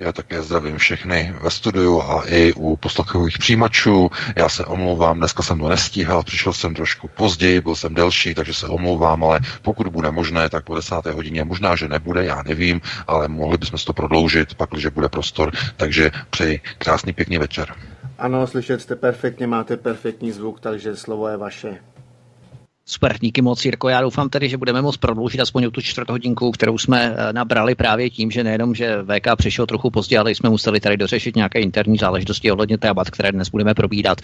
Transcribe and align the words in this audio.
Já 0.00 0.12
také 0.12 0.42
zdravím 0.42 0.78
všechny 0.78 1.34
ve 1.42 1.50
studiu 1.50 2.00
a 2.02 2.22
i 2.26 2.52
u 2.52 2.76
poslouchových 2.76 3.38
přijímačů. 3.38 4.10
Já 4.36 4.48
se 4.48 4.64
omlouvám, 4.64 5.18
dneska 5.18 5.42
jsem 5.42 5.58
to 5.58 5.68
nestíhal, 5.68 6.22
přišel 6.22 6.52
jsem 6.52 6.74
trošku 6.74 7.08
později, 7.08 7.60
byl 7.60 7.74
jsem 7.76 7.94
delší, 7.94 8.34
takže 8.34 8.54
se 8.54 8.66
omlouvám, 8.66 9.24
ale 9.24 9.40
pokud 9.62 9.86
bude 9.86 10.10
možné, 10.10 10.48
tak 10.48 10.64
po 10.64 10.74
desáté 10.74 11.12
hodině, 11.12 11.44
možná, 11.44 11.76
že 11.76 11.88
nebude, 11.88 12.24
já 12.24 12.42
nevím, 12.42 12.80
ale 13.06 13.28
mohli 13.28 13.58
bychom 13.58 13.78
to 13.86 13.92
prodloužit, 13.92 14.54
pak, 14.54 14.70
když 14.70 14.86
bude 14.86 15.08
prostor. 15.08 15.52
Takže 15.76 16.10
přeji 16.30 16.60
krásný 16.78 17.12
pěkný 17.12 17.38
večer. 17.38 17.74
Ano, 18.18 18.46
slyšet 18.46 18.80
jste 18.80 18.96
perfektně, 18.96 19.46
máte 19.46 19.76
perfektní 19.76 20.32
zvuk, 20.32 20.60
takže 20.60 20.96
slovo 20.96 21.28
je 21.28 21.36
vaše. 21.36 21.78
Super, 22.90 23.16
díky 23.20 23.42
moc, 23.42 23.64
Jirko. 23.64 23.88
Já 23.88 24.00
doufám 24.00 24.28
tedy, 24.28 24.48
že 24.48 24.56
budeme 24.56 24.82
moct 24.82 24.96
prodloužit 24.96 25.40
aspoň 25.40 25.70
tu 25.70 25.80
čtvrt 25.80 26.10
hodinku, 26.10 26.50
kterou 26.50 26.78
jsme 26.78 27.14
eh, 27.16 27.32
nabrali 27.32 27.74
právě 27.74 28.10
tím, 28.10 28.30
že 28.30 28.44
nejenom, 28.44 28.74
že 28.74 28.96
VK 29.02 29.36
přišel 29.36 29.66
trochu 29.66 29.90
pozdě, 29.90 30.18
ale 30.18 30.30
jsme 30.30 30.50
museli 30.50 30.80
tady 30.80 30.96
dořešit 30.96 31.36
nějaké 31.36 31.60
interní 31.60 31.98
záležitosti 31.98 32.52
ohledně 32.52 32.78
témat, 32.78 33.10
které 33.10 33.32
dnes 33.32 33.48
budeme 33.48 33.74
probídat. 33.74 34.20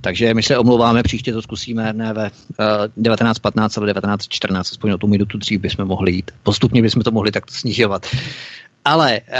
Takže 0.00 0.34
my 0.34 0.42
se 0.42 0.58
omlouváme, 0.58 1.02
příště 1.02 1.32
to 1.32 1.42
zkusíme 1.42 1.92
ne 1.92 2.12
ve 2.12 2.30
uh, 2.30 2.30
eh, 2.60 3.10
19.15, 3.10 3.82
ale 3.82 3.92
19.14, 3.92 4.60
aspoň 4.60 4.90
o 4.90 4.98
tu 4.98 5.06
minutu 5.06 5.38
dřív 5.38 5.60
bychom 5.60 5.84
mohli 5.84 6.12
jít. 6.12 6.30
Postupně 6.42 6.82
bychom 6.82 7.02
to 7.02 7.10
mohli 7.10 7.30
takto 7.30 7.54
snižovat. 7.54 8.06
Ale 8.84 9.20
uh, 9.20 9.36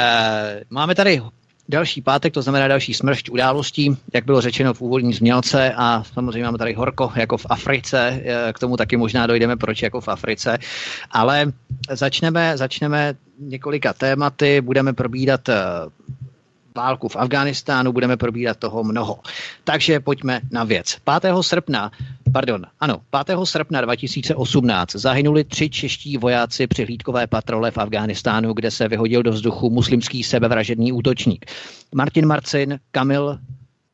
máme 0.71 0.95
tady 0.95 1.23
další 1.69 2.03
pátek, 2.03 2.35
to 2.35 2.43
znamená 2.43 2.69
další 2.69 2.95
smršť 2.95 3.31
událostí, 3.31 3.97
jak 4.15 4.25
bylo 4.25 4.41
řečeno 4.41 4.75
v 4.75 4.81
úvodní 4.81 5.13
změlce 5.13 5.73
a 5.77 6.03
samozřejmě 6.15 6.45
máme 6.45 6.59
tady 6.59 6.73
horko 6.73 7.13
jako 7.17 7.37
v 7.37 7.47
Africe, 7.51 8.23
eh, 8.25 8.53
k 8.53 8.59
tomu 8.59 8.77
taky 8.77 8.97
možná 8.97 9.27
dojdeme, 9.27 9.57
proč 9.57 9.83
jako 9.83 10.01
v 10.01 10.09
Africe, 10.09 10.59
ale 11.11 11.53
začneme, 11.91 12.57
začneme 12.57 13.15
několika 13.39 13.93
tématy, 13.93 14.61
budeme 14.61 14.93
probídat 14.93 15.49
eh, 15.49 15.55
válku 16.79 17.09
v 17.09 17.17
Afghánistánu, 17.17 17.93
budeme 17.93 18.17
probírat 18.17 18.57
toho 18.57 18.85
mnoho. 18.85 19.19
Takže 19.65 20.01
pojďme 20.01 20.41
na 20.51 20.65
věc. 20.65 20.97
5. 21.21 21.35
srpna, 21.41 21.91
pardon, 22.33 22.67
ano, 22.81 23.01
5. 23.27 23.39
srpna 23.45 23.81
2018 23.81 24.93
zahynuli 24.93 25.45
tři 25.45 25.71
čeští 25.71 26.17
vojáci 26.17 26.67
při 26.67 26.85
hlídkové 26.85 27.27
patrole 27.27 27.71
v 27.71 27.79
Afghánistánu, 27.79 28.53
kde 28.53 28.71
se 28.71 28.89
vyhodil 28.89 29.23
do 29.23 29.31
vzduchu 29.31 29.71
muslimský 29.71 30.23
sebevražedný 30.23 30.93
útočník. 30.93 31.47
Martin 31.95 32.27
Marcin, 32.27 32.79
Kamil, 32.91 33.39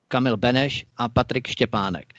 Kamil 0.09 0.37
Beneš 0.37 0.85
a 0.97 1.09
Patrik 1.09 1.49
Štěpánek. 1.49 2.13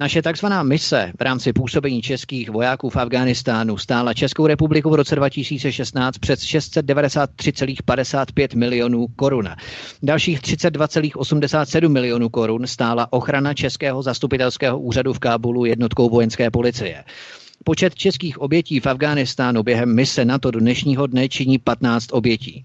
Naše 0.00 0.22
takzvaná 0.22 0.62
mise 0.62 1.12
v 1.18 1.22
rámci 1.22 1.52
působení 1.52 2.02
českých 2.02 2.50
vojáků 2.50 2.90
v 2.90 2.96
Afghánistánu 2.96 3.76
stála 3.76 4.14
Českou 4.14 4.46
republiku 4.46 4.90
v 4.90 4.94
roce 4.94 5.16
2016 5.16 6.18
přes 6.18 6.40
693,55 6.40 8.56
milionů 8.56 9.06
korun. 9.06 9.48
Dalších 10.02 10.40
32,87 10.40 11.88
milionů 11.88 12.28
korun 12.28 12.66
stála 12.66 13.12
ochrana 13.12 13.54
Českého 13.54 14.02
zastupitelského 14.02 14.78
úřadu 14.78 15.12
v 15.12 15.18
Kábulu 15.18 15.64
jednotkou 15.64 16.10
vojenské 16.10 16.50
policie. 16.50 17.04
Počet 17.64 17.94
českých 17.94 18.38
obětí 18.38 18.80
v 18.80 18.86
Afghánistánu 18.86 19.62
během 19.62 19.94
mise 19.94 20.24
NATO 20.24 20.50
do 20.50 20.60
dnešního 20.60 21.06
dne 21.06 21.28
činí 21.28 21.58
15 21.58 22.06
obětí. 22.12 22.64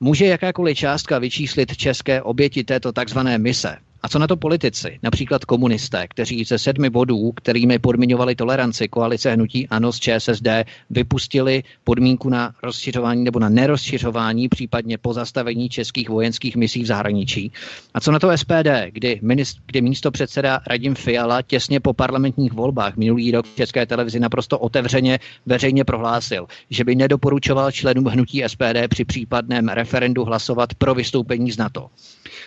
Může 0.00 0.26
jakákoliv 0.26 0.78
částka 0.78 1.18
vyčíslit 1.18 1.76
české 1.76 2.22
oběti 2.22 2.64
této 2.64 2.92
takzvané 2.92 3.38
mise? 3.38 3.76
A 4.04 4.08
co 4.08 4.18
na 4.18 4.26
to 4.26 4.36
politici, 4.36 4.98
například 5.02 5.44
komunisté, 5.44 6.08
kteří 6.08 6.44
ze 6.44 6.58
sedmi 6.58 6.90
bodů, 6.90 7.32
kterými 7.32 7.78
podmiňovali 7.78 8.34
toleranci 8.34 8.88
koalice 8.88 9.32
hnutí 9.32 9.68
ANO 9.68 9.92
z 9.92 10.00
ČSSD, 10.00 10.48
vypustili 10.90 11.62
podmínku 11.84 12.28
na 12.28 12.54
rozšiřování 12.62 13.24
nebo 13.24 13.38
na 13.38 13.48
nerozšiřování, 13.48 14.48
případně 14.48 14.98
pozastavení 14.98 15.68
českých 15.68 16.08
vojenských 16.08 16.56
misí 16.56 16.82
v 16.82 16.86
zahraničí. 16.86 17.52
A 17.94 18.00
co 18.00 18.12
na 18.12 18.18
to 18.18 18.38
SPD, 18.38 18.68
kdy, 18.90 19.20
minist, 19.22 19.58
kdy 19.66 19.80
místo 19.80 20.10
předseda 20.10 20.60
Radim 20.66 20.94
Fiala 20.94 21.42
těsně 21.42 21.80
po 21.80 21.92
parlamentních 21.92 22.52
volbách 22.52 22.96
minulý 22.96 23.30
rok 23.30 23.46
v 23.46 23.56
České 23.56 23.86
televizi 23.86 24.20
naprosto 24.20 24.58
otevřeně 24.58 25.18
veřejně 25.46 25.84
prohlásil, 25.84 26.46
že 26.70 26.84
by 26.84 26.94
nedoporučoval 26.94 27.70
členům 27.70 28.06
hnutí 28.06 28.42
SPD 28.46 28.88
při 28.88 29.04
případném 29.04 29.68
referendu 29.68 30.24
hlasovat 30.24 30.74
pro 30.74 30.94
vystoupení 30.94 31.52
z 31.52 31.58
NATO. 31.58 31.90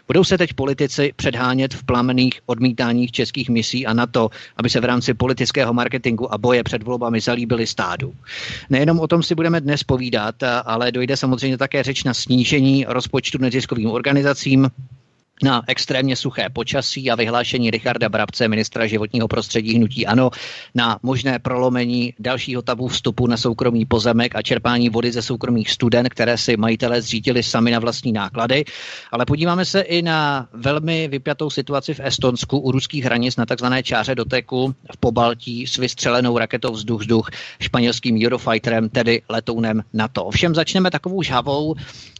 Budou 0.07 0.23
se 0.23 0.37
teď 0.37 0.53
politici 0.53 1.13
předhánět 1.15 1.73
v 1.73 1.83
plamených 1.83 2.39
odmítáních 2.45 3.11
českých 3.11 3.49
misí 3.49 3.85
a 3.85 3.93
na 3.93 4.07
to, 4.07 4.29
aby 4.57 4.69
se 4.69 4.79
v 4.79 4.85
rámci 4.85 5.13
politického 5.13 5.73
marketingu 5.73 6.33
a 6.33 6.37
boje 6.37 6.63
před 6.63 6.83
volbami 6.83 7.21
zalíbili 7.21 7.67
stádu. 7.67 8.13
Nejenom 8.69 8.99
o 8.99 9.07
tom 9.07 9.23
si 9.23 9.35
budeme 9.35 9.61
dnes 9.61 9.83
povídat, 9.83 10.35
ale 10.65 10.91
dojde 10.91 11.17
samozřejmě 11.17 11.57
také 11.57 11.83
řeč 11.83 12.03
na 12.03 12.13
snížení 12.13 12.85
rozpočtu 12.87 13.37
neziskovým 13.37 13.89
organizacím, 13.89 14.69
na 15.43 15.63
extrémně 15.67 16.15
suché 16.15 16.49
počasí 16.49 17.11
a 17.11 17.15
vyhlášení 17.15 17.71
Richarda 17.71 18.09
Brabce, 18.09 18.47
ministra 18.47 18.87
životního 18.87 19.27
prostředí 19.27 19.75
hnutí 19.75 20.07
ANO, 20.07 20.29
na 20.75 20.99
možné 21.03 21.39
prolomení 21.39 22.13
dalšího 22.19 22.61
tabu 22.61 22.87
vstupu 22.87 23.27
na 23.27 23.37
soukromý 23.37 23.85
pozemek 23.85 24.35
a 24.35 24.41
čerpání 24.41 24.89
vody 24.89 25.11
ze 25.11 25.21
soukromých 25.21 25.71
studen, 25.71 26.09
které 26.09 26.37
si 26.37 26.57
majitelé 26.57 27.01
zřídili 27.01 27.43
sami 27.43 27.71
na 27.71 27.79
vlastní 27.79 28.11
náklady. 28.11 28.65
Ale 29.11 29.25
podíváme 29.25 29.65
se 29.65 29.81
i 29.81 30.01
na 30.01 30.47
velmi 30.53 31.07
vypjatou 31.07 31.49
situaci 31.49 31.93
v 31.93 31.99
Estonsku 31.99 32.59
u 32.59 32.71
ruských 32.71 33.03
hranic 33.03 33.35
na 33.35 33.45
takzvané 33.45 33.83
čáře 33.83 34.15
doteku 34.15 34.75
v 34.93 34.97
Pobaltí 34.97 35.67
s 35.67 35.77
vystřelenou 35.77 36.37
raketou 36.37 36.71
vzduch-vzduch 36.71 37.29
španělským 37.59 38.19
Eurofighterem, 38.25 38.89
tedy 38.89 39.21
letounem 39.29 39.81
NATO. 39.93 40.25
Ovšem 40.25 40.55
začneme 40.55 40.91
takovou 40.91 41.21
žhavou 41.21 41.75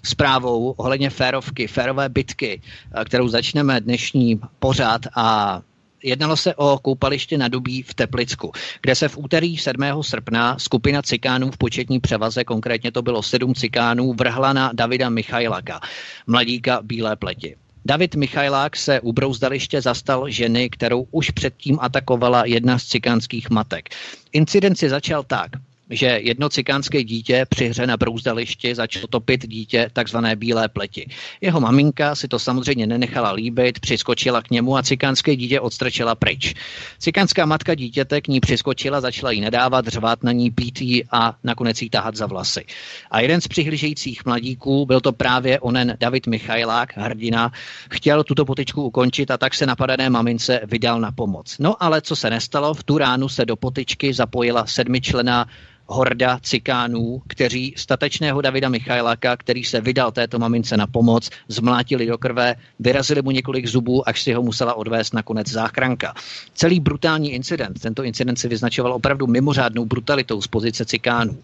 zprávou 0.06 0.72
ohledně 0.72 1.10
férovky, 1.10 1.68
férové 1.68 2.10
bitky, 2.10 2.62
kterou 3.06 3.28
začneme 3.28 3.82
dnešní 3.82 4.40
pořád 4.60 5.02
a 5.16 5.62
Jednalo 6.04 6.38
se 6.38 6.56
o 6.56 6.80
koupaliště 6.82 7.38
na 7.38 7.48
Dubí 7.48 7.82
v 7.82 7.94
Teplicku, 7.94 8.52
kde 8.82 8.96
se 8.96 9.08
v 9.08 9.18
úterý 9.18 9.58
7. 9.58 9.82
srpna 10.02 10.60
skupina 10.60 11.02
cikánů 11.02 11.52
v 11.52 11.58
početní 11.58 12.00
převaze, 12.00 12.44
konkrétně 12.44 12.92
to 12.92 13.02
bylo 13.02 13.24
sedm 13.24 13.54
cikánů, 13.54 14.14
vrhla 14.14 14.54
na 14.54 14.72
Davida 14.74 15.10
Michailaka, 15.10 15.80
mladíka 16.28 16.80
bílé 16.82 17.16
pleti. 17.16 17.56
David 17.86 18.16
Michajlák 18.16 18.76
se 18.76 19.02
u 19.02 19.14
brouzdaliště 19.14 19.82
zastal 19.82 20.30
ženy, 20.30 20.70
kterou 20.70 21.08
už 21.12 21.30
předtím 21.30 21.78
atakovala 21.82 22.46
jedna 22.46 22.80
z 22.80 22.84
cikánských 22.84 23.50
matek. 23.50 23.90
Incident 24.34 24.78
si 24.78 24.90
začal 24.90 25.24
tak 25.24 25.52
že 25.90 26.06
jedno 26.06 26.50
cikánské 26.50 27.04
dítě 27.04 27.46
při 27.50 27.68
hře 27.68 27.88
na 27.88 27.98
brouzdališti 27.98 28.76
začalo 28.76 29.08
topit 29.08 29.48
dítě 29.48 29.90
takzvané 29.94 30.36
bílé 30.36 30.70
pleti. 30.70 31.08
Jeho 31.42 31.60
maminka 31.60 32.16
si 32.16 32.28
to 32.28 32.40
samozřejmě 32.40 32.88
nenechala 32.88 33.32
líbit, 33.32 33.80
přiskočila 33.80 34.42
k 34.42 34.50
němu 34.50 34.78
a 34.78 34.84
cikánské 34.84 35.36
dítě 35.36 35.60
odstrčila 35.60 36.16
pryč. 36.16 36.54
Cikánská 37.00 37.46
matka 37.46 37.76
dítěte 37.76 38.22
k 38.22 38.28
ní 38.28 38.40
přiskočila, 38.40 39.02
začala 39.02 39.32
jí 39.32 39.42
nedávat, 39.42 39.88
řvát 39.88 40.24
na 40.24 40.32
ní, 40.32 40.52
pít 40.52 40.82
jí 40.82 41.04
a 41.12 41.36
nakonec 41.44 41.82
jí 41.82 41.90
tahat 41.90 42.16
za 42.16 42.26
vlasy. 42.26 42.66
A 43.12 43.20
jeden 43.20 43.42
z 43.42 43.48
přihlížejících 43.48 44.26
mladíků, 44.26 44.86
byl 44.86 45.02
to 45.02 45.12
právě 45.12 45.60
onen 45.60 45.98
David 46.00 46.28
Michajlák, 46.28 46.98
hrdina, 46.98 47.52
chtěl 47.92 48.24
tuto 48.24 48.46
potičku 48.46 48.84
ukončit 48.84 49.32
a 49.32 49.38
tak 49.38 49.54
se 49.54 49.66
napadené 49.66 50.10
mamince 50.10 50.60
vydal 50.64 51.00
na 51.02 51.12
pomoc. 51.12 51.56
No 51.60 51.84
ale 51.84 52.02
co 52.02 52.16
se 52.16 52.30
nestalo, 52.30 52.74
v 52.74 52.84
tu 52.84 52.98
ránu 52.98 53.30
se 53.30 53.46
do 53.46 53.56
potičky 53.56 54.14
zapojila 54.14 54.66
sedmičlená 54.66 55.48
horda 55.88 56.40
cikánů, 56.42 57.22
kteří 57.28 57.74
statečného 57.78 58.42
Davida 58.42 58.70
Michajláka, 58.70 59.38
který 59.38 59.64
se 59.64 59.82
vydal 59.82 60.12
této 60.12 60.40
mamince 60.40 60.78
na 60.78 60.88
pomoc, 60.88 61.30
zmlátili 61.48 62.06
do 62.06 62.18
krve, 62.18 62.56
vyrazili 62.80 63.22
mu 63.22 63.32
několik 63.32 63.68
zubů, 63.68 64.10
až 64.10 64.22
si 64.22 64.34
ho 64.34 64.44
musela 64.44 64.74
odvést 64.74 65.14
nakonec 65.14 65.50
záchranka. 65.50 66.14
Celý 66.54 66.80
brutální 66.80 67.32
incident, 67.32 67.80
tento 67.80 68.04
incident 68.04 68.40
se 68.40 68.48
vyznačoval 68.48 68.94
opravdu 68.94 69.28
mimořádnou 69.28 69.86
brutalitou 69.86 70.42
z 70.42 70.48
pozice 70.48 70.86
cikánů. 70.86 71.38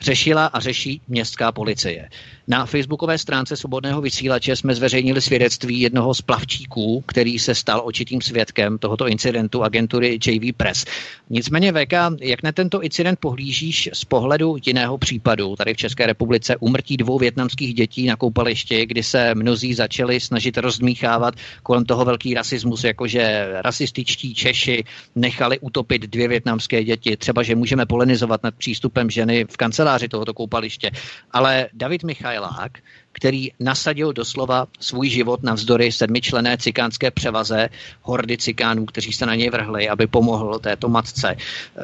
Řešila 0.00 0.46
a 0.46 0.60
řeší 0.60 1.00
městská 1.08 1.52
policie. 1.52 2.08
Na 2.48 2.66
facebookové 2.66 3.18
stránce 3.18 3.56
Svobodného 3.56 4.00
vysílače 4.00 4.56
jsme 4.56 4.74
zveřejnili 4.74 5.20
svědectví 5.20 5.80
jednoho 5.80 6.14
z 6.14 6.22
plavčíků, 6.22 7.04
který 7.06 7.38
se 7.38 7.54
stal 7.54 7.82
očitým 7.84 8.20
svědkem 8.20 8.78
tohoto 8.78 9.08
incidentu 9.08 9.62
agentury 9.62 10.18
JV 10.26 10.56
Press. 10.56 10.84
Nicméně 11.30 11.72
VK, 11.72 11.92
jak 12.20 12.42
na 12.42 12.52
tento 12.52 12.82
incident 12.82 13.18
pohlížíš 13.18 13.87
z 13.92 14.04
pohledu 14.04 14.56
jiného 14.66 14.98
případu 14.98 15.56
tady 15.56 15.74
v 15.74 15.76
České 15.76 16.06
republice 16.06 16.56
umrtí 16.56 16.96
dvou 16.96 17.18
větnamských 17.18 17.74
dětí 17.74 18.06
na 18.06 18.16
koupališti, 18.16 18.86
kdy 18.86 19.02
se 19.02 19.34
mnozí 19.34 19.74
začali 19.74 20.20
snažit 20.20 20.58
rozmíchávat 20.58 21.34
kolem 21.62 21.84
toho 21.84 22.04
velký 22.04 22.34
rasismus, 22.34 22.84
jakože 22.84 23.48
rasističtí 23.52 24.34
Češi 24.34 24.84
nechali 25.14 25.58
utopit 25.58 26.02
dvě 26.02 26.28
větnamské 26.28 26.84
děti. 26.84 27.16
Třeba, 27.16 27.42
že 27.42 27.54
můžeme 27.54 27.86
polenizovat 27.86 28.42
nad 28.42 28.54
přístupem 28.54 29.10
ženy 29.10 29.44
v 29.50 29.56
kanceláři 29.56 30.08
tohoto 30.08 30.34
koupaliště. 30.34 30.90
Ale 31.30 31.68
David 31.72 32.04
Michajlák, 32.04 32.78
který 33.18 33.50
nasadil 33.60 34.12
doslova 34.12 34.66
svůj 34.80 35.10
život 35.10 35.42
na 35.42 35.54
vzdory 35.54 35.92
sedmičlené 35.92 36.56
cikánské 36.56 37.10
převaze 37.10 37.68
hordy 38.02 38.38
cikánů, 38.38 38.86
kteří 38.86 39.12
se 39.12 39.26
na 39.26 39.34
něj 39.34 39.50
vrhli, 39.50 39.88
aby 39.88 40.06
pomohl 40.06 40.58
této 40.58 40.88
matce. 40.88 41.36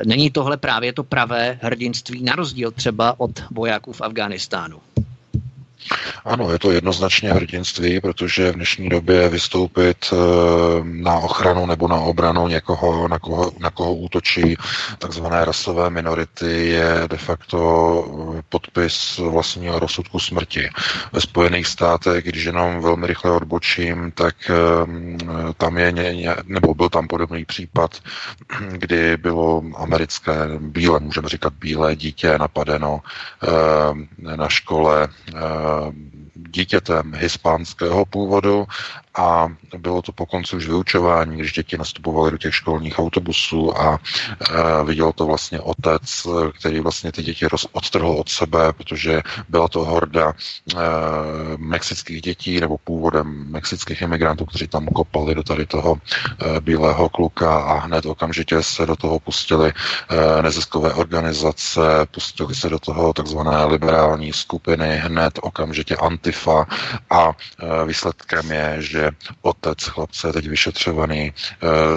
Není 0.06 0.30
tohle 0.30 0.56
právě 0.56 0.92
to 0.92 1.04
pravé 1.04 1.58
hrdinství 1.62 2.22
na 2.22 2.32
rozdíl 2.32 2.70
třeba 2.70 3.20
od 3.20 3.42
vojáků 3.50 3.92
v 3.92 4.00
Afghánistánu? 4.00 4.78
Ano, 6.24 6.52
je 6.52 6.58
to 6.58 6.70
jednoznačně 6.72 7.32
hrdinství, 7.32 8.00
protože 8.00 8.52
v 8.52 8.54
dnešní 8.54 8.88
době 8.88 9.28
vystoupit 9.28 9.96
eh, 10.12 10.16
na 10.84 11.14
ochranu 11.14 11.66
nebo 11.66 11.88
na 11.88 11.96
obranu 11.96 12.48
někoho, 12.48 13.08
na 13.08 13.18
koho, 13.18 13.52
na 13.58 13.70
koho 13.70 13.94
útočí 13.94 14.56
takzvané 14.98 15.44
rasové 15.44 15.90
minority, 15.90 16.66
je 16.68 17.08
de 17.10 17.16
facto 17.16 17.58
eh, 18.38 18.42
podpis 18.48 19.18
vlastního 19.18 19.78
rozsudku 19.78 20.18
smrti. 20.18 20.68
Ve 21.12 21.20
Spojených 21.20 21.66
státech, 21.66 22.24
když 22.24 22.44
jenom 22.44 22.80
velmi 22.80 23.06
rychle 23.06 23.30
odbočím, 23.30 24.12
tak 24.12 24.34
eh, 24.50 24.54
tam 25.56 25.78
je, 25.78 25.92
nebo 26.44 26.74
byl 26.74 26.88
tam 26.88 27.08
podobný 27.08 27.44
případ, 27.44 28.00
kdy 28.70 29.16
bylo 29.16 29.62
americké 29.76 30.32
bílé, 30.58 31.00
můžeme 31.00 31.28
říkat 31.28 31.52
bílé 31.52 31.96
dítě 31.96 32.38
napadeno 32.38 33.00
na 34.36 34.48
škole 34.48 35.08
dítětem 36.34 37.12
hispánského 37.14 38.04
původu 38.04 38.66
a 39.18 39.48
bylo 39.78 40.02
to 40.02 40.12
po 40.12 40.26
konci 40.26 40.56
už 40.56 40.66
vyučování, 40.66 41.36
když 41.36 41.52
děti 41.52 41.78
nastupovaly 41.78 42.30
do 42.30 42.38
těch 42.38 42.54
školních 42.54 42.98
autobusů 42.98 43.78
a 43.78 43.98
e, 43.98 44.84
viděl 44.84 45.12
to 45.12 45.26
vlastně 45.26 45.60
otec, 45.60 46.26
který 46.58 46.80
vlastně 46.80 47.12
ty 47.12 47.22
děti 47.22 47.46
roz, 47.46 47.66
odtrhl 47.72 48.08
od 48.08 48.28
sebe, 48.28 48.72
protože 48.72 49.22
byla 49.48 49.68
to 49.68 49.84
horda 49.84 50.32
e, 50.32 50.76
mexických 51.56 52.22
dětí 52.22 52.60
nebo 52.60 52.78
původem 52.78 53.46
mexických 53.48 54.02
imigrantů, 54.02 54.44
kteří 54.44 54.68
tam 54.68 54.86
kopali 54.86 55.34
do 55.34 55.42
tady 55.42 55.66
toho 55.66 55.96
bílého 56.60 57.08
kluka 57.08 57.58
a 57.58 57.78
hned 57.78 58.06
okamžitě 58.06 58.62
se 58.62 58.86
do 58.86 58.96
toho 58.96 59.20
pustili 59.20 59.72
neziskové 60.42 60.92
organizace, 60.94 61.80
pustili 62.10 62.54
se 62.54 62.68
do 62.68 62.78
toho 62.78 63.12
takzvané 63.12 63.64
liberální 63.64 64.32
skupiny, 64.32 64.96
hned 64.96 65.38
okamžitě 65.42 65.63
Antifa 65.96 66.66
a 67.10 67.32
e, 67.32 67.84
výsledkem 67.86 68.50
je, 68.52 68.76
že 68.82 69.10
otec 69.42 69.84
chlapce 69.84 70.28
je 70.28 70.32
teď 70.32 70.46
vyšetřovaný 70.48 71.22
e, 71.22 71.32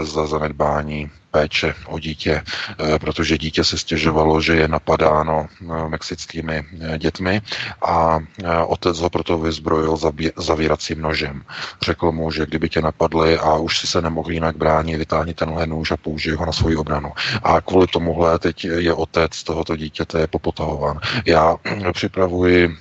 za 0.05 0.27
zanedbání 0.27 1.11
péče 1.31 1.73
o 1.85 1.99
dítě, 1.99 2.41
eh, 2.41 2.99
protože 2.99 3.37
dítě 3.37 3.63
se 3.63 3.77
stěžovalo, 3.77 4.41
že 4.41 4.55
je 4.55 4.67
napadáno 4.67 5.47
eh, 5.47 5.89
mexickými 5.89 6.65
eh, 6.65 6.97
dětmi 6.97 7.41
a 7.81 8.19
otec 8.67 8.99
ho 8.99 9.09
proto 9.09 9.37
vyzbrojil 9.37 9.97
zavíracím 10.37 11.01
nožem. 11.01 11.43
Řekl 11.81 12.11
mu, 12.11 12.31
že 12.31 12.45
kdyby 12.45 12.69
tě 12.69 12.81
napadli 12.81 13.37
a 13.37 13.53
už 13.55 13.79
si 13.79 13.87
se 13.87 14.01
nemohli 14.01 14.33
jinak 14.33 14.57
bránit, 14.57 14.97
vytáhni 14.97 15.33
tenhle 15.33 15.67
nůž 15.67 15.91
a 15.91 15.97
použij 15.97 16.33
ho 16.33 16.45
na 16.45 16.51
svoji 16.51 16.75
obranu. 16.75 17.11
A 17.43 17.61
kvůli 17.61 17.87
tomuhle 17.87 18.39
teď 18.39 18.65
je 18.65 18.93
otec 18.93 19.43
tohoto 19.43 19.75
dítěte 19.75 20.27
popotahován. 20.27 20.99
Já 21.25 21.55
připravuji 21.93 22.77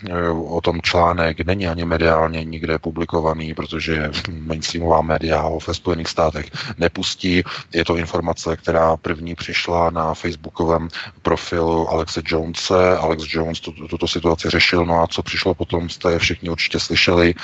o 0.48 0.60
tom 0.60 0.82
článek, 0.82 1.40
není 1.40 1.69
ani 1.69 1.84
mediálně 1.84 2.44
nikde 2.44 2.78
publikovaný, 2.78 3.54
protože 3.54 4.10
mainstreamová 4.46 5.00
média 5.02 5.40
ho 5.40 5.58
ve 5.69 5.75
Spojených 5.75 6.08
státech 6.08 6.46
nepustí. 6.78 7.43
Je 7.75 7.84
to 7.84 7.96
informace 7.96 8.36
informace, 8.37 8.56
která 8.56 8.97
první 8.97 9.35
přišla 9.35 9.91
na 9.91 10.15
facebookovém 10.15 10.88
profilu 11.23 11.88
Alexe 11.88 12.23
Jonese. 12.25 12.97
Alex 12.99 13.25
Jones 13.29 13.61
tuto 13.61 14.09
situaci 14.09 14.50
řešil, 14.50 14.85
no 14.85 15.03
a 15.03 15.06
co 15.06 15.23
přišlo 15.23 15.55
potom, 15.55 15.88
jste 15.88 16.19
všichni 16.19 16.50
určitě 16.50 16.81
slyšeli, 16.81 17.35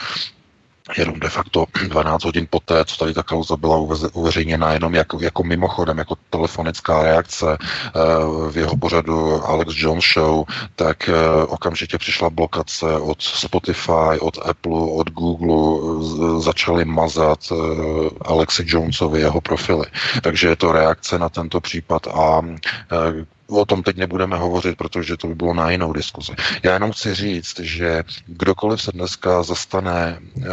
jenom 0.97 1.21
de 1.21 1.29
facto 1.29 1.65
12 1.89 2.25
hodin 2.25 2.47
poté, 2.51 2.85
co 2.85 2.97
tady 2.97 3.15
ta 3.15 3.23
kauza 3.23 3.57
byla 3.57 3.77
uveřejněna 4.13 4.73
jenom 4.73 4.95
jako, 4.95 5.19
jako 5.21 5.43
mimochodem, 5.43 5.99
jako 5.99 6.15
telefonická 6.31 7.03
reakce 7.03 7.47
uh, 7.47 8.51
v 8.51 8.57
jeho 8.57 8.77
pořadu 8.77 9.45
Alex 9.47 9.75
Jones 9.77 10.05
Show, 10.15 10.45
tak 10.77 11.09
uh, 11.09 11.53
okamžitě 11.53 11.99
přišla 11.99 12.31
blokace 12.31 12.87
od 12.99 13.23
Spotify, 13.23 14.19
od 14.21 14.39
Apple, 14.49 14.91
od 14.93 15.11
Google, 15.11 16.43
začali 16.43 16.85
mazat 16.85 17.51
uh, 17.51 18.09
Alexi 18.21 18.65
Jonesovi 18.67 19.21
jeho 19.21 19.41
profily. 19.41 19.87
Takže 20.23 20.49
je 20.49 20.57
to 20.57 20.73
reakce 20.73 21.19
na 21.19 21.29
tento 21.29 21.61
případ 21.61 22.07
a 22.07 22.43
o 23.53 23.65
tom 23.65 23.83
teď 23.83 23.97
nebudeme 23.97 24.37
hovořit, 24.37 24.77
protože 24.77 25.17
to 25.17 25.27
by 25.27 25.35
bylo 25.35 25.55
na 25.55 25.71
jinou 25.71 25.93
diskuzi. 25.93 26.33
Já 26.63 26.73
jenom 26.73 26.93
chci 26.93 27.15
říct, 27.15 27.61
že 27.61 28.05
kdokoliv 28.27 28.83
se 28.83 28.93
dneska 28.93 29.43
zastane 29.43 30.19
e, 30.19 30.49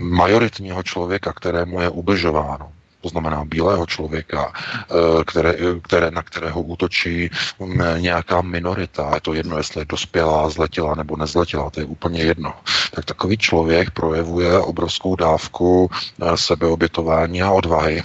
majoritního 0.00 0.82
člověka, 0.82 1.32
kterému 1.32 1.80
je 1.80 1.88
ubližováno, 1.88 2.72
to 3.00 3.08
znamená 3.08 3.44
bílého 3.44 3.86
člověka, 3.86 4.52
eh, 4.54 5.24
které, 5.24 5.54
které, 5.82 6.10
na 6.10 6.22
kterého 6.22 6.62
útočí 6.62 7.30
mm, 7.58 7.82
nějaká 7.98 8.42
minorita, 8.42 9.10
je 9.14 9.20
to 9.20 9.34
jedno, 9.34 9.56
jestli 9.56 9.80
je 9.80 9.84
dospělá, 9.84 10.50
zletila 10.50 10.94
nebo 10.94 11.16
nezletila, 11.16 11.70
to 11.70 11.80
je 11.80 11.86
úplně 11.86 12.20
jedno. 12.20 12.54
Tak 12.90 13.04
takový 13.04 13.36
člověk 13.38 13.90
projevuje 13.90 14.58
obrovskou 14.58 15.16
dávku 15.16 15.90
eh, 15.90 16.36
sebeobětování 16.36 17.42
a 17.42 17.50
odvahy, 17.50 18.02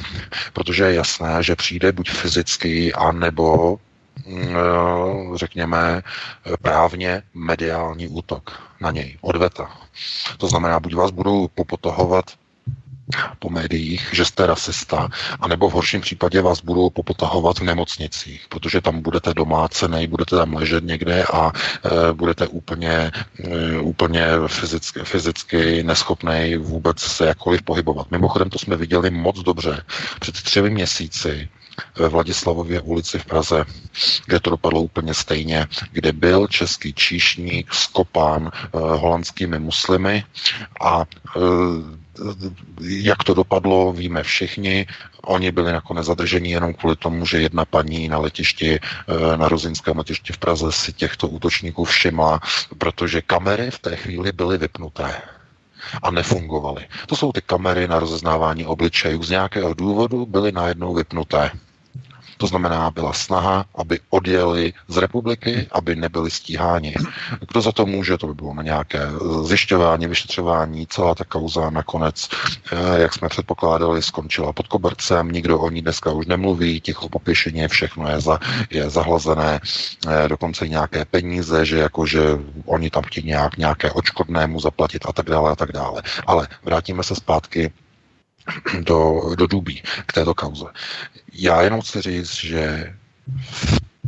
protože 0.53 0.83
je 0.83 0.93
jasné, 0.93 1.43
že 1.43 1.55
přijde 1.55 1.91
buď 1.91 2.11
fyzicky, 2.11 2.93
anebo 2.93 3.77
eh, 3.77 3.92
řekněme, 5.35 6.01
právně 6.61 7.23
mediální 7.33 8.07
útok 8.07 8.61
na 8.81 8.91
něj, 8.91 9.17
odveta. 9.21 9.77
To 10.37 10.47
znamená, 10.47 10.79
buď 10.79 10.95
vás 10.95 11.11
budou 11.11 11.47
popotahovat 11.47 12.25
po 13.39 13.49
médiích, 13.49 14.09
že 14.13 14.25
jste 14.25 14.45
rasista, 14.45 15.09
anebo 15.39 15.69
v 15.69 15.73
horším 15.73 16.01
případě 16.01 16.41
vás 16.41 16.61
budou 16.61 16.89
popotahovat 16.89 17.59
v 17.59 17.63
nemocnicích, 17.63 18.45
protože 18.49 18.81
tam 18.81 19.01
budete 19.01 19.33
domácený, 19.33 20.07
budete 20.07 20.35
tam 20.35 20.53
ležet 20.53 20.83
někde 20.83 21.23
a 21.23 21.51
e, 21.51 22.13
budete 22.13 22.47
úplně, 22.47 23.11
e, 23.43 23.79
úplně 23.79 24.25
fyzicky, 24.47 24.99
fyzicky 25.03 25.83
neschopný 25.83 26.55
vůbec 26.57 26.99
se 26.99 27.25
jakkoliv 27.25 27.61
pohybovat. 27.61 28.11
Mimochodem 28.11 28.49
to 28.49 28.59
jsme 28.59 28.77
viděli 28.77 29.09
moc 29.09 29.39
dobře 29.39 29.83
před 30.19 30.35
třemi 30.35 30.69
měsíci, 30.69 31.49
ve 31.95 32.09
Vladislavově 32.09 32.81
ulici 32.81 33.19
v 33.19 33.25
Praze, 33.25 33.65
kde 34.25 34.39
to 34.39 34.49
dopadlo 34.49 34.81
úplně 34.81 35.13
stejně, 35.13 35.67
kde 35.91 36.13
byl 36.13 36.47
český 36.47 36.93
číšník 36.93 37.73
skopán 37.73 38.51
uh, 38.71 38.81
holandskými 38.81 39.59
muslimy 39.59 40.23
a 40.81 40.97
uh, 40.97 41.43
jak 42.79 43.23
to 43.23 43.33
dopadlo, 43.33 43.93
víme 43.93 44.23
všichni. 44.23 44.87
Oni 45.21 45.51
byli 45.51 45.71
nakonec 45.71 46.05
zadrženi 46.05 46.51
jenom 46.51 46.73
kvůli 46.73 46.95
tomu, 46.95 47.25
že 47.25 47.41
jedna 47.41 47.65
paní 47.65 48.07
na 48.07 48.17
letišti, 48.17 48.79
eh, 48.79 49.37
na 49.37 49.49
Rozinském 49.49 49.97
letišti 49.97 50.33
v 50.33 50.37
Praze 50.37 50.71
si 50.71 50.93
těchto 50.93 51.27
útočníků 51.27 51.83
všimla, 51.83 52.39
protože 52.77 53.21
kamery 53.21 53.71
v 53.71 53.79
té 53.79 53.95
chvíli 53.95 54.31
byly 54.31 54.57
vypnuté 54.57 55.21
a 56.01 56.11
nefungovaly. 56.11 56.87
To 57.07 57.15
jsou 57.15 57.31
ty 57.31 57.41
kamery 57.41 57.87
na 57.87 57.99
rozeznávání 57.99 58.65
obličejů. 58.65 59.23
Z 59.23 59.29
nějakého 59.29 59.73
důvodu 59.73 60.25
byly 60.25 60.51
najednou 60.51 60.93
vypnuté. 60.93 61.51
To 62.43 62.47
znamená, 62.47 62.91
byla 62.91 63.13
snaha, 63.13 63.65
aby 63.75 63.99
odjeli 64.09 64.73
z 64.87 64.97
republiky, 64.97 65.67
aby 65.71 65.95
nebyli 65.95 66.31
stíháni. 66.31 66.93
Kdo 67.47 67.61
za 67.61 67.71
to 67.71 67.85
může, 67.85 68.17
to 68.17 68.27
by 68.27 68.33
bylo 68.33 68.53
na 68.53 68.63
nějaké 68.63 68.99
zjišťování, 69.43 70.07
vyšetřování, 70.07 70.87
celá 70.87 71.15
ta 71.15 71.23
kauza 71.23 71.69
nakonec, 71.69 72.29
eh, 72.71 73.01
jak 73.01 73.13
jsme 73.13 73.29
předpokládali, 73.29 74.01
skončila 74.03 74.53
pod 74.53 74.67
kobercem, 74.67 75.31
nikdo 75.31 75.59
o 75.59 75.69
ní 75.69 75.81
dneska 75.81 76.11
už 76.11 76.25
nemluví, 76.25 76.81
ticho 76.81 77.09
popěšeně, 77.09 77.67
všechno 77.67 78.09
je, 78.09 78.19
za, 78.19 78.39
je 78.69 78.89
zahlazené, 78.89 79.59
eh, 80.07 80.29
dokonce 80.29 80.67
nějaké 80.67 81.05
peníze, 81.05 81.65
že 81.65 81.77
jako, 81.77 82.05
že 82.05 82.21
oni 82.65 82.89
tam 82.89 83.03
chtějí 83.03 83.27
nějak, 83.27 83.57
nějaké 83.57 83.91
očkodné 83.91 84.47
mu 84.47 84.59
zaplatit 84.59 85.05
a 85.07 85.13
tak 85.13 85.25
dále 85.25 85.51
a 85.51 85.55
tak 85.55 85.71
dále. 85.71 86.03
Ale 86.27 86.47
vrátíme 86.63 87.03
se 87.03 87.15
zpátky 87.15 87.71
do, 88.79 89.21
do 89.35 89.47
dubí 89.47 89.81
k 90.05 90.13
této 90.13 90.33
kauze. 90.33 90.65
Já 91.33 91.61
jenom 91.61 91.81
chci 91.81 92.01
říct, 92.01 92.33
že 92.33 92.93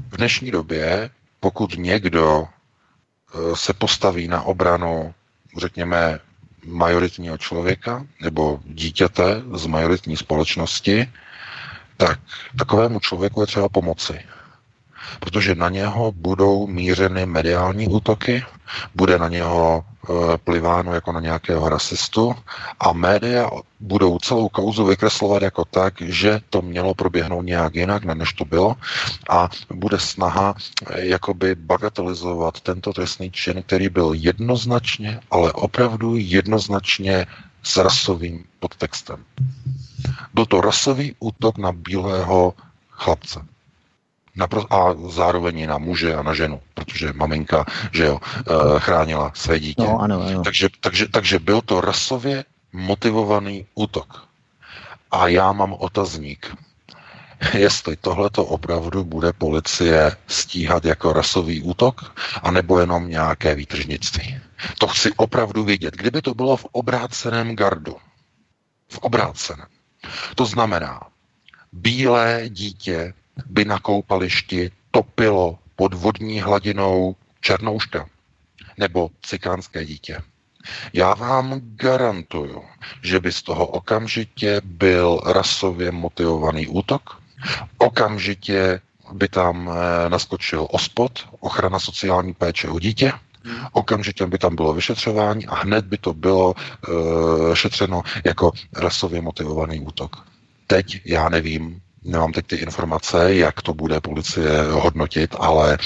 v 0.10 0.18
dnešní 0.18 0.51
době, 0.51 1.10
pokud 1.39 1.75
někdo 1.77 2.48
eh, 2.48 3.56
se 3.56 3.74
postaví 3.74 4.27
na 4.27 4.42
obranu, 4.42 5.13
řekněme, 5.58 6.20
majoritního 6.65 7.38
člověka 7.38 8.06
nebo 8.22 8.60
dítěte 8.65 9.42
z 9.54 9.65
majoritní 9.65 10.18
společnosti, 10.18 11.10
tak 11.98 12.20
takovému 12.58 13.00
člověku 13.00 13.42
je 13.42 13.48
třeba 13.48 13.70
pomoci 13.70 14.20
protože 15.19 15.55
na 15.55 15.69
něho 15.69 16.12
budou 16.12 16.67
mířeny 16.67 17.25
mediální 17.25 17.88
útoky, 17.88 18.43
bude 18.95 19.19
na 19.19 19.29
něho 19.29 19.83
e, 19.83 20.38
pliváno 20.38 20.93
jako 20.93 21.12
na 21.12 21.19
nějakého 21.19 21.69
rasistu 21.69 22.35
a 22.79 22.93
média 22.93 23.50
budou 23.79 24.19
celou 24.19 24.50
kauzu 24.50 24.85
vykreslovat 24.85 25.41
jako 25.41 25.65
tak, 25.65 26.01
že 26.01 26.39
to 26.50 26.62
mělo 26.62 26.93
proběhnout 26.93 27.41
nějak 27.41 27.75
jinak, 27.75 28.03
než 28.05 28.33
to 28.33 28.45
bylo 28.45 28.75
a 29.29 29.50
bude 29.74 30.00
snaha 30.00 30.55
e, 30.89 31.05
jakoby 31.05 31.55
bagatelizovat 31.55 32.62
tento 32.62 32.93
trestný 32.93 33.31
čin, 33.31 33.63
který 33.63 33.89
byl 33.89 34.12
jednoznačně, 34.13 35.19
ale 35.31 35.51
opravdu 35.51 36.15
jednoznačně 36.15 37.25
s 37.63 37.77
rasovým 37.77 38.43
podtextem. 38.59 39.25
Byl 40.33 40.45
to 40.45 40.62
rasový 40.62 41.15
útok 41.19 41.57
na 41.57 41.71
bílého 41.71 42.53
chlapce 42.89 43.54
a 44.70 44.94
zároveň 45.10 45.60
i 45.60 45.68
na 45.68 45.77
muže 45.77 46.15
a 46.15 46.24
na 46.24 46.34
ženu, 46.34 46.62
protože 46.74 47.13
maminka, 47.13 47.65
že 47.92 48.06
jo, 48.06 48.20
eh, 48.20 48.80
chránila 48.80 49.32
své 49.36 49.60
dítě. 49.60 49.84
No, 49.84 50.00
ano, 50.00 50.22
ano. 50.22 50.44
Takže, 50.44 50.70
takže, 50.80 51.08
takže 51.08 51.39
byl 51.39 51.62
to 51.62 51.82
rasově 51.82 52.46
motivovaný 52.74 53.65
útok. 53.75 54.27
A 55.12 55.27
já 55.27 55.51
mám 55.51 55.74
otazník, 55.80 56.56
jestli 57.54 57.96
tohleto 57.96 58.46
opravdu 58.46 59.04
bude 59.04 59.34
policie 59.34 60.18
stíhat 60.27 60.86
jako 60.86 61.13
rasový 61.13 61.62
útok, 61.62 62.15
anebo 62.44 62.80
jenom 62.80 63.10
nějaké 63.10 63.56
výtržnictví. 63.56 64.39
To 64.77 64.88
chci 64.88 65.12
opravdu 65.13 65.63
vidět. 65.63 65.94
Kdyby 65.96 66.22
to 66.22 66.34
bylo 66.34 66.58
v 66.58 66.65
obráceném 66.72 67.56
gardu, 67.56 67.96
v 68.89 68.98
obráceném, 68.98 69.68
to 70.36 70.46
znamená, 70.46 71.01
bílé 71.72 72.44
dítě 72.50 73.13
by 73.46 73.65
na 73.65 73.80
koupališti 73.80 74.72
topilo 74.92 75.60
pod 75.75 75.94
vodní 75.94 76.42
hladinou 76.42 77.15
černouška 77.42 78.10
nebo 78.77 79.10
cikánské 79.22 79.86
dítě. 79.86 80.22
Já 80.94 81.13
vám 81.13 81.62
garantuju, 81.75 82.63
že 83.01 83.20
by 83.20 83.32
z 83.32 83.42
toho 83.42 83.68
okamžitě 83.68 84.62
byl 84.63 85.22
rasově 85.25 85.92
motivovaný 85.92 86.68
útok, 86.68 87.22
okamžitě 87.77 88.82
by 89.13 89.27
tam 89.27 89.70
eh, 89.70 90.10
naskočil 90.10 90.68
OSPOD, 90.72 91.27
ochrana 91.39 91.80
sociální 91.80 92.34
péče 92.34 92.70
o 92.70 92.80
dítě, 92.80 93.12
okamžitě 93.72 94.25
by 94.25 94.38
tam 94.38 94.56
bylo 94.56 94.74
vyšetřování 94.74 95.46
a 95.46 95.56
hned 95.56 95.86
by 95.86 95.98
to 95.98 96.13
bylo 96.13 96.54
uh, 96.54 97.54
šetřeno 97.54 98.01
jako 98.24 98.51
rasově 98.74 99.22
motivovaný 99.22 99.80
útok. 99.80 100.27
Teď 100.68 101.01
já 101.06 101.30
nevím, 101.30 101.82
Nemám 102.05 102.31
teď 102.31 102.47
ty 102.47 102.55
informace, 102.55 103.35
jak 103.35 103.62
to 103.62 103.74
bude 103.74 104.01
policie 104.01 104.62
hodnotit, 104.71 105.35
ale 105.39 105.77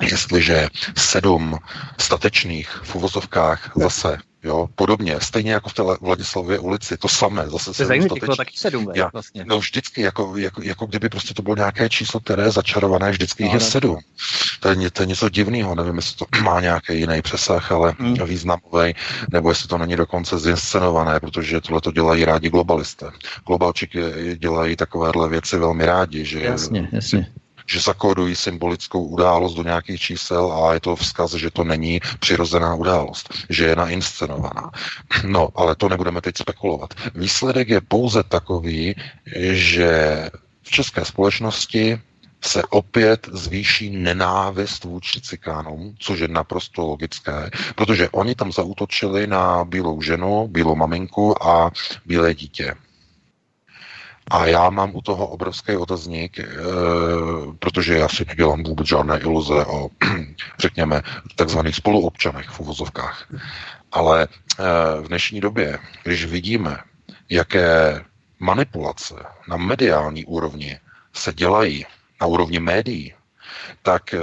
jestliže 0.00 0.68
sedm 0.96 1.58
statečných 1.98 2.68
v 2.68 2.94
uvozovkách 2.94 3.72
zase 3.76 4.18
Jo, 4.46 4.68
podobně, 4.74 5.20
stejně 5.20 5.52
jako 5.52 5.68
v 5.68 5.74
té 5.74 5.82
Vladislavě 6.00 6.58
ulici, 6.58 6.96
to 6.96 7.08
samé, 7.08 7.48
zase 7.48 7.74
se 7.74 7.86
zajímavé, 7.86 8.20
bylo 8.20 8.36
taky 8.36 8.56
sedm, 8.56 8.88
Já, 8.94 9.10
vlastně. 9.12 9.44
No 9.44 9.58
vždycky, 9.58 10.00
jako, 10.00 10.36
jako, 10.36 10.62
jako, 10.62 10.86
kdyby 10.86 11.08
prostě 11.08 11.34
to 11.34 11.42
bylo 11.42 11.56
nějaké 11.56 11.88
číslo, 11.88 12.20
které 12.20 12.42
je 12.42 12.50
začarované, 12.50 13.10
vždycky 13.10 13.44
no, 13.44 13.50
je 13.52 13.60
sedm. 13.60 13.98
To 14.60 14.68
je, 14.68 14.90
to 14.90 15.02
je 15.02 15.06
něco 15.06 15.28
divného, 15.28 15.74
nevím, 15.74 15.96
jestli 15.96 16.16
to 16.16 16.24
má 16.42 16.60
nějaký 16.60 16.98
jiný 16.98 17.22
přesah, 17.22 17.72
ale 17.72 17.94
hmm. 17.98 18.14
významový, 18.24 18.94
nebo 19.32 19.48
jestli 19.48 19.68
to 19.68 19.78
není 19.78 19.96
dokonce 19.96 20.38
zinscenované, 20.38 21.20
protože 21.20 21.60
tohle 21.60 21.80
to 21.80 21.92
dělají 21.92 22.24
rádi 22.24 22.50
globalisté. 22.50 23.10
Globalčiky 23.46 24.00
dělají 24.36 24.76
takovéhle 24.76 25.28
věci 25.28 25.58
velmi 25.58 25.86
rádi, 25.86 26.24
že 26.24 26.40
jasně, 26.40 26.88
jasně 26.92 27.26
že 27.66 27.80
zakódují 27.80 28.36
symbolickou 28.36 29.04
událost 29.04 29.54
do 29.54 29.62
nějakých 29.62 30.00
čísel 30.00 30.52
a 30.52 30.74
je 30.74 30.80
to 30.80 30.96
vzkaz, 30.96 31.32
že 31.34 31.50
to 31.50 31.64
není 31.64 32.00
přirozená 32.18 32.74
událost, 32.74 33.34
že 33.50 33.64
je 33.64 33.76
nainscenovaná. 33.76 34.70
No, 35.26 35.48
ale 35.54 35.74
to 35.74 35.88
nebudeme 35.88 36.20
teď 36.20 36.36
spekulovat. 36.38 36.94
Výsledek 37.14 37.68
je 37.68 37.80
pouze 37.80 38.22
takový, 38.22 38.94
že 39.52 40.30
v 40.62 40.70
české 40.70 41.04
společnosti 41.04 41.98
se 42.44 42.62
opět 42.64 43.28
zvýší 43.32 43.90
nenávist 43.90 44.84
vůči 44.84 45.20
cikánům, 45.20 45.94
což 45.98 46.20
je 46.20 46.28
naprosto 46.28 46.86
logické, 46.86 47.50
protože 47.74 48.08
oni 48.08 48.34
tam 48.34 48.52
zautočili 48.52 49.26
na 49.26 49.64
bílou 49.64 50.02
ženu, 50.02 50.48
bílou 50.48 50.74
maminku 50.74 51.46
a 51.46 51.70
bílé 52.06 52.34
dítě. 52.34 52.74
A 54.30 54.46
já 54.46 54.70
mám 54.70 54.90
u 54.94 55.02
toho 55.02 55.26
obrovský 55.26 55.76
otazník, 55.76 56.38
e, 56.38 56.46
protože 57.58 57.98
já 57.98 58.08
si 58.08 58.24
nedělám 58.28 58.62
vůbec 58.62 58.86
žádné 58.86 59.18
iluze 59.18 59.66
o, 59.66 59.88
řekněme, 60.58 61.02
takzvaných 61.36 61.76
spoluobčanech 61.76 62.48
v 62.48 62.60
uvozovkách. 62.60 63.28
Ale 63.92 64.22
e, 64.22 64.28
v 65.00 65.08
dnešní 65.08 65.40
době, 65.40 65.78
když 66.04 66.24
vidíme, 66.24 66.78
jaké 67.30 68.04
manipulace 68.40 69.14
na 69.48 69.56
mediální 69.56 70.24
úrovni 70.24 70.78
se 71.12 71.32
dělají, 71.32 71.86
na 72.20 72.26
úrovni 72.26 72.58
médií, 72.60 73.14
tak 73.82 74.14
eh, 74.14 74.18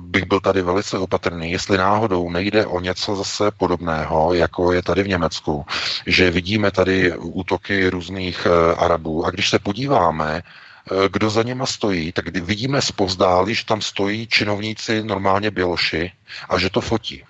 bych 0.00 0.24
byl 0.24 0.40
tady 0.40 0.62
velice 0.62 0.98
opatrný, 0.98 1.52
jestli 1.52 1.78
náhodou 1.78 2.30
nejde 2.30 2.66
o 2.66 2.80
něco 2.80 3.16
zase 3.16 3.50
podobného, 3.50 4.34
jako 4.34 4.72
je 4.72 4.82
tady 4.82 5.02
v 5.02 5.08
Německu, 5.08 5.66
že 6.06 6.30
vidíme 6.30 6.70
tady 6.70 7.16
útoky 7.16 7.88
různých 7.88 8.46
eh, 8.46 8.74
Arabů 8.74 9.26
a 9.26 9.30
když 9.30 9.50
se 9.50 9.58
podíváme, 9.58 10.42
eh, 10.42 11.08
kdo 11.12 11.30
za 11.30 11.42
něma 11.42 11.66
stojí, 11.66 12.12
tak 12.12 12.38
vidíme 12.38 12.82
zpovzdáli, 12.82 13.54
že 13.54 13.64
tam 13.64 13.80
stojí 13.80 14.26
činovníci 14.26 15.02
normálně 15.02 15.50
běloši 15.50 16.12
a 16.48 16.58
že 16.58 16.70
to 16.70 16.80
fotí 16.80 17.24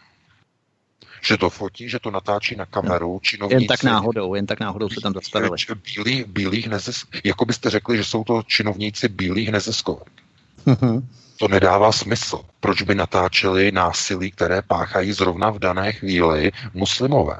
že 1.22 1.36
to 1.36 1.50
fotí, 1.50 1.88
že 1.88 1.98
to 1.98 2.10
natáčí 2.10 2.56
na 2.56 2.66
kameru, 2.66 3.12
no, 3.12 3.20
činovníci. 3.20 3.62
Jen 3.62 3.66
tak 3.66 3.82
náhodou, 3.82 4.34
jen 4.34 4.46
tak 4.46 4.60
náhodou 4.60 4.88
se 4.88 5.00
tam 5.00 5.12
dostavili. 5.12 5.56
Bílých, 5.94 6.24
bílých 6.24 6.68
nezisk, 6.68 7.16
jako 7.24 7.44
byste 7.44 7.70
řekli, 7.70 7.96
že 7.96 8.04
jsou 8.04 8.24
to 8.24 8.42
činovníci 8.42 9.08
bílých 9.08 9.52
neziskovek. 9.52 10.12
To 11.40 11.48
nedává 11.48 11.92
smysl. 11.92 12.40
Proč 12.60 12.82
by 12.82 12.94
natáčeli 12.94 13.72
násilí, 13.72 14.30
které 14.30 14.62
páchají 14.62 15.12
zrovna 15.12 15.50
v 15.50 15.58
dané 15.58 15.92
chvíli 15.92 16.52
muslimové? 16.74 17.38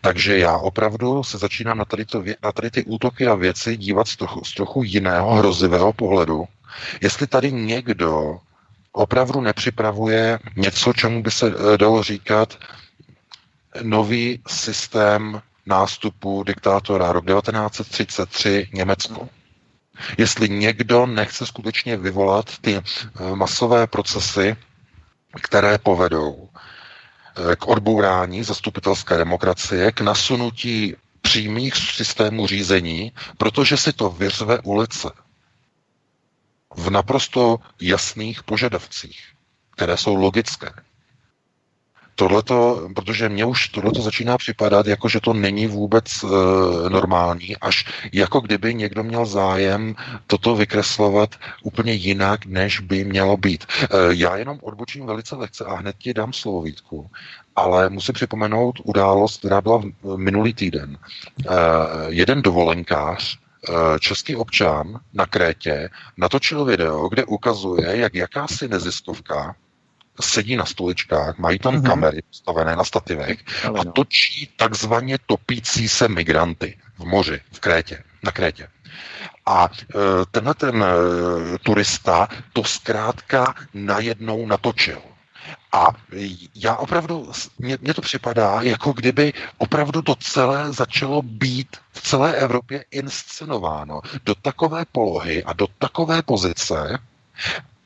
Takže 0.00 0.38
já 0.38 0.56
opravdu 0.56 1.22
se 1.22 1.38
začínám 1.38 1.78
na 1.78 1.84
tady, 1.84 2.04
to, 2.04 2.24
na 2.42 2.52
tady 2.52 2.70
ty 2.70 2.84
útoky 2.84 3.26
a 3.26 3.34
věci 3.34 3.76
dívat 3.76 4.08
z 4.08 4.16
trochu, 4.16 4.44
z 4.44 4.54
trochu 4.54 4.82
jiného 4.82 5.34
hrozivého 5.34 5.92
pohledu. 5.92 6.44
Jestli 7.00 7.26
tady 7.26 7.52
někdo 7.52 8.38
opravdu 8.92 9.40
nepřipravuje 9.40 10.38
něco, 10.56 10.92
čemu 10.92 11.22
by 11.22 11.30
se 11.30 11.46
eh, 11.46 11.78
dalo 11.78 12.02
říkat 12.02 12.58
nový 13.82 14.42
systém 14.48 15.42
nástupu 15.66 16.42
diktátora 16.42 17.12
rok 17.12 17.26
1933 17.26 18.68
Německo. 18.72 19.28
Jestli 20.18 20.48
někdo 20.48 21.06
nechce 21.06 21.46
skutečně 21.46 21.96
vyvolat 21.96 22.58
ty 22.58 22.76
eh, 22.76 22.82
masové 23.34 23.86
procesy, 23.86 24.56
které 25.42 25.78
povedou 25.78 26.48
k 27.56 27.66
odbourání 27.68 28.44
zastupitelské 28.44 29.16
demokracie, 29.16 29.92
k 29.92 30.00
nasunutí 30.00 30.96
přímých 31.20 31.76
systémů 31.76 32.46
řízení, 32.46 33.12
protože 33.38 33.76
si 33.76 33.92
to 33.92 34.10
vyřve 34.10 34.58
ulice. 34.58 35.10
V 36.76 36.90
naprosto 36.90 37.58
jasných 37.80 38.42
požadavcích, 38.42 39.20
které 39.70 39.96
jsou 39.96 40.14
logické 40.14 40.70
tohleto, 42.20 42.88
protože 42.94 43.28
mě 43.28 43.44
už 43.44 43.68
tohleto 43.68 44.02
začíná 44.02 44.38
připadat, 44.38 44.86
jako 44.86 45.08
že 45.08 45.20
to 45.20 45.32
není 45.32 45.66
vůbec 45.66 46.04
e, 46.04 46.26
normální, 46.88 47.56
až 47.56 47.84
jako 48.12 48.40
kdyby 48.40 48.74
někdo 48.74 49.02
měl 49.02 49.26
zájem 49.26 49.96
toto 50.26 50.56
vykreslovat 50.56 51.34
úplně 51.62 51.92
jinak, 51.92 52.46
než 52.46 52.80
by 52.80 53.04
mělo 53.04 53.36
být. 53.36 53.64
E, 53.64 53.86
já 54.10 54.36
jenom 54.36 54.58
odbočím 54.62 55.06
velice 55.06 55.36
lehce 55.36 55.64
a 55.64 55.74
hned 55.74 55.96
ti 55.98 56.14
dám 56.14 56.32
slovo 56.32 56.62
Vítku, 56.62 57.10
ale 57.56 57.88
musím 57.88 58.14
připomenout 58.14 58.76
událost, 58.84 59.38
která 59.38 59.60
byla 59.60 59.80
v 60.02 60.16
minulý 60.16 60.54
týden. 60.54 60.98
E, 61.00 61.56
jeden 62.08 62.42
dovolenkář, 62.42 63.38
český 64.00 64.36
občan 64.36 65.00
na 65.14 65.26
Krétě 65.26 65.90
natočil 66.16 66.64
video, 66.64 67.08
kde 67.08 67.24
ukazuje, 67.24 67.96
jak 67.96 68.14
jakási 68.14 68.68
neziskovka 68.68 69.54
sedí 70.20 70.56
na 70.56 70.64
stoličkách, 70.64 71.38
mají 71.38 71.58
tam 71.58 71.74
mm-hmm. 71.74 71.86
kamery 71.86 72.22
postavené 72.22 72.76
na 72.76 72.84
stativech 72.84 73.38
a 73.64 73.84
no. 73.84 73.92
točí 73.92 74.48
takzvaně 74.56 75.18
topící 75.26 75.88
se 75.88 76.08
migranty 76.08 76.78
v 76.98 77.04
moři, 77.04 77.40
v 77.52 77.60
Krétě, 77.60 78.02
na 78.22 78.32
Krétě. 78.32 78.68
A 79.46 79.68
e, 79.68 79.96
tenhle 80.30 80.54
ten 80.54 80.84
e, 80.84 81.58
turista 81.58 82.28
to 82.52 82.64
zkrátka 82.64 83.54
najednou 83.74 84.46
natočil. 84.46 85.02
A 85.72 85.88
já 86.54 86.76
opravdu, 86.76 87.32
mně, 87.58 87.78
mně 87.80 87.94
to 87.94 88.02
připadá, 88.02 88.62
jako 88.62 88.92
kdyby 88.92 89.32
opravdu 89.58 90.02
to 90.02 90.14
celé 90.14 90.72
začalo 90.72 91.22
být 91.22 91.76
v 91.92 92.02
celé 92.02 92.34
Evropě 92.34 92.84
inscenováno 92.90 94.00
do 94.24 94.34
takové 94.34 94.84
polohy 94.92 95.44
a 95.44 95.52
do 95.52 95.66
takové 95.78 96.22
pozice, 96.22 96.98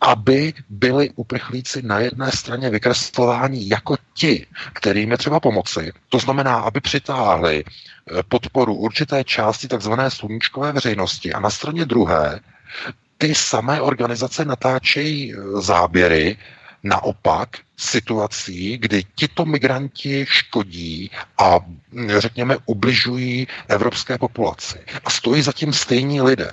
aby 0.05 0.53
byli 0.69 1.11
uprchlíci 1.11 1.83
na 1.83 1.99
jedné 1.99 2.33
straně 2.33 2.71
vykreslováni 2.71 3.69
jako 3.69 3.97
ti, 4.15 4.47
kterým 4.73 5.11
je 5.11 5.19
třeba 5.19 5.41
pomoci. 5.41 5.93
To 6.09 6.19
znamená, 6.19 6.57
aby 6.57 6.81
přitáhli 6.81 7.65
eh, 7.65 8.23
podporu 8.29 8.75
určité 8.75 9.25
části 9.25 9.69
takzvané 9.69 10.11
sluníčkové 10.11 10.73
veřejnosti 10.73 11.33
a 11.33 11.41
na 11.41 11.51
straně 11.51 11.85
druhé 11.85 12.41
ty 13.19 13.35
samé 13.35 13.81
organizace 13.81 14.45
natáčejí 14.45 15.35
eh, 15.35 15.61
záběry 15.61 16.37
naopak 16.83 17.49
situací, 17.77 18.79
kdy 18.79 19.03
tito 19.15 19.45
migranti 19.45 20.27
škodí 20.29 21.11
a 21.39 21.59
hm, 21.93 22.09
řekněme 22.19 22.57
ubližují 22.67 23.49
evropské 23.69 24.19
populaci. 24.19 24.79
A 25.05 25.11
stojí 25.11 25.43
zatím 25.43 25.73
stejní 25.73 26.21
lidé. 26.21 26.51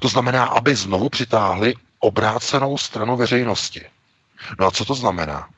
To 0.00 0.08
znamená, 0.08 0.44
aby 0.44 0.74
znovu 0.74 1.08
přitáhli 1.08 1.74
obrácenou 2.00 2.78
stranu 2.78 3.16
veřejnosti. 3.16 3.82
No 4.60 4.66
a 4.66 4.70
co 4.70 4.84
to 4.84 4.94
znamená? 4.94 5.48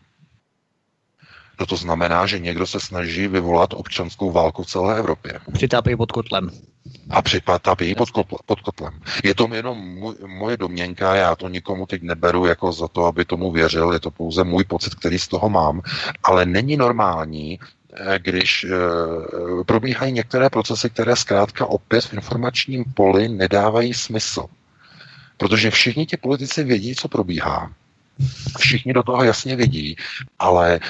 No 1.61 1.66
to 1.66 1.76
znamená, 1.76 2.26
že 2.26 2.38
někdo 2.38 2.66
se 2.66 2.80
snaží 2.80 3.28
vyvolat 3.28 3.75
občanskou 3.75 4.30
válku 4.30 4.62
v 4.62 4.66
celé 4.66 4.99
Evropě. 4.99 5.40
Přitápí 5.52 5.97
pod 5.97 6.12
kotlem. 6.12 6.50
A 7.11 7.23
přitápí 7.23 7.95
pod, 7.95 8.09
pod 8.47 8.61
kotlem. 8.61 9.00
Je 9.25 9.35
to 9.35 9.49
jenom 9.52 9.78
můj, 9.78 10.14
moje 10.26 10.57
domněnka, 10.57 11.14
já 11.14 11.37
to 11.37 11.49
nikomu 11.49 11.87
teď 11.87 12.02
neberu 12.02 12.47
jako 12.47 12.73
za 12.73 12.88
to, 12.88 13.04
aby 13.04 13.25
tomu 13.25 13.52
věřil, 13.52 13.92
je 13.92 14.00
to 14.00 14.11
pouze 14.11 14.45
můj 14.45 14.64
pocit, 14.64 14.95
který 14.95 15.18
z 15.18 15.28
toho 15.28 15.49
mám, 15.49 15.83
ale 16.23 16.47
není 16.47 16.76
normální, 16.76 17.59
eh, 17.92 18.18
když 18.18 18.64
e, 18.64 18.68
probíhají 19.66 20.12
některé 20.12 20.50
procesy, 20.50 20.90
které 20.90 21.16
zkrátka 21.16 21.66
opět 21.66 22.04
v 22.04 22.12
informačním 22.14 22.85
poli 22.85 23.28
nedávají 23.28 23.95
smysl. 23.95 24.47
Protože 25.38 25.70
všichni 25.70 26.06
ti 26.06 26.16
politici 26.16 26.64
vědí, 26.64 26.94
co 26.94 27.08
probíhá. 27.08 27.70
Všichni 28.58 28.92
do 28.92 29.02
toho 29.02 29.24
jasně 29.24 29.56
vidí, 29.56 29.96
ale 30.38 30.74
e, 30.74 30.80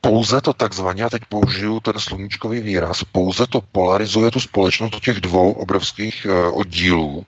pouze 0.00 0.40
to 0.40 0.52
takzvaně, 0.52 1.04
a 1.04 1.10
teď 1.10 1.22
použiju 1.28 1.80
ten 1.80 1.98
sluníčkový 1.98 2.60
výraz, 2.60 3.04
pouze 3.04 3.46
to 3.46 3.60
polarizuje 3.60 4.30
tu 4.30 4.40
společnost 4.40 4.90
do 4.90 5.00
těch 5.00 5.20
dvou 5.20 5.52
obrovských 5.52 6.26
e, 6.26 6.50
oddílů, 6.50 7.26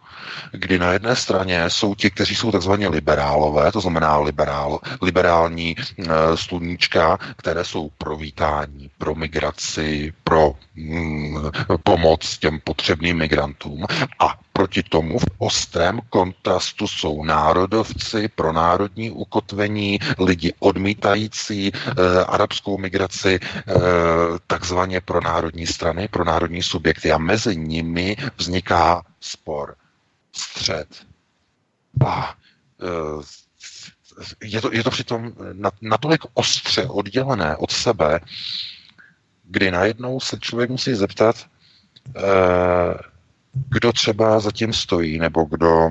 kdy 0.52 0.78
na 0.78 0.92
jedné 0.92 1.16
straně 1.16 1.70
jsou 1.70 1.94
ti, 1.94 2.10
kteří 2.10 2.34
jsou 2.34 2.52
takzvaně 2.52 2.88
liberálové, 2.88 3.72
to 3.72 3.80
znamená 3.80 4.18
liberál, 4.18 4.80
liberální 5.02 5.76
e, 5.78 6.04
sluníčka, 6.34 7.18
které 7.36 7.64
jsou 7.64 7.90
pro 7.98 8.16
vítání, 8.16 8.90
pro 8.98 9.14
migraci, 9.14 10.12
pro 10.24 10.52
mm, 10.76 11.50
pomoc 11.82 12.38
těm 12.38 12.60
potřebným 12.64 13.16
migrantům 13.16 13.86
a 14.18 14.34
proti 14.58 14.82
tomu 14.82 15.18
v 15.18 15.24
ostrém 15.38 16.00
kontrastu 16.10 16.88
jsou 16.88 17.24
národovci 17.24 18.28
pro 18.28 18.52
národní 18.52 19.10
ukotvení, 19.10 19.98
lidi 20.18 20.52
odmítající 20.58 21.68
e, 21.68 21.72
arabskou 22.24 22.78
migraci, 22.78 23.38
e, 23.38 23.74
takzvaně 24.46 25.00
pro 25.00 25.20
národní 25.20 25.66
strany, 25.66 26.08
pro 26.08 26.24
národní 26.24 26.62
subjekty 26.62 27.12
a 27.12 27.18
mezi 27.18 27.56
nimi 27.56 28.16
vzniká 28.36 29.02
spor, 29.20 29.74
střed. 30.32 30.88
A 32.06 32.34
e, 32.82 32.86
je 34.42 34.60
to, 34.60 34.72
je 34.72 34.82
to 34.84 34.90
přitom 34.90 35.32
natolik 35.82 36.20
ostře 36.34 36.86
oddělené 36.86 37.56
od 37.56 37.70
sebe, 37.70 38.20
kdy 39.44 39.70
najednou 39.70 40.20
se 40.20 40.38
člověk 40.40 40.70
musí 40.70 40.94
zeptat, 40.94 41.46
e, 42.16 43.17
kdo 43.52 43.92
třeba 43.92 44.40
zatím 44.40 44.72
stojí, 44.72 45.18
nebo 45.18 45.44
kdo 45.44 45.90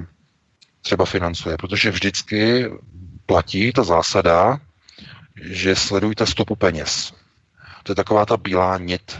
třeba 0.81 1.05
financuje, 1.05 1.57
protože 1.57 1.91
vždycky 1.91 2.65
platí 3.25 3.71
ta 3.71 3.83
zásada, 3.83 4.59
že 5.35 5.75
sledujte 5.75 6.25
stopu 6.25 6.55
peněz. 6.55 7.13
To 7.83 7.91
je 7.91 7.95
taková 7.95 8.25
ta 8.25 8.37
bílá 8.37 8.77
nit, 8.77 9.19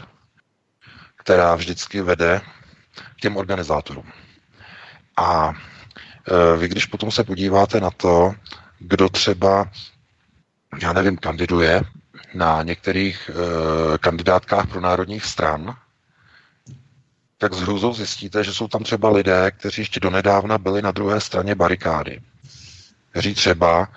která 1.15 1.55
vždycky 1.55 2.01
vede 2.01 2.41
k 3.17 3.21
těm 3.21 3.37
organizátorům. 3.37 4.11
A 5.17 5.53
e, 5.53 6.57
vy, 6.57 6.67
když 6.67 6.85
potom 6.85 7.11
se 7.11 7.23
podíváte 7.23 7.79
na 7.79 7.91
to, 7.91 8.33
kdo 8.79 9.09
třeba, 9.09 9.71
já 10.81 10.93
nevím, 10.93 11.17
kandiduje 11.17 11.81
na 12.33 12.63
některých 12.63 13.29
e, 13.29 13.97
kandidátkách 13.97 14.67
pro 14.67 14.81
národních 14.81 15.25
stran, 15.25 15.77
tak 17.37 17.53
s 17.53 17.61
hrůzou 17.61 17.93
zjistíte, 17.93 18.43
že 18.43 18.53
jsou 18.53 18.67
tam 18.67 18.83
třeba 18.83 19.09
lidé, 19.09 19.51
kteří 19.51 19.81
ještě 19.81 19.99
donedávna 19.99 20.57
byli 20.57 20.81
na 20.81 20.91
druhé 20.91 21.21
straně 21.21 21.55
barikády. 21.55 22.19
Kteří 23.11 23.33
třeba 23.33 23.87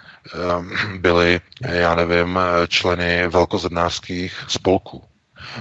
um, 0.58 0.98
byli, 0.98 1.40
já 1.60 1.94
nevím, 1.94 2.38
členy 2.68 3.28
velkozednářských 3.28 4.44
spolků. 4.48 5.04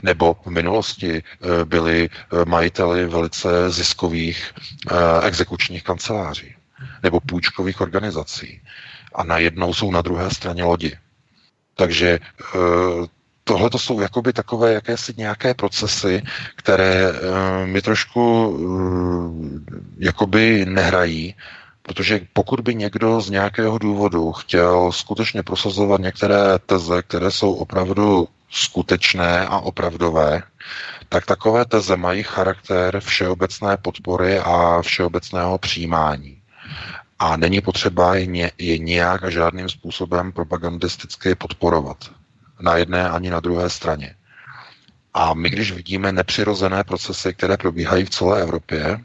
Nebo 0.04 0.34
v 0.46 0.48
minulosti 0.48 1.24
uh, 1.40 1.50
byli 1.66 2.10
uh, 2.32 2.46
majiteli 2.46 3.06
velice 3.08 3.70
ziskových 3.72 4.54
uh, 4.92 4.98
exekučních 5.26 5.84
kanceláří 5.84 6.56
nebo 7.04 7.20
půjčkových 7.20 7.82
organizací. 7.82 8.62
A 9.16 9.24
najednou 9.24 9.74
jsou 9.74 9.92
na 9.92 10.02
druhé 10.02 10.30
straně 10.32 10.64
lodi. 10.64 10.98
Takže 11.76 12.20
tohle 13.50 13.70
to 13.70 13.80
jsou 13.80 14.02
jakoby 14.02 14.34
takové 14.34 14.74
jakési 14.74 15.14
nějaké 15.18 15.54
procesy, 15.54 16.24
které 16.56 17.12
uh, 17.12 17.18
mi 17.66 17.82
trošku 17.82 18.48
uh, 18.48 19.34
jakoby 19.98 20.66
nehrají, 20.66 21.36
protože 21.82 22.22
pokud 22.34 22.60
by 22.60 22.76
někdo 22.76 23.22
z 23.22 23.30
nějakého 23.30 23.78
důvodu 23.78 24.32
chtěl 24.32 24.92
skutečně 24.92 25.44
prosazovat 25.44 26.02
některé 26.02 26.60
teze, 26.66 27.02
které 27.02 27.32
jsou 27.32 27.54
opravdu 27.54 28.28
skutečné 28.50 29.46
a 29.48 29.60
opravdové, 29.60 30.44
tak 31.10 31.26
takové 31.26 31.66
teze 31.66 31.98
mají 31.98 32.24
charakter 32.24 33.00
všeobecné 33.00 33.78
podpory 33.78 34.40
a 34.40 34.82
všeobecného 34.82 35.58
přijímání. 35.58 36.42
A 37.20 37.38
není 37.38 37.62
potřeba 37.62 38.16
je, 38.16 38.52
je 38.58 38.78
nějak 38.78 39.24
a 39.24 39.30
žádným 39.30 39.70
způsobem 39.70 40.32
propagandisticky 40.32 41.36
podporovat 41.36 42.19
na 42.62 42.78
jedné 42.78 43.10
ani 43.10 43.30
na 43.30 43.40
druhé 43.40 43.70
straně. 43.70 44.16
A 45.14 45.34
my, 45.34 45.50
když 45.50 45.72
vidíme 45.72 46.12
nepřirozené 46.12 46.84
procesy, 46.84 47.34
které 47.34 47.58
probíhají 47.58 48.06
v 48.06 48.10
celé 48.10 48.42
Evropě, 48.42 49.00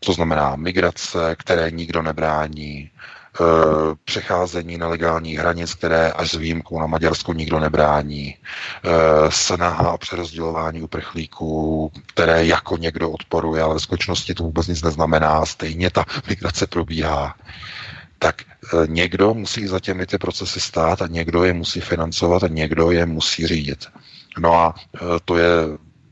to 0.00 0.12
znamená 0.12 0.56
migrace, 0.56 1.36
které 1.38 1.70
nikdo 1.70 2.02
nebrání, 2.02 2.78
e, 2.78 2.90
přecházení 4.04 4.78
nelegálních 4.78 5.38
hranic, 5.38 5.74
které 5.74 6.12
až 6.12 6.30
s 6.30 6.34
výjimkou 6.36 6.80
na 6.80 6.86
Maďarsko 6.86 7.32
nikdo 7.32 7.60
nebrání, 7.60 8.28
e, 8.28 8.36
snaha 9.30 9.92
o 9.92 9.98
přerozdělování 9.98 10.82
uprchlíků, 10.82 11.92
které 12.06 12.46
jako 12.46 12.76
někdo 12.76 13.10
odporuje, 13.10 13.62
ale 13.62 13.74
v 13.74 13.82
skutečnosti 13.82 14.34
to 14.34 14.42
vůbec 14.42 14.66
nic 14.66 14.82
neznamená, 14.82 15.46
stejně 15.46 15.90
ta 15.90 16.04
migrace 16.28 16.66
probíhá 16.66 17.34
tak 18.18 18.42
někdo 18.86 19.34
musí 19.34 19.66
za 19.66 19.80
těmi 19.80 20.06
ty 20.06 20.18
procesy 20.18 20.60
stát 20.60 21.02
a 21.02 21.06
někdo 21.06 21.44
je 21.44 21.52
musí 21.52 21.80
financovat 21.80 22.42
a 22.42 22.48
někdo 22.48 22.90
je 22.90 23.06
musí 23.06 23.46
řídit. 23.46 23.86
No 24.38 24.54
a 24.54 24.74
to 25.24 25.36
je 25.36 25.48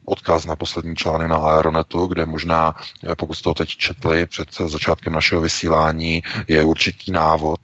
odkaz 0.04 0.44
na 0.46 0.56
poslední 0.56 0.96
článek 0.96 1.28
na 1.28 1.36
Aeronetu, 1.36 2.06
kde 2.06 2.26
možná, 2.26 2.74
eh, 3.10 3.14
pokud 3.16 3.34
jste 3.34 3.42
to 3.44 3.54
teď 3.54 3.68
četli 3.68 4.26
před 4.26 4.48
začátkem 4.66 5.12
našeho 5.12 5.40
vysílání, 5.40 6.22
je 6.48 6.64
určitý 6.64 7.12
návod, 7.12 7.60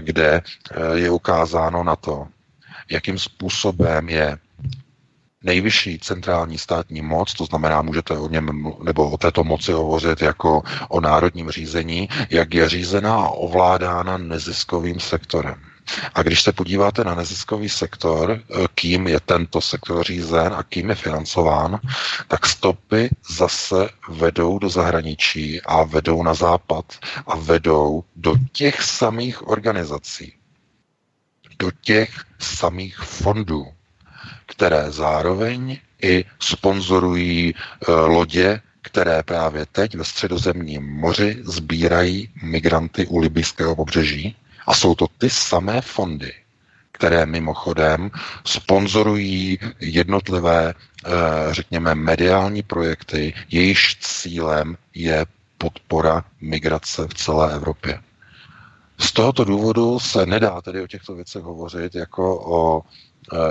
kde 0.00 0.42
je 0.94 1.10
ukázáno 1.10 1.84
na 1.84 1.96
to, 1.96 2.26
jakým 2.90 3.18
způsobem 3.18 4.08
je 4.08 4.38
nejvyšší 5.46 5.98
centrální 5.98 6.58
státní 6.58 7.02
moc, 7.02 7.34
to 7.34 7.44
znamená, 7.44 7.82
můžete 7.82 8.18
o 8.18 8.28
něm 8.28 8.72
nebo 8.82 9.10
o 9.10 9.16
této 9.16 9.44
moci 9.44 9.72
hovořit 9.72 10.22
jako 10.22 10.62
o 10.88 11.00
národním 11.00 11.50
řízení, 11.50 12.08
jak 12.30 12.54
je 12.54 12.68
řízená 12.68 13.14
a 13.14 13.28
ovládána 13.28 14.18
neziskovým 14.18 15.00
sektorem. 15.00 15.54
A 16.14 16.22
když 16.22 16.42
se 16.42 16.52
podíváte 16.52 17.04
na 17.04 17.14
neziskový 17.14 17.68
sektor, 17.68 18.40
kým 18.74 19.06
je 19.06 19.20
tento 19.20 19.60
sektor 19.60 20.04
řízen 20.04 20.54
a 20.54 20.62
kým 20.62 20.88
je 20.88 20.94
financován, 20.94 21.78
tak 22.28 22.46
stopy 22.46 23.10
zase 23.36 23.88
vedou 24.08 24.58
do 24.58 24.68
zahraničí 24.68 25.60
a 25.62 25.82
vedou 25.84 26.22
na 26.22 26.34
západ 26.34 26.84
a 27.26 27.36
vedou 27.36 28.04
do 28.16 28.34
těch 28.52 28.82
samých 28.82 29.48
organizací, 29.48 30.32
do 31.58 31.70
těch 31.80 32.10
samých 32.38 32.98
fondů, 32.98 33.66
které 34.46 34.90
zároveň 34.90 35.78
i 36.02 36.24
sponzorují 36.40 37.54
e, 37.54 37.92
lodě, 37.92 38.60
které 38.82 39.22
právě 39.22 39.66
teď 39.66 39.94
ve 39.94 40.04
středozemním 40.04 40.82
moři 40.86 41.42
sbírají 41.44 42.28
migranty 42.42 43.06
u 43.06 43.18
libyského 43.18 43.76
pobřeží 43.76 44.36
a 44.66 44.74
jsou 44.74 44.94
to 44.94 45.06
ty 45.18 45.30
samé 45.30 45.80
fondy, 45.80 46.32
které 46.92 47.26
mimochodem 47.26 48.10
sponzorují 48.44 49.58
jednotlivé, 49.80 50.74
eh, 50.74 51.10
řekněme, 51.50 51.94
mediální 51.94 52.62
projekty, 52.62 53.34
jejichž 53.50 53.96
cílem 54.00 54.76
je 54.94 55.26
podpora 55.58 56.24
migrace 56.40 57.06
v 57.08 57.14
celé 57.14 57.54
Evropě. 57.54 58.00
Z 58.98 59.12
tohoto 59.12 59.44
důvodu 59.44 59.98
se 60.00 60.26
nedá 60.26 60.60
tedy 60.60 60.82
o 60.82 60.86
těchto 60.86 61.14
věcech 61.14 61.42
hovořit 61.42 61.94
jako 61.94 62.40
o 62.44 62.82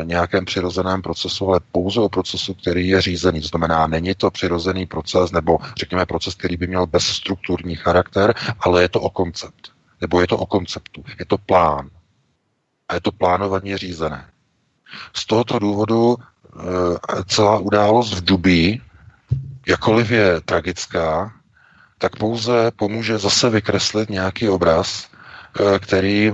nějakém 0.03 0.45
přirozeném 0.45 1.01
procesu, 1.01 1.47
ale 1.47 1.59
pouze 1.71 2.01
o 2.01 2.09
procesu, 2.09 2.53
který 2.53 2.87
je 2.87 3.01
řízený. 3.01 3.41
To 3.41 3.47
znamená, 3.47 3.87
není 3.87 4.15
to 4.15 4.31
přirozený 4.31 4.85
proces, 4.85 5.31
nebo 5.31 5.57
řekněme 5.77 6.05
proces, 6.05 6.35
který 6.35 6.57
by 6.57 6.67
měl 6.67 6.85
bezstrukturní 6.87 7.75
charakter, 7.75 8.33
ale 8.59 8.81
je 8.81 8.89
to 8.89 9.01
o 9.01 9.09
koncept 9.09 9.75
nebo 10.01 10.21
je 10.21 10.27
to 10.27 10.37
o 10.37 10.45
konceptu, 10.45 11.03
je 11.19 11.25
to 11.25 11.37
plán. 11.37 11.89
A 12.89 12.93
je 12.93 13.01
to 13.01 13.11
plánovaně 13.11 13.77
řízené. 13.77 14.29
Z 15.13 15.25
tohoto 15.25 15.59
důvodu 15.59 16.17
e, 16.17 17.23
celá 17.25 17.59
událost 17.59 18.13
v 18.13 18.23
Dubí, 18.23 18.81
jakoliv 19.67 20.11
je 20.11 20.41
tragická, 20.41 21.33
tak 21.97 22.15
pouze 22.15 22.71
pomůže 22.75 23.17
zase 23.17 23.49
vykreslit 23.49 24.09
nějaký 24.09 24.49
obraz, 24.49 25.07
e, 25.59 25.79
který 25.79 26.31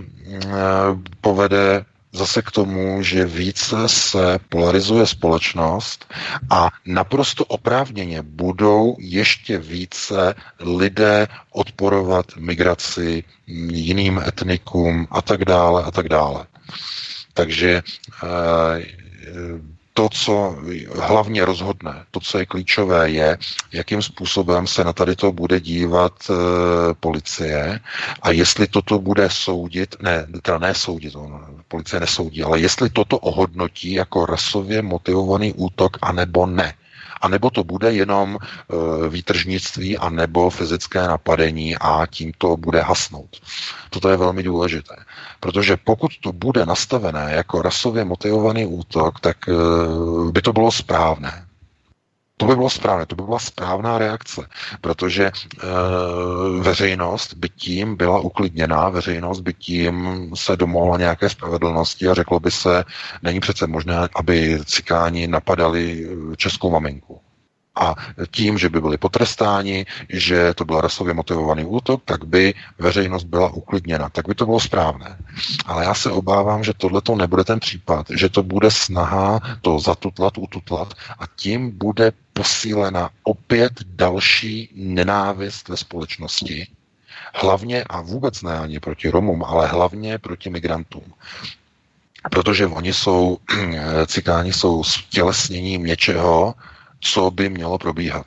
povede 1.22 1.86
zase 2.12 2.42
k 2.42 2.52
tomu, 2.52 3.04
že 3.04 3.26
více 3.26 3.76
se 3.90 4.40
polarizuje 4.50 5.08
společnost 5.08 6.14
a 6.50 6.70
naprosto 6.86 7.46
oprávněně 7.46 8.22
budou 8.22 8.96
ještě 9.00 9.58
více 9.58 10.36
lidé 10.60 11.28
odporovat 11.52 12.26
migraci 12.38 13.24
jiným 13.72 14.20
etnikům 14.28 15.08
a 15.12 15.22
tak 15.22 15.46
dále 15.46 15.84
a 15.84 15.92
tak 15.92 16.10
dále. 16.10 16.46
Takže 17.34 17.82
eh, 18.24 18.28
to, 19.94 20.10
co 20.10 20.56
hlavně 20.96 21.46
rozhodne, 21.46 22.06
to, 22.12 22.20
co 22.20 22.40
je 22.40 22.46
klíčové, 22.46 23.10
je, 23.10 23.38
jakým 23.72 24.02
způsobem 24.02 24.68
se 24.68 24.84
na 24.84 24.94
tady 24.94 25.16
to 25.16 25.32
bude 25.32 25.60
dívat 25.60 26.14
e, 26.30 26.34
policie 26.94 27.80
a 28.22 28.32
jestli 28.32 28.68
toto 28.68 29.00
bude 29.00 29.30
soudit, 29.30 29.96
ne, 30.02 30.28
teda 30.42 30.58
ne 30.58 30.74
soudit, 30.74 31.16
on, 31.16 31.46
policie 31.68 32.00
nesoudí, 32.00 32.44
ale 32.44 32.60
jestli 32.60 32.90
toto 32.90 33.18
ohodnotí 33.18 33.94
jako 33.94 34.26
rasově 34.26 34.82
motivovaný 34.82 35.54
útok, 35.54 35.98
anebo 36.02 36.46
ne. 36.46 36.74
A 37.22 37.28
nebo 37.28 37.50
to 37.50 37.64
bude 37.64 37.94
jenom 37.94 38.38
e, 38.38 39.10
výtržnictví 39.10 39.98
a 39.98 40.10
nebo 40.10 40.50
fyzické 40.50 41.08
napadení 41.08 41.76
a 41.78 42.06
tím 42.06 42.32
to 42.38 42.58
bude 42.58 42.82
hasnout. 42.82 43.42
Toto 43.90 44.10
je 44.10 44.18
velmi 44.18 44.44
důležité. 44.44 44.96
Protože 45.40 45.78
pokud 45.78 46.12
to 46.22 46.32
bude 46.34 46.66
nastavené 46.66 47.32
jako 47.32 47.62
rasově 47.62 48.06
motivovaný 48.06 48.66
útok, 48.66 49.20
tak 49.20 49.38
e, 49.50 49.52
by 50.32 50.42
to 50.42 50.54
bylo 50.54 50.72
správné. 50.72 51.46
To 52.42 52.48
by 52.48 52.56
bylo 52.56 52.70
správné, 52.70 53.06
to 53.06 53.16
by 53.16 53.24
byla 53.24 53.40
správná 53.40 53.98
reakce, 53.98 54.48
protože 54.82 55.26
e, 55.26 55.32
veřejnost 56.62 57.34
by 57.34 57.50
tím 57.50 57.96
byla 57.96 58.20
uklidněná, 58.20 58.90
veřejnost 58.90 59.40
by 59.40 59.54
tím 59.54 60.30
se 60.36 60.56
domohla 60.58 60.98
nějaké 60.98 61.30
spravedlnosti 61.30 62.08
a 62.08 62.14
řeklo 62.14 62.40
by 62.40 62.52
se, 62.52 62.84
není 63.22 63.40
přece 63.40 63.68
možné, 63.68 63.96
aby 64.16 64.60
cikáni 64.66 65.28
napadali 65.28 66.10
českou 66.38 66.72
maminku. 66.72 67.22
A 67.76 67.96
tím, 68.32 68.58
že 68.58 68.70
by 68.70 68.82
byli 68.82 68.98
potrestáni, 68.98 69.86
že 70.10 70.54
to 70.54 70.66
byl 70.66 70.82
rasově 70.82 71.14
motivovaný 71.14 71.66
útok, 71.66 72.02
tak 72.06 72.26
by 72.26 72.54
veřejnost 72.80 73.24
byla 73.24 73.50
uklidněna. 73.50 74.10
Tak 74.10 74.28
by 74.28 74.36
to 74.36 74.46
bylo 74.46 74.60
správné. 74.60 75.18
Ale 75.66 75.84
já 75.84 75.94
se 75.94 76.12
obávám, 76.12 76.64
že 76.64 76.74
tohle 76.74 77.02
to 77.02 77.16
nebude 77.16 77.44
ten 77.44 77.60
případ, 77.60 78.06
že 78.10 78.30
to 78.30 78.44
bude 78.44 78.72
snaha 78.72 79.40
to 79.62 79.80
zatutlat, 79.80 80.38
ututlat 80.38 80.94
a 81.20 81.24
tím 81.36 81.78
bude 81.78 82.12
posílena 82.34 83.10
opět 83.24 83.74
další 83.86 84.70
nenávist 84.76 85.70
ve 85.70 85.78
společnosti. 85.78 86.68
Hlavně 87.34 87.84
a 87.84 88.02
vůbec 88.02 88.42
ne 88.42 88.60
ani 88.60 88.80
proti 88.80 89.10
Romům, 89.10 89.44
ale 89.44 89.68
hlavně 89.68 90.18
proti 90.18 90.50
migrantům. 90.50 91.14
Protože 92.32 92.68
oni 92.68 92.94
jsou, 92.94 93.38
cikáni 94.08 94.54
jsou 94.54 94.84
stělesněním 94.84 95.84
něčeho, 95.84 96.54
co 97.02 97.32
by 97.32 97.50
mělo 97.50 97.78
probíhat. 97.78 98.26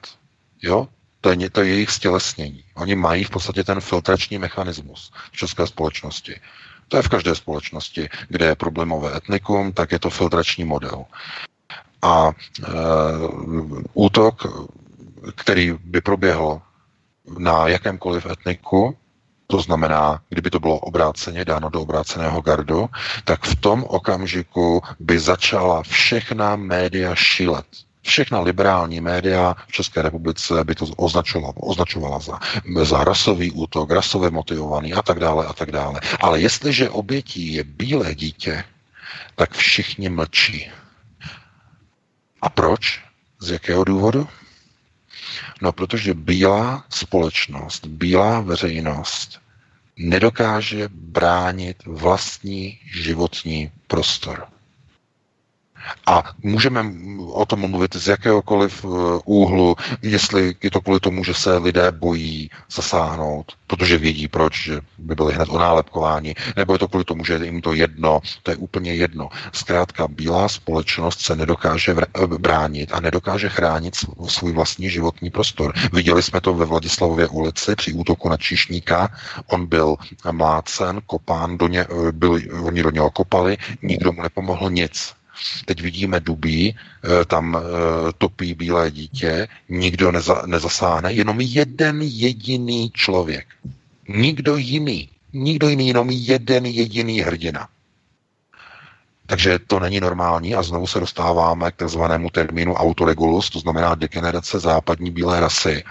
Jo? 0.62 0.88
To 1.20 1.30
je, 1.30 1.50
to 1.50 1.60
je 1.60 1.68
jejich 1.68 1.90
stělesnění. 1.90 2.64
Oni 2.74 2.94
mají 2.94 3.24
v 3.24 3.30
podstatě 3.30 3.64
ten 3.64 3.80
filtrační 3.80 4.38
mechanismus 4.38 5.12
v 5.32 5.36
české 5.36 5.66
společnosti. 5.66 6.40
To 6.88 6.96
je 6.96 7.02
v 7.02 7.08
každé 7.08 7.34
společnosti, 7.34 8.08
kde 8.28 8.46
je 8.46 8.54
problémové 8.54 9.16
etnikum, 9.16 9.72
tak 9.72 9.92
je 9.92 9.98
to 9.98 10.10
filtrační 10.10 10.64
model. 10.64 11.04
A 12.02 12.28
e, 12.28 12.62
útok, 13.94 14.46
který 15.34 15.72
by 15.84 16.00
proběhl 16.00 16.60
na 17.38 17.68
jakémkoliv 17.68 18.26
etniku, 18.26 18.96
to 19.46 19.60
znamená, 19.60 20.22
kdyby 20.28 20.50
to 20.50 20.60
bylo 20.60 20.78
obráceně 20.78 21.44
dáno 21.44 21.70
do 21.70 21.82
obráceného 21.82 22.40
gardu, 22.40 22.88
tak 23.24 23.44
v 23.44 23.56
tom 23.56 23.84
okamžiku 23.84 24.82
by 25.00 25.18
začala 25.18 25.82
všechna 25.82 26.56
média 26.56 27.14
šilet 27.14 27.66
všechna 28.04 28.40
liberální 28.40 29.00
média 29.00 29.56
v 29.68 29.72
České 29.72 30.02
republice 30.02 30.64
by 30.64 30.74
to 30.74 30.86
označovala, 30.86 31.54
označovala 31.56 32.18
za, 32.18 32.38
za 32.82 33.04
rasový 33.04 33.50
útok, 33.50 33.90
rasově 33.90 34.30
motivovaný 34.30 34.92
a 34.94 35.02
tak 35.02 35.18
dále 35.20 35.46
a 35.46 35.52
tak 35.52 35.72
dále. 35.72 36.00
Ale 36.20 36.40
jestliže 36.40 36.90
obětí 36.90 37.52
je 37.52 37.64
bílé 37.64 38.14
dítě, 38.14 38.64
tak 39.34 39.54
všichni 39.54 40.08
mlčí. 40.08 40.70
A 42.42 42.48
proč? 42.48 43.00
Z 43.40 43.50
jakého 43.50 43.84
důvodu? 43.84 44.28
No, 45.62 45.72
protože 45.72 46.14
bílá 46.14 46.84
společnost, 46.88 47.86
bílá 47.86 48.40
veřejnost 48.40 49.40
nedokáže 49.96 50.88
bránit 50.92 51.84
vlastní 51.86 52.78
životní 52.84 53.70
prostor. 53.86 54.46
A 56.06 56.22
můžeme 56.42 56.84
o 57.32 57.46
tom 57.46 57.70
mluvit 57.70 57.96
z 57.96 58.08
jakéhokoliv 58.08 58.84
eh, 58.84 58.88
úhlu, 59.24 59.76
jestli 60.02 60.56
je 60.62 60.70
to 60.70 60.80
kvůli 60.80 61.00
tomu, 61.00 61.24
že 61.24 61.34
se 61.34 61.58
lidé 61.58 61.92
bojí 61.92 62.50
zasáhnout, 62.72 63.52
protože 63.66 63.98
vědí 63.98 64.28
proč, 64.28 64.64
že 64.64 64.80
by 64.98 65.14
byli 65.14 65.34
hned 65.34 65.48
onálepkováni, 65.48 66.34
nebo 66.56 66.72
je 66.72 66.78
to 66.78 66.88
kvůli 66.88 67.04
tomu, 67.04 67.24
že 67.24 67.40
jim 67.42 67.60
to 67.60 67.72
jedno, 67.72 68.20
to 68.42 68.50
je 68.50 68.56
úplně 68.56 68.94
jedno. 68.94 69.28
Zkrátka, 69.52 70.08
bílá 70.08 70.48
společnost 70.48 71.20
se 71.20 71.36
nedokáže 71.36 71.94
eh, 71.94 72.26
bránit 72.26 72.92
a 72.92 73.00
nedokáže 73.00 73.48
chránit 73.48 73.96
svůj 74.26 74.52
vlastní 74.52 74.90
životní 74.90 75.30
prostor. 75.30 75.72
Viděli 75.92 76.22
jsme 76.22 76.40
to 76.40 76.54
ve 76.54 76.64
Vladislavově 76.64 77.28
ulici 77.28 77.76
při 77.76 77.92
útoku 77.92 78.28
na 78.28 78.36
Číšníka. 78.36 79.08
On 79.46 79.66
byl 79.66 79.96
mlácen, 80.32 81.00
kopán, 81.06 81.58
do 81.58 81.68
ně, 81.68 81.80
eh, 81.80 82.12
byl, 82.12 82.40
oni 82.62 82.82
do 82.82 82.90
něho 82.90 83.10
kopali, 83.10 83.56
nikdo 83.82 84.12
mu 84.12 84.22
nepomohl 84.22 84.70
nic. 84.70 85.14
Teď 85.64 85.80
vidíme 85.80 86.20
Dubí, 86.20 86.76
eh, 86.76 87.24
tam 87.24 87.56
eh, 87.56 87.60
topí 88.18 88.54
bílé 88.54 88.90
dítě, 88.90 89.48
nikdo 89.68 90.12
neza, 90.12 90.42
nezasáhne, 90.46 91.12
jenom 91.12 91.40
jeden 91.40 92.02
jediný 92.02 92.90
člověk. 92.94 93.46
Nikdo 94.08 94.56
jiný 94.56 95.08
Nikdo 95.34 95.68
jiný, 95.68 95.88
jenom 95.88 96.10
jeden 96.10 96.66
jediný 96.66 97.20
hrdina. 97.20 97.68
Takže 99.26 99.58
to 99.58 99.80
není 99.80 100.00
normální 100.00 100.54
a 100.54 100.62
znovu 100.62 100.86
se 100.86 101.00
dostáváme 101.00 101.70
k 101.70 101.76
takzvanému 101.76 102.30
termínu 102.30 102.74
autoregulus, 102.74 103.50
to 103.50 103.60
znamená 103.60 103.94
degenerace 103.94 104.60
západní 104.60 105.10
bílé 105.10 105.40
rasy, 105.40 105.84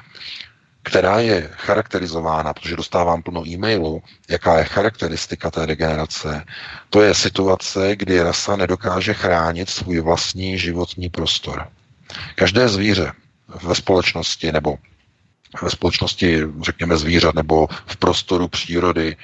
která 0.84 1.20
je 1.20 1.50
charakterizována, 1.52 2.54
protože 2.54 2.76
dostávám 2.76 3.22
plno 3.24 3.48
e-mailu, 3.48 4.04
jaká 4.30 4.58
je 4.58 4.64
charakteristika 4.66 5.52
té 5.52 5.68
degenerace. 5.68 6.44
To 6.90 7.02
je 7.02 7.16
situace, 7.16 7.96
kdy 7.96 8.22
rasa 8.22 8.56
nedokáže 8.56 9.14
chránit 9.14 9.70
svůj 9.70 10.00
vlastní 10.00 10.58
životní 10.60 11.10
prostor. 11.10 11.68
Každé 12.36 12.68
zvíře 12.70 13.12
ve 13.64 13.76
společnosti 13.76 14.52
nebo 14.52 14.78
ve 15.62 15.70
společnosti, 15.70 16.42
řekněme, 16.62 16.98
zvířat 16.98 17.36
nebo 17.36 17.68
v 17.86 17.98
prostoru 17.98 18.48
přírody 18.48 19.18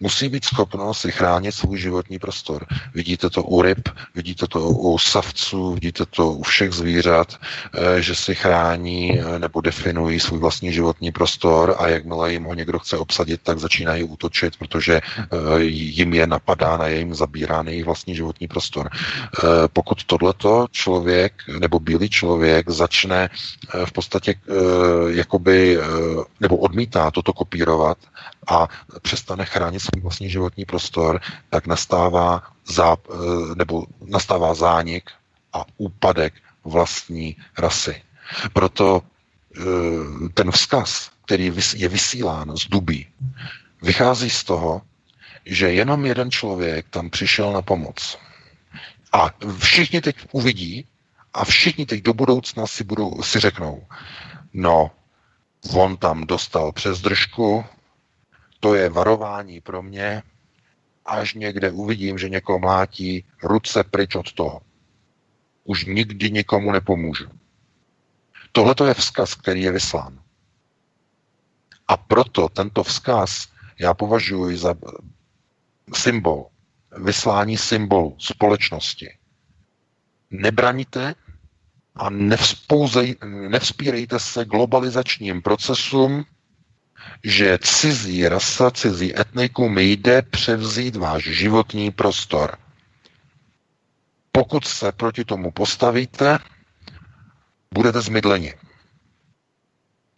musí 0.00 0.28
být 0.28 0.44
schopno 0.44 0.94
si 0.94 1.12
chránit 1.12 1.52
svůj 1.52 1.78
životní 1.78 2.18
prostor. 2.18 2.66
Vidíte 2.94 3.30
to 3.30 3.42
u 3.42 3.62
ryb, 3.62 3.88
vidíte 4.14 4.46
to 4.46 4.68
u 4.68 4.98
savců, 4.98 5.74
vidíte 5.74 6.06
to 6.06 6.32
u 6.32 6.42
všech 6.42 6.72
zvířat, 6.72 7.36
eh, 7.74 8.02
že 8.02 8.14
si 8.14 8.34
chrání 8.34 9.20
eh, 9.20 9.38
nebo 9.38 9.60
definují 9.60 10.20
svůj 10.20 10.38
vlastní 10.38 10.72
životní 10.72 11.12
prostor 11.12 11.76
a 11.78 11.88
jakmile 11.88 12.32
jim 12.32 12.44
ho 12.44 12.54
někdo 12.54 12.78
chce 12.78 12.98
obsadit, 12.98 13.40
tak 13.42 13.58
začínají 13.58 14.04
útočit, 14.04 14.56
protože 14.56 15.00
eh, 15.00 15.62
jim 15.64 16.14
je 16.14 16.26
napadá, 16.26 16.76
na 16.76 16.86
jim 16.86 17.14
zabírá 17.14 17.64
jejich 17.66 17.84
vlastní 17.84 18.14
životní 18.14 18.48
prostor. 18.48 18.90
Pokud 19.72 20.04
tohleto 20.04 20.66
člověk 20.70 21.32
nebo 21.58 21.78
bílý 21.78 22.08
člověk 22.08 22.70
začne 22.70 23.28
v 23.84 23.92
podstatě 23.92 24.34
jakoby, 25.08 25.78
nebo 26.40 26.56
odmítá 26.56 27.10
toto 27.10 27.32
kopírovat 27.32 27.98
a 28.46 28.68
přestane 29.02 29.44
chránit 29.44 29.80
svůj 29.80 30.02
vlastní 30.02 30.30
životní 30.30 30.64
prostor, 30.64 31.20
tak 31.50 31.66
nastává, 31.66 32.42
zá, 32.66 32.96
eh, 33.10 33.14
nebo 33.54 33.84
nastává 34.06 34.54
zánik 34.54 35.10
a 35.52 35.64
úpadek 35.76 36.34
vlastní 36.64 37.36
rasy. 37.58 38.02
Proto 38.52 39.02
eh, 39.56 39.60
ten 40.34 40.50
vzkaz, 40.50 41.10
který 41.24 41.52
je 41.76 41.88
vysílán 41.88 42.56
z 42.56 42.68
Dubí, 42.68 43.06
vychází 43.82 44.30
z 44.30 44.44
toho, 44.44 44.82
že 45.46 45.72
jenom 45.72 46.06
jeden 46.06 46.30
člověk 46.30 46.86
tam 46.90 47.10
přišel 47.10 47.52
na 47.52 47.62
pomoc. 47.62 48.18
A 49.12 49.30
všichni 49.58 50.00
teď 50.00 50.16
uvidí 50.32 50.86
a 51.34 51.44
všichni 51.44 51.86
teď 51.86 52.02
do 52.02 52.14
budoucna 52.14 52.66
si, 52.66 52.84
budou, 52.84 53.22
si 53.22 53.40
řeknou, 53.40 53.86
no, 54.52 54.90
on 55.74 55.96
tam 55.96 56.26
dostal 56.26 56.72
přes 56.72 57.00
držku, 57.00 57.64
to 58.60 58.74
je 58.74 58.88
varování 58.88 59.60
pro 59.60 59.82
mě, 59.82 60.22
až 61.04 61.34
někde 61.34 61.70
uvidím, 61.70 62.18
že 62.18 62.28
někoho 62.28 62.58
mlátí, 62.58 63.24
ruce 63.42 63.84
pryč 63.84 64.14
od 64.14 64.32
toho. 64.32 64.60
Už 65.64 65.84
nikdy 65.84 66.30
nikomu 66.30 66.72
nepomůžu. 66.72 67.28
Tohle 68.52 68.74
to 68.74 68.86
je 68.86 68.94
vzkaz, 68.94 69.34
který 69.34 69.62
je 69.62 69.72
vyslán. 69.72 70.22
A 71.88 71.96
proto 71.96 72.48
tento 72.48 72.82
vzkaz 72.82 73.48
já 73.78 73.94
považuji 73.94 74.56
za 74.56 74.74
symbol, 75.94 76.46
vyslání 76.96 77.56
symbolu 77.56 78.16
společnosti. 78.18 79.16
Nebraníte 80.30 81.14
a 81.94 82.10
nevzpírejte 83.48 84.18
se 84.18 84.44
globalizačním 84.44 85.42
procesům, 85.42 86.24
že 87.24 87.58
cizí 87.58 88.28
rasa, 88.28 88.70
cizí 88.70 89.18
etnikum 89.20 89.78
jde 89.78 90.22
převzít 90.22 90.96
váš 90.96 91.22
životní 91.24 91.90
prostor. 91.90 92.58
Pokud 94.32 94.64
se 94.66 94.92
proti 94.92 95.24
tomu 95.24 95.50
postavíte, 95.50 96.38
budete 97.74 98.00
zmydleni. 98.00 98.54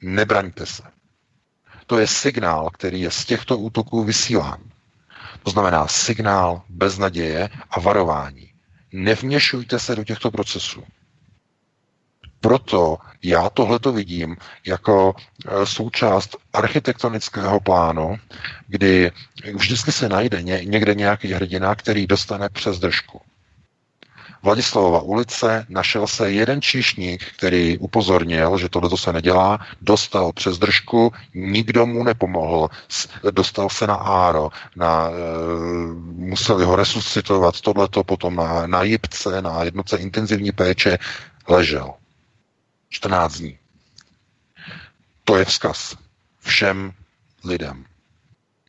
Nebraňte 0.02 0.66
se. 0.66 0.82
To 1.86 1.98
je 1.98 2.06
signál, 2.06 2.70
který 2.70 3.00
je 3.00 3.10
z 3.10 3.24
těchto 3.24 3.58
útoků 3.58 4.04
vysílán. 4.04 4.60
To 5.42 5.50
znamená 5.50 5.86
signál 5.88 6.62
beznaděje 6.68 7.48
a 7.70 7.80
varování. 7.80 8.52
Nevměšujte 8.92 9.78
se 9.78 9.96
do 9.96 10.04
těchto 10.04 10.30
procesů 10.30 10.84
proto 12.42 12.98
já 13.22 13.50
tohleto 13.50 13.92
vidím 13.92 14.36
jako 14.66 15.14
e, 15.14 15.66
součást 15.66 16.36
architektonického 16.52 17.60
plánu, 17.60 18.16
kdy 18.68 19.10
vždycky 19.54 19.92
se 19.92 20.08
najde 20.08 20.42
někde 20.42 20.94
nějaký 20.94 21.32
hrdina, 21.32 21.74
který 21.74 22.06
dostane 22.06 22.48
přes 22.48 22.78
držku. 22.78 23.20
Vladislavova 24.42 25.00
ulice 25.00 25.66
našel 25.68 26.06
se 26.06 26.30
jeden 26.30 26.62
číšník, 26.62 27.24
který 27.36 27.78
upozornil, 27.78 28.58
že 28.58 28.68
tohle 28.68 28.98
se 28.98 29.12
nedělá, 29.12 29.58
dostal 29.80 30.32
přes 30.32 30.58
držku, 30.58 31.12
nikdo 31.34 31.86
mu 31.86 32.04
nepomohl, 32.04 32.68
dostal 33.30 33.70
se 33.70 33.86
na 33.86 33.94
áro, 33.94 34.50
na, 34.76 35.10
e, 35.10 35.12
museli 36.14 36.64
ho 36.64 36.76
resuscitovat, 36.76 37.60
tohleto 37.60 38.04
potom 38.04 38.36
na, 38.36 38.66
na 38.66 38.82
jipce, 38.82 39.42
na 39.42 39.64
jednoce 39.64 39.96
intenzivní 39.96 40.52
péče, 40.52 40.98
ležel. 41.48 41.94
14 42.92 43.38
dní. 43.38 43.58
To 45.24 45.36
je 45.36 45.44
vzkaz 45.44 45.96
všem 46.40 46.92
lidem. 47.44 47.84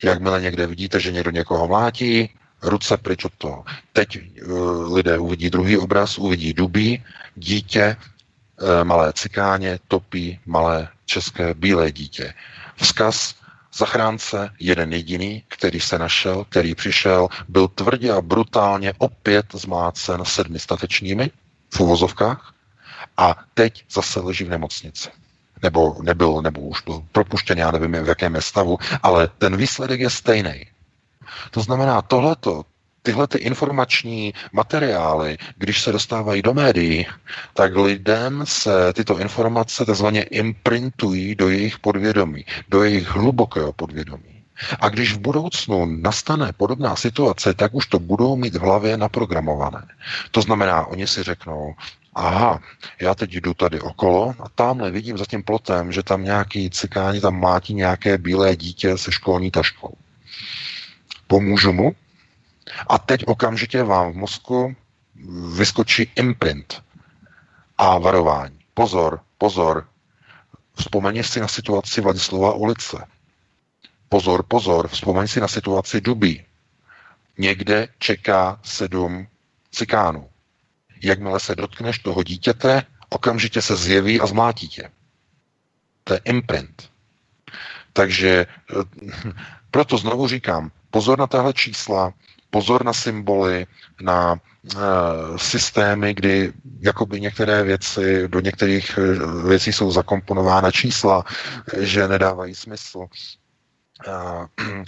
Jakmile 0.02 0.40
někde 0.40 0.66
vidíte, 0.66 1.00
že 1.00 1.12
někdo 1.12 1.30
někoho 1.30 1.68
mlátí, 1.68 2.30
ruce 2.62 2.96
pryč 2.96 3.24
od 3.24 3.32
toho. 3.38 3.64
Teď 3.92 4.18
uh, 4.42 4.94
lidé 4.94 5.18
uvidí 5.18 5.50
druhý 5.50 5.78
obraz, 5.78 6.18
uvidí 6.18 6.52
dubí, 6.52 7.04
dítě, 7.34 7.96
uh, 7.96 8.84
malé 8.84 9.12
cikáně, 9.12 9.78
topí 9.88 10.40
malé 10.46 10.88
české 11.04 11.54
bílé 11.54 11.92
dítě. 11.92 12.34
Vzkaz 12.76 13.34
zachránce, 13.74 14.50
jeden 14.60 14.92
jediný, 14.92 15.44
který 15.48 15.80
se 15.80 15.98
našel, 15.98 16.44
který 16.44 16.74
přišel, 16.74 17.28
byl 17.48 17.68
tvrdě 17.68 18.12
a 18.12 18.20
brutálně 18.20 18.92
opět 18.98 19.46
zmlácen 19.52 20.24
sedmi 20.24 20.58
statečními 20.58 21.30
v 21.74 21.80
uvozovkách 21.80 22.54
a 23.16 23.36
teď 23.54 23.84
zase 23.90 24.20
leží 24.20 24.44
v 24.44 24.50
nemocnici. 24.50 25.08
Nebo 25.62 25.96
nebyl, 26.02 26.42
nebo 26.42 26.60
už 26.60 26.82
byl 26.82 27.02
propuštěn, 27.12 27.58
já 27.58 27.70
nevím, 27.70 27.92
v 28.04 28.08
jakém 28.08 28.34
je 28.34 28.42
stavu, 28.42 28.78
ale 29.02 29.28
ten 29.38 29.56
výsledek 29.56 30.00
je 30.00 30.10
stejný. 30.10 30.66
To 31.50 31.60
znamená, 31.60 32.02
tohleto, 32.02 32.64
tyhle 33.02 33.26
ty 33.26 33.38
informační 33.38 34.34
materiály, 34.52 35.38
když 35.56 35.82
se 35.82 35.92
dostávají 35.92 36.42
do 36.42 36.54
médií, 36.54 37.06
tak 37.54 37.76
lidem 37.76 38.44
se 38.46 38.92
tyto 38.92 39.18
informace 39.18 39.84
takzvaně 39.84 40.22
imprintují 40.22 41.34
do 41.34 41.48
jejich 41.48 41.78
podvědomí, 41.78 42.44
do 42.68 42.82
jejich 42.82 43.08
hlubokého 43.08 43.72
podvědomí. 43.72 44.44
A 44.80 44.88
když 44.88 45.12
v 45.12 45.18
budoucnu 45.18 45.86
nastane 45.86 46.52
podobná 46.56 46.96
situace, 46.96 47.54
tak 47.54 47.74
už 47.74 47.86
to 47.86 47.98
budou 47.98 48.36
mít 48.36 48.54
v 48.54 48.60
hlavě 48.60 48.96
naprogramované. 48.96 49.82
To 50.30 50.42
znamená, 50.42 50.86
oni 50.86 51.06
si 51.06 51.22
řeknou, 51.22 51.74
aha, 52.14 52.60
já 53.00 53.14
teď 53.14 53.32
jdu 53.32 53.54
tady 53.54 53.80
okolo 53.80 54.34
a 54.40 54.48
tamhle 54.48 54.90
vidím 54.90 55.18
za 55.18 55.24
tím 55.24 55.42
plotem, 55.42 55.92
že 55.92 56.02
tam 56.02 56.24
nějaký 56.24 56.70
cikáni 56.70 57.20
tam 57.20 57.40
mátí 57.40 57.74
nějaké 57.74 58.18
bílé 58.18 58.56
dítě 58.56 58.98
se 58.98 59.12
školní 59.12 59.50
taškou. 59.50 59.96
Pomůžu 61.26 61.72
mu 61.72 61.94
a 62.86 62.98
teď 62.98 63.26
okamžitě 63.26 63.82
vám 63.82 64.12
v 64.12 64.16
mozku 64.16 64.76
vyskočí 65.56 66.10
imprint 66.16 66.82
a 67.78 67.98
varování. 67.98 68.58
Pozor, 68.74 69.20
pozor, 69.38 69.88
vzpomeň 70.74 71.22
si 71.22 71.40
na 71.40 71.48
situaci 71.48 72.00
Vladislava 72.00 72.54
ulice. 72.54 73.06
Pozor, 74.08 74.42
pozor, 74.42 74.88
vzpomeň 74.88 75.26
si 75.26 75.40
na 75.40 75.48
situaci 75.48 76.00
Dubí. 76.00 76.44
Někde 77.38 77.88
čeká 77.98 78.60
sedm 78.62 79.26
cikánů. 79.70 80.28
Jakmile 81.04 81.40
se 81.40 81.54
dotkneš 81.54 81.98
toho 81.98 82.22
dítěte, 82.22 82.82
okamžitě 83.08 83.62
se 83.62 83.76
zjeví 83.76 84.20
a 84.20 84.26
zmátí 84.26 84.68
tě. 84.68 84.90
To 86.04 86.12
je 86.14 86.20
imprint. 86.24 86.90
Takže 87.92 88.46
eh, 88.70 88.74
proto 89.70 89.98
znovu 89.98 90.28
říkám, 90.28 90.70
pozor 90.90 91.18
na 91.18 91.26
tahle 91.26 91.52
čísla, 91.52 92.12
pozor 92.50 92.84
na 92.84 92.92
symboly, 92.92 93.66
na 94.00 94.32
uh, 94.32 95.36
systémy, 95.36 96.14
kdy 96.14 96.52
jakoby 96.80 97.20
některé 97.20 97.62
věci, 97.62 98.28
do 98.28 98.40
některých 98.40 98.98
uh, 98.98 99.48
věcí 99.48 99.72
jsou 99.72 99.90
zakomponována 99.90 100.70
čísla, 100.70 101.24
že 101.78 102.08
nedávají 102.08 102.54
smysl. 102.54 102.98
Uh, 102.98 104.46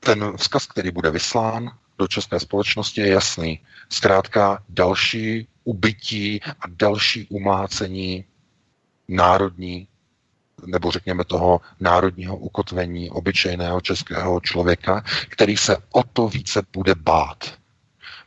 ten 0.00 0.36
vzkaz, 0.36 0.66
který 0.66 0.90
bude 0.90 1.10
vyslán 1.10 1.70
do 1.98 2.08
české 2.08 2.40
společnosti, 2.40 3.00
je 3.00 3.08
jasný. 3.08 3.60
Zkrátka 3.88 4.62
další 4.68 5.48
ubytí 5.64 6.40
a 6.42 6.64
další 6.68 7.26
umácení 7.30 8.24
národní 9.08 9.88
nebo 10.66 10.90
řekněme 10.90 11.24
toho 11.24 11.60
národního 11.80 12.36
ukotvení 12.36 13.10
obyčejného 13.10 13.80
českého 13.80 14.40
člověka, 14.40 15.04
který 15.28 15.56
se 15.56 15.76
o 15.92 16.02
to 16.02 16.28
více 16.28 16.62
bude 16.72 16.94
bát. 16.94 17.54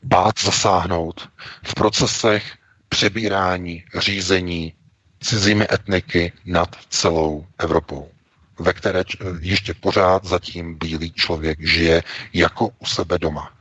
Bát 0.04 0.40
zasáhnout 0.40 1.30
v 1.64 1.74
procesech 1.74 2.54
přebírání, 2.90 3.84
řízení 3.98 4.74
cizími 5.20 5.68
etniky 5.72 6.34
nad 6.46 6.76
celou 6.90 7.46
Evropou, 7.58 8.12
ve 8.60 8.74
které 8.74 9.04
ještě 9.40 9.74
pořád 9.74 10.26
zatím 10.26 10.76
bílý 10.76 11.12
člověk 11.12 11.68
žije 11.68 12.04
jako 12.34 12.68
u 12.80 12.86
sebe 12.86 13.20
doma. 13.20 13.57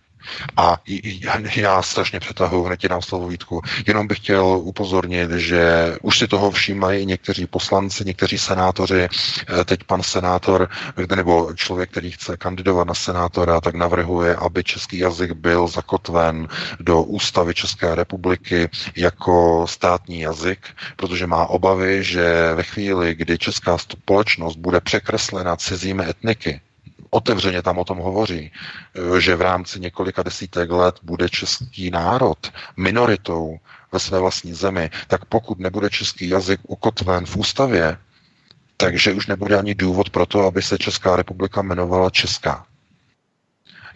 A 0.57 0.79
já 1.57 1.83
strašně 1.83 2.21
přetahuji, 2.21 2.67
hned 2.67 2.81
ti 2.81 2.89
dám 2.89 3.03
slovo 3.03 3.29
Vítku. 3.29 3.63
Jenom 3.87 4.07
bych 4.07 4.19
chtěl 4.19 4.45
upozornit, 4.47 5.31
že 5.31 5.97
už 6.03 6.19
si 6.19 6.29
toho 6.29 6.51
všímají 6.51 7.07
někteří 7.07 7.47
poslanci, 7.47 8.05
někteří 8.05 8.39
senátoři. 8.39 9.09
Eh, 9.61 9.65
teď 9.65 9.85
pan 9.85 10.03
senátor, 10.03 10.69
nebo 11.17 11.55
člověk, 11.55 11.91
který 11.91 12.11
chce 12.11 12.37
kandidovat 12.37 12.89
na 12.89 12.95
senátora, 12.95 13.61
tak 13.61 13.75
navrhuje, 13.75 14.37
aby 14.37 14.65
český 14.65 14.99
jazyk 14.99 15.33
byl 15.33 15.69
zakotven 15.69 16.49
do 16.81 17.03
ústavy 17.03 17.55
České 17.55 17.95
republiky 17.95 18.69
jako 18.97 19.67
státní 19.69 20.21
jazyk, 20.21 20.67
protože 20.97 21.27
má 21.27 21.47
obavy, 21.47 22.05
že 22.05 22.55
ve 22.55 22.63
chvíli, 22.63 23.15
kdy 23.15 23.39
česká 23.39 23.79
společnost 23.79 24.57
bude 24.57 24.81
překreslena 24.81 25.57
cizími 25.57 26.05
etniky, 26.09 26.61
otevřeně 27.11 27.63
tam 27.63 27.79
o 27.79 27.85
tom 27.85 27.99
hovoří, 27.99 28.53
eh, 29.17 29.21
že 29.21 29.37
v 29.37 29.41
rámci 29.41 29.81
několika 29.81 30.23
desítek 30.23 30.71
let 30.71 30.95
bude 31.03 31.29
český 31.29 31.91
národ 31.91 32.53
minoritou 32.77 33.59
ve 33.93 33.99
své 33.99 34.21
vlastní 34.21 34.55
zemi, 34.55 34.91
tak 35.09 35.25
pokud 35.25 35.59
nebude 35.59 35.91
český 35.91 36.29
jazyk 36.29 36.61
ukotven 36.69 37.27
v 37.27 37.37
ústavě, 37.37 37.99
takže 38.77 39.13
už 39.13 39.27
nebude 39.27 39.59
ani 39.59 39.75
důvod 39.75 40.11
pro 40.11 40.27
to, 40.27 40.47
aby 40.47 40.63
se 40.63 40.79
Česká 40.79 41.17
republika 41.17 41.61
jmenovala 41.61 42.11
Česká. 42.11 42.67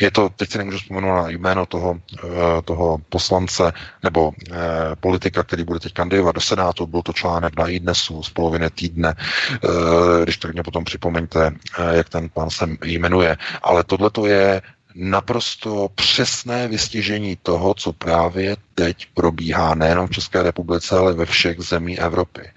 Je 0.01 0.11
to, 0.11 0.29
teď 0.29 0.51
si 0.51 0.59
nemůžu 0.59 0.79
vzpomenout 0.79 1.15
na 1.23 1.29
jméno 1.29 1.67
toho, 1.67 2.01
eh, 2.25 2.29
toho 2.65 2.99
poslance 3.09 3.73
nebo 4.03 4.33
eh, 4.51 4.57
politika, 5.01 5.43
který 5.43 5.65
bude 5.65 5.81
teď 5.81 5.93
kandidovat 5.93 6.35
do 6.35 6.41
Senátu. 6.41 6.87
Byl 6.87 7.03
to 7.03 7.13
článek 7.13 7.57
na 7.59 7.69
iDnesu 7.69 8.23
z 8.23 8.31
poloviny 8.31 8.71
týdne, 8.71 9.15
eh, 9.19 10.23
když 10.23 10.37
tak 10.37 10.53
mě 10.53 10.63
potom 10.63 10.85
připomeňte, 10.85 11.53
jak 11.91 12.09
ten 12.09 12.29
pán 12.29 12.51
se 12.51 12.67
jmenuje. 12.85 13.37
Ale 13.63 13.85
tohle 13.85 14.11
to 14.11 14.27
je 14.27 14.63
naprosto 14.95 15.89
přesné 15.95 16.69
vystižení 16.69 17.37
toho, 17.43 17.75
co 17.75 17.93
právě 17.93 18.57
teď 18.75 19.07
probíhá 19.15 19.75
nejenom 19.75 20.07
v 20.07 20.11
České 20.11 20.43
republice, 20.43 20.97
ale 20.99 21.13
ve 21.13 21.27
všech 21.27 21.61
zemí 21.61 21.99
Evropy. 21.99 22.51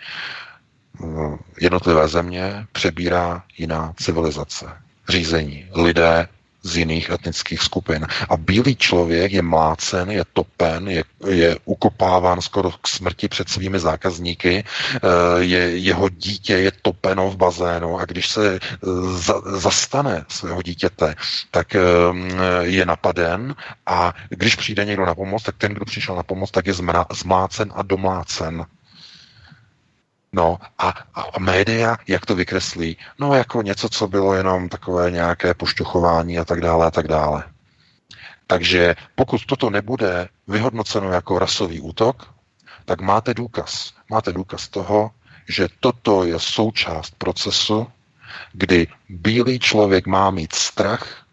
Jednotlivé 1.62 2.08
země 2.08 2.66
přebírá 2.72 3.44
jiná 3.58 3.94
civilizace, 3.98 4.66
řízení. 5.10 5.66
Lidé 5.76 6.28
z 6.64 6.78
jiných 6.78 7.10
etnických 7.10 7.62
skupin. 7.62 8.08
A 8.30 8.38
bílý 8.38 8.76
člověk 8.76 9.32
je 9.32 9.42
mlácen, 9.42 10.12
je 10.12 10.24
topen, 10.34 10.88
je, 10.88 11.04
je 11.28 11.58
ukopáván 11.66 12.42
skoro 12.42 12.72
k 12.72 12.88
smrti 12.88 13.28
před 13.28 13.50
svými 13.50 13.80
zákazníky, 13.80 14.64
eh, 14.64 15.00
je, 15.40 15.78
jeho 15.78 16.10
dítě 16.10 16.54
je 16.54 16.72
topeno 16.82 17.30
v 17.30 17.38
bazénu 17.38 18.00
a 18.00 18.06
když 18.06 18.28
se 18.30 18.56
eh, 18.56 18.60
za, 19.12 19.42
zastane 19.46 20.26
svého 20.28 20.62
dítěte, 20.62 21.16
tak 21.52 21.76
eh, 21.76 21.82
je 22.62 22.86
napaden 22.86 23.56
a 23.86 24.14
když 24.30 24.56
přijde 24.56 24.86
někdo 24.86 25.06
na 25.06 25.16
pomoc, 25.16 25.44
tak 25.44 25.56
ten, 25.58 25.74
kdo 25.74 25.86
přišel 25.86 26.16
na 26.16 26.24
pomoc, 26.24 26.52
tak 26.52 26.68
je 26.68 26.74
zmlácen 27.12 27.72
a 27.76 27.82
domlácen. 27.82 28.66
No 30.34 30.58
a, 30.78 30.94
a 31.14 31.40
média, 31.40 31.98
jak 32.08 32.26
to 32.26 32.36
vykreslí? 32.36 32.98
No 33.20 33.34
jako 33.34 33.62
něco, 33.62 33.90
co 33.90 34.08
bylo 34.08 34.34
jenom 34.34 34.70
takové 34.70 35.12
nějaké 35.12 35.54
pošťuchování 35.54 36.40
a 36.40 36.46
tak 36.46 36.62
dále 36.62 36.86
a 36.86 36.92
tak 36.92 37.08
dále. 37.08 37.44
Takže 38.48 38.96
pokud 39.16 39.46
toto 39.46 39.70
nebude 39.70 40.30
vyhodnoceno 40.48 41.12
jako 41.12 41.40
rasový 41.40 41.82
útok, 41.82 42.34
tak 42.86 43.02
máte 43.02 43.34
důkaz. 43.34 43.94
Máte 44.10 44.34
důkaz 44.34 44.68
toho, 44.68 45.12
že 45.50 45.68
toto 45.80 46.24
je 46.24 46.40
součást 46.40 47.16
procesu, 47.18 47.88
kdy 48.54 48.88
bílý 49.10 49.60
člověk 49.60 50.08
má 50.08 50.32
mít 50.32 50.54
strach 50.56 51.26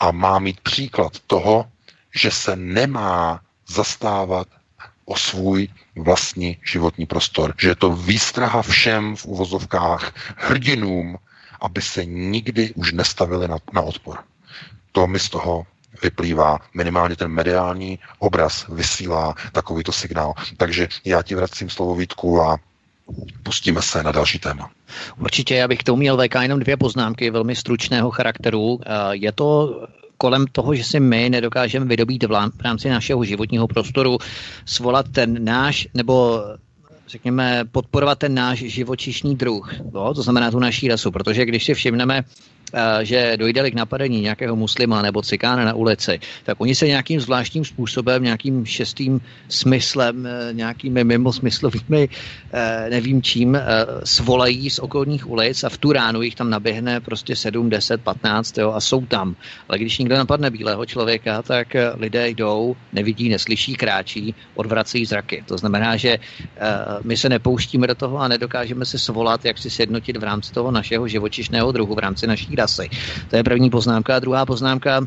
a 0.00 0.10
má 0.10 0.38
mít 0.38 0.60
příklad 0.60 1.12
toho, 1.26 1.70
že 2.14 2.30
se 2.30 2.56
nemá 2.56 3.40
zastávat 3.68 4.48
o 5.04 5.16
svůj 5.16 5.68
vlastní 5.96 6.58
životní 6.64 7.06
prostor. 7.06 7.54
Že 7.58 7.68
je 7.68 7.74
to 7.74 7.92
výstraha 7.92 8.62
všem 8.62 9.16
v 9.16 9.26
uvozovkách 9.26 10.12
hrdinům, 10.36 11.18
aby 11.60 11.82
se 11.82 12.04
nikdy 12.04 12.72
už 12.74 12.92
nestavili 12.92 13.48
na, 13.48 13.56
na 13.72 13.82
odpor. 13.82 14.18
To 14.92 15.06
mi 15.06 15.18
z 15.18 15.28
toho 15.28 15.66
vyplývá. 16.02 16.58
Minimálně 16.74 17.16
ten 17.16 17.28
mediální 17.28 17.98
obraz 18.18 18.66
vysílá 18.68 19.34
takovýto 19.52 19.92
signál. 19.92 20.34
Takže 20.56 20.88
já 21.04 21.22
ti 21.22 21.34
vracím 21.34 21.70
slovo 21.70 21.94
Vítku 21.94 22.42
a 22.42 22.56
pustíme 23.42 23.82
se 23.82 24.02
na 24.02 24.12
další 24.12 24.38
téma. 24.38 24.70
Určitě, 25.18 25.54
já 25.54 25.68
bych 25.68 25.82
tomu 25.82 25.96
měl 25.96 26.16
VK 26.16 26.34
jenom 26.42 26.60
dvě 26.60 26.76
poznámky 26.76 27.30
velmi 27.30 27.56
stručného 27.56 28.10
charakteru. 28.10 28.80
Eh, 28.82 28.90
je 29.12 29.32
to 29.32 29.80
kolem 30.18 30.46
toho, 30.52 30.74
že 30.74 30.84
si 30.84 31.00
my 31.00 31.30
nedokážeme 31.30 31.86
vydobít 31.86 32.24
v 32.24 32.60
rámci 32.64 32.88
našeho 32.88 33.24
životního 33.24 33.68
prostoru 33.68 34.18
svolat 34.64 35.08
ten 35.08 35.44
náš, 35.44 35.88
nebo 35.94 36.42
řekněme, 37.08 37.64
podporovat 37.72 38.18
ten 38.18 38.34
náš 38.34 38.58
živočišný 38.58 39.36
druh, 39.36 39.72
jo? 39.94 40.12
to 40.14 40.22
znamená 40.22 40.50
tu 40.50 40.58
naší 40.58 40.88
rasu, 40.88 41.10
protože 41.10 41.44
když 41.46 41.64
si 41.64 41.74
všimneme, 41.74 42.22
že 43.02 43.36
dojde 43.36 43.70
k 43.70 43.74
napadení 43.74 44.20
nějakého 44.20 44.56
muslima 44.56 45.02
nebo 45.02 45.22
cikána 45.22 45.64
na 45.64 45.74
ulici, 45.74 46.20
tak 46.44 46.60
oni 46.60 46.74
se 46.74 46.86
nějakým 46.86 47.20
zvláštním 47.20 47.64
způsobem, 47.64 48.22
nějakým 48.22 48.66
šestým 48.66 49.20
smyslem, 49.48 50.26
eh, 50.26 50.52
nějakými 50.52 51.04
mimosmyslovými, 51.04 52.08
eh, 52.52 52.86
nevím 52.90 53.22
čím, 53.22 53.58
svolají 54.04 54.70
z 54.70 54.78
okolních 54.78 55.30
ulic 55.30 55.64
a 55.64 55.68
v 55.68 55.78
tu 55.78 55.92
ránu 55.92 56.22
jich 56.22 56.34
tam 56.34 56.50
naběhne 56.50 57.00
prostě 57.00 57.36
7, 57.36 57.70
10, 57.70 58.02
15 58.02 58.58
jo, 58.58 58.72
a 58.72 58.80
jsou 58.80 59.06
tam. 59.06 59.36
Ale 59.68 59.78
když 59.78 59.98
někdo 59.98 60.16
napadne 60.16 60.50
bílého 60.50 60.86
člověka, 60.86 61.42
tak 61.42 61.76
lidé 61.96 62.28
jdou, 62.28 62.76
nevidí, 62.92 63.28
neslyší, 63.28 63.74
kráčí, 63.74 64.34
odvracejí 64.54 65.06
zraky. 65.06 65.44
To 65.46 65.58
znamená, 65.58 65.96
že 65.96 66.18
my 67.02 67.16
se 67.16 67.28
nepouštíme 67.28 67.86
do 67.86 67.94
toho 67.94 68.18
a 68.18 68.28
nedokážeme 68.28 68.84
se 68.84 68.98
svolat, 68.98 69.44
jak 69.44 69.58
si 69.58 69.70
sjednotit 69.70 70.16
v 70.16 70.22
rámci 70.22 70.52
toho 70.52 70.70
našeho 70.70 71.08
živočišného 71.08 71.72
druhu, 71.72 71.94
v 71.94 71.98
rámci 71.98 72.26
naší 72.26 72.53
rasy. 72.54 72.90
To 73.30 73.36
je 73.36 73.44
první 73.44 73.70
poznámka. 73.70 74.16
A 74.16 74.18
druhá 74.18 74.46
poznámka, 74.46 75.06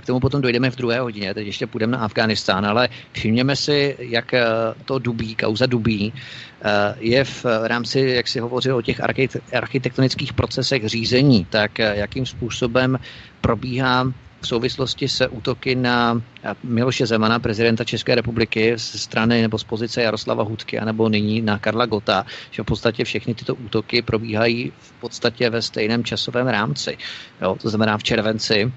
k 0.00 0.06
tomu 0.06 0.20
potom 0.20 0.40
dojdeme 0.40 0.70
v 0.70 0.76
druhé 0.76 1.00
hodině, 1.00 1.34
teď 1.34 1.46
ještě 1.46 1.66
půjdeme 1.66 1.92
na 1.92 2.04
Afghánistán, 2.04 2.66
ale 2.66 2.88
všimněme 3.12 3.56
si, 3.56 3.96
jak 3.98 4.34
eh, 4.34 4.44
to 4.84 4.98
Dubí, 4.98 5.34
kauza 5.34 5.66
Dubí, 5.66 6.12
eh, 6.12 6.94
je 6.98 7.24
v 7.24 7.44
rámci, 7.62 8.00
jak 8.00 8.28
si 8.28 8.40
hovořil 8.40 8.76
o 8.76 8.82
těch 8.82 9.00
architektonických 9.52 10.32
procesech 10.32 10.88
řízení, 10.88 11.44
tak 11.50 11.80
eh, 11.80 11.96
jakým 11.96 12.26
způsobem 12.26 12.98
probíhá 13.40 14.12
v 14.46 14.48
souvislosti 14.48 15.08
se 15.08 15.28
útoky 15.28 15.74
na 15.74 16.22
Miloše 16.62 17.06
Zemana, 17.06 17.38
prezidenta 17.38 17.84
České 17.84 18.14
republiky, 18.14 18.78
ze 18.78 18.98
strany 18.98 19.42
nebo 19.42 19.58
z 19.58 19.64
pozice 19.64 20.02
Jaroslava 20.02 20.44
Hudky, 20.44 20.78
anebo 20.78 21.08
nyní 21.08 21.42
na 21.42 21.58
Karla 21.58 21.86
Gota, 21.86 22.26
že 22.50 22.62
v 22.62 22.66
podstatě 22.66 23.04
všechny 23.04 23.34
tyto 23.34 23.54
útoky 23.54 24.02
probíhají 24.02 24.72
v 24.78 24.92
podstatě 25.00 25.50
ve 25.50 25.62
stejném 25.62 26.04
časovém 26.04 26.46
rámci. 26.46 26.96
Jo, 27.42 27.56
to 27.62 27.68
znamená 27.68 27.98
v 27.98 28.02
červenci 28.02 28.72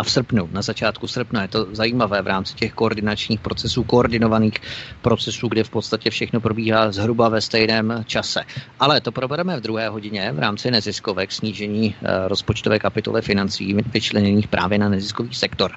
a 0.00 0.02
v 0.02 0.10
srpnu, 0.10 0.48
na 0.52 0.62
začátku 0.62 1.06
srpna. 1.06 1.42
Je 1.42 1.48
to 1.48 1.66
zajímavé 1.72 2.22
v 2.22 2.26
rámci 2.26 2.54
těch 2.54 2.72
koordinačních 2.72 3.40
procesů, 3.40 3.84
koordinovaných 3.84 4.54
procesů, 5.02 5.48
kde 5.48 5.64
v 5.64 5.70
podstatě 5.70 6.10
všechno 6.10 6.40
probíhá 6.40 6.92
zhruba 6.92 7.28
ve 7.28 7.40
stejném 7.40 8.04
čase. 8.06 8.40
Ale 8.80 9.00
to 9.00 9.12
probereme 9.12 9.56
v 9.56 9.60
druhé 9.60 9.88
hodině 9.88 10.32
v 10.32 10.38
rámci 10.38 10.70
neziskovek, 10.70 11.32
snížení 11.32 11.94
eh, 11.94 12.28
rozpočtové 12.28 12.78
kapitoly 12.78 13.22
financí 13.22 13.76
vyčleněných 13.92 14.48
právě 14.48 14.78
na 14.78 14.88
neziskový 14.88 15.34
sektor. 15.34 15.70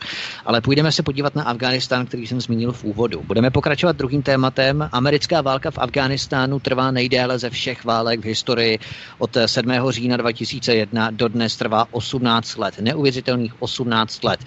Ale 0.45 0.61
půjdeme 0.61 0.91
se 0.91 1.03
podívat 1.03 1.35
na 1.35 1.43
Afghánistán, 1.43 2.05
který 2.05 2.27
jsem 2.27 2.41
zmínil 2.41 2.71
v 2.71 2.83
úvodu. 2.83 3.23
Budeme 3.27 3.51
pokračovat 3.51 3.95
druhým 3.95 4.21
tématem. 4.21 4.89
Americká 4.91 5.41
válka 5.41 5.71
v 5.71 5.77
Afghánistánu 5.77 6.59
trvá 6.59 6.91
nejdéle 6.91 7.39
ze 7.39 7.49
všech 7.49 7.85
válek 7.85 8.19
v 8.19 8.25
historii. 8.25 8.79
Od 9.17 9.37
7. 9.45 9.71
října 9.89 10.17
2001 10.17 11.11
do 11.11 11.27
dnes 11.27 11.55
trvá 11.55 11.87
18 11.91 12.57
let. 12.57 12.79
Neuvěřitelných 12.79 13.61
18 13.61 14.12
15 14.21 14.29
let. 14.29 14.43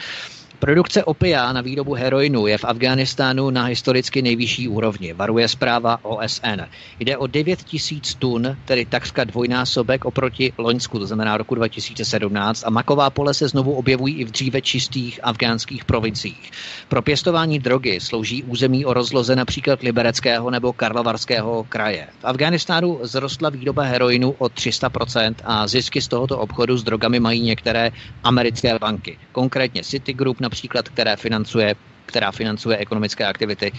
Produkce 0.59 1.05
opia 1.05 1.53
na 1.53 1.61
výrobu 1.61 1.95
heroinu 1.95 2.47
je 2.47 2.59
v 2.59 2.65
Afghánistánu 2.65 3.51
na 3.51 3.65
historicky 3.65 4.23
nejvyšší 4.23 4.69
úrovni, 4.69 5.13
varuje 5.13 5.49
zpráva 5.49 6.05
OSN. 6.05 6.61
Jde 7.01 7.17
o 7.17 7.27
9 7.27 7.63
tisíc 7.63 8.15
tun, 8.15 8.57
tedy 8.65 8.85
takřka 8.85 9.25
dvojnásobek 9.25 10.05
oproti 10.05 10.53
Loňsku, 10.59 10.99
to 10.99 11.07
znamená 11.07 11.37
roku 11.37 11.55
2017, 11.55 12.65
a 12.67 12.71
maková 12.71 13.11
pole 13.11 13.35
se 13.35 13.49
znovu 13.49 13.73
objevují 13.73 14.15
i 14.15 14.25
v 14.25 14.31
dříve 14.31 14.61
čistých 14.61 15.21
afgánských 15.23 15.85
provinciích. 15.85 16.51
Pro 16.89 17.03
pěstování 17.03 17.59
drogy 17.59 18.01
slouží 18.01 18.43
území 18.43 18.85
o 18.85 18.95
rozloze 18.95 19.37
například 19.37 19.83
Libereckého 19.83 20.51
nebo 20.51 20.73
Karlovarského 20.73 21.65
kraje. 21.69 22.09
V 22.21 22.25
Afghánistánu 22.25 22.99
zrostla 23.03 23.51
výroba 23.51 23.83
heroinu 23.83 24.35
o 24.39 24.47
300% 24.47 25.35
a 25.45 25.67
zisky 25.67 26.01
z 26.01 26.09
tohoto 26.09 26.39
obchodu 26.39 26.77
s 26.77 26.85
drogami 26.85 27.21
mají 27.21 27.41
některé 27.41 27.91
americké 28.25 28.79
banky, 28.79 29.19
konkrétně 29.33 29.83
Citigroup 29.83 30.46
například, 30.47 30.89
které 30.89 31.17
financuje 31.17 31.75
která 32.07 32.31
financuje 32.33 32.77
ekonomické 32.77 33.27
aktivity 33.27 33.73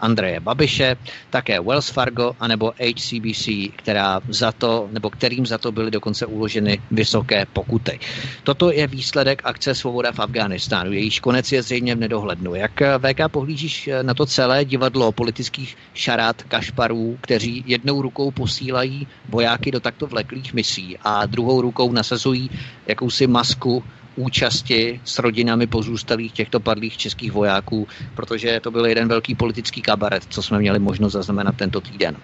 Andreje 0.00 0.40
Babiše, 0.40 0.96
také 1.30 1.60
Wells 1.60 1.88
Fargo 1.88 2.36
anebo 2.40 2.72
HCBC, 2.76 3.72
která 3.76 4.20
za 4.28 4.52
to, 4.52 4.88
nebo 4.92 5.10
kterým 5.10 5.46
za 5.46 5.58
to 5.58 5.72
byly 5.72 5.90
dokonce 5.90 6.26
uloženy 6.26 6.80
vysoké 6.90 7.46
pokuty. 7.46 8.00
Toto 8.44 8.72
je 8.72 8.86
výsledek 8.86 9.42
akce 9.44 9.74
Svoboda 9.74 10.12
v 10.12 10.20
Afghánistánu. 10.20 10.92
Jejíž 10.92 11.20
konec 11.20 11.52
je 11.52 11.62
zřejmě 11.62 11.94
v 11.94 11.98
nedohlednu. 11.98 12.54
Jak 12.54 12.72
VK 12.98 13.20
pohlížíš 13.28 13.90
na 14.02 14.14
to 14.14 14.26
celé 14.26 14.64
divadlo 14.64 15.12
politických 15.12 15.76
šarát 15.94 16.42
kašparů, 16.42 17.18
kteří 17.20 17.64
jednou 17.66 18.02
rukou 18.02 18.30
posílají 18.30 19.08
vojáky 19.28 19.70
do 19.70 19.80
takto 19.80 20.06
vleklých 20.06 20.54
misí 20.54 20.98
a 21.02 21.26
druhou 21.26 21.60
rukou 21.60 21.92
nasazují 21.92 22.50
jakousi 22.86 23.26
masku 23.26 23.84
účasti 24.20 25.00
s 25.04 25.18
rodinami 25.18 25.66
pozůstalých 25.66 26.32
těchto 26.32 26.60
padlých 26.60 26.96
českých 26.96 27.32
vojáků, 27.32 27.88
protože 28.14 28.60
to 28.60 28.70
byl 28.70 28.86
jeden 28.86 29.08
velký 29.08 29.34
politický 29.34 29.82
kabaret, 29.82 30.22
co 30.28 30.42
jsme 30.42 30.58
měli 30.58 30.78
možnost 30.78 31.12
zaznamenat 31.12 31.56
tento 31.56 31.80
týden. 31.80 32.16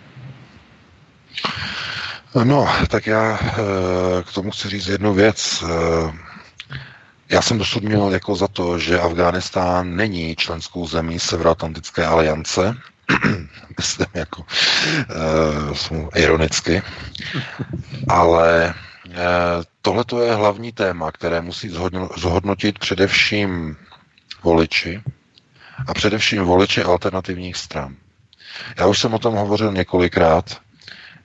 No, 2.44 2.68
tak 2.88 3.06
já 3.06 3.38
eh, 3.42 3.56
k 4.22 4.32
tomu 4.32 4.50
chci 4.50 4.68
říct 4.68 4.86
jednu 4.86 5.14
věc. 5.14 5.64
Eh, 5.64 6.12
já 7.28 7.42
jsem 7.42 7.58
dosud 7.58 7.82
měl 7.82 8.10
jako 8.10 8.36
za 8.36 8.48
to, 8.48 8.78
že 8.78 9.00
Afghánistán 9.00 9.96
není 9.96 10.36
členskou 10.36 10.86
zemí 10.86 11.18
Severoatlantické 11.18 12.06
aliance, 12.06 12.76
myslím 13.78 14.06
jako 14.14 14.42
uh, 14.42 16.08
ironicky, 16.14 16.82
ale 18.08 18.74
Eh, 19.10 19.16
Tohle 19.82 20.04
je 20.24 20.34
hlavní 20.34 20.72
téma, 20.72 21.12
které 21.12 21.40
musí 21.40 21.68
zhodnotit 22.16 22.78
především 22.78 23.76
voliči 24.42 25.02
a 25.86 25.94
především 25.94 26.42
voliči 26.42 26.82
alternativních 26.82 27.56
stran. 27.56 27.96
Já 28.78 28.86
už 28.86 28.98
jsem 28.98 29.14
o 29.14 29.18
tom 29.18 29.34
hovořil 29.34 29.72
několikrát, 29.72 30.60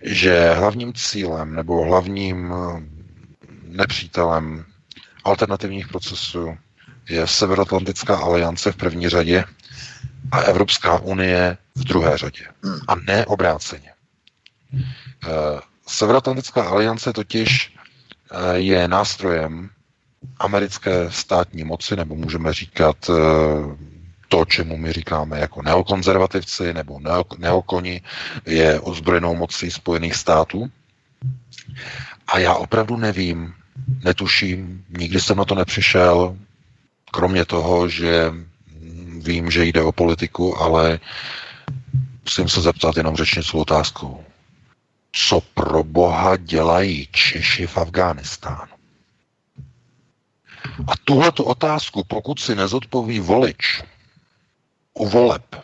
že 0.02 0.54
hlavním 0.54 0.94
cílem 0.94 1.56
nebo 1.56 1.86
hlavním 1.86 2.54
eh, 2.54 2.82
nepřítelem 3.64 4.66
alternativních 5.24 5.88
procesů 5.88 6.58
je 7.10 7.28
Severoatlantická 7.28 8.18
aliance 8.18 8.72
v 8.72 8.76
první 8.76 9.10
řadě 9.10 9.44
a 10.32 10.40
Evropská 10.40 11.00
unie 11.00 11.58
v 11.76 11.84
druhé 11.84 12.18
řadě. 12.18 12.46
A 12.88 12.96
ne 12.96 13.26
obráceně. 13.26 13.94
Severoatlantická 15.92 16.64
aliance 16.64 17.14
totiž 17.14 17.74
eh, 18.32 18.58
je 18.58 18.88
nástrojem 18.88 19.70
americké 20.40 21.12
státní 21.12 21.64
moci, 21.64 21.96
nebo 21.96 22.16
můžeme 22.16 22.54
říkat 22.54 23.10
eh, 23.10 23.14
to, 24.28 24.46
čemu 24.46 24.78
my 24.78 24.94
říkáme 24.94 25.40
jako 25.40 25.62
neokonzervativci 25.62 26.74
nebo 26.74 27.00
neokoni, 27.38 28.02
je 28.46 28.80
ozbrojenou 28.80 29.36
mocí 29.36 29.72
Spojených 29.72 30.16
států. 30.16 30.72
A 32.28 32.40
já 32.40 32.54
opravdu 32.54 32.98
nevím, 32.98 33.54
netuším, 34.04 34.86
nikdy 34.98 35.20
jsem 35.20 35.38
na 35.38 35.46
to 35.46 35.56
nepřišel, 35.56 36.38
kromě 37.12 37.46
toho, 37.46 37.88
že 37.90 38.32
vím, 39.18 39.52
že 39.52 39.66
jde 39.66 39.82
o 39.82 39.92
politiku, 39.92 40.58
ale 40.58 41.00
musím 42.24 42.50
se 42.50 42.62
zeptat 42.62 42.98
jenom 42.98 43.16
řečnickou 43.16 43.60
otázkou 43.60 44.24
co 45.12 45.42
pro 45.54 45.84
boha 45.84 46.38
dělají 46.38 47.08
Češi 47.12 47.68
v 47.68 47.78
Afghánistánu. 47.78 48.72
A 50.88 50.92
tuhleto 51.06 51.46
otázku, 51.46 52.04
pokud 52.04 52.40
si 52.40 52.56
nezodpoví 52.56 53.20
volič 53.20 53.84
u 54.94 55.08
voleb, 55.08 55.56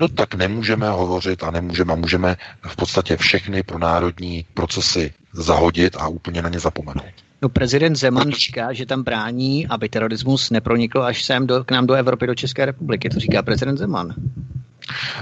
no 0.00 0.08
tak 0.08 0.34
nemůžeme 0.34 0.90
hovořit 0.90 1.42
a 1.42 1.50
nemůžeme, 1.50 1.96
můžeme 1.96 2.36
v 2.68 2.76
podstatě 2.76 3.16
všechny 3.16 3.62
pro 3.62 3.78
národní 3.78 4.46
procesy 4.54 5.12
zahodit 5.32 5.96
a 5.96 6.08
úplně 6.08 6.42
na 6.42 6.48
ně 6.48 6.60
zapomenout. 6.60 7.12
No 7.42 7.48
prezident 7.48 7.96
Zeman 7.96 8.30
říká, 8.30 8.72
že 8.72 8.86
tam 8.86 9.02
brání, 9.02 9.66
aby 9.66 9.88
terorismus 9.88 10.50
nepronikl 10.50 11.02
až 11.02 11.24
sem 11.24 11.46
do, 11.46 11.64
k 11.64 11.70
nám 11.70 11.86
do 11.86 11.94
Evropy, 11.94 12.26
do 12.26 12.34
České 12.34 12.66
republiky. 12.66 13.08
To 13.08 13.20
říká 13.20 13.42
prezident 13.42 13.76
Zeman. 13.76 14.14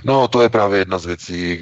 No, 0.05 0.29
to 0.29 0.43
je 0.43 0.49
právě 0.49 0.79
jedna 0.79 0.99
z 0.99 1.07
věcí, 1.07 1.61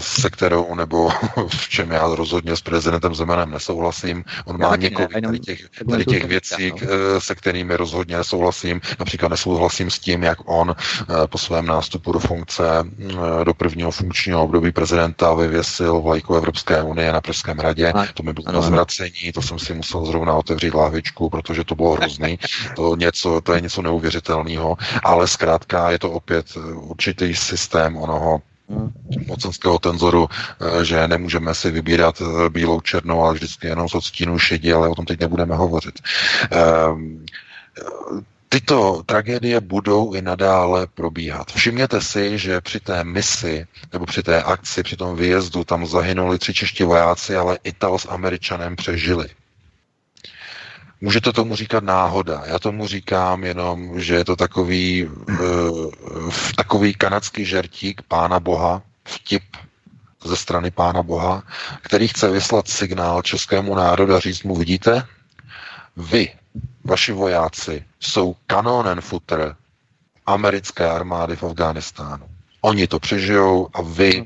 se 0.00 0.30
kterou, 0.30 0.74
nebo 0.74 1.08
v 1.48 1.68
čem 1.68 1.90
já 1.90 2.06
rozhodně 2.14 2.56
s 2.56 2.60
prezidentem 2.60 3.14
Zemanem 3.14 3.50
nesouhlasím. 3.50 4.24
On 4.44 4.60
má 4.60 4.76
několik 4.76 5.14
ne, 5.14 5.22
tady 5.22 5.38
těch, 5.38 5.60
tady 5.90 6.04
těch 6.04 6.24
věcí, 6.24 6.72
no. 6.72 7.20
se 7.20 7.34
kterými 7.34 7.76
rozhodně 7.76 8.16
nesouhlasím. 8.16 8.80
Například 8.98 9.28
nesouhlasím 9.28 9.90
s 9.90 9.98
tím, 9.98 10.22
jak 10.22 10.38
on 10.44 10.76
eh, 10.76 11.26
po 11.26 11.38
svém 11.38 11.66
nástupu 11.66 12.12
do 12.12 12.18
funkce 12.18 12.64
eh, 13.10 13.44
do 13.44 13.54
prvního 13.54 13.90
funkčního 13.90 14.44
období 14.44 14.72
prezidenta 14.72 15.34
vyvěsil 15.34 16.00
vlajku 16.00 16.34
Evropské 16.34 16.82
unie 16.82 17.12
na 17.12 17.20
Pražském 17.20 17.58
radě. 17.58 17.92
To 18.14 18.22
mi 18.22 18.32
bylo 18.32 18.52
na 18.52 18.60
zvracení, 18.60 19.32
to 19.34 19.42
jsem 19.42 19.58
si 19.58 19.74
musel 19.74 20.04
zrovna 20.04 20.34
otevřít 20.34 20.74
lávičku, 20.74 21.30
protože 21.30 21.64
to 21.64 21.74
bylo 21.74 21.92
hrozný. 21.92 22.38
To, 22.76 22.96
něco, 22.96 23.40
to 23.40 23.52
je 23.52 23.60
něco 23.60 23.82
neuvěřitelného, 23.82 24.76
ale 25.02 25.28
zkrátka 25.28 25.90
je 25.90 25.98
to 25.98 26.10
opět 26.10 26.46
určitý 26.74 27.34
systém 27.40 27.96
onoho 27.96 28.42
mocenského 29.26 29.78
tenzoru, 29.78 30.28
eh, 30.30 30.84
že 30.84 31.08
nemůžeme 31.08 31.54
si 31.54 31.70
vybírat 31.70 32.22
eh, 32.22 32.50
bílou 32.50 32.80
černou, 32.80 33.22
ale 33.22 33.34
vždycky 33.34 33.66
jenom 33.66 33.88
z 33.88 33.94
odstínu 33.94 34.38
šedí, 34.38 34.72
ale 34.72 34.88
o 34.88 34.94
tom 34.94 35.04
teď 35.04 35.20
nebudeme 35.20 35.56
hovořit. 35.56 36.00
Ehm, 36.50 37.24
tyto 38.48 39.02
tragédie 39.06 39.60
budou 39.60 40.14
i 40.14 40.22
nadále 40.22 40.86
probíhat. 40.86 41.52
Všimněte 41.52 42.00
si, 42.00 42.38
že 42.38 42.60
při 42.60 42.80
té 42.80 43.04
misi 43.04 43.66
nebo 43.92 44.06
při 44.06 44.22
té 44.22 44.42
akci, 44.42 44.82
při 44.82 44.96
tom 44.96 45.16
výjezdu 45.16 45.64
tam 45.64 45.86
zahynuli 45.86 46.38
tři 46.38 46.54
čeští 46.54 46.84
vojáci, 46.84 47.36
ale 47.36 47.58
Ital 47.64 47.98
s 47.98 48.08
Američanem 48.08 48.76
přežili. 48.76 49.28
Můžete 51.00 51.32
tomu 51.32 51.56
říkat 51.56 51.84
náhoda. 51.84 52.42
Já 52.46 52.58
tomu 52.58 52.86
říkám 52.86 53.44
jenom, 53.44 54.00
že 54.00 54.14
je 54.14 54.24
to 54.24 54.36
takový, 54.36 55.06
uh, 55.06 55.90
takový 56.56 56.94
kanadský 56.94 57.44
žertík 57.44 58.02
pána 58.02 58.40
Boha, 58.40 58.82
vtip 59.04 59.42
ze 60.24 60.36
strany 60.36 60.70
pána 60.70 61.02
Boha, 61.02 61.42
který 61.82 62.08
chce 62.08 62.30
vyslat 62.30 62.68
signál 62.68 63.22
českému 63.22 63.74
národu 63.74 64.14
a 64.14 64.20
říct 64.20 64.42
mu, 64.42 64.56
vidíte, 64.56 65.06
vy, 65.96 66.32
vaši 66.84 67.12
vojáci, 67.12 67.84
jsou 68.00 68.36
kanonenfutter 68.46 69.56
americké 70.26 70.90
armády 70.90 71.36
v 71.36 71.42
Afghánistánu. 71.42 72.26
Oni 72.60 72.86
to 72.86 73.00
přežijou 73.00 73.68
a 73.74 73.82
vy 73.82 74.24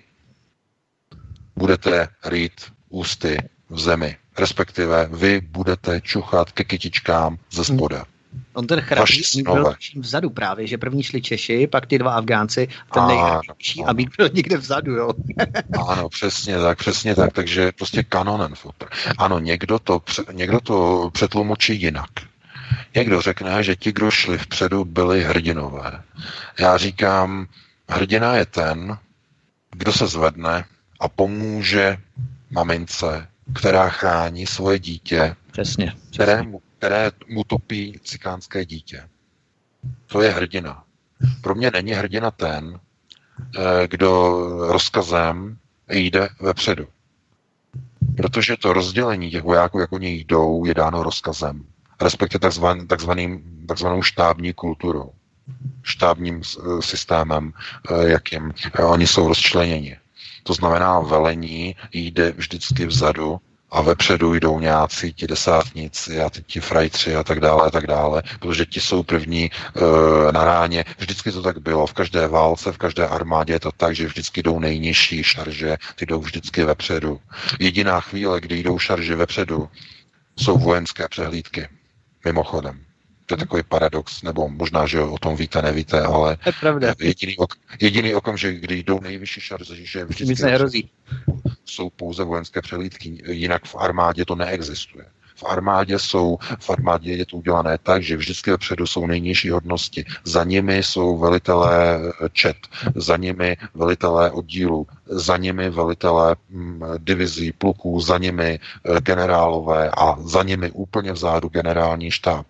budete 1.56 2.08
rýt 2.24 2.72
ústy 2.88 3.38
v 3.70 3.80
zemi 3.80 4.16
respektive 4.39 5.09
vy 5.12 5.41
budete 5.41 6.01
čuchat 6.01 6.53
ke 6.53 6.64
kytičkám 6.64 7.39
ze 7.51 7.62
hmm. 7.62 7.78
spoda. 7.78 8.05
On 8.53 8.66
ten 8.66 8.80
chrapí 8.80 9.22
byl 9.43 9.74
vzadu 9.97 10.30
právě, 10.30 10.66
že 10.66 10.78
první 10.78 11.03
šli 11.03 11.22
Češi, 11.22 11.66
pak 11.66 11.87
ty 11.87 11.99
dva 11.99 12.14
Afgánci, 12.14 12.68
ten 12.95 13.07
nejchrapší 13.07 13.85
a 13.85 13.95
byl 13.95 14.28
někde 14.32 14.57
vzadu, 14.57 14.93
jo. 14.93 15.11
ano, 15.89 16.09
přesně 16.09 16.59
tak, 16.59 16.78
přesně 16.78 17.14
tak, 17.14 17.32
takže 17.32 17.72
prostě 17.72 18.03
kanonen 18.03 18.55
footer. 18.55 18.89
Ano, 19.18 19.39
někdo 19.39 19.78
to, 19.78 20.03
někdo 20.32 20.61
to 20.61 21.11
přetlumočí 21.12 21.82
jinak. 21.82 22.11
Někdo 22.95 23.20
řekne, 23.20 23.62
že 23.62 23.76
ti, 23.76 23.93
kdo 23.93 24.11
šli 24.11 24.39
vpředu, 24.39 24.85
byli 24.85 25.24
hrdinové. 25.24 26.03
Já 26.59 26.76
říkám, 26.76 27.47
hrdina 27.89 28.37
je 28.37 28.47
ten, 28.47 28.99
kdo 29.70 29.93
se 29.93 30.07
zvedne 30.07 30.64
a 31.01 31.09
pomůže 31.09 31.97
mamince, 32.51 33.28
která 33.53 33.88
chrání 33.88 34.47
svoje 34.47 34.78
dítě, 34.78 35.36
přesně, 35.53 35.86
přesně. 35.86 36.11
Které, 36.12 36.42
mu, 36.42 36.62
které 36.78 37.11
mu 37.28 37.45
topí 37.45 37.99
cikánské 38.05 38.64
dítě. 38.64 39.09
To 40.07 40.22
je 40.22 40.30
hrdina. 40.30 40.84
Pro 41.40 41.55
mě 41.55 41.70
není 41.70 41.92
hrdina 41.92 42.30
ten, 42.30 42.80
eh, 43.59 43.88
kdo 43.88 44.38
rozkazem 44.72 45.59
jde 45.88 46.28
vepředu. 46.40 46.86
Protože 48.16 48.57
to 48.57 48.72
rozdělení 48.72 49.30
těch 49.30 49.42
vojáků, 49.42 49.78
jak 49.78 49.92
oni 49.92 50.09
jdou, 50.11 50.64
je 50.64 50.74
dáno 50.74 51.03
rozkazem. 51.03 51.64
respektive 52.01 52.40
takzvan, 52.40 52.86
takzvaným, 52.86 53.64
takzvanou 53.68 54.03
štábní 54.03 54.53
kulturou, 54.53 55.12
štábním 55.82 56.42
systémem, 56.80 57.53
jakým 58.07 58.53
oni 58.86 59.07
jsou 59.07 59.28
rozčleněni. 59.28 59.97
To 60.45 60.55
znamená, 60.55 61.01
velení 61.01 61.76
jde 61.92 62.32
vždycky 62.36 62.86
vzadu 62.86 63.40
a 63.70 63.82
vepředu 63.82 64.34
jdou 64.34 64.61
nějací 64.61 65.12
ti 65.12 65.26
desátníci 65.26 66.20
a 66.20 66.30
ti 66.47 66.61
frajtři 66.61 67.16
a 67.16 67.22
tak 67.24 67.40
dále 67.40 67.66
a 67.66 67.70
tak 67.70 67.86
dále, 67.86 68.22
protože 68.40 68.66
ti 68.66 68.80
jsou 68.80 69.03
první 69.03 69.45
e, 69.45 70.32
na 70.32 70.45
ráně. 70.45 70.84
Vždycky 70.99 71.32
to 71.32 71.42
tak 71.42 71.59
bylo, 71.59 71.86
v 71.86 71.92
každé 71.92 72.28
válce, 72.28 72.72
v 72.72 72.78
každé 72.78 73.09
armádě 73.09 73.53
je 73.53 73.61
to 73.61 73.72
tak, 73.72 73.95
že 73.95 74.07
vždycky 74.07 74.42
jdou 74.42 74.59
nejnižší 74.59 75.24
šarže, 75.24 75.76
ty 75.95 76.07
jdou 76.07 76.20
vždycky 76.20 76.64
vepředu. 76.64 77.20
Jediná 77.61 78.01
chvíle, 78.01 78.40
kdy 78.40 78.62
jdou 78.62 78.78
šarže 78.78 79.16
vepředu, 79.16 79.68
jsou 80.36 80.59
vojenské 80.59 81.09
přehlídky. 81.09 81.68
Mimochodem. 82.24 82.84
To 83.26 83.34
je 83.34 83.38
takový 83.38 83.62
paradox, 83.68 84.22
nebo 84.22 84.48
možná, 84.48 84.86
že 84.86 85.00
o 85.00 85.18
tom 85.18 85.36
víte, 85.36 85.62
nevíte, 85.62 86.00
ale 86.00 86.36
je 86.46 86.52
pravda. 86.60 86.94
jediný, 87.00 87.36
ok, 87.36 87.54
jediný 87.80 88.14
okamžik, 88.14 88.60
kdy 88.60 88.82
jdou 88.82 89.00
nejvyšší 89.00 89.40
šarže, 89.40 89.76
že 89.76 90.04
vždycky 90.04 90.88
jsou 91.64 91.90
pouze 91.90 92.24
vojenské 92.24 92.62
přehlídky, 92.62 93.22
jinak 93.26 93.64
v 93.64 93.74
armádě 93.78 94.24
to 94.24 94.34
neexistuje. 94.34 95.04
V 95.36 95.44
armádě 95.44 95.98
jsou, 95.98 96.38
v 96.58 96.70
armádě 96.70 97.12
je 97.12 97.26
to 97.26 97.36
udělané 97.36 97.78
tak, 97.78 98.02
že 98.02 98.16
vždycky 98.16 98.50
vepředu 98.50 98.86
jsou 98.86 99.06
nejnižší 99.06 99.50
hodnosti. 99.50 100.04
Za 100.24 100.44
nimi 100.44 100.76
jsou 100.76 101.18
velitelé 101.18 102.00
čet, 102.32 102.56
za 102.94 103.16
nimi 103.16 103.56
velitelé 103.74 104.30
oddílu, 104.30 104.86
za 105.06 105.36
nimi 105.36 105.70
velitelé 105.70 106.36
mm, 106.50 106.82
divizí, 106.98 107.52
pluků, 107.52 108.00
za 108.00 108.18
nimi 108.18 108.60
eh, 108.60 109.00
generálové 109.00 109.90
a 109.90 110.16
za 110.20 110.42
nimi 110.42 110.70
úplně 110.70 111.12
vzadu 111.12 111.48
generální 111.48 112.10
štáb. 112.10 112.46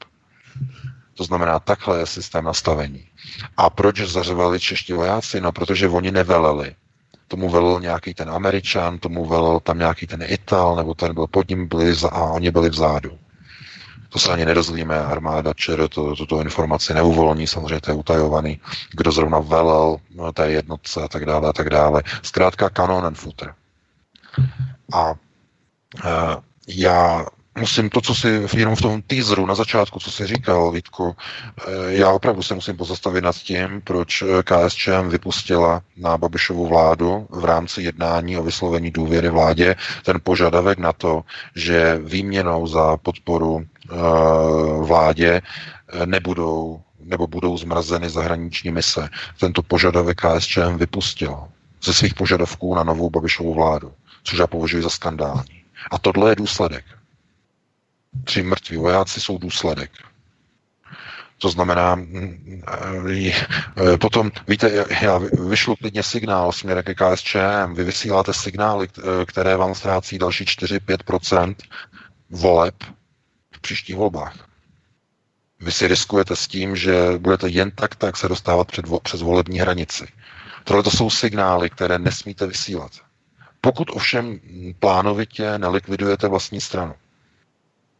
To 1.15 1.25
znamená, 1.25 1.59
takhle 1.59 1.99
je 1.99 2.07
systém 2.07 2.45
nastavení. 2.45 3.07
A 3.57 3.71
proč 3.71 4.01
zařvali 4.01 4.61
čeští 4.61 4.93
vojáci? 4.93 5.41
No, 5.41 5.53
protože 5.53 5.89
oni 5.89 6.11
neveleli. 6.11 6.75
Tomu 7.29 7.51
velel 7.51 7.81
nějaký 7.81 8.15
ten 8.15 8.31
Američan, 8.31 8.99
tomu 8.99 9.27
velel 9.27 9.61
tam 9.61 9.79
nějaký 9.79 10.07
ten 10.07 10.23
Ital, 10.27 10.77
nebo 10.77 10.95
ten 10.95 11.15
byl 11.15 11.27
pod 11.27 11.49
ním 11.49 11.69
byli 11.69 11.95
a 12.11 12.23
oni 12.23 12.51
byli 12.51 12.71
vzadu. 12.71 13.19
To 14.09 14.19
se 14.19 14.33
ani 14.33 14.45
nedozvíme, 14.45 15.01
armáda 15.01 15.55
ČR 15.55 15.89
to, 15.89 16.17
tuto 16.17 16.41
informaci 16.41 16.95
neuvolní, 16.95 17.47
samozřejmě 17.47 17.81
to 17.81 17.91
je 17.91 17.95
utajovaný, 17.95 18.61
kdo 18.91 19.13
zrovna 19.13 19.39
velel 19.39 19.97
no, 20.15 20.33
té 20.33 20.51
jednotce 20.51 21.03
a 21.03 21.09
tak 21.09 21.27
dále 21.27 21.49
a 21.49 21.53
tak 21.53 21.71
dále. 21.71 22.03
Zkrátka 22.23 22.71
kanon 22.71 23.05
and 23.07 23.19
footer. 23.19 23.55
A 24.93 25.11
uh, 25.11 25.17
já 26.69 27.27
musím 27.59 27.91
to, 27.91 28.01
co 28.01 28.15
si 28.15 28.47
jenom 28.57 28.77
v 28.77 28.81
tom 28.83 29.03
teaseru 29.03 29.47
na 29.47 29.55
začátku, 29.55 29.99
co 30.01 30.11
si 30.11 30.27
říkal, 30.27 30.71
Vítku, 30.73 31.17
eh, 31.59 31.63
já 31.87 32.11
opravdu 32.11 32.43
se 32.43 32.55
musím 32.55 32.77
pozastavit 32.77 33.25
nad 33.25 33.37
tím, 33.37 33.81
proč 33.85 34.23
eh, 34.23 34.27
KSČM 34.43 35.09
vypustila 35.09 35.83
na 35.97 36.19
Babišovu 36.19 36.67
vládu 36.69 37.27
v 37.31 37.45
rámci 37.45 37.83
jednání 37.83 38.37
o 38.39 38.43
vyslovení 38.43 38.91
důvěry 38.91 39.29
vládě 39.31 39.77
ten 40.05 40.21
požadavek 40.23 40.79
na 40.79 40.93
to, 40.93 41.23
že 41.55 41.99
výměnou 42.05 42.67
za 42.67 42.97
podporu 42.97 43.53
uh, 43.55 44.87
vládě 44.87 45.43
nebudou 46.05 46.81
nebo 47.01 47.27
budou 47.27 47.59
zmrazeny 47.59 48.11
zahraniční 48.11 48.71
mise. 48.71 49.09
Tento 49.41 49.63
požadavek 49.63 50.21
KSČM 50.21 50.77
vypustil 50.77 51.49
ze 51.85 51.95
svých 51.95 52.15
požadavků 52.15 52.75
na 52.75 52.83
novou 52.85 53.11
Babišovu 53.11 53.55
vládu, 53.55 53.93
což 54.25 54.39
já 54.39 54.47
považuji 54.47 54.83
za 54.83 54.91
skandální. 54.91 55.63
A 55.91 55.99
tohle 55.99 56.31
je 56.31 56.37
důsledek 56.37 56.85
tři 58.25 58.43
mrtví 58.43 58.77
vojáci 58.77 59.21
jsou 59.21 59.39
důsledek. 59.39 59.91
To 61.39 61.49
znamená, 61.49 61.95
mm, 61.95 62.63
eh, 63.93 63.99
potom, 63.99 64.31
víte, 64.49 64.87
já 65.03 65.19
vyšlu 65.49 65.77
klidně 65.77 66.03
signál 66.03 66.53
směrem 66.53 66.83
ke 66.85 66.95
KSČM, 66.95 67.75
vy 67.75 67.85
vysíláte 67.85 68.33
signály, 68.35 68.89
které 69.27 69.57
vám 69.57 69.75
ztrácí 69.75 70.19
další 70.19 70.45
4-5% 70.45 71.55
voleb 72.31 72.75
v 73.53 73.61
příštích 73.61 73.97
volbách. 73.97 74.49
Vy 75.61 75.73
si 75.73 75.89
riskujete 75.89 76.37
s 76.37 76.49
tím, 76.49 76.77
že 76.77 76.95
budete 77.19 77.49
jen 77.49 77.71
tak 77.71 77.95
tak 77.97 78.17
se 78.17 78.29
dostávat 78.29 78.69
před, 78.69 78.85
přes 79.03 79.23
volební 79.23 79.59
hranici. 79.59 80.07
Tohle 80.65 80.83
to 80.83 80.91
jsou 80.91 81.11
signály, 81.11 81.71
které 81.71 81.99
nesmíte 81.99 82.47
vysílat. 82.47 82.93
Pokud 83.61 83.91
ovšem 83.91 84.41
plánovitě 84.79 85.59
nelikvidujete 85.59 86.29
vlastní 86.29 86.61
stranu 86.61 86.95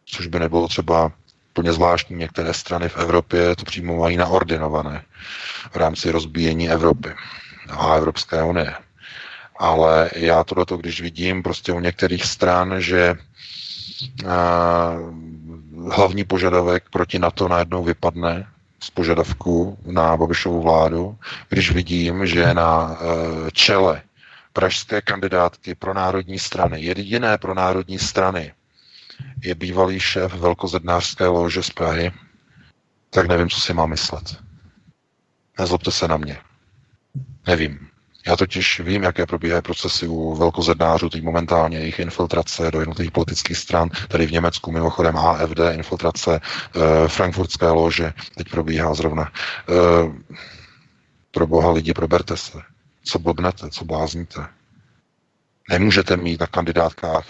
což 0.05 0.27
by 0.27 0.39
nebylo 0.39 0.69
třeba 0.69 1.13
plně 1.53 1.73
zvláštní. 1.73 2.17
Některé 2.17 2.55
strany 2.55 2.89
v 2.89 2.97
Evropě 2.97 3.57
to 3.57 3.65
přímo 3.65 3.97
mají 3.97 4.17
naordinované 4.17 5.03
v 5.71 5.77
rámci 5.77 6.11
rozbíjení 6.11 6.71
Evropy 6.71 7.09
a 7.71 7.95
Evropské 7.95 8.43
unie. 8.43 8.75
Ale 9.59 10.11
já 10.17 10.45
tohleto, 10.45 10.77
když 10.77 11.01
vidím 11.01 11.43
prostě 11.43 11.73
u 11.73 11.81
některých 11.81 12.25
stran, 12.25 12.75
že 12.79 13.15
hlavní 15.91 16.25
požadavek 16.25 16.85
proti 16.91 17.19
NATO 17.19 17.49
najednou 17.49 17.85
vypadne 17.85 18.47
z 18.81 18.91
požadavku 18.91 19.79
na 19.87 20.17
Babišovu 20.17 20.63
vládu, 20.63 21.19
když 21.49 21.71
vidím, 21.71 22.27
že 22.27 22.55
na 22.55 22.97
e, 22.97 23.51
čele 23.51 24.03
pražské 24.53 25.01
kandidátky 25.01 25.75
pro 25.75 25.95
národní 25.95 26.39
strany, 26.39 26.83
jediné 26.83 27.39
pro 27.39 27.55
národní 27.55 27.99
strany, 27.99 28.53
je 29.45 29.55
bývalý 29.55 30.01
šéf 30.01 30.35
velkozednářské 30.35 31.27
lože 31.27 31.63
z 31.63 31.71
Prahy, 31.71 32.13
tak 33.11 33.29
nevím, 33.29 33.49
co 33.51 33.61
si 33.61 33.75
mám 33.75 33.91
myslet. 33.91 34.37
Nezlobte 35.59 35.91
se 35.91 36.09
na 36.09 36.17
mě. 36.17 36.39
Nevím. 37.47 37.89
Já 38.27 38.37
totiž 38.37 38.81
vím, 38.81 39.03
jaké 39.03 39.27
probíhají 39.27 39.63
procesy 39.63 40.09
u 40.09 40.35
velkozednářů, 40.35 41.11
teď 41.11 41.23
momentálně 41.23 41.79
jejich 41.79 41.99
infiltrace 41.99 42.71
do 42.71 42.81
jednotlivých 42.81 43.13
politických 43.13 43.57
stran, 43.57 43.91
tady 44.09 44.27
v 44.27 44.33
Německu 44.33 44.73
mimochodem 44.73 45.17
AFD, 45.17 45.61
infiltrace 45.73 46.41
e, 46.41 47.09
frankfurtské 47.09 47.67
lože, 47.69 48.13
teď 48.37 48.51
probíhá 48.51 48.95
zrovna. 48.95 49.23
E, 49.23 49.33
pro 51.31 51.47
boha 51.47 51.71
lidi, 51.73 51.95
proberte 51.95 52.37
se. 52.37 52.59
Co 53.05 53.19
blbnete, 53.19 53.71
co 53.71 53.85
blázníte. 53.85 54.47
Nemůžete 55.71 56.17
mít 56.17 56.41
na 56.41 56.47
kandidátkách 56.47 57.27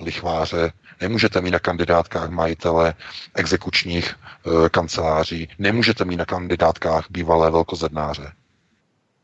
lichváře, 0.00 0.72
nemůžete 1.00 1.40
mít 1.40 1.50
na 1.50 1.58
kandidátkách 1.58 2.30
majitele 2.30 2.94
exekučních 3.34 4.14
e, 4.14 4.68
kanceláří, 4.68 5.48
nemůžete 5.58 6.04
mít 6.04 6.16
na 6.16 6.24
kandidátkách 6.24 7.06
bývalé 7.10 7.50
velkozednáře. 7.50 8.32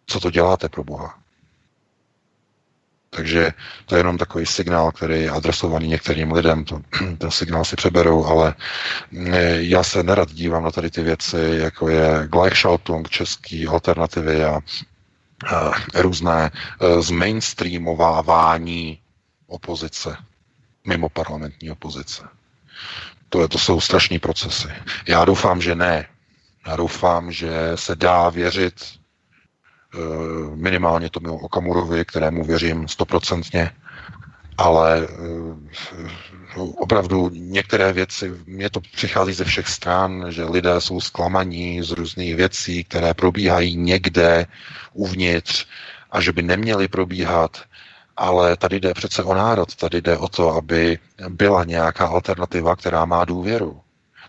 Co 0.07 0.21
to 0.21 0.31
děláte 0.31 0.69
pro 0.69 0.85
Boha? 0.85 1.19
Takže 3.11 3.53
to 3.87 3.95
je 3.95 4.01
jenom 4.01 4.19
takový 4.19 4.47
signál, 4.47 4.93
který 4.93 5.23
je 5.23 5.31
adresovaný 5.31 5.89
některým 5.89 6.33
lidem. 6.33 6.65
To, 6.65 6.81
ten 7.19 7.31
signál 7.31 7.65
si 7.65 7.77
přeberou, 7.77 8.25
ale 8.25 8.55
e, 9.27 9.63
já 9.63 9.83
se 9.83 10.03
nerad 10.03 10.31
dívám 10.33 10.65
na 10.65 10.71
tady 10.71 10.91
ty 10.91 11.03
věci, 11.03 11.37
jako 11.53 11.89
je 11.89 12.29
Gleichschaltung, 12.33 13.09
český 13.11 13.67
alternativy 13.67 14.45
a, 14.45 14.61
a 15.57 15.71
různé 15.95 16.51
e, 16.81 17.03
zmainstreamovávání 17.03 18.99
opozice 19.47 20.17
mimo 20.87 21.09
parlamentní 21.09 21.71
opozice. 21.71 22.23
To, 23.29 23.43
je, 23.43 23.49
to 23.49 23.59
jsou 23.59 23.81
strašní 23.81 24.19
procesy. 24.19 24.69
Já 25.09 25.25
doufám, 25.25 25.61
že 25.61 25.75
ne. 25.75 26.07
Já 26.67 26.77
doufám, 26.77 27.33
že 27.33 27.51
se 27.75 27.97
dá 27.97 28.29
věřit 28.29 28.75
eh, 28.83 29.99
minimálně 30.55 31.11
tomu 31.11 31.37
Okamurovi, 31.39 32.05
kterému 32.05 32.45
věřím 32.45 32.89
stoprocentně, 32.89 33.71
ale 34.59 35.09
eh, 35.11 35.73
opravdu 36.57 37.31
některé 37.33 37.93
věci, 37.93 38.33
mě 38.47 38.71
to 38.71 38.81
přichází 38.81 39.33
ze 39.33 39.45
všech 39.45 39.69
stran, 39.69 40.27
že 40.29 40.45
lidé 40.45 40.81
jsou 40.81 41.01
zklamaní 41.01 41.83
z 41.83 41.91
různých 41.91 42.37
věcí, 42.37 42.85
které 42.85 43.15
probíhají 43.15 43.77
někde 43.77 44.47
uvnitř 44.93 45.67
a 46.11 46.21
že 46.21 46.33
by 46.33 46.43
neměly 46.43 46.89
probíhat 46.89 47.63
ale 48.17 48.57
tady 48.57 48.81
jde 48.81 48.95
přece 48.95 49.23
o 49.23 49.35
národ, 49.35 49.75
tady 49.77 50.01
jde 50.01 50.19
o 50.19 50.29
to, 50.29 50.51
aby 50.55 50.99
byla 51.29 51.65
nějaká 51.65 52.07
alternativa, 52.07 52.77
která 52.77 53.05
má 53.05 53.25
důvěru. 53.25 53.81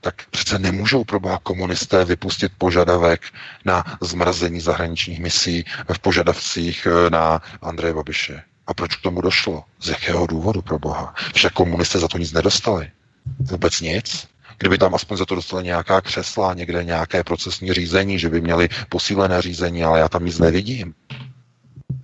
Tak 0.01 0.15
přece 0.29 0.59
nemůžou 0.59 1.03
pro 1.03 1.19
komunisté 1.43 2.05
vypustit 2.05 2.51
požadavek 2.57 3.21
na 3.65 3.84
zmrazení 4.01 4.61
zahraničních 4.61 5.19
misí 5.19 5.65
v 5.93 5.99
požadavcích 5.99 6.88
eh, 6.89 7.09
na 7.09 7.41
Andreje 7.61 7.93
Babiše. 7.93 8.43
A 8.67 8.73
proč 8.73 8.95
k 8.95 9.01
tomu 9.01 9.21
došlo? 9.21 9.63
Z 9.79 9.88
jakého 9.89 10.27
důvodu 10.27 10.61
pro 10.61 10.79
boha? 10.79 11.13
Však 11.36 11.53
komunisté 11.53 11.99
za 11.99 12.07
to 12.07 12.17
nic 12.17 12.31
nedostali. 12.34 12.91
Vůbec 13.39 13.81
nic. 13.81 14.27
Kdyby 14.57 14.77
tam 14.77 14.95
aspoň 14.95 15.17
za 15.17 15.25
to 15.25 15.36
dostali 15.36 15.63
nějaká 15.63 16.01
křesla, 16.01 16.53
někde 16.53 16.84
nějaké 16.84 17.23
procesní 17.23 17.73
řízení, 17.73 18.19
že 18.19 18.29
by 18.29 18.41
měli 18.41 18.69
posílené 18.89 19.41
řízení, 19.41 19.84
ale 19.84 19.99
já 19.99 20.09
tam 20.09 20.25
nic 20.25 20.39
nevidím. 20.39 20.93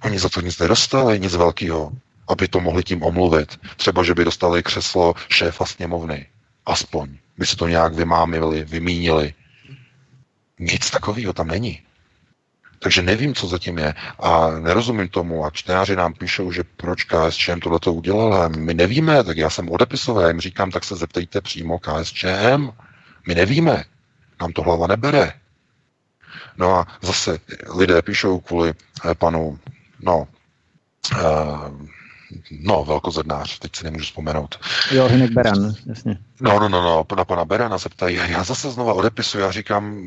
Oni 0.03 0.19
za 0.19 0.29
to 0.29 0.41
nic 0.41 0.59
nedostali, 0.59 1.19
nic 1.19 1.35
velkého, 1.35 1.91
aby 2.27 2.47
to 2.47 2.59
mohli 2.59 2.83
tím 2.83 3.03
omluvit. 3.03 3.59
Třeba, 3.75 4.03
že 4.03 4.15
by 4.15 4.25
dostali 4.25 4.63
křeslo 4.63 5.13
šéfa 5.29 5.65
sněmovny. 5.65 6.27
Aspoň. 6.65 7.17
By 7.37 7.45
se 7.45 7.55
to 7.55 7.67
nějak 7.67 7.93
vymámili, 7.93 8.63
vymínili. 8.65 9.33
Nic 10.59 10.91
takového 10.91 11.33
tam 11.33 11.47
není. 11.47 11.81
Takže 12.79 13.01
nevím, 13.01 13.35
co 13.35 13.47
zatím 13.47 13.77
je. 13.77 13.93
A 14.19 14.49
nerozumím 14.59 15.09
tomu. 15.09 15.45
A 15.45 15.49
čtenáři 15.49 15.95
nám 15.95 16.13
píšou, 16.13 16.51
že 16.51 16.63
proč 16.63 17.03
KSČM 17.03 17.59
tohle 17.59 17.79
to 17.79 17.93
udělala. 17.93 18.47
My 18.47 18.73
nevíme, 18.73 19.23
tak 19.23 19.37
já 19.37 19.49
jsem 19.49 19.69
odepisové. 19.69 20.21
Já 20.23 20.27
jim 20.27 20.39
říkám, 20.41 20.71
tak 20.71 20.83
se 20.83 20.95
zeptejte 20.95 21.41
přímo 21.41 21.79
KSČM. 21.79 22.69
My 23.27 23.35
nevíme. 23.35 23.83
Nám 24.41 24.51
to 24.51 24.61
hlava 24.61 24.87
nebere. 24.87 25.33
No 26.57 26.75
a 26.75 26.87
zase 27.01 27.39
lidé 27.75 28.01
píšou 28.01 28.39
kvůli 28.39 28.69
eh, 29.05 29.15
panu, 29.15 29.59
no, 30.01 30.27
uh, 31.21 31.87
no, 32.51 32.83
velkozednář, 32.83 33.59
teď 33.59 33.75
si 33.75 33.83
nemůžu 33.83 34.05
vzpomenout. 34.05 34.59
Jo, 34.91 35.07
Hinek 35.07 35.31
Beran, 35.31 35.73
jasně. 35.85 36.17
No, 36.41 36.59
no, 36.59 36.69
no, 36.69 36.81
no, 36.81 37.05
na 37.17 37.25
pana 37.25 37.45
Berana 37.45 37.79
se 37.79 37.89
ptají, 37.89 38.15
já 38.15 38.43
zase 38.43 38.71
znova 38.71 38.93
odepisuju, 38.93 39.43
já 39.43 39.51
říkám, 39.51 40.03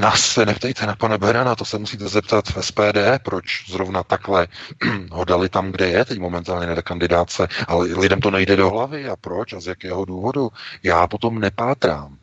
nás 0.00 0.20
se 0.20 0.46
neptejte 0.46 0.86
na 0.86 0.96
pana 0.96 1.18
Berana, 1.18 1.54
to 1.54 1.64
se 1.64 1.78
musíte 1.78 2.08
zeptat 2.08 2.44
v 2.48 2.64
SPD, 2.64 2.98
proč 3.22 3.70
zrovna 3.70 4.02
takhle 4.02 4.48
ho 5.10 5.24
dali 5.24 5.48
tam, 5.48 5.72
kde 5.72 5.88
je 5.88 6.04
teď 6.04 6.18
momentálně 6.18 6.66
na 6.66 6.82
kandidáce, 6.82 7.48
ale 7.68 7.86
lidem 7.86 8.20
to 8.20 8.30
nejde 8.30 8.56
do 8.56 8.70
hlavy 8.70 9.08
a 9.08 9.16
proč 9.16 9.52
a 9.52 9.60
z 9.60 9.66
jakého 9.66 10.04
důvodu. 10.04 10.50
Já 10.82 11.06
potom 11.06 11.38
nepátrám 11.38 12.18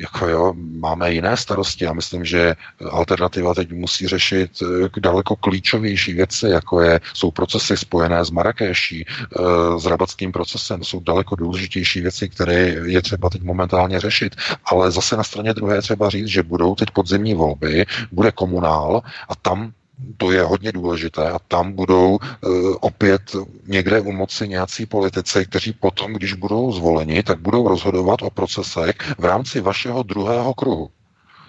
jako 0.00 0.28
jo, 0.28 0.54
máme 0.56 1.12
jiné 1.12 1.36
starosti. 1.36 1.84
Já 1.84 1.92
myslím, 1.92 2.24
že 2.24 2.54
alternativa 2.90 3.54
teď 3.54 3.72
musí 3.72 4.08
řešit 4.08 4.50
eh, 4.62 5.00
daleko 5.00 5.36
klíčovější 5.36 6.12
věci, 6.12 6.48
jako 6.48 6.80
je, 6.80 7.00
jsou 7.14 7.30
procesy 7.30 7.76
spojené 7.76 8.24
s 8.24 8.30
Marrakeší, 8.30 9.04
eh, 9.06 9.80
s 9.80 9.86
rabatským 9.86 10.32
procesem, 10.32 10.84
jsou 10.84 11.00
daleko 11.00 11.36
důležitější 11.36 12.00
věci, 12.00 12.28
které 12.28 12.58
je 12.84 13.02
třeba 13.02 13.30
teď 13.30 13.42
momentálně 13.42 14.00
řešit. 14.00 14.36
Ale 14.64 14.90
zase 14.90 15.16
na 15.16 15.22
straně 15.22 15.54
druhé 15.54 15.82
třeba 15.82 16.10
říct, 16.10 16.26
že 16.28 16.42
budou 16.42 16.74
teď 16.74 16.90
podzimní 16.90 17.34
volby, 17.34 17.86
bude 18.12 18.32
komunál 18.32 19.02
a 19.28 19.34
tam 19.36 19.72
to 20.16 20.32
je 20.32 20.42
hodně 20.42 20.72
důležité 20.72 21.30
a 21.30 21.38
tam 21.38 21.72
budou 21.72 22.18
e, 22.22 22.48
opět 22.80 23.36
někde 23.66 24.00
u 24.00 24.12
moci 24.12 24.48
nějací 24.48 24.86
politici, 24.86 25.46
kteří 25.46 25.72
potom, 25.72 26.12
když 26.12 26.32
budou 26.32 26.72
zvoleni, 26.72 27.22
tak 27.22 27.40
budou 27.40 27.68
rozhodovat 27.68 28.22
o 28.22 28.30
procesech 28.30 28.96
v 29.18 29.24
rámci 29.24 29.60
vašeho 29.60 30.02
druhého 30.02 30.54
kruhu. 30.54 30.90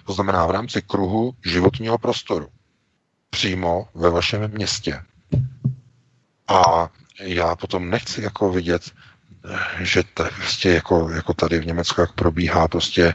To 0.06 0.12
znamená 0.12 0.46
v 0.46 0.50
rámci 0.50 0.82
kruhu 0.82 1.32
životního 1.44 1.98
prostoru. 1.98 2.46
Přímo 3.30 3.88
ve 3.94 4.10
vašem 4.10 4.50
městě. 4.54 5.02
A 6.48 6.90
já 7.20 7.56
potom 7.56 7.90
nechci 7.90 8.22
jako 8.22 8.52
vidět, 8.52 8.82
že 9.80 10.02
t- 10.14 10.30
prostě 10.36 10.70
jako, 10.70 11.10
jako 11.10 11.34
tady 11.34 11.58
v 11.58 11.66
Německu, 11.66 12.00
jak 12.00 12.12
probíhá, 12.12 12.68
prostě 12.68 13.14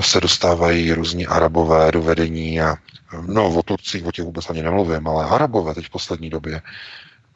se 0.00 0.20
dostávají 0.20 0.92
různí 0.92 1.26
arabové 1.26 1.92
do 1.92 2.02
vedení 2.02 2.60
a 2.60 2.76
no 3.26 3.48
o 3.54 3.62
Turcích, 3.62 4.06
o 4.06 4.12
těch 4.12 4.24
vůbec 4.24 4.50
ani 4.50 4.62
nemluvím, 4.62 5.08
ale 5.08 5.24
arabové 5.24 5.74
teď 5.74 5.86
v 5.86 5.90
poslední 5.90 6.30
době. 6.30 6.62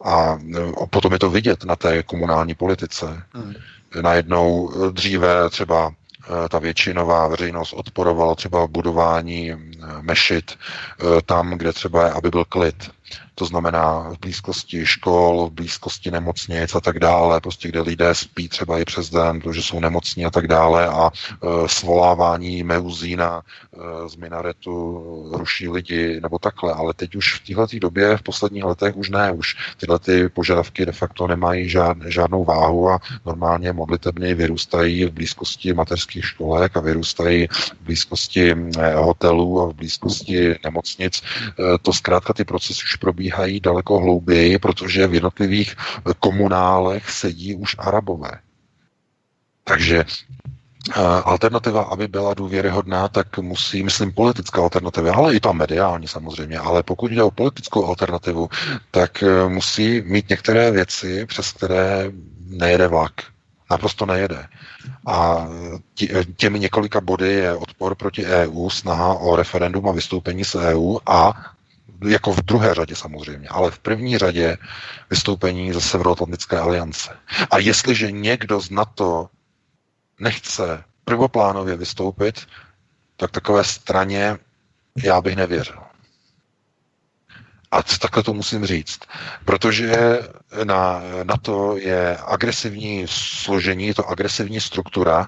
A, 0.05 0.39
a 0.83 0.87
potom 0.91 1.13
je 1.13 1.19
to 1.19 1.31
vidět 1.31 1.65
na 1.65 1.77
té 1.77 2.03
komunální 2.03 2.55
politice. 2.55 3.23
Hmm. 3.35 3.55
Najednou 4.03 4.73
dříve 4.91 5.51
třeba 5.51 5.91
eh, 5.91 6.49
ta 6.49 6.59
většinová 6.59 7.29
veřejnost 7.29 7.73
odporovala 7.73 8.35
třeba 8.35 8.67
budování 8.67 9.53
eh, 9.53 9.57
mešit 10.01 10.53
eh, 10.53 11.23
tam, 11.27 11.51
kde 11.51 11.73
třeba 11.73 12.05
je, 12.05 12.11
aby 12.13 12.31
byl 12.31 12.45
klid. 12.45 12.91
To 13.35 13.45
znamená 13.45 14.11
v 14.11 14.19
blízkosti 14.19 14.87
škol, 14.87 15.47
v 15.47 15.53
blízkosti 15.53 16.11
nemocnic 16.11 16.75
a 16.75 16.81
tak 16.81 16.99
dále, 16.99 17.41
prostě 17.41 17.69
kde 17.69 17.81
lidé 17.81 18.15
spí 18.15 18.49
třeba 18.49 18.79
i 18.79 18.85
přes 18.85 19.11
den, 19.11 19.41
protože 19.41 19.63
jsou 19.63 19.81
nemocní 19.81 20.25
a 20.27 20.31
tak 20.31 20.49
dále 20.49 20.89
a 20.89 21.11
e, 21.11 21.69
svolávání 21.69 22.63
meuzína 22.63 23.43
e, 23.43 24.09
z 24.09 24.17
minaretu 24.17 25.03
ruší 25.33 25.69
lidi 25.69 26.21
nebo 26.23 26.39
takhle, 26.39 26.73
ale 26.73 26.95
teď 26.95 27.17
už 27.17 27.41
v 27.41 27.55
této 27.55 27.79
době, 27.79 28.17
v 28.17 28.23
posledních 28.23 28.65
letech 28.65 28.97
už 28.97 29.11
ne, 29.11 29.33
už 29.33 29.57
tyhle 29.77 29.99
ty 29.99 30.29
požadavky 30.29 30.87
de 30.87 30.93
facto 30.93 31.27
nemají 31.27 31.69
žád, 31.69 31.97
žádnou 32.07 32.45
váhu 32.45 32.91
a 32.91 33.01
normálně 33.27 33.73
modlitebně 33.73 34.35
vyrůstají 34.35 35.05
v 35.05 35.13
blízkosti 35.13 35.73
mateřských 35.73 36.25
školek 36.25 36.77
a 36.77 36.81
vyrůstají 36.81 37.47
v 37.81 37.85
blízkosti 37.85 38.55
hotelů 38.95 39.61
a 39.61 39.67
v 39.75 39.77
blízkosti 39.77 40.55
nemocnic. 40.65 41.23
E, 41.23 41.79
to 41.83 41.93
zkrátka 41.93 42.33
ty 42.33 42.45
procesy 42.45 42.81
už 42.85 42.97
probíhají 42.97 43.61
daleko 43.61 43.99
hlouběji, 43.99 44.59
protože 44.59 45.07
v 45.07 45.15
jednotlivých 45.15 45.77
komunálech 46.21 47.11
sedí 47.11 47.55
už 47.55 47.77
arabové. 47.79 48.31
Takže 49.65 50.05
eh, 50.05 51.01
alternativa, 51.25 51.83
aby 51.83 52.09
byla 52.09 52.35
důvěryhodná, 52.35 53.09
tak 53.09 53.39
musí, 53.39 53.83
myslím, 53.83 54.13
politická 54.13 54.63
alternativa, 54.63 55.15
ale 55.15 55.35
i 55.35 55.41
ta 55.41 55.53
mediální 55.53 56.09
samozřejmě, 56.09 56.59
ale 56.59 56.83
pokud 56.83 57.13
jde 57.13 57.23
o 57.23 57.31
politickou 57.31 57.87
alternativu, 57.87 58.49
tak 58.91 59.23
eh, 59.23 59.49
musí 59.49 60.03
mít 60.03 60.29
některé 60.29 60.71
věci, 60.71 61.27
přes 61.27 61.53
které 61.53 62.13
nejede 62.47 62.89
vlak. 62.89 63.13
Naprosto 63.71 64.07
nejede. 64.07 64.49
A 65.07 65.47
těmi 66.37 66.59
několika 66.61 67.01
body 67.01 67.33
je 67.33 67.55
odpor 67.55 67.95
proti 67.95 68.27
EU, 68.27 68.71
snaha 68.71 69.15
o 69.15 69.37
referendum 69.37 69.89
a 69.89 69.93
vystoupení 69.93 70.45
z 70.45 70.55
EU 70.55 70.99
a 71.07 71.33
jako 72.07 72.33
v 72.33 72.43
druhé 72.43 72.75
řadě 72.75 72.97
samozřejmě, 72.97 73.49
ale 73.49 73.71
v 73.71 73.79
první 73.79 74.19
řadě 74.19 74.57
vystoupení 75.11 75.73
ze 75.73 75.81
Severoatlantické 75.81 76.59
aliance. 76.59 77.17
A 77.51 77.59
jestliže 77.59 78.13
někdo 78.13 78.61
z 78.61 78.71
NATO 78.71 79.29
nechce 80.21 80.85
prvoplánově 81.05 81.77
vystoupit, 81.77 82.47
tak 83.17 83.31
takové 83.31 83.65
straně 83.65 84.39
já 85.05 85.21
bych 85.21 85.37
nevěřil. 85.37 85.84
A 87.75 87.83
takhle 87.83 88.23
to 88.23 88.35
musím 88.35 88.67
říct. 88.67 89.01
Protože 89.45 90.19
na, 90.65 91.03
na 91.25 91.37
to 91.37 91.77
je 91.77 92.17
agresivní 92.27 93.05
složení, 93.09 93.87
je 93.87 93.95
to 93.95 94.09
agresivní 94.09 94.61
struktura, 94.61 95.27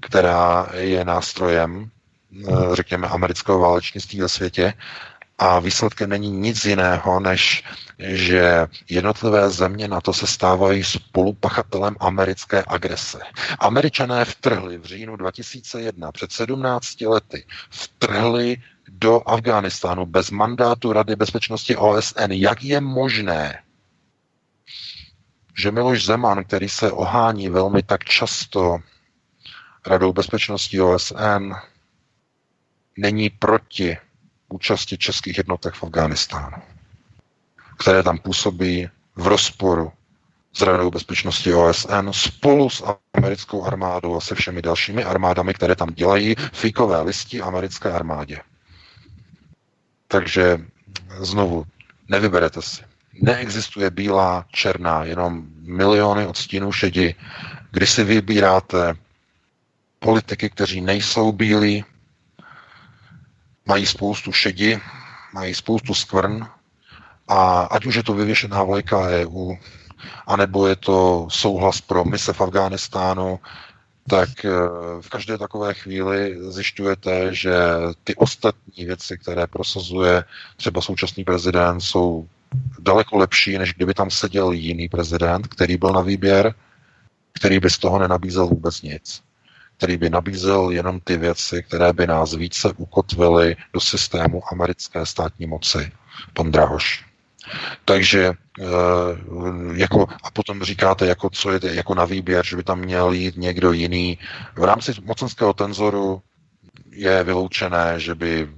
která 0.00 0.66
je 0.74 1.04
nástrojem, 1.04 1.90
eh, 2.48 2.52
řekněme, 2.72 3.08
amerického 3.08 3.58
válečnictví 3.58 4.20
ve 4.20 4.28
světě 4.28 4.74
a 5.38 5.58
výsledkem 5.60 6.10
není 6.10 6.30
nic 6.30 6.64
jiného, 6.64 7.20
než 7.20 7.64
že 7.98 8.66
jednotlivé 8.88 9.50
země 9.50 9.88
na 9.88 10.00
to 10.00 10.12
se 10.12 10.26
stávají 10.26 10.84
spolupachatelem 10.84 11.96
americké 12.00 12.64
agrese. 12.66 13.18
Američané 13.58 14.24
vtrhli 14.24 14.78
v 14.78 14.84
říjnu 14.84 15.16
2001, 15.16 16.12
před 16.12 16.32
17 16.32 17.00
lety, 17.00 17.44
vtrhli 17.70 18.56
do 18.98 19.28
Afghánistánu 19.28 20.06
bez 20.06 20.30
mandátu 20.30 20.92
Rady 20.92 21.16
bezpečnosti 21.16 21.76
OSN. 21.76 22.32
Jak 22.32 22.64
je 22.64 22.80
možné, 22.80 23.62
že 25.58 25.70
Miloš 25.70 26.04
Zeman, 26.04 26.44
který 26.44 26.68
se 26.68 26.92
ohání 26.92 27.48
velmi 27.48 27.82
tak 27.82 28.04
často 28.04 28.78
Radou 29.86 30.12
bezpečnosti 30.12 30.80
OSN, 30.80 31.52
není 32.98 33.30
proti 33.30 33.98
účasti 34.48 34.98
českých 34.98 35.38
jednotek 35.38 35.74
v 35.74 35.84
Afghánistánu, 35.84 36.56
které 37.78 38.02
tam 38.02 38.18
působí 38.18 38.88
v 39.16 39.26
rozporu 39.26 39.92
s 40.52 40.62
Radou 40.62 40.90
bezpečnosti 40.90 41.54
OSN 41.54 42.08
spolu 42.12 42.70
s 42.70 42.84
americkou 43.14 43.64
armádou 43.64 44.16
a 44.16 44.20
se 44.20 44.34
všemi 44.34 44.62
dalšími 44.62 45.04
armádami, 45.04 45.54
které 45.54 45.76
tam 45.76 45.94
dělají 45.94 46.34
fíkové 46.52 47.02
listi 47.02 47.40
americké 47.40 47.92
armádě. 47.92 48.40
Takže 50.08 50.58
znovu, 51.20 51.66
nevyberete 52.08 52.62
si. 52.62 52.82
Neexistuje 53.22 53.90
bílá, 53.90 54.44
černá, 54.52 55.04
jenom 55.04 55.46
miliony 55.60 56.26
odstínů 56.26 56.72
šedi, 56.72 57.14
kdy 57.70 57.86
si 57.86 58.04
vybíráte 58.04 58.94
politiky, 59.98 60.50
kteří 60.50 60.80
nejsou 60.80 61.32
bílí, 61.32 61.84
mají 63.66 63.86
spoustu 63.86 64.32
šedi, 64.32 64.80
mají 65.32 65.54
spoustu 65.54 65.94
skvrn 65.94 66.46
a 67.28 67.60
ať 67.60 67.86
už 67.86 67.94
je 67.94 68.02
to 68.02 68.14
vyvěšená 68.14 68.62
vlajka 68.62 69.00
EU, 69.08 69.54
anebo 70.26 70.66
je 70.66 70.76
to 70.76 71.26
souhlas 71.30 71.80
pro 71.80 72.04
mise 72.04 72.32
v 72.32 72.40
Afghánistánu, 72.40 73.40
tak 74.08 74.44
eh, 74.44 74.50
v 75.00 75.08
každé 75.08 75.38
takové 75.38 75.74
chvíli 75.74 76.36
zjišťujete, 76.48 77.34
že 77.34 77.56
ty 78.04 78.14
ostatní 78.14 78.84
věci, 78.84 79.18
které 79.18 79.46
prosazuje 79.46 80.24
třeba 80.56 80.80
současný 80.80 81.24
prezident, 81.24 81.80
jsou 81.80 82.28
daleko 82.78 83.16
lepší, 83.18 83.58
než 83.58 83.74
kdyby 83.74 83.94
tam 83.94 84.10
seděl 84.10 84.52
jiný 84.52 84.88
prezident, 84.88 85.46
který 85.46 85.76
byl 85.76 85.92
na 85.92 86.00
výběr, 86.00 86.54
který 87.32 87.60
by 87.60 87.70
z 87.70 87.78
toho 87.78 87.98
nenabízel 87.98 88.46
vůbec 88.46 88.82
nic 88.82 89.26
který 89.76 89.96
by 89.96 90.10
nabízel 90.10 90.70
jenom 90.70 91.00
ty 91.00 91.16
věci, 91.16 91.62
které 91.62 91.92
by 91.92 92.06
nás 92.06 92.34
více 92.34 92.72
ukotvily 92.76 93.56
do 93.72 93.80
systému 93.80 94.42
americké 94.52 95.06
státní 95.06 95.46
moci. 95.46 95.92
Pan 96.32 96.50
Drahoš. 96.50 97.04
Takže 97.84 98.32
jako, 99.74 100.06
a 100.22 100.30
potom 100.30 100.62
říkáte, 100.62 101.06
jako, 101.06 101.30
co 101.30 101.50
je 101.50 101.60
jako 101.62 101.94
na 101.94 102.04
výběr, 102.04 102.44
že 102.46 102.56
by 102.56 102.62
tam 102.62 102.78
měl 102.78 103.12
jít 103.12 103.36
někdo 103.36 103.72
jiný. 103.72 104.18
V 104.56 104.64
rámci 104.64 104.92
mocenského 105.04 105.52
tenzoru 105.52 106.22
je 106.90 107.24
vyloučené, 107.24 108.00
že 108.00 108.14
by 108.14 108.48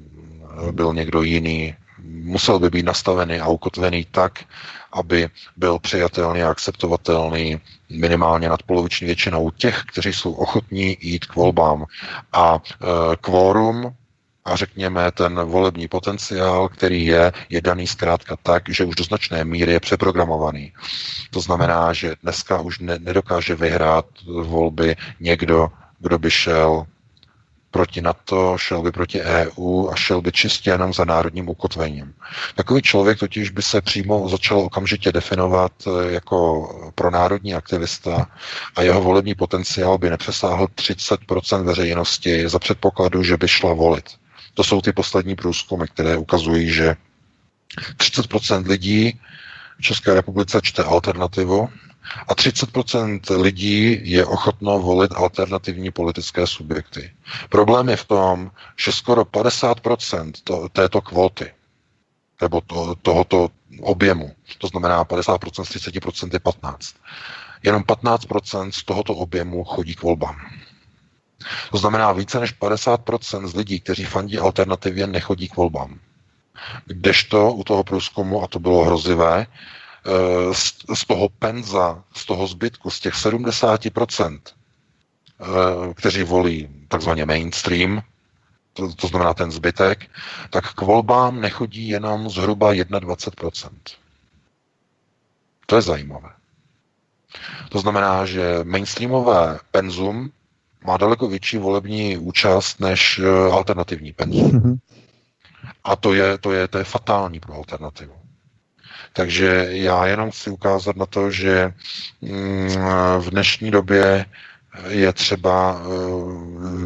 byl 0.71 0.95
někdo 0.95 1.23
jiný. 1.23 1.75
Musel 2.09 2.59
by 2.59 2.71
být 2.71 2.87
nastavený 2.87 3.41
a 3.41 3.49
ukotvený 3.49 4.07
tak, 4.11 4.45
aby 4.93 5.29
byl 5.57 5.79
přijatelný 5.79 6.43
a 6.43 6.51
akceptovatelný 6.51 7.61
minimálně 7.91 8.49
nadpoloviční 8.49 9.07
většinou 9.07 9.51
těch, 9.51 9.83
kteří 9.93 10.13
jsou 10.13 10.33
ochotní 10.33 10.97
jít 11.01 11.27
k 11.27 11.35
volbám. 11.35 11.85
A 12.33 12.59
e, 12.59 12.87
kvórum 13.21 13.95
a 14.49 14.57
řekněme 14.57 15.11
ten 15.13 15.41
volební 15.45 15.89
potenciál, 15.89 16.69
který 16.69 17.07
je, 17.07 17.33
je 17.49 17.61
daný 17.61 17.87
zkrátka 17.87 18.37
tak, 18.43 18.63
že 18.69 18.85
už 18.85 18.95
do 18.95 19.05
značné 19.05 19.45
míry 19.45 19.73
je 19.73 19.81
přeprogramovaný. 19.81 20.73
To 21.31 21.41
znamená, 21.41 21.93
že 21.93 22.15
dneska 22.23 22.61
už 22.61 22.79
ne, 22.79 22.99
nedokáže 22.99 23.55
vyhrát 23.55 24.07
volby 24.43 24.97
někdo, 25.21 25.69
kdo 26.01 26.19
by 26.19 26.31
šel 26.31 26.87
proti 27.71 28.01
NATO, 28.01 28.59
šel 28.59 28.83
by 28.83 28.93
proti 28.93 29.21
EU 29.23 29.89
a 29.89 29.97
šel 29.97 30.21
by 30.23 30.33
čistě 30.33 30.71
jenom 30.71 30.93
za 30.93 31.05
národním 31.05 31.49
ukotvením. 31.49 32.15
Takový 32.55 32.83
člověk 32.83 33.19
totiž 33.19 33.51
by 33.51 33.63
se 33.63 33.81
přímo 33.81 34.29
začal 34.29 34.59
okamžitě 34.59 35.13
definovat 35.13 35.73
eh, 35.87 36.13
jako 36.13 36.69
pronárodní 36.95 37.55
aktivista 37.55 38.27
a 38.77 38.83
jeho 38.83 39.03
volební 39.03 39.35
potenciál 39.35 39.99
by 39.99 40.11
nepřesáhl 40.11 40.67
30% 40.67 41.63
veřejnosti 41.65 42.49
za 42.49 42.59
předpokladu, 42.59 43.23
že 43.23 43.37
by 43.37 43.49
šla 43.49 43.73
volit. 43.73 44.05
To 44.59 44.65
jsou 44.65 44.81
ty 44.81 44.93
poslední 44.93 45.37
průzkumy, 45.37 45.85
které 45.87 46.17
ukazují, 46.17 46.71
že 46.71 46.97
30% 47.97 48.67
lidí 48.69 49.21
v 49.79 49.83
České 49.83 50.15
republice 50.15 50.61
čte 50.63 50.85
alternativu 50.85 51.69
a 52.29 52.35
30% 52.35 53.41
lidí 53.43 54.01
je 54.11 54.27
ochotno 54.27 54.79
volit 54.79 55.13
alternativní 55.15 55.91
politické 55.91 56.47
subjekty. 56.47 57.13
Problém 57.49 57.89
je 57.89 57.97
v 57.97 58.05
tom, 58.05 58.51
že 58.77 58.93
skoro 58.93 59.23
50% 59.23 60.33
to, 60.45 60.69
této 60.69 61.01
kvóty, 61.01 61.53
nebo 62.41 62.61
to, 62.61 62.95
tohoto 63.03 63.49
objemu, 63.81 64.35
to 64.59 64.67
znamená 64.67 65.05
50% 65.05 65.65
z 65.65 65.71
30% 65.71 66.31
je 66.33 66.41
15, 66.41 66.95
jenom 67.63 67.83
15% 67.83 68.71
z 68.71 68.85
tohoto 68.85 69.15
objemu 69.15 69.65
chodí 69.65 69.95
k 69.95 70.03
volbám. 70.03 70.37
To 71.71 71.79
znamená, 71.79 72.13
více 72.13 72.41
než 72.41 72.59
50% 72.61 73.47
z 73.47 73.55
lidí, 73.55 73.81
kteří 73.81 74.05
fandí 74.05 74.39
alternativě, 74.39 75.07
nechodí 75.07 75.49
k 75.49 75.57
volbám. 75.57 75.99
Kdežto 76.87 77.53
u 77.53 77.65
toho 77.65 77.85
průzkumu, 77.85 78.43
a 78.43 78.47
to 78.47 78.59
bylo 78.59 78.85
hrozivé, 78.85 79.47
Eh, 80.09 80.55
z, 80.95 81.05
toho 81.07 81.29
penza, 81.29 82.05
z 82.15 82.27
toho 82.27 82.47
zbytku, 82.47 82.91
z 82.91 83.01
těch 83.01 83.15
70%, 83.15 84.41
eh, 85.41 85.95
kteří 85.95 86.23
volí 86.23 86.69
takzvaně 86.89 87.27
mainstream, 87.27 88.03
to, 88.73 88.95
to 88.95 89.07
znamená 89.07 89.35
ten 89.35 89.51
zbytek, 89.51 90.11
tak 90.51 90.75
k 90.75 90.81
volbám 90.81 91.41
nechodí 91.41 91.89
jenom 91.89 92.31
zhruba 92.31 92.73
21%. 92.73 93.71
To 95.67 95.77
je 95.77 95.83
zajímavé. 95.83 96.31
To 97.69 97.79
znamená, 97.79 98.27
že 98.27 98.61
mainstreamové 98.65 99.59
penzum 99.71 100.31
má 100.85 100.97
daleko 100.97 101.29
větší 101.29 101.59
volební 101.59 102.17
účast 102.19 102.81
než 102.81 103.19
eh, 103.19 103.53
alternativní 103.53 104.13
penzum. 104.13 104.51
Mm-hmm. 104.51 104.79
A 105.85 105.97
to 105.97 106.15
je, 106.15 106.39
to 106.39 106.53
je, 106.53 106.69
to 106.69 106.79
je 106.79 106.85
fatální 106.85 107.41
pro 107.41 107.55
alternativu. 107.55 108.13
Takže 109.13 109.67
já 109.71 110.07
jenom 110.07 110.31
chci 110.31 110.51
ukázat 110.51 110.97
na 110.97 111.07
to, 111.07 111.31
že 111.31 111.73
mm, 112.21 112.69
v 113.19 113.31
dnešní 113.31 113.71
době 113.71 114.27
je 114.89 115.13
třeba 115.13 115.81
eh, 115.81 115.87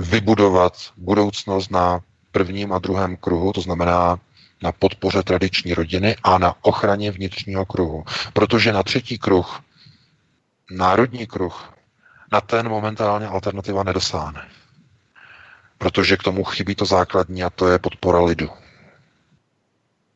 vybudovat 0.01 0.77
budoucnost 0.97 1.71
na 1.71 2.01
prvním 2.33 2.73
a 2.73 2.79
druhém 2.79 3.17
kruhu, 3.17 3.53
to 3.53 3.61
znamená 3.61 4.19
na 4.63 4.73
podpoře 4.73 5.23
tradiční 5.23 5.75
rodiny 5.75 6.17
a 6.23 6.39
na 6.39 6.55
ochraně 6.63 7.11
vnitřního 7.11 7.67
kruhu. 7.67 8.05
Protože 8.33 8.73
na 8.73 8.83
třetí 8.83 9.19
kruh, 9.19 9.61
národní 10.71 11.27
kruh, 11.27 11.75
na 12.33 12.41
ten 12.41 12.69
momentálně 12.69 13.27
alternativa 13.27 13.83
nedosáhne. 13.83 14.49
Protože 15.79 16.17
k 16.17 16.23
tomu 16.23 16.45
chybí 16.45 16.75
to 16.75 16.85
základní 16.85 17.45
a 17.45 17.51
to 17.51 17.69
je 17.69 17.79
podpora 17.79 18.21
lidu. 18.25 18.51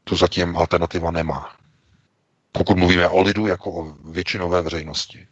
Tu 0.04 0.16
zatím 0.16 0.56
alternativa 0.56 1.10
nemá 1.10 1.56
pokud 2.58 2.76
mluvíme 2.76 3.08
o 3.08 3.22
lidu 3.22 3.46
jako 3.46 3.70
o 3.70 3.94
většinové 4.04 4.62
veřejnosti. 4.62 5.26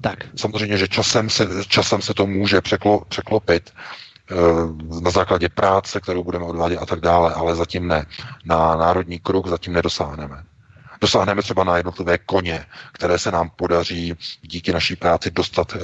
Tak. 0.00 0.18
Samozřejmě, 0.36 0.78
že 0.78 0.88
časem 0.88 1.30
se, 1.30 1.46
časem 1.68 2.02
se 2.02 2.14
to 2.14 2.26
může 2.26 2.60
překlo, 2.60 3.04
překlopit 3.08 3.70
eh, 4.30 4.34
na 5.02 5.10
základě 5.10 5.48
práce, 5.48 6.00
kterou 6.00 6.24
budeme 6.24 6.44
odvádět 6.44 6.78
a 6.82 6.86
tak 6.86 7.00
dále, 7.00 7.34
ale 7.34 7.56
zatím 7.56 7.88
ne. 7.88 8.06
Na 8.44 8.76
národní 8.76 9.18
kruh 9.18 9.46
zatím 9.46 9.72
nedosáhneme. 9.72 10.44
Dosáhneme 11.00 11.42
třeba 11.42 11.64
na 11.64 11.76
jednotlivé 11.76 12.18
koně, 12.18 12.66
které 12.92 13.18
se 13.18 13.30
nám 13.30 13.50
podaří 13.56 14.14
díky 14.42 14.72
naší 14.72 14.96
práci 14.96 15.30
dostat 15.30 15.72
e, 15.74 15.78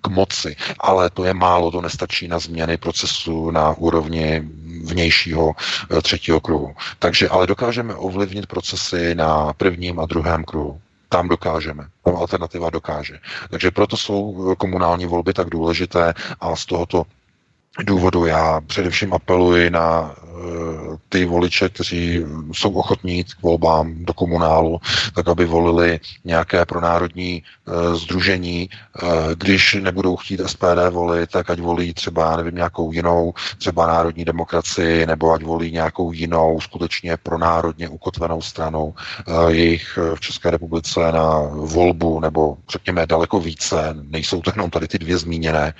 k 0.00 0.08
moci, 0.08 0.56
ale 0.80 1.10
to 1.10 1.24
je 1.24 1.34
málo, 1.34 1.70
to 1.70 1.80
nestačí 1.80 2.28
na 2.28 2.38
změny 2.38 2.76
procesu 2.76 3.50
na 3.50 3.72
úrovni 3.72 4.42
vnějšího 4.84 5.52
e, 5.98 6.02
třetího 6.02 6.40
kruhu. 6.40 6.74
Takže 6.98 7.28
ale 7.28 7.46
dokážeme 7.46 7.94
ovlivnit 7.94 8.46
procesy 8.46 9.14
na 9.14 9.52
prvním 9.52 10.00
a 10.00 10.06
druhém 10.06 10.44
kruhu. 10.44 10.80
Tam 11.08 11.28
dokážeme. 11.28 11.84
Tam 12.04 12.16
alternativa 12.16 12.70
dokáže. 12.70 13.18
Takže 13.50 13.70
proto 13.70 13.96
jsou 13.96 14.54
komunální 14.58 15.06
volby 15.06 15.32
tak 15.34 15.50
důležité 15.50 16.14
a 16.40 16.56
z 16.56 16.66
tohoto 16.66 17.04
důvodu 17.82 18.26
já 18.26 18.60
především 18.60 19.14
apeluji 19.14 19.70
na 19.70 20.14
eh, 20.16 20.27
ty 21.08 21.24
voliče, 21.24 21.68
kteří 21.68 22.24
jsou 22.52 22.70
ochotní 22.72 23.16
jít 23.16 23.34
k 23.34 23.42
volbám 23.42 24.04
do 24.04 24.12
komunálu, 24.12 24.80
tak 25.14 25.28
aby 25.28 25.44
volili 25.44 26.00
nějaké 26.24 26.64
pronárodní 26.64 27.42
združení. 27.94 28.70
Eh, 28.70 29.06
když 29.34 29.74
nebudou 29.80 30.16
chtít 30.16 30.40
SPD 30.46 30.90
volit, 30.90 31.30
tak 31.30 31.50
ať 31.50 31.60
volí 31.60 31.94
třeba, 31.94 32.36
nevím, 32.36 32.54
nějakou 32.54 32.92
jinou, 32.92 33.34
třeba 33.58 33.86
národní 33.86 34.24
demokracii, 34.24 35.06
nebo 35.06 35.32
ať 35.32 35.42
volí 35.42 35.72
nějakou 35.72 36.12
jinou, 36.12 36.60
skutečně 36.60 37.16
pronárodně 37.16 37.88
ukotvenou 37.88 38.42
stranu. 38.42 38.94
Eh, 39.18 39.52
jejich 39.52 39.98
v 40.14 40.20
České 40.20 40.50
republice 40.50 41.12
na 41.12 41.38
volbu, 41.52 42.20
nebo 42.20 42.56
řekněme 42.70 43.06
daleko 43.06 43.40
více, 43.40 43.94
nejsou 44.02 44.40
to 44.40 44.50
jenom 44.56 44.70
tady 44.70 44.88
ty 44.88 44.98
dvě 44.98 45.18
zmíněné, 45.18 45.74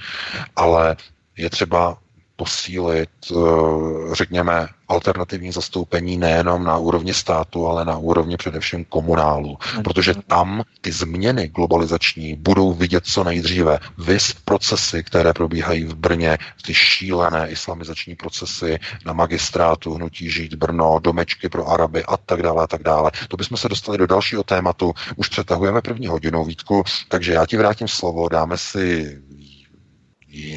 ale 0.57 0.97
je 1.37 1.51
třeba 1.51 1.99
posílit, 2.39 3.11
eh, 3.30 4.14
řekněme, 4.14 4.68
alternativní 4.89 5.53
zastoupení 5.53 6.16
nejenom 6.16 6.64
na 6.64 6.76
úrovni 6.76 7.14
státu, 7.14 7.66
ale 7.66 7.84
na 7.84 7.99
úrovni 7.99 8.36
především 8.36 8.84
komunálu. 8.84 9.59
Protože 9.84 10.14
tam 10.26 10.62
ty 10.80 10.93
změny 10.93 11.49
globalizační 11.49 12.34
budou 12.34 12.72
vidět 12.72 13.05
co 13.07 13.24
nejdříve. 13.24 13.78
Vys 13.99 14.32
procesy, 14.45 15.03
které 15.03 15.32
probíhají 15.32 15.84
v 15.84 15.95
Brně, 15.95 16.39
ty 16.66 16.74
šílené 16.74 17.49
islamizační 17.51 18.14
procesy 18.14 18.78
na 19.07 19.12
magistrátu, 19.12 19.95
hnutí 19.95 20.30
žít 20.30 20.55
Brno, 20.55 20.99
domečky 21.03 21.49
pro 21.49 21.68
Araby 21.68 22.05
a 22.05 22.16
tak 22.16 22.43
dále 22.43 22.64
a 22.64 22.66
tak 22.66 22.82
dále. 22.82 23.11
To 23.28 23.36
bychom 23.36 23.57
se 23.57 23.68
dostali 23.68 23.99
do 23.99 24.07
dalšího 24.07 24.43
tématu. 24.43 24.95
Už 25.16 25.28
přetahujeme 25.28 25.82
první 25.82 26.07
hodinu, 26.07 26.45
Vítku, 26.45 26.84
takže 27.09 27.32
já 27.32 27.47
ti 27.47 27.57
vrátím 27.57 27.89
slovo, 27.89 28.28
dáme 28.28 28.59
si 28.59 29.18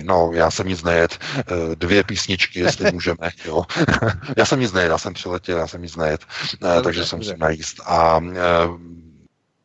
No, 0.03 0.31
já 0.33 0.51
jsem 0.51 0.67
nic 0.67 0.83
nejet. 0.83 1.19
Eh, 1.37 1.75
dvě 1.75 2.03
písničky, 2.03 2.59
jestli 2.59 2.91
můžeme. 2.93 3.31
Jo. 3.45 3.63
já 4.37 4.45
jsem 4.45 4.59
nic 4.59 4.73
nejet, 4.73 4.89
já 4.89 4.97
jsem 4.97 5.13
přiletěl, 5.13 5.57
já 5.57 5.67
jsem 5.67 5.81
nic 5.81 5.95
nejet, 5.95 6.21
eh, 6.63 6.81
takže 6.81 7.05
jsem 7.05 7.19
musím 7.19 7.39
najíst. 7.39 7.81
A 7.85 8.21
eh, 8.33 8.37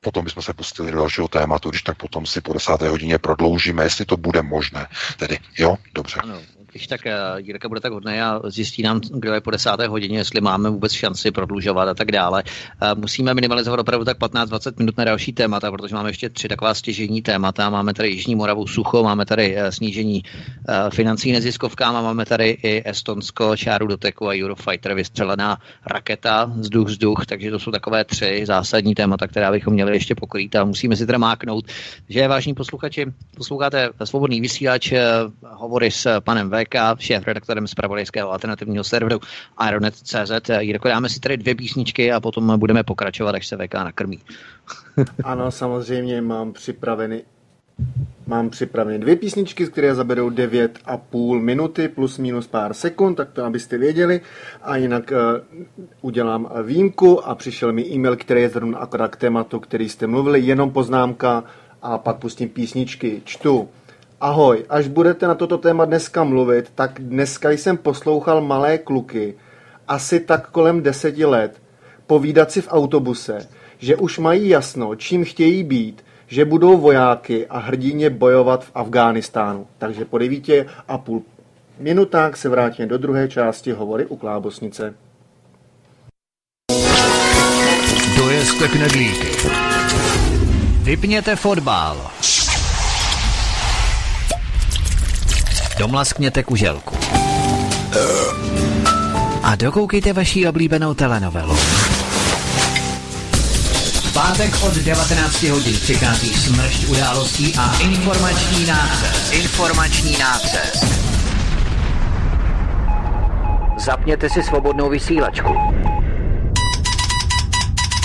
potom 0.01 0.25
bychom 0.25 0.43
se 0.43 0.53
pustili 0.53 0.93
do 0.93 0.99
dalšího 0.99 1.29
tématu, 1.29 1.71
když 1.71 1.83
tak 1.83 1.97
potom 1.97 2.27
si 2.27 2.41
po 2.41 2.53
desáté 2.53 2.89
hodině 2.89 3.19
prodloužíme, 3.19 3.85
jestli 3.85 4.05
to 4.05 4.17
bude 4.17 4.43
možné. 4.43 4.89
Tedy, 5.17 5.39
jo, 5.59 5.77
dobře. 5.95 6.21
Ano 6.23 6.56
když 6.77 6.87
tak 6.87 7.07
eh, 7.07 7.15
Jirka 7.39 7.69
bude 7.69 7.81
tak 7.81 7.93
hodný 7.93 8.21
a 8.21 8.41
zjistí 8.45 8.83
nám, 8.83 9.01
kdo 9.01 9.35
je 9.35 9.41
po 9.41 9.51
desáté 9.51 9.87
hodině, 9.87 10.19
jestli 10.19 10.41
máme 10.41 10.71
vůbec 10.71 10.93
šanci 10.93 11.31
prodlužovat 11.31 11.89
a 11.89 11.95
tak 11.95 12.13
dále. 12.13 12.43
Eh, 12.83 12.95
musíme 12.95 13.35
minimalizovat 13.35 13.81
opravdu 13.81 14.05
tak 14.05 14.19
15-20 14.19 14.73
minut 14.79 14.99
na 14.99 15.05
další 15.05 15.33
témata, 15.33 15.71
protože 15.73 15.95
máme 15.95 16.09
ještě 16.09 16.29
tři 16.29 16.49
taková 16.49 16.75
stěžení 16.75 17.23
témata. 17.23 17.71
Máme 17.71 17.95
tady 17.95 18.09
Jižní 18.09 18.35
Moravu 18.35 18.67
sucho, 18.67 19.03
máme 19.03 19.25
tady 19.27 19.57
eh, 19.57 19.73
snížení 19.73 20.23
financí 20.91 21.33
neziskovkám 21.33 21.97
a 21.97 22.03
máme 22.03 22.25
tady 22.25 22.49
i 22.63 22.83
Estonsko, 22.85 23.57
čáru 23.57 23.87
doteku 23.87 24.29
a 24.29 24.35
Eurofighter, 24.35 24.95
vystřelená 24.95 25.59
raketa, 25.87 26.45
vzduch, 26.45 26.89
vzduch, 26.89 27.27
takže 27.27 27.51
to 27.51 27.59
jsou 27.59 27.71
takové 27.71 28.05
tři 28.05 28.43
zásadní 28.47 28.95
témata, 28.95 29.27
která 29.27 29.53
bychom 29.53 29.75
měli 29.75 29.93
ještě 29.93 30.15
pokrýt 30.15 30.57
a 30.57 30.65
musíme 30.65 30.97
si 30.97 31.07
teda 31.07 31.19
máknout, 31.19 31.65
že 32.09 32.29
vážní 32.29 32.55
posluchači, 32.55 33.07
posloucháte 33.37 33.91
svobodný 34.05 34.41
vysílač, 34.41 34.93
hovory 35.43 35.91
s 35.91 36.21
panem 36.21 36.51
V, 36.67 36.69
VK, 36.69 37.01
šéf 37.01 37.27
redaktorem 37.27 37.67
zpravodajského 37.67 38.33
alternativního 38.33 38.85
serveru 38.85 39.21
Ironet.cz. 39.69 40.51
Jirko, 40.59 40.89
dáme 40.89 41.09
si 41.09 41.21
tady 41.21 41.37
dvě 41.37 41.55
písničky 41.55 42.13
a 42.13 42.21
potom 42.21 42.59
budeme 42.59 42.85
pokračovat, 42.85 43.35
až 43.35 43.47
se 43.47 43.57
VK 43.57 43.75
nakrmí. 43.75 44.19
ano, 45.25 45.51
samozřejmě 45.51 46.21
mám 46.21 46.53
připraveny 46.53 47.23
Mám 48.27 48.51
připravené 48.51 48.99
dvě 48.99 49.17
písničky, 49.17 49.67
které 49.67 49.95
zaberou 49.95 50.31
9,5 50.31 51.41
minuty 51.41 51.89
plus 51.89 52.19
minus 52.19 52.47
pár 52.47 52.75
sekund, 52.75 53.15
tak 53.15 53.33
to 53.33 53.45
abyste 53.45 53.79
věděli. 53.79 54.21
A 54.63 54.77
jinak 54.77 55.13
uh, 55.13 55.61
udělám 56.01 56.51
výjimku 56.63 57.29
a 57.29 57.35
přišel 57.35 57.73
mi 57.73 57.87
e-mail, 57.87 58.17
který 58.17 58.43
je 58.43 58.49
zrovna 58.49 58.79
akorát 58.79 59.09
k 59.09 59.17
tématu, 59.17 59.61
který 59.61 59.89
jste 59.89 60.07
mluvili, 60.07 60.41
jenom 60.41 60.71
poznámka 60.71 61.45
a 61.83 61.99
pak 61.99 62.17
pustím 62.17 62.49
písničky. 62.49 63.23
Čtu. 63.25 63.69
Ahoj, 64.27 64.65
až 64.69 64.89
budete 64.89 65.27
na 65.27 65.35
toto 65.35 65.59
téma 65.59 65.85
dneska 65.85 66.25
mluvit, 66.25 66.73
tak 66.75 67.01
dneska 67.01 67.51
jsem 67.51 67.77
poslouchal 67.77 68.41
malé 68.41 68.79
kluky, 68.79 69.35
asi 69.89 70.21
tak 70.21 70.51
kolem 70.51 70.83
deseti 70.83 71.25
let, 71.25 71.63
povídat 72.07 72.53
si 72.53 72.61
v 72.61 72.69
autobuse, 72.71 73.49
že 73.79 73.97
už 73.97 74.19
mají 74.19 74.49
jasno, 74.49 74.95
čím 74.95 75.25
chtějí 75.25 75.63
být, 75.63 76.05
že 76.27 76.45
budou 76.45 76.79
vojáky 76.79 77.47
a 77.47 77.59
hrdině 77.59 78.11
bojovat 78.11 78.65
v 78.65 78.71
Afghánistánu. 78.75 79.67
Takže 79.79 80.05
po 80.05 80.19
devítě 80.19 80.67
a 80.89 80.99
půl 80.99 81.23
minutách 81.79 82.37
se 82.37 82.49
vrátíme 82.49 82.89
do 82.89 82.99
druhé 82.99 83.29
části 83.29 83.73
hovory 83.73 84.07
u 84.07 84.17
Klábosnice. 84.17 84.95
Dojezte 88.17 88.69
knedlíky. 88.69 89.29
Vypněte 90.83 91.37
fotbal. 91.37 92.11
Domlaskněte 95.79 96.43
kuželku. 96.43 96.97
A 99.43 99.57
dokoukejte 99.57 100.13
vaši 100.13 100.49
oblíbenou 100.49 100.95
telenovelu 100.95 101.57
pátek 104.17 104.63
od 104.63 104.75
19 104.75 105.43
hodin 105.43 105.75
přichází 105.75 106.35
smršť 106.35 106.89
událostí 106.89 107.55
a 107.59 107.79
informační 107.79 108.67
nácest. 108.67 109.33
Informační 109.33 110.19
nácest. 110.19 110.85
Zapněte 113.79 114.31
si 114.31 114.43
svobodnou 114.43 114.91
vysílačku. 114.91 115.55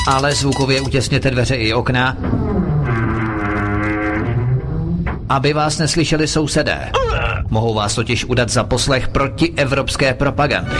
Ale 0.08 0.36
zvukově 0.36 0.82
utěsněte 0.82 1.32
dveře 1.32 1.56
i 1.56 1.74
okna, 1.74 2.18
aby 5.32 5.54
vás 5.54 5.78
neslyšeli 5.78 6.28
sousedé. 6.28 6.92
Mohou 7.50 7.74
vás 7.74 7.96
totiž 7.96 8.26
udat 8.26 8.50
za 8.50 8.64
poslech 8.64 9.08
proti 9.08 9.54
evropské 9.56 10.14
propagandy. 10.14 10.76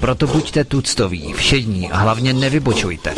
Proto 0.00 0.26
buďte 0.26 0.64
tuctoví, 0.64 1.32
všední 1.32 1.90
a 1.90 1.96
hlavně 1.96 2.32
nevybočujte. 2.32 3.14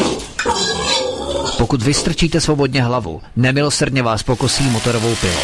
Pokud 1.59 1.83
vystrčíte 1.83 2.41
svobodně 2.41 2.83
hlavu, 2.83 3.23
nemilosrdně 3.37 4.03
vás 4.03 4.23
pokosí 4.23 4.65
motorovou 4.65 5.15
pilou. 5.17 5.43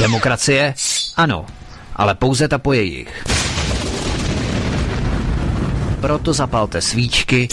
Demokracie? 0.00 0.74
Ano, 1.16 1.46
ale 1.96 2.14
pouze 2.14 2.48
ta 2.48 2.58
po 2.58 2.72
jejich. 2.72 3.37
Proto 6.00 6.32
zapalte 6.32 6.80
svíčky, 6.80 7.48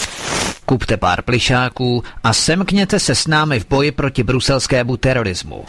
kupte 0.64 0.96
pár 0.96 1.22
plišáků 1.22 2.04
a 2.24 2.32
semkněte 2.32 3.00
se 3.00 3.14
s 3.14 3.26
námi 3.26 3.60
v 3.60 3.68
boji 3.68 3.92
proti 3.92 4.22
bruselskému 4.22 4.96
terorismu. 4.96 5.64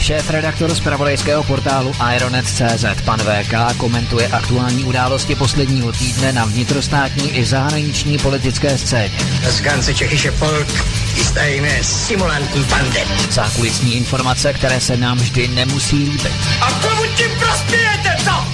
Šéf 0.00 0.30
redaktor 0.30 0.74
z 0.74 0.80
pravodejského 0.80 1.42
portálu 1.42 1.92
Ironet.cz 2.16 2.84
pan 3.04 3.20
VK 3.20 3.76
komentuje 3.76 4.28
aktuální 4.28 4.84
události 4.84 5.34
posledního 5.34 5.92
týdne 5.92 6.32
na 6.32 6.44
vnitrostátní 6.44 7.36
i 7.36 7.44
zahraniční 7.44 8.18
politické 8.18 8.78
scéně. 8.78 9.14
Das 9.42 9.60
ganze 9.60 9.92
Volk 10.38 10.68
ist 11.16 11.36
eine 11.36 11.84
simulantní 11.84 12.64
bande. 12.64 13.00
Zákulisní 13.30 13.96
informace, 13.96 14.52
které 14.52 14.80
se 14.80 14.96
nám 14.96 15.18
vždy 15.18 15.48
nemusí 15.48 15.96
líbit. 15.96 16.32
A 16.60 16.72
komu 16.72 17.02
tím 17.16 17.30
prospějete, 17.38 18.16
co? 18.24 18.53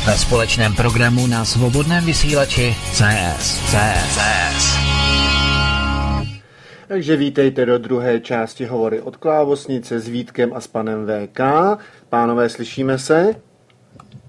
Ve 0.06 0.18
společném 0.18 0.76
programu 0.76 1.28
na 1.28 1.46
svobodném 1.46 2.06
vysílači 2.06 2.76
CS. 2.94 3.58
CS. 3.74 4.14
CS. 4.14 4.91
Takže 6.92 7.16
vítejte 7.16 7.66
do 7.66 7.78
druhé 7.78 8.20
části 8.20 8.66
hovory 8.66 9.02
od 9.02 9.18
Klávosnice 9.18 10.00
s 10.00 10.08
Vítkem 10.08 10.54
a 10.54 10.62
s 10.62 10.68
panem 10.68 11.08
VK. 11.08 11.40
Pánové, 12.10 12.50
slyšíme 12.50 12.98
se? 13.00 13.36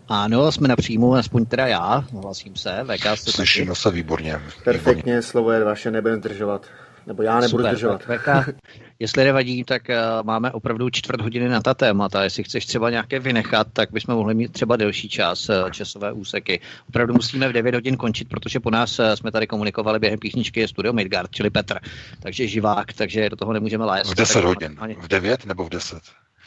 Ano, 0.09 0.53
jsme 0.53 0.69
na 0.69 0.77
příjmu, 0.77 1.15
aspoň 1.15 1.45
teda 1.47 1.67
já, 1.67 2.05
hlasím 2.23 2.57
se, 2.57 2.85
VK 2.85 3.07
jste 3.19 3.33
Slyšíme 3.33 3.67
taky. 3.67 3.81
se 3.81 3.91
výborně. 3.91 4.41
Perfektně, 4.65 4.95
výborně. 4.95 5.23
slovo 5.23 5.53
je 5.53 5.65
vaše, 5.65 5.91
nebudem 5.91 6.21
zdržovat. 6.21 6.67
Nebo 7.07 7.23
já 7.23 7.41
nebudu 7.41 7.63
Super, 7.63 7.71
zdržovat. 7.71 8.03
VK, 8.03 8.55
jestli 9.03 9.25
nevadí, 9.25 9.65
tak 9.65 9.83
uh, 9.89 10.27
máme 10.27 10.53
opravdu 10.53 10.91
čtvrt 10.91 11.21
hodiny 11.21 11.49
na 11.49 11.61
ta 11.61 11.75
témata. 11.75 12.25
Jestli 12.25 12.45
chceš 12.45 12.67
třeba 12.67 12.91
nějaké 12.91 13.19
vynechat, 13.19 13.67
tak 13.73 13.93
bychom 13.93 14.15
mohli 14.15 14.35
mít 14.35 14.53
třeba 14.53 14.77
delší 14.77 15.09
čas, 15.09 15.49
uh, 15.49 15.71
časové 15.71 16.13
úseky. 16.13 16.61
Opravdu 16.89 17.15
musíme 17.15 17.49
v 17.49 17.53
9 17.53 17.75
hodin 17.75 17.97
končit, 17.97 18.29
protože 18.29 18.61
po 18.61 18.71
nás 18.71 18.99
uh, 18.99 19.13
jsme 19.13 19.33
tady 19.33 19.47
komunikovali 19.47 19.99
během 19.99 20.19
písničky 20.19 20.61
je 20.61 20.69
Studio 20.69 20.93
Midgard, 20.93 21.31
čili 21.31 21.51
Petr. 21.51 21.79
Takže 22.21 22.47
živák, 22.49 22.93
takže 22.93 23.31
do 23.31 23.37
toho 23.37 23.53
nemůžeme 23.53 23.85
lézt. 23.85 24.11
V 24.11 24.15
10 24.15 24.45
hodin. 24.45 24.77
V 25.01 25.09
9 25.09 25.47
nebo 25.47 25.65
v 25.65 25.69
10? 25.69 26.03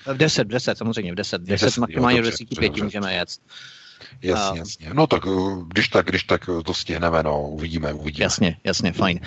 V 0.06 0.18
10, 0.18 0.44
v 0.44 0.52
10, 0.52 0.78
samozřejmě, 0.78 1.12
v 1.12 1.16
10. 1.16 1.42
V 1.42 1.46
10, 1.46 1.66
10 1.66 1.80
maximálně 1.80 2.22
v 2.22 2.26
10 2.26 2.48
5 2.60 2.84
můžeme 2.84 3.14
jet. 3.14 3.30
Jasně, 4.22 4.60
jasně. 4.60 4.90
No 4.94 5.08
tak 5.08 5.24
když 5.68 5.88
tak, 5.88 6.06
když 6.06 6.24
tak 6.24 6.50
to 6.66 6.74
stihneme, 6.74 7.24
no, 7.24 7.50
uvidíme, 7.50 7.94
uvidíme. 7.94 8.24
Jasně, 8.24 8.58
jasně, 8.64 8.92
fajn. 8.92 9.20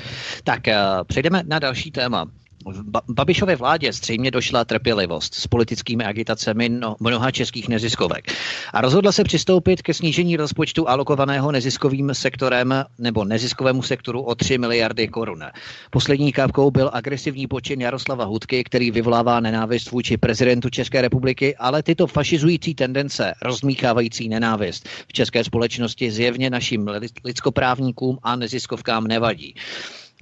Tak 0.44 0.60
přejdeme 1.06 1.42
na 1.46 1.58
další 1.58 1.90
téma. 1.90 2.26
V 2.66 3.12
Babišově 3.12 3.56
vládě 3.56 3.92
zřejmě 3.92 4.30
došla 4.30 4.64
trpělivost 4.64 5.34
s 5.34 5.46
politickými 5.46 6.04
agitacemi 6.04 6.68
no, 6.68 6.96
mnoha 7.00 7.30
českých 7.30 7.68
neziskovek 7.68 8.32
a 8.72 8.80
rozhodla 8.80 9.12
se 9.12 9.24
přistoupit 9.24 9.82
ke 9.82 9.94
snížení 9.94 10.36
rozpočtu 10.36 10.88
alokovaného 10.88 11.52
neziskovým 11.52 12.14
sektorem 12.14 12.84
nebo 12.98 13.24
neziskovému 13.24 13.82
sektoru 13.82 14.22
o 14.22 14.34
3 14.34 14.58
miliardy 14.58 15.08
korun. 15.08 15.44
Poslední 15.90 16.32
kávkou 16.32 16.70
byl 16.70 16.90
agresivní 16.92 17.46
počin 17.46 17.80
Jaroslava 17.80 18.24
Hudky, 18.24 18.64
který 18.64 18.90
vyvolává 18.90 19.40
nenávist 19.40 19.90
vůči 19.90 20.16
prezidentu 20.16 20.70
České 20.70 21.02
republiky, 21.02 21.56
ale 21.56 21.82
tyto 21.82 22.06
fašizující 22.06 22.74
tendence, 22.74 23.34
rozmíchávající 23.42 24.28
nenávist 24.28 24.88
v 25.08 25.12
české 25.12 25.44
společnosti 25.44 26.10
zjevně 26.10 26.50
našim 26.50 26.90
lidskoprávníkům 27.24 28.18
a 28.22 28.36
neziskovkám 28.36 29.06
nevadí. 29.06 29.54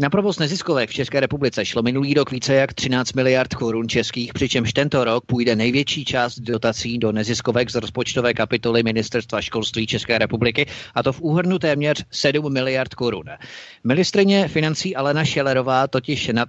Na 0.00 0.10
provoz 0.10 0.38
neziskovek 0.38 0.90
v 0.90 0.94
České 0.94 1.20
republice 1.20 1.64
šlo 1.64 1.82
minulý 1.82 2.14
rok 2.14 2.30
více 2.30 2.54
jak 2.54 2.74
13 2.74 3.12
miliard 3.12 3.54
korun 3.54 3.88
českých, 3.88 4.34
přičemž 4.34 4.72
tento 4.72 5.04
rok 5.04 5.24
půjde 5.26 5.56
největší 5.56 6.04
část 6.04 6.38
dotací 6.38 6.98
do 6.98 7.12
neziskovek 7.12 7.70
z 7.70 7.74
rozpočtové 7.74 8.34
kapitoly 8.34 8.82
Ministerstva 8.82 9.40
školství 9.40 9.86
České 9.86 10.18
republiky, 10.18 10.66
a 10.94 11.02
to 11.02 11.12
v 11.12 11.20
úhrnu 11.20 11.58
téměř 11.58 12.04
7 12.10 12.52
miliard 12.52 12.94
korun. 12.94 13.24
Ministrině 13.84 14.48
financí 14.48 14.96
Alena 14.96 15.24
Šelerová 15.24 15.86
totiž 15.86 16.28
na, 16.28 16.46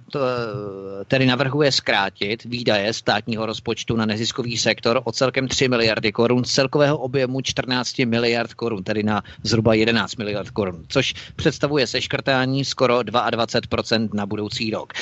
tedy 1.06 1.26
navrhuje 1.26 1.72
zkrátit 1.72 2.44
výdaje 2.44 2.92
státního 2.92 3.46
rozpočtu 3.46 3.96
na 3.96 4.06
neziskový 4.06 4.58
sektor 4.58 5.00
o 5.04 5.12
celkem 5.12 5.48
3 5.48 5.68
miliardy 5.68 6.12
korun 6.12 6.44
z 6.44 6.52
celkového 6.52 6.98
objemu 6.98 7.40
14 7.40 7.98
miliard 7.98 8.54
korun, 8.54 8.84
tedy 8.84 9.02
na 9.02 9.22
zhruba 9.42 9.74
11 9.74 10.16
miliard 10.16 10.50
korun, 10.50 10.84
což 10.88 11.14
představuje 11.36 11.86
seškrtání 11.86 12.64
skoro 12.64 13.02
22 13.02 13.37
20% 13.38 14.08
na 14.14 14.26
budoucí 14.26 14.70
rok. 14.70 14.92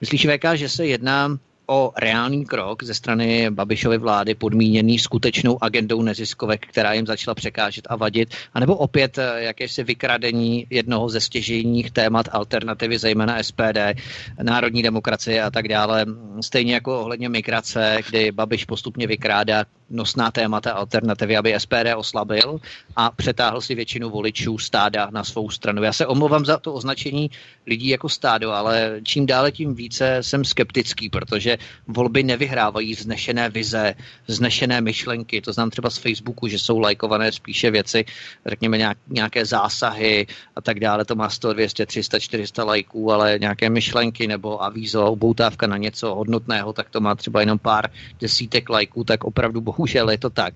Myslíš, 0.00 0.26
VK, 0.26 0.44
že 0.54 0.68
se 0.68 0.86
jedná 0.86 1.38
o 1.66 1.92
reálný 1.96 2.44
krok 2.44 2.82
ze 2.82 2.94
strany 2.94 3.50
Babišovy 3.50 3.98
vlády 3.98 4.34
podmíněný 4.34 4.98
skutečnou 4.98 5.64
agendou 5.64 6.02
neziskovek, 6.02 6.66
která 6.66 6.92
jim 6.92 7.06
začala 7.06 7.34
překážet 7.34 7.86
a 7.90 7.96
vadit, 7.96 8.34
anebo 8.54 8.76
opět 8.76 9.18
eh, 9.18 9.42
jakési 9.42 9.84
vykradení 9.84 10.66
jednoho 10.70 11.08
ze 11.08 11.20
stěžejních 11.20 11.90
témat 11.90 12.28
alternativy, 12.32 12.98
zejména 12.98 13.42
SPD, 13.42 13.96
národní 14.42 14.82
demokracie 14.82 15.42
a 15.42 15.50
tak 15.50 15.68
dále. 15.68 16.06
Stejně 16.40 16.74
jako 16.74 17.00
ohledně 17.00 17.28
migrace, 17.28 17.98
kdy 18.08 18.32
Babiš 18.32 18.64
postupně 18.64 19.06
vykrádá 19.06 19.64
nosná 19.92 20.30
témata 20.30 20.72
alternativy, 20.72 21.36
aby 21.36 21.54
SPD 21.58 21.94
oslabil 21.96 22.60
a 22.96 23.10
přetáhl 23.10 23.60
si 23.60 23.74
většinu 23.74 24.10
voličů 24.10 24.58
stáda 24.58 25.08
na 25.12 25.24
svou 25.24 25.50
stranu. 25.50 25.82
Já 25.82 25.92
se 25.92 26.06
omlouvám 26.06 26.44
za 26.44 26.58
to 26.58 26.74
označení 26.74 27.30
lidí 27.66 27.88
jako 27.88 28.08
stádo, 28.08 28.52
ale 28.52 29.00
čím 29.02 29.26
dále 29.26 29.52
tím 29.52 29.74
více 29.74 30.18
jsem 30.20 30.44
skeptický, 30.44 31.08
protože 31.08 31.58
volby 31.86 32.22
nevyhrávají 32.22 32.94
vznešené 32.94 33.50
vize, 33.50 33.94
vznešené 34.26 34.80
myšlenky. 34.80 35.40
To 35.40 35.52
znám 35.52 35.70
třeba 35.70 35.90
z 35.90 35.98
Facebooku, 35.98 36.48
že 36.48 36.58
jsou 36.58 36.78
lajkované 36.78 37.32
spíše 37.32 37.70
věci, 37.70 38.04
řekněme 38.46 38.94
nějaké 39.08 39.44
zásahy 39.44 40.26
a 40.56 40.60
tak 40.60 40.80
dále. 40.80 41.04
To 41.04 41.14
má 41.14 41.28
100, 41.28 41.52
200, 41.52 41.86
300, 41.86 42.18
400 42.18 42.64
lajků, 42.64 43.12
ale 43.12 43.38
nějaké 43.38 43.70
myšlenky 43.70 44.26
nebo 44.26 44.62
avízo, 44.62 45.06
oboutávka 45.06 45.66
na 45.66 45.76
něco 45.76 46.14
hodnotného, 46.14 46.72
tak 46.72 46.90
to 46.90 47.00
má 47.00 47.14
třeba 47.14 47.40
jenom 47.40 47.58
pár 47.58 47.90
desítek 48.20 48.70
lajků, 48.70 49.04
tak 49.04 49.24
opravdu 49.24 49.60
bohužel 49.82 50.10
je 50.10 50.18
to 50.18 50.30
tak. 50.30 50.54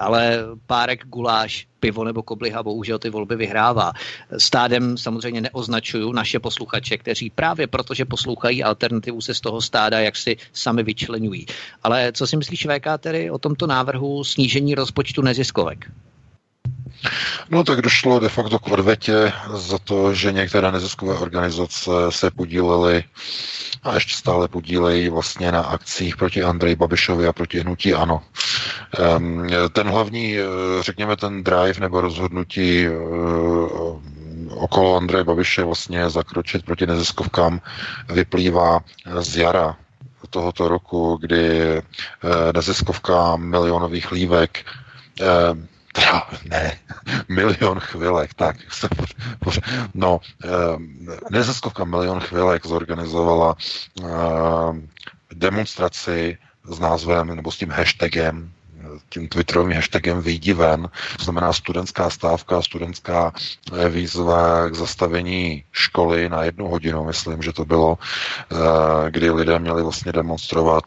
Ale 0.00 0.56
párek 0.66 1.04
guláš 1.04 1.68
pivo 1.80 2.04
nebo 2.04 2.22
kobliha 2.22 2.62
bohužel 2.62 2.98
ty 2.98 3.10
volby 3.10 3.36
vyhrává. 3.36 3.92
Stádem 4.38 4.96
samozřejmě 4.96 5.40
neoznačuju 5.40 6.12
naše 6.12 6.40
posluchače, 6.40 6.96
kteří 6.96 7.30
právě 7.30 7.66
protože 7.66 8.04
poslouchají 8.04 8.64
alternativu 8.64 9.20
se 9.20 9.34
z 9.34 9.40
toho 9.40 9.60
stáda, 9.60 10.00
jak 10.00 10.16
si 10.16 10.36
sami 10.52 10.82
vyčlenují. 10.82 11.46
Ale 11.84 12.12
co 12.16 12.26
si 12.26 12.36
myslíš, 12.36 12.66
VK, 12.66 12.86
tedy 12.98 13.30
o 13.30 13.38
tomto 13.38 13.66
návrhu 13.66 14.24
snížení 14.24 14.74
rozpočtu 14.74 15.22
neziskovek? 15.22 15.92
No 17.50 17.64
tak 17.64 17.80
došlo 17.80 18.20
de 18.20 18.28
facto 18.28 18.58
k 18.58 18.68
odvetě 18.68 19.32
za 19.54 19.78
to, 19.78 20.14
že 20.14 20.32
některé 20.32 20.72
neziskové 20.72 21.14
organizace 21.14 21.90
se 22.10 22.30
podílely 22.30 23.04
a 23.82 23.94
ještě 23.94 24.14
stále 24.14 24.48
podílejí 24.48 25.08
vlastně 25.08 25.52
na 25.52 25.60
akcích 25.60 26.16
proti 26.16 26.42
Andreji 26.42 26.76
Babišovi 26.76 27.26
a 27.26 27.32
proti 27.32 27.60
hnutí 27.60 27.94
ANO. 27.94 28.22
Ehm, 28.98 29.46
ten 29.72 29.88
hlavní, 29.88 30.38
eh, 30.38 30.42
řekněme, 30.80 31.16
ten 31.16 31.44
drive 31.44 31.80
nebo 31.80 32.00
rozhodnutí 32.00 32.86
eh, 32.86 32.90
okolo 34.50 34.96
Andreje 34.96 35.24
Babiše 35.24 35.64
vlastně 35.64 36.10
zakročit 36.10 36.64
proti 36.64 36.86
neziskovkám 36.86 37.60
vyplývá 38.12 38.80
z 39.20 39.36
jara 39.36 39.76
tohoto 40.30 40.68
roku, 40.68 41.18
kdy 41.20 41.60
eh, 41.62 41.82
neziskovka 42.54 43.36
milionových 43.36 44.12
lívek 44.12 44.64
teda 45.92 46.28
ne, 46.44 46.78
milion 47.28 47.80
chvilek, 47.80 48.34
tak 48.34 48.56
no, 49.94 50.20
neziskovka 51.30 51.84
milion 51.84 52.20
chvilek 52.20 52.66
zorganizovala 52.66 53.56
demonstraci 55.34 56.38
s 56.64 56.78
názvem 56.78 57.36
nebo 57.36 57.52
s 57.52 57.58
tím 57.58 57.70
hashtagem 57.70 58.52
tím 59.08 59.28
twitterovým 59.28 59.76
hashtagem 59.76 60.22
vyjdi 60.22 60.52
ven, 60.52 60.88
znamená 61.20 61.52
studentská 61.52 62.10
stávka, 62.10 62.62
studentská 62.62 63.32
eh, 63.32 63.88
výzva 63.88 64.68
k 64.68 64.74
zastavení 64.74 65.64
školy 65.72 66.28
na 66.28 66.44
jednu 66.44 66.68
hodinu, 66.68 67.04
myslím, 67.04 67.42
že 67.42 67.52
to 67.52 67.64
bylo, 67.64 67.98
eh, 67.98 69.10
kdy 69.10 69.30
lidé 69.30 69.58
měli 69.58 69.82
vlastně 69.82 70.12
demonstrovat 70.12 70.84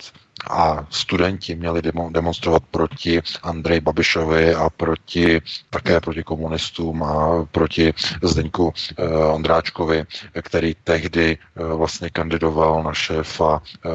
a 0.49 0.87
studenti 0.89 1.55
měli 1.55 1.81
demonstrovat 2.09 2.63
proti 2.71 3.21
Andrej 3.43 3.79
Babišovi 3.81 4.55
a 4.55 4.69
proti, 4.69 5.41
také 5.69 5.99
proti 6.01 6.23
komunistům 6.23 7.03
a 7.03 7.45
proti 7.51 7.93
Zdeňku 8.23 8.73
eh, 8.97 9.07
Ondráčkovi, 9.33 10.03
který 10.41 10.75
tehdy 10.83 11.37
eh, 11.37 11.63
vlastně 11.75 12.09
kandidoval 12.09 12.83
na 12.83 12.93
šéfa 12.93 13.61
eh, 13.85 13.89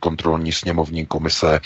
kontrolní 0.00 0.52
sněmovní 0.52 1.06
komise 1.06 1.60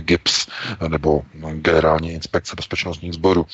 GIPS 0.00 0.46
nebo 0.88 1.22
Generální 1.52 2.12
inspekce 2.12 2.56
bezpečnostních 2.56 3.12
sborů. 3.12 3.46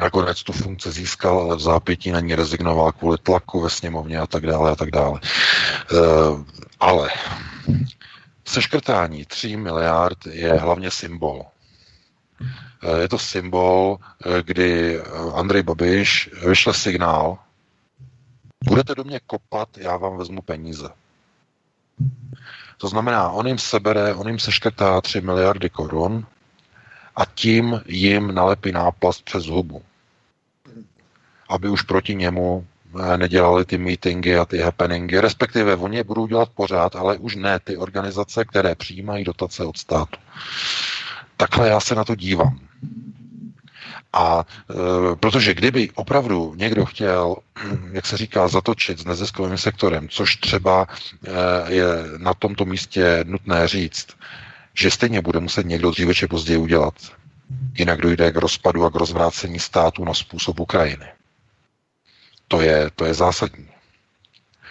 Nakonec 0.00 0.42
tu 0.42 0.52
funkci 0.52 0.90
získal, 0.92 1.38
ale 1.40 1.56
v 1.56 1.60
zápětí 1.60 2.10
na 2.10 2.20
ní 2.20 2.34
rezignoval 2.34 2.92
kvůli 2.92 3.18
tlaku 3.22 3.60
ve 3.60 3.70
sněmovně 3.70 4.18
a 4.18 4.26
tak 4.26 4.46
dále 4.46 4.70
a 4.70 4.76
tak 4.76 4.90
dále. 4.90 5.20
Ale 6.80 7.08
Seškrtání 8.46 9.24
3 9.24 9.56
miliard 9.56 10.26
je 10.26 10.52
hlavně 10.52 10.90
symbol. 10.90 11.44
Eh, 12.82 13.00
je 13.00 13.08
to 13.08 13.18
symbol, 13.18 13.98
eh, 13.98 14.42
kdy 14.42 15.00
Andrej 15.34 15.62
Babiš 15.62 16.30
vyšle 16.48 16.74
signál, 16.74 17.38
budete 18.64 18.94
do 18.94 19.04
mě 19.04 19.20
kopat, 19.26 19.78
já 19.78 19.96
vám 19.96 20.16
vezmu 20.16 20.42
peníze. 20.42 20.88
To 22.78 22.88
znamená, 22.88 23.30
on 23.30 23.46
jim 23.46 23.58
sebere, 23.58 24.14
on 24.14 24.28
jim 24.28 24.38
seškrtá 24.38 25.00
3 25.00 25.20
miliardy 25.20 25.70
korun 25.70 26.26
a 27.16 27.24
tím 27.24 27.80
jim 27.86 28.34
nalepí 28.34 28.72
náplast 28.72 29.24
přes 29.24 29.46
hubu. 29.46 29.82
Aby 31.48 31.68
už 31.68 31.82
proti 31.82 32.14
němu 32.14 32.66
nedělali 33.16 33.64
ty 33.64 33.78
meetingy 33.78 34.38
a 34.38 34.44
ty 34.44 34.58
happeningy, 34.58 35.20
respektive 35.20 35.76
oni 35.76 35.96
je 35.96 36.04
budou 36.04 36.26
dělat 36.26 36.48
pořád, 36.54 36.96
ale 36.96 37.18
už 37.18 37.36
ne 37.36 37.60
ty 37.60 37.76
organizace, 37.76 38.44
které 38.44 38.74
přijímají 38.74 39.24
dotace 39.24 39.64
od 39.64 39.78
státu. 39.78 40.18
Takhle 41.36 41.68
já 41.68 41.80
se 41.80 41.94
na 41.94 42.04
to 42.04 42.14
dívám. 42.14 42.58
A 44.12 44.44
e, 44.70 45.16
protože 45.16 45.54
kdyby 45.54 45.90
opravdu 45.94 46.54
někdo 46.56 46.84
chtěl, 46.84 47.36
jak 47.92 48.06
se 48.06 48.16
říká, 48.16 48.48
zatočit 48.48 48.98
s 48.98 49.04
neziskovým 49.04 49.58
sektorem, 49.58 50.08
což 50.08 50.36
třeba 50.36 50.86
e, 51.26 51.72
je 51.72 51.86
na 52.16 52.34
tomto 52.34 52.64
místě 52.64 53.24
nutné 53.24 53.68
říct, 53.68 54.06
že 54.74 54.90
stejně 54.90 55.20
bude 55.20 55.40
muset 55.40 55.66
někdo 55.66 55.90
dříve 55.90 56.14
či 56.14 56.26
později 56.26 56.58
udělat. 56.58 56.94
Jinak 57.78 58.00
dojde 58.00 58.32
k 58.32 58.36
rozpadu 58.36 58.84
a 58.84 58.90
k 58.90 58.94
rozvrácení 58.94 59.58
státu 59.58 60.04
na 60.04 60.14
způsob 60.14 60.60
Ukrajiny. 60.60 61.06
To 62.48 62.60
je, 62.60 62.90
to 62.94 63.04
je 63.04 63.14
zásadní. 63.14 63.68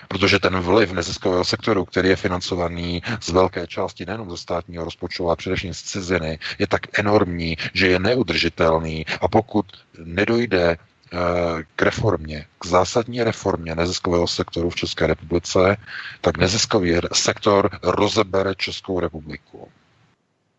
Protože 0.08 0.40
ten 0.40 0.60
vliv 0.60 0.92
neziskového 0.92 1.44
sektoru, 1.46 1.86
který 1.86 2.10
je 2.10 2.16
financovaný 2.16 3.02
z 3.22 3.30
velké 3.30 3.68
části 3.68 4.06
nejenom 4.06 4.30
ze 4.32 4.38
státního 4.38 4.86
rozpočtu, 4.86 5.28
ale 5.28 5.36
především 5.36 5.74
z 5.74 5.82
ciziny, 5.82 6.40
je 6.60 6.68
tak 6.68 7.00
enormní, 7.00 7.58
že 7.74 7.88
je 7.88 8.00
neudržitelný. 8.00 9.06
A 9.22 9.28
pokud 9.28 9.66
nedojde 10.04 10.72
eh, 10.72 11.18
k 11.76 11.82
reformě, 11.82 12.46
k 12.60 12.66
zásadní 12.66 13.24
reformě 13.24 13.76
neziskového 13.76 14.28
sektoru 14.28 14.70
v 14.70 14.76
České 14.76 15.08
republice, 15.08 15.78
tak 16.22 16.38
neziskový 16.38 16.94
sektor 17.14 17.70
rozebere 17.84 18.56
Českou 18.56 19.00
republiku. 19.00 19.70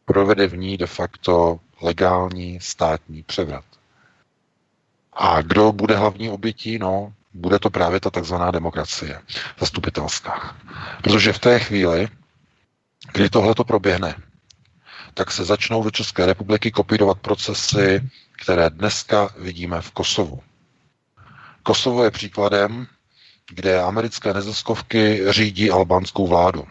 Provede 0.04 0.46
v 0.46 0.56
ní 0.56 0.76
de 0.76 0.86
facto 0.86 1.60
legální 1.82 2.60
státní 2.60 3.22
převrat. 3.22 3.64
A 5.16 5.42
kdo 5.42 5.72
bude 5.72 5.96
hlavní 5.96 6.30
obětí? 6.30 6.78
No, 6.78 7.12
bude 7.34 7.58
to 7.58 7.70
právě 7.70 8.00
ta 8.00 8.10
takzvaná 8.10 8.50
demokracie 8.50 9.20
zastupitelská. 9.60 10.56
Protože 11.02 11.32
v 11.32 11.38
té 11.38 11.58
chvíli, 11.58 12.08
kdy 13.12 13.30
tohle 13.30 13.54
to 13.54 13.64
proběhne, 13.64 14.14
tak 15.14 15.30
se 15.30 15.44
začnou 15.44 15.82
do 15.82 15.90
České 15.90 16.26
republiky 16.26 16.70
kopírovat 16.70 17.18
procesy, 17.18 18.10
které 18.42 18.70
dneska 18.70 19.28
vidíme 19.38 19.80
v 19.80 19.90
Kosovu. 19.90 20.40
Kosovo 21.62 22.04
je 22.04 22.10
příkladem, 22.10 22.86
kde 23.50 23.82
americké 23.82 24.34
neziskovky 24.34 25.32
řídí 25.32 25.70
albánskou 25.70 26.26
vládu. 26.26 26.64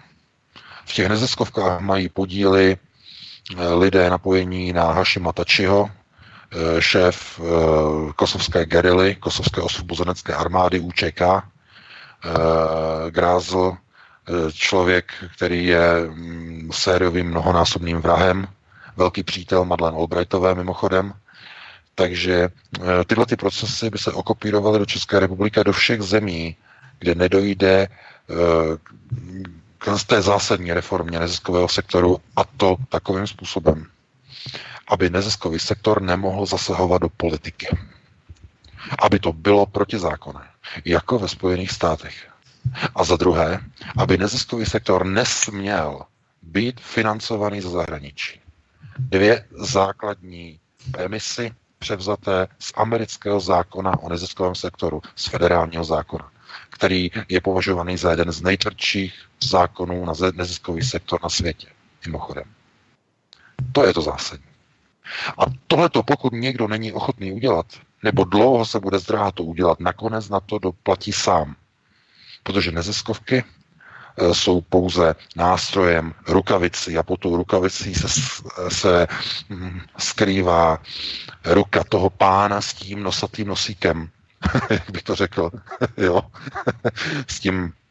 V 0.86 0.94
těch 0.94 1.10
neziskovkách 1.10 1.82
mají 1.82 2.10
podíly 2.10 2.78
eh, 3.58 3.74
lidé 3.74 4.10
napojení 4.10 4.74
na 4.74 4.92
Hashima 4.92 5.32
Tačiho, 5.32 5.92
šéf 6.80 7.40
eh, 7.40 7.44
kosovské 8.16 8.66
gerily, 8.66 9.16
kosovské 9.16 9.62
osvobozenecké 9.62 10.34
armády 10.34 10.80
UČK, 10.80 11.22
eh, 11.22 11.42
Grázl, 13.10 13.78
člověk, 14.54 15.14
který 15.38 15.66
je 15.66 16.08
mm, 16.08 16.70
sériovým 16.74 17.28
mnohonásobným 17.30 17.98
vrahem, 17.98 18.48
velký 18.98 19.24
přítel 19.24 19.66
Madeleine 19.66 19.98
Albrightové 19.98 20.56
mimochodem, 20.56 21.14
takže 21.96 22.50
tyhle 23.06 23.26
ty 23.26 23.36
procesy 23.36 23.90
by 23.90 23.98
se 23.98 24.12
okopírovaly 24.12 24.80
do 24.80 24.86
České 24.86 25.20
republiky 25.20 25.60
a 25.60 25.64
do 25.64 25.74
všech 25.74 26.02
zemí, 26.02 26.56
kde 27.00 27.16
nedojde 27.16 27.88
k 29.78 30.04
té 30.08 30.22
zásadní 30.22 30.74
reformě 30.74 31.20
neziskového 31.20 31.68
sektoru 31.70 32.18
a 32.36 32.42
to 32.58 32.76
takovým 32.90 33.28
způsobem, 33.28 33.86
aby 34.88 35.10
neziskový 35.10 35.60
sektor 35.60 36.02
nemohl 36.02 36.46
zasahovat 36.46 37.02
do 37.02 37.10
politiky. 37.10 37.68
Aby 39.00 39.20
to 39.20 39.34
bylo 39.34 39.66
protizákonné, 39.66 40.48
jako 40.86 41.20
ve 41.20 41.28
Spojených 41.28 41.72
státech. 41.72 42.28
A 42.96 43.04
za 43.04 43.16
druhé, 43.16 43.60
aby 43.98 44.18
neziskový 44.18 44.66
sektor 44.66 45.06
nesměl 45.06 46.02
být 46.42 46.82
financovaný 46.82 47.62
ze 47.62 47.70
zahraničí. 47.70 48.42
Dvě 49.00 49.46
základní 49.52 50.60
premisy 50.92 51.52
převzaté 51.80 52.48
z 52.60 52.74
amerického 52.76 53.40
zákona 53.40 54.00
o 54.00 54.10
neziskovém 54.10 54.56
sektoru, 54.56 55.02
z 55.16 55.26
federálního 55.26 55.84
zákona, 55.84 56.32
který 56.70 57.12
je 57.30 57.42
považovaný 57.42 57.98
za 57.98 58.12
jeden 58.12 58.32
z 58.32 58.42
nejtvrdších 58.42 59.14
zákonů 59.44 60.06
na 60.06 60.14
neziskový 60.34 60.82
sektor 60.82 61.20
na 61.24 61.30
světě, 61.30 61.68
mimochodem. 62.06 62.44
To 63.72 63.86
je 63.86 63.94
to 63.94 64.02
zásadní. 64.02 64.55
A 65.38 65.44
tohleto, 65.68 66.04
pokud 66.04 66.34
někdo 66.34 66.68
není 66.68 66.94
ochotný 66.94 67.32
udělat, 67.32 67.66
nebo 68.04 68.24
dlouho 68.24 68.66
se 68.66 68.80
bude 68.80 69.00
zdráhat 69.00 69.36
to 69.36 69.44
udělat, 69.44 69.80
nakonec 69.80 70.30
na 70.30 70.40
to 70.40 70.60
doplatí 70.60 71.14
sám. 71.14 71.56
Protože 72.44 72.72
neziskovky 72.72 73.44
e, 73.44 74.34
jsou 74.34 74.62
pouze 74.62 75.16
nástrojem 75.36 76.14
rukavici 76.28 76.98
a 76.98 77.04
pod 77.04 77.20
tou 77.20 77.36
rukavicí 77.38 77.96
se, 77.96 78.08
se 78.70 79.08
mm, 79.50 79.82
skrývá 79.98 80.80
ruka 81.46 81.84
toho 81.84 82.10
pána 82.10 82.62
s 82.62 82.74
tím 82.74 83.04
nosatým 83.04 83.48
nosíkem, 83.48 84.10
jak 84.70 84.92
bych 84.92 85.04
to 85.04 85.16
řekl, 85.16 85.52
jo, 85.98 86.22
s 87.28 87.40
tím 87.40 87.74
Eh, 87.74 87.85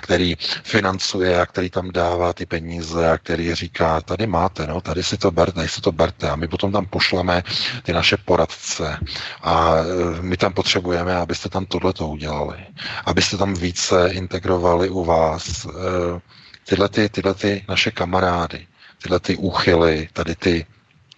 který 0.00 0.34
financuje 0.62 1.40
a 1.40 1.46
který 1.46 1.70
tam 1.70 1.90
dává 1.92 2.32
ty 2.32 2.46
peníze 2.46 3.10
a 3.10 3.18
který 3.18 3.54
říká, 3.54 4.00
tady 4.00 4.26
máte, 4.26 4.66
no, 4.66 4.80
tady 4.80 5.02
si 5.02 5.16
to 5.16 5.30
berte, 5.30 5.52
tady 5.52 5.68
si 5.68 5.80
to 5.80 5.92
berte. 5.92 6.30
A 6.30 6.36
my 6.36 6.48
potom 6.48 6.72
tam 6.72 6.86
pošleme 6.86 7.42
ty 7.82 7.92
naše 7.92 8.16
poradce 8.16 8.98
a 9.42 9.74
eh, 9.76 10.22
my 10.22 10.36
tam 10.36 10.52
potřebujeme, 10.52 11.16
abyste 11.16 11.48
tam 11.48 11.66
tohleto 11.66 12.08
udělali, 12.08 12.58
abyste 13.04 13.36
tam 13.36 13.54
více 13.54 14.08
integrovali 14.10 14.90
u 14.90 15.04
vás 15.04 15.66
eh, 15.66 16.20
tyhle, 16.64 16.88
ty, 16.88 17.08
tyhle 17.08 17.34
ty 17.34 17.64
naše 17.68 17.90
kamarády, 17.90 18.66
tyhle 19.02 19.20
ty 19.20 19.36
úchyly, 19.36 20.08
tady 20.12 20.34
ty, 20.34 20.66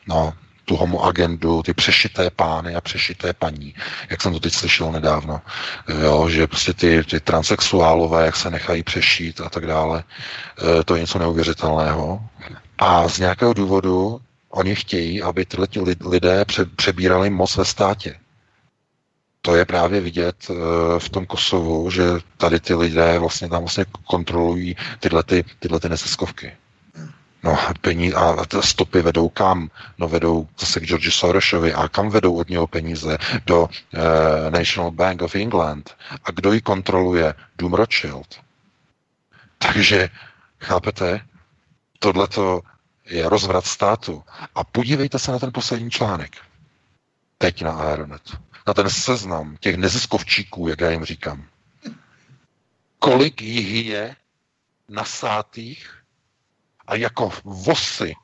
no, 0.07 0.32
tu 0.71 0.77
homo 0.77 1.03
agendu, 1.05 1.62
ty 1.62 1.75
přešité 1.75 2.31
pány 2.31 2.75
a 2.75 2.81
přešité 2.81 3.33
paní, 3.33 3.75
jak 4.11 4.23
jsem 4.23 4.33
to 4.33 4.41
teď 4.41 4.53
slyšel 4.55 4.93
nedávno, 4.93 5.41
jo, 6.03 6.29
že 6.29 6.47
prostě 6.47 6.75
ty, 6.75 7.05
ty 7.05 7.21
transexuálové, 7.21 8.27
jak 8.27 8.37
se 8.37 8.51
nechají 8.51 8.83
přešít 8.83 9.41
a 9.41 9.49
tak 9.49 9.66
dále, 9.66 10.05
e, 10.81 10.85
to 10.85 10.95
je 10.95 11.01
něco 11.01 11.18
neuvěřitelného. 11.18 12.23
A 12.79 13.09
z 13.09 13.18
nějakého 13.18 13.53
důvodu 13.53 14.21
oni 14.51 14.75
chtějí, 14.75 15.23
aby 15.23 15.45
tyhle 15.45 15.66
lidé 16.07 16.45
přebírali 16.77 17.31
moc 17.31 17.57
ve 17.57 17.64
státě. 17.64 18.14
To 19.43 19.57
je 19.57 19.64
právě 19.64 20.01
vidět 20.01 20.37
e, 20.51 20.55
v 20.99 21.09
tom 21.09 21.27
Kosovu, 21.27 21.91
že 21.91 22.05
tady 22.37 22.61
ty 22.61 22.75
lidé 22.75 23.18
vlastně 23.18 23.49
tam 23.49 23.62
vlastně 23.62 23.85
kontrolují 24.07 24.77
tyhle, 25.01 25.23
ty, 25.23 25.45
tyhle 25.59 25.81
ty 25.81 25.89
neziskovky. 25.89 26.53
No, 27.43 27.59
peníze 27.80 28.16
a 28.16 28.47
stopy 28.61 29.03
vedou 29.03 29.28
kam? 29.28 29.70
No 29.99 30.09
vedou 30.09 30.49
zase 30.59 30.80
k 30.80 30.86
George 30.86 31.14
Sorosovi. 31.14 31.74
A 31.74 31.88
kam 31.88 32.11
vedou 32.11 32.34
od 32.34 32.49
něho 32.49 32.66
peníze? 32.66 33.18
Do 33.47 33.62
uh, 33.62 33.70
National 34.51 34.91
Bank 34.91 35.22
of 35.22 35.34
England. 35.34 35.97
A 36.24 36.30
kdo 36.30 36.53
ji 36.53 36.61
kontroluje? 36.61 37.34
Doom 37.59 37.74
Rothschild. 37.74 38.41
Takže, 39.59 40.09
chápete, 40.61 41.20
tohleto 41.99 42.62
je 43.07 43.28
rozvrat 43.28 43.66
státu. 43.66 44.24
A 44.55 44.64
podívejte 44.64 45.18
se 45.18 45.32
na 45.32 45.38
ten 45.38 45.53
poslední 45.53 45.91
článek. 45.91 46.36
Teď 47.38 47.62
na 47.62 47.72
Aeronet. 47.72 48.22
Na 48.66 48.74
ten 48.74 48.91
seznam 48.91 49.57
těch 49.61 49.76
neziskovčíků, 49.76 50.68
jak 50.68 50.80
já 50.80 50.91
jim 50.91 51.05
říkám. 51.05 51.45
Kolik 52.99 53.43
jich 53.43 53.86
je 53.86 54.16
nasátých 54.88 55.99
a 56.91 56.97
jako 56.97 57.30
vosy 57.45 58.14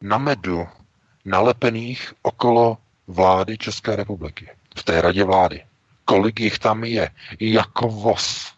na 0.00 0.18
medu 0.18 0.68
nalepených 1.24 2.14
okolo 2.22 2.78
vlády 3.06 3.58
České 3.58 3.96
republiky. 3.96 4.50
V 4.76 4.82
té 4.84 5.00
radě 5.00 5.24
vlády. 5.24 5.64
Kolik 6.04 6.40
jich 6.40 6.58
tam 6.58 6.84
je? 6.84 7.10
Jako 7.40 7.88
vos. 7.88 8.52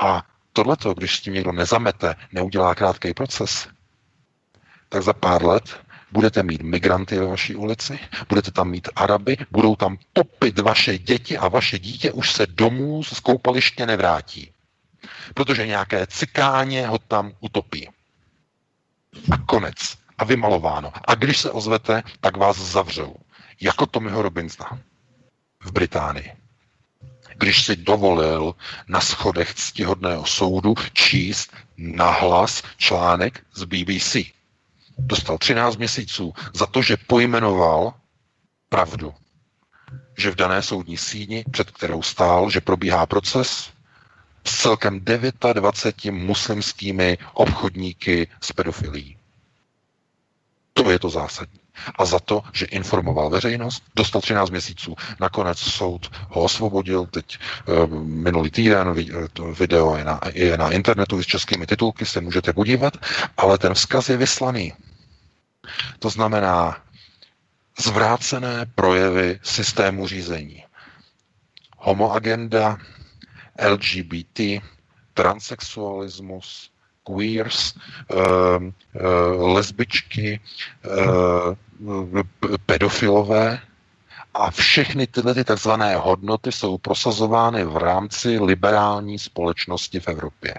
A 0.00 0.26
tohleto, 0.52 0.94
když 0.94 1.16
s 1.16 1.20
tím 1.20 1.34
někdo 1.34 1.52
nezamete, 1.52 2.14
neudělá 2.32 2.74
krátký 2.74 3.14
proces, 3.14 3.68
tak 4.88 5.02
za 5.02 5.12
pár 5.12 5.44
let 5.44 5.80
budete 6.12 6.42
mít 6.42 6.62
migranty 6.62 7.18
ve 7.18 7.26
vaší 7.26 7.54
ulici, 7.54 7.98
budete 8.28 8.50
tam 8.50 8.70
mít 8.70 8.88
Araby, 8.96 9.36
budou 9.50 9.76
tam 9.76 9.98
topit 10.12 10.58
vaše 10.58 10.98
děti 10.98 11.38
a 11.38 11.48
vaše 11.48 11.78
dítě 11.78 12.12
už 12.12 12.32
se 12.32 12.46
domů 12.46 13.02
z 13.02 13.20
koupaliště 13.20 13.86
nevrátí 13.86 14.52
protože 15.34 15.66
nějaké 15.66 16.06
cikáně 16.06 16.86
ho 16.86 16.98
tam 16.98 17.32
utopí. 17.40 17.88
A 19.30 19.36
konec. 19.36 19.98
A 20.18 20.24
vymalováno. 20.24 20.92
A 21.04 21.14
když 21.14 21.38
se 21.38 21.50
ozvete, 21.50 22.02
tak 22.20 22.36
vás 22.36 22.56
zavřou. 22.58 23.16
Jako 23.60 23.86
Tommyho 23.86 24.22
Robinsona 24.22 24.78
v 25.64 25.72
Británii. 25.72 26.32
Když 27.36 27.64
si 27.64 27.76
dovolil 27.76 28.54
na 28.88 29.00
schodech 29.00 29.54
ctihodného 29.54 30.26
soudu 30.26 30.74
číst 30.92 31.52
nahlas 31.76 32.62
článek 32.76 33.44
z 33.54 33.64
BBC. 33.64 34.16
Dostal 34.98 35.38
13 35.38 35.76
měsíců 35.76 36.34
za 36.54 36.66
to, 36.66 36.82
že 36.82 36.96
pojmenoval 36.96 37.94
pravdu. 38.68 39.14
Že 40.18 40.30
v 40.30 40.34
dané 40.34 40.62
soudní 40.62 40.96
síni, 40.96 41.44
před 41.50 41.70
kterou 41.70 42.02
stál, 42.02 42.50
že 42.50 42.60
probíhá 42.60 43.06
proces, 43.06 43.70
s 44.48 44.62
celkem 44.62 45.00
29 45.00 46.12
muslimskými 46.12 47.18
obchodníky 47.34 48.28
s 48.40 48.52
pedofilí. 48.52 49.16
To 50.72 50.90
je 50.90 50.98
to 50.98 51.10
zásadní. 51.10 51.60
A 51.98 52.04
za 52.04 52.18
to, 52.18 52.42
že 52.52 52.66
informoval 52.66 53.30
veřejnost, 53.30 53.82
dostal 53.96 54.20
13 54.20 54.50
měsíců. 54.50 54.94
Nakonec 55.20 55.58
soud 55.58 56.10
ho 56.28 56.42
osvobodil, 56.42 57.06
teď 57.06 57.38
e, 57.38 57.86
minulý 58.04 58.50
týden, 58.50 58.94
to 59.32 59.52
video 59.54 59.96
je 59.96 60.04
na, 60.04 60.20
je 60.32 60.58
na 60.58 60.70
internetu 60.70 61.22
s 61.22 61.26
českými 61.26 61.66
titulky, 61.66 62.06
se 62.06 62.20
můžete 62.20 62.52
podívat, 62.52 62.92
ale 63.36 63.58
ten 63.58 63.74
vzkaz 63.74 64.08
je 64.08 64.16
vyslaný. 64.16 64.72
To 65.98 66.10
znamená 66.10 66.76
zvrácené 67.78 68.66
projevy 68.74 69.40
systému 69.42 70.06
řízení. 70.06 70.64
Homoagenda, 71.78 72.76
LGBT, 73.58 74.40
transexualismus, 75.14 76.70
queers, 77.02 77.74
uh, 77.74 78.62
uh, 78.62 79.52
lesbičky, 79.54 80.40
uh, 80.86 82.22
pedofilové 82.66 83.60
a 84.34 84.50
všechny 84.50 85.06
tyhle 85.06 85.34
ty 85.34 85.44
takzvané 85.44 85.96
hodnoty 85.96 86.52
jsou 86.52 86.78
prosazovány 86.78 87.64
v 87.64 87.76
rámci 87.76 88.38
liberální 88.38 89.18
společnosti 89.18 90.00
v 90.00 90.08
Evropě. 90.08 90.54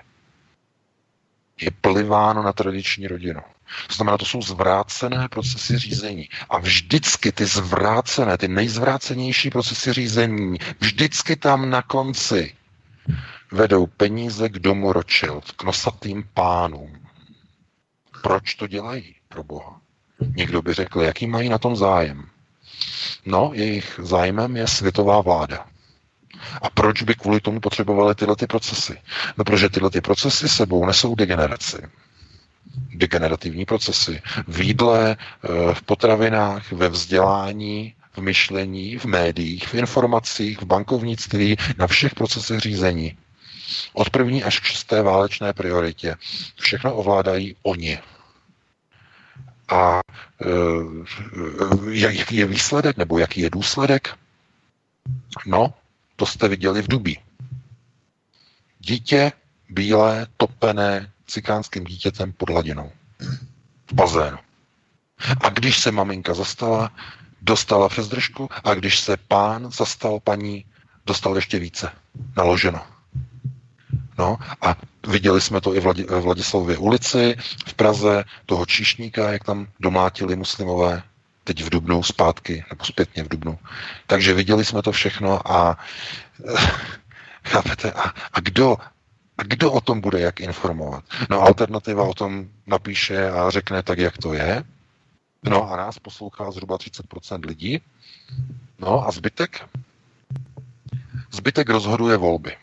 Je 1.62 1.72
pliváno 1.82 2.43
na 2.43 2.54
tradiční 2.54 3.08
rodinu. 3.08 3.41
To 3.88 3.93
znamená, 3.93 4.18
to 4.18 4.26
jsou 4.26 4.41
zvrácené 4.41 5.28
procesy 5.28 5.78
řízení. 5.78 6.30
A 6.50 6.60
vždycky 6.60 7.32
ty 7.32 7.45
zvrácené, 7.45 8.38
ty 8.38 8.47
nejzvrácenější 8.47 9.50
procesy 9.50 9.93
řízení, 9.93 10.58
vždycky 10.80 11.36
tam 11.36 11.70
na 11.70 11.82
konci 11.82 12.56
vedou 13.51 13.88
peníze 13.88 14.49
k 14.49 14.60
domu 14.60 14.93
Rothschild, 14.93 15.51
k 15.51 15.64
nosatým 15.64 16.24
pánům. 16.34 16.99
Proč 18.22 18.55
to 18.55 18.68
dělají, 18.68 19.16
pro 19.28 19.43
Boha? 19.43 19.82
Někdo 20.36 20.62
by 20.62 20.74
řekl, 20.74 21.02
jaký 21.02 21.27
mají 21.27 21.49
na 21.49 21.57
tom 21.57 21.76
zájem. 21.76 22.26
No, 23.26 23.52
jejich 23.53 23.99
zájmem 24.03 24.57
je 24.57 24.68
světová 24.68 25.22
vláda. 25.22 25.65
A 26.61 26.69
proč 26.69 27.02
by 27.03 27.15
kvůli 27.15 27.41
tomu 27.41 27.60
potřebovali 27.60 28.15
tyhle 28.15 28.36
ty 28.36 28.48
procesy? 28.48 28.98
No, 29.38 29.44
protože 29.44 29.69
tyhle 29.69 29.90
ty 29.90 30.02
procesy 30.02 30.49
sebou 30.49 30.86
nesou 30.86 31.15
degeneraci. 31.15 31.77
Degenerativní 32.95 33.65
procesy 33.65 34.22
v 34.48 34.61
jídle, 34.61 35.18
eh, 35.44 35.73
v 35.73 35.81
potravinách, 35.81 36.72
ve 36.72 36.90
vzdělání 36.90 37.95
v 38.14 38.18
myšlení, 38.18 38.98
v 38.98 39.06
médiích, 39.06 39.68
v 39.68 39.73
informacích, 39.73 40.61
v 40.61 40.65
bankovnictví, 40.65 41.57
na 41.77 41.88
všech 41.88 42.15
procesech 42.15 42.60
řízení. 42.60 43.18
Od 43.94 44.10
první 44.10 44.44
až 44.44 44.60
k 44.60 44.64
šesté 44.64 45.02
válečné 45.02 45.53
prioritě. 45.53 46.15
Všechno 46.60 46.95
ovládají 46.95 47.56
oni. 47.64 47.99
A 49.69 49.99
e, 49.99 50.48
jaký 51.90 52.36
je 52.36 52.45
výsledek, 52.45 52.98
nebo 52.98 53.19
jaký 53.19 53.41
je 53.41 53.49
důsledek? 53.49 54.18
No, 55.45 55.73
to 56.15 56.26
jste 56.26 56.48
viděli 56.48 56.81
v 56.81 56.88
Dubí. 56.88 57.19
Dítě 58.80 59.31
bílé, 59.69 60.27
topené 60.38 61.11
cikánským 61.27 61.84
dítětem 61.84 62.31
pod 62.31 62.49
hladinou. 62.49 62.91
V 63.91 63.94
bazénu. 63.94 64.38
A 65.41 65.49
když 65.49 65.80
se 65.80 65.91
maminka 65.91 66.34
zastala, 66.34 66.91
dostala 67.41 67.90
přes 67.90 68.07
držku 68.07 68.49
a 68.64 68.74
když 68.74 68.99
se 68.99 69.18
pán 69.18 69.72
zastal 69.72 70.20
paní, 70.20 70.66
dostal 71.06 71.36
ještě 71.36 71.60
více. 71.60 71.91
Naloženo. 72.38 72.82
No 74.18 74.38
a 74.61 74.76
viděli 75.07 75.41
jsme 75.41 75.61
to 75.61 75.76
i 75.76 75.80
v 75.80 76.22
Vladislavově 76.22 76.78
ulici 76.78 77.36
v 77.68 77.74
Praze, 77.74 78.24
toho 78.45 78.66
číšníka, 78.66 79.32
jak 79.32 79.44
tam 79.44 79.68
domlátili 79.80 80.36
muslimové, 80.36 81.03
teď 81.44 81.64
v 81.64 81.70
Dubnu 81.70 82.03
zpátky, 82.03 82.66
nebo 82.70 82.86
zpětně 82.86 83.24
v 83.24 83.28
Dubnu. 83.28 83.60
Takže 84.07 84.34
viděli 84.34 84.66
jsme 84.66 84.82
to 84.82 84.91
všechno 84.91 85.52
a 85.52 85.78
chápete, 87.45 87.91
a, 87.91 88.14
a 88.34 88.40
kdo 88.40 88.78
a 89.38 89.44
kdo 89.44 89.72
o 89.72 89.82
tom 89.82 90.02
bude 90.02 90.20
jak 90.20 90.40
informovat? 90.40 91.03
No 91.30 91.41
alternativa 91.41 92.03
o 92.03 92.14
tom 92.14 92.48
napíše 92.68 93.30
a 93.30 93.49
řekne 93.49 93.84
tak, 93.84 93.99
jak 93.99 94.18
to 94.18 94.34
je. 94.34 94.64
No 95.44 95.72
a 95.72 95.78
nás 95.78 95.99
poslouchá 95.99 96.52
zhruba 96.52 96.78
30% 96.78 97.45
lidí. 97.45 97.82
No 98.80 99.07
a 99.07 99.11
zbytek? 99.11 99.70
Zbytek 101.32 101.70
rozhoduje 101.70 102.18
volby. 102.18 102.57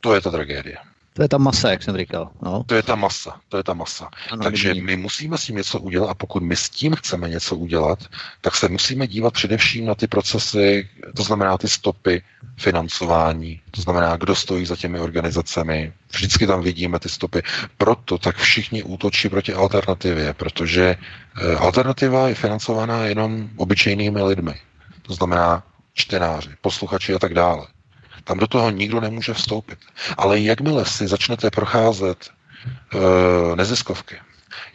To 0.00 0.14
je 0.14 0.20
ta 0.20 0.30
tragédie. 0.30 0.78
To 1.18 1.22
je 1.24 1.28
ta 1.28 1.38
masa, 1.38 1.70
jak 1.70 1.82
jsem 1.82 1.96
říkal. 1.96 2.30
No. 2.42 2.62
To 2.66 2.74
je 2.74 2.82
ta 2.82 2.94
masa, 2.94 3.40
to 3.48 3.56
je 3.56 3.62
ta 3.62 3.74
masa. 3.74 4.08
Ano, 4.30 4.42
Takže 4.42 4.74
my 4.74 4.96
musíme 4.96 5.38
s 5.38 5.44
tím 5.44 5.56
něco 5.56 5.78
udělat 5.80 6.10
a 6.10 6.14
pokud 6.14 6.42
my 6.42 6.56
s 6.56 6.70
tím 6.70 6.94
chceme 6.94 7.28
něco 7.28 7.56
udělat, 7.56 7.98
tak 8.40 8.54
se 8.56 8.68
musíme 8.68 9.06
dívat 9.06 9.32
především 9.34 9.86
na 9.86 9.94
ty 9.94 10.06
procesy, 10.06 10.88
to 11.16 11.22
znamená 11.22 11.58
ty 11.58 11.68
stopy 11.68 12.22
financování, 12.56 13.60
to 13.70 13.80
znamená, 13.82 14.16
kdo 14.16 14.34
stojí 14.34 14.66
za 14.66 14.76
těmi 14.76 15.00
organizacemi. 15.00 15.92
Vždycky 16.12 16.46
tam 16.46 16.62
vidíme 16.62 16.98
ty 16.98 17.08
stopy. 17.08 17.42
Proto 17.76 18.18
tak 18.18 18.36
všichni 18.36 18.82
útočí 18.82 19.28
proti 19.28 19.54
alternativě, 19.54 20.34
protože 20.34 20.96
eh, 21.42 21.56
alternativa 21.56 22.28
je 22.28 22.34
financovaná 22.34 23.04
jenom 23.04 23.48
obyčejnými 23.56 24.22
lidmi. 24.22 24.54
To 25.02 25.14
znamená 25.14 25.62
čtenáři, 25.94 26.50
posluchači 26.60 27.14
a 27.14 27.18
tak 27.18 27.34
dále. 27.34 27.66
Tam 28.28 28.38
do 28.38 28.46
toho 28.46 28.70
nikdo 28.70 29.00
nemůže 29.00 29.34
vstoupit. 29.34 29.78
Ale 30.16 30.40
jakmile 30.40 30.84
si 30.84 31.08
začnete 31.08 31.50
procházet 31.50 32.30
e, 32.94 33.56
neziskovky, 33.56 34.16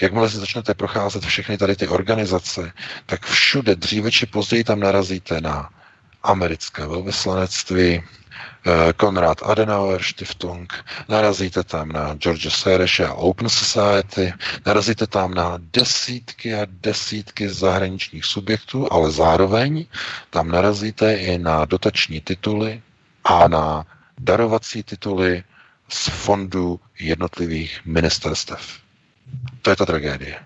jakmile 0.01 0.29
si 0.29 0.37
začnete 0.37 0.73
procházet 0.73 1.25
všechny 1.25 1.57
tady 1.57 1.75
ty 1.75 1.87
organizace, 1.87 2.73
tak 3.05 3.25
všude 3.25 3.75
dříve 3.75 4.11
či 4.11 4.25
později 4.25 4.63
tam 4.63 4.79
narazíte 4.79 5.41
na 5.41 5.69
americké 6.23 6.87
velvyslanectví, 6.87 8.03
eh, 8.03 8.93
Konrad 8.93 9.37
Adenauer 9.43 10.03
Stiftung, 10.03 10.73
narazíte 11.09 11.63
tam 11.63 11.89
na 11.89 12.15
George 12.15 12.49
Soros 12.49 12.99
a 12.99 13.13
Open 13.13 13.49
Society, 13.49 14.33
narazíte 14.65 15.07
tam 15.07 15.33
na 15.33 15.59
desítky 15.73 16.53
a 16.53 16.65
desítky 16.69 17.49
zahraničních 17.49 18.25
subjektů, 18.25 18.93
ale 18.93 19.11
zároveň 19.11 19.85
tam 20.29 20.47
narazíte 20.47 21.13
i 21.13 21.37
na 21.37 21.65
dotační 21.65 22.21
tituly, 22.21 22.81
a 23.23 23.47
na 23.47 23.85
darovací 24.19 24.83
tituly 24.83 25.43
z 25.89 26.09
fondu 26.09 26.79
jednotlivých 26.99 27.81
ministerstev. 27.85 28.79
To 29.61 29.69
je 29.69 29.75
ta 29.75 29.85
tragédie. 29.85 30.39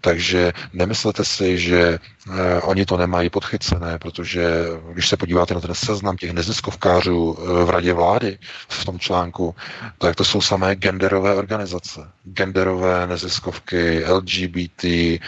Takže 0.00 0.52
nemyslete 0.72 1.24
si, 1.24 1.58
že 1.58 1.98
eh, 1.98 2.60
oni 2.62 2.86
to 2.86 2.96
nemají 2.96 3.30
podchycené, 3.30 3.98
protože 3.98 4.50
když 4.92 5.08
se 5.08 5.16
podíváte 5.16 5.54
na 5.54 5.60
ten 5.60 5.74
seznam 5.74 6.16
těch 6.16 6.32
neziskovkářů 6.32 7.38
eh, 7.38 7.64
v 7.64 7.70
radě 7.70 7.92
vlády 7.92 8.38
v 8.68 8.84
tom 8.84 8.98
článku, 8.98 9.54
tak 9.98 10.16
to 10.16 10.24
jsou 10.24 10.40
samé 10.40 10.74
genderové 10.74 11.34
organizace. 11.34 12.00
Genderové 12.32 13.06
neziskovky, 13.06 14.04
LGBT, 14.04 14.84
eh, 14.84 15.18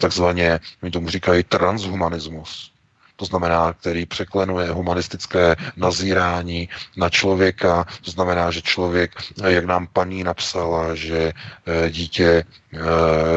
takzvaně, 0.00 0.60
oni 0.82 0.90
tomu 0.92 1.08
říkají 1.08 1.44
transhumanismus 1.44 2.72
to 3.18 3.24
znamená, 3.24 3.72
který 3.72 4.06
překlenuje 4.06 4.70
humanistické 4.70 5.56
nazírání 5.76 6.68
na 6.96 7.08
člověka, 7.10 7.86
to 8.04 8.10
znamená, 8.10 8.50
že 8.50 8.62
člověk, 8.62 9.10
jak 9.46 9.64
nám 9.64 9.86
paní 9.92 10.24
napsala, 10.24 10.94
že 10.94 11.32
eh, 11.66 11.90
dítě 11.90 12.44
eh, 12.74 12.78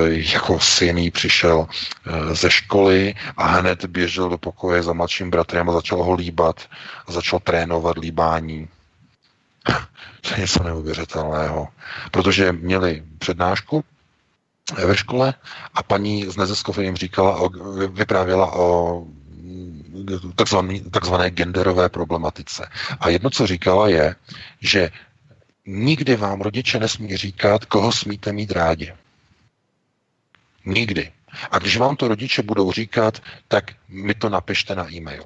jako 0.08 0.60
syn 0.60 1.12
přišel 1.12 1.68
eh, 1.68 2.36
ze 2.36 2.52
školy 2.52 3.14
a 3.38 3.48
hned 3.48 3.86
běžel 3.86 4.30
do 4.30 4.38
pokoje 4.38 4.84
za 4.84 4.94
mladším 4.94 5.32
bratrem 5.32 5.70
a 5.70 5.74
začal 5.74 6.04
ho 6.04 6.14
líbat 6.14 6.62
a 7.08 7.12
začal 7.12 7.40
trénovat 7.40 7.98
líbání. 7.98 8.68
To 10.22 10.34
je 10.34 10.40
něco 10.40 10.64
neuvěřitelného. 10.64 11.68
Protože 12.12 12.52
měli 12.52 13.04
přednášku 13.18 13.84
ve 14.86 14.98
škole 14.98 15.34
a 15.74 15.84
paní 15.84 16.26
z 16.26 16.38
neziskovy 16.38 16.84
jim 16.84 16.96
říkala, 16.96 17.50
vyprávěla 17.90 18.56
o 18.56 19.04
takzvané, 20.36 20.80
takzvané 20.80 21.30
genderové 21.30 21.90
problematice. 21.90 22.70
A 23.00 23.10
jedno, 23.10 23.30
co 23.30 23.48
říkala, 23.48 23.88
je, 23.88 24.16
že 24.62 24.92
nikdy 25.66 26.16
vám 26.16 26.42
rodiče 26.42 26.80
nesmí 26.80 27.18
říkat, 27.18 27.66
koho 27.66 27.92
smíte 27.92 28.34
mít 28.34 28.52
rádi. 28.52 28.94
Nikdy. 30.66 31.12
A 31.52 31.60
když 31.60 31.78
vám 31.78 31.96
to 31.96 32.08
rodiče 32.08 32.42
budou 32.42 32.72
říkat, 32.72 33.22
tak 33.48 33.72
mi 33.88 34.14
to 34.14 34.30
napište 34.30 34.76
na 34.76 34.92
e-mail. 34.92 35.24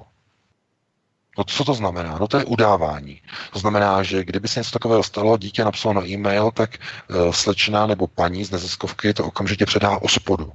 No 1.37 1.43
co 1.43 1.65
to 1.65 1.73
znamená? 1.73 2.17
No 2.19 2.27
to 2.27 2.37
je 2.37 2.45
udávání. 2.45 3.21
To 3.53 3.59
znamená, 3.59 4.03
že 4.03 4.23
kdyby 4.23 4.47
se 4.47 4.59
něco 4.59 4.71
takového 4.71 5.03
stalo, 5.03 5.37
dítě 5.37 5.63
napsalo 5.63 5.93
na 5.93 6.07
e-mail, 6.07 6.51
tak 6.51 6.77
uh, 6.77 7.31
slečna 7.31 7.87
nebo 7.87 8.07
paní 8.07 8.45
z 8.45 8.51
neziskovky 8.51 9.13
to 9.13 9.25
okamžitě 9.25 9.65
předá 9.65 9.97
ospodu. 9.97 10.53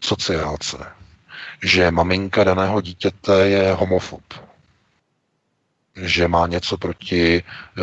Sociálce 0.00 0.76
že 1.62 1.90
maminka 1.90 2.44
daného 2.44 2.80
dítěte 2.80 3.48
je 3.48 3.72
homofob, 3.72 4.22
že 5.96 6.28
má 6.28 6.46
něco 6.46 6.76
proti, 6.76 7.42
eh, 7.78 7.82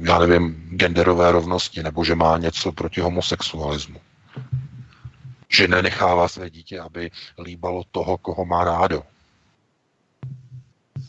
já 0.00 0.18
nevím, 0.18 0.70
genderové 0.76 1.32
rovnosti, 1.32 1.82
nebo 1.82 2.04
že 2.04 2.14
má 2.14 2.38
něco 2.38 2.72
proti 2.72 3.00
homosexualismu. 3.00 4.00
Že 5.48 5.68
nenechává 5.68 6.28
své 6.28 6.50
dítě, 6.50 6.80
aby 6.80 7.10
líbalo 7.44 7.82
toho, 7.90 8.18
koho 8.18 8.44
má 8.44 8.64
rádo. 8.64 9.02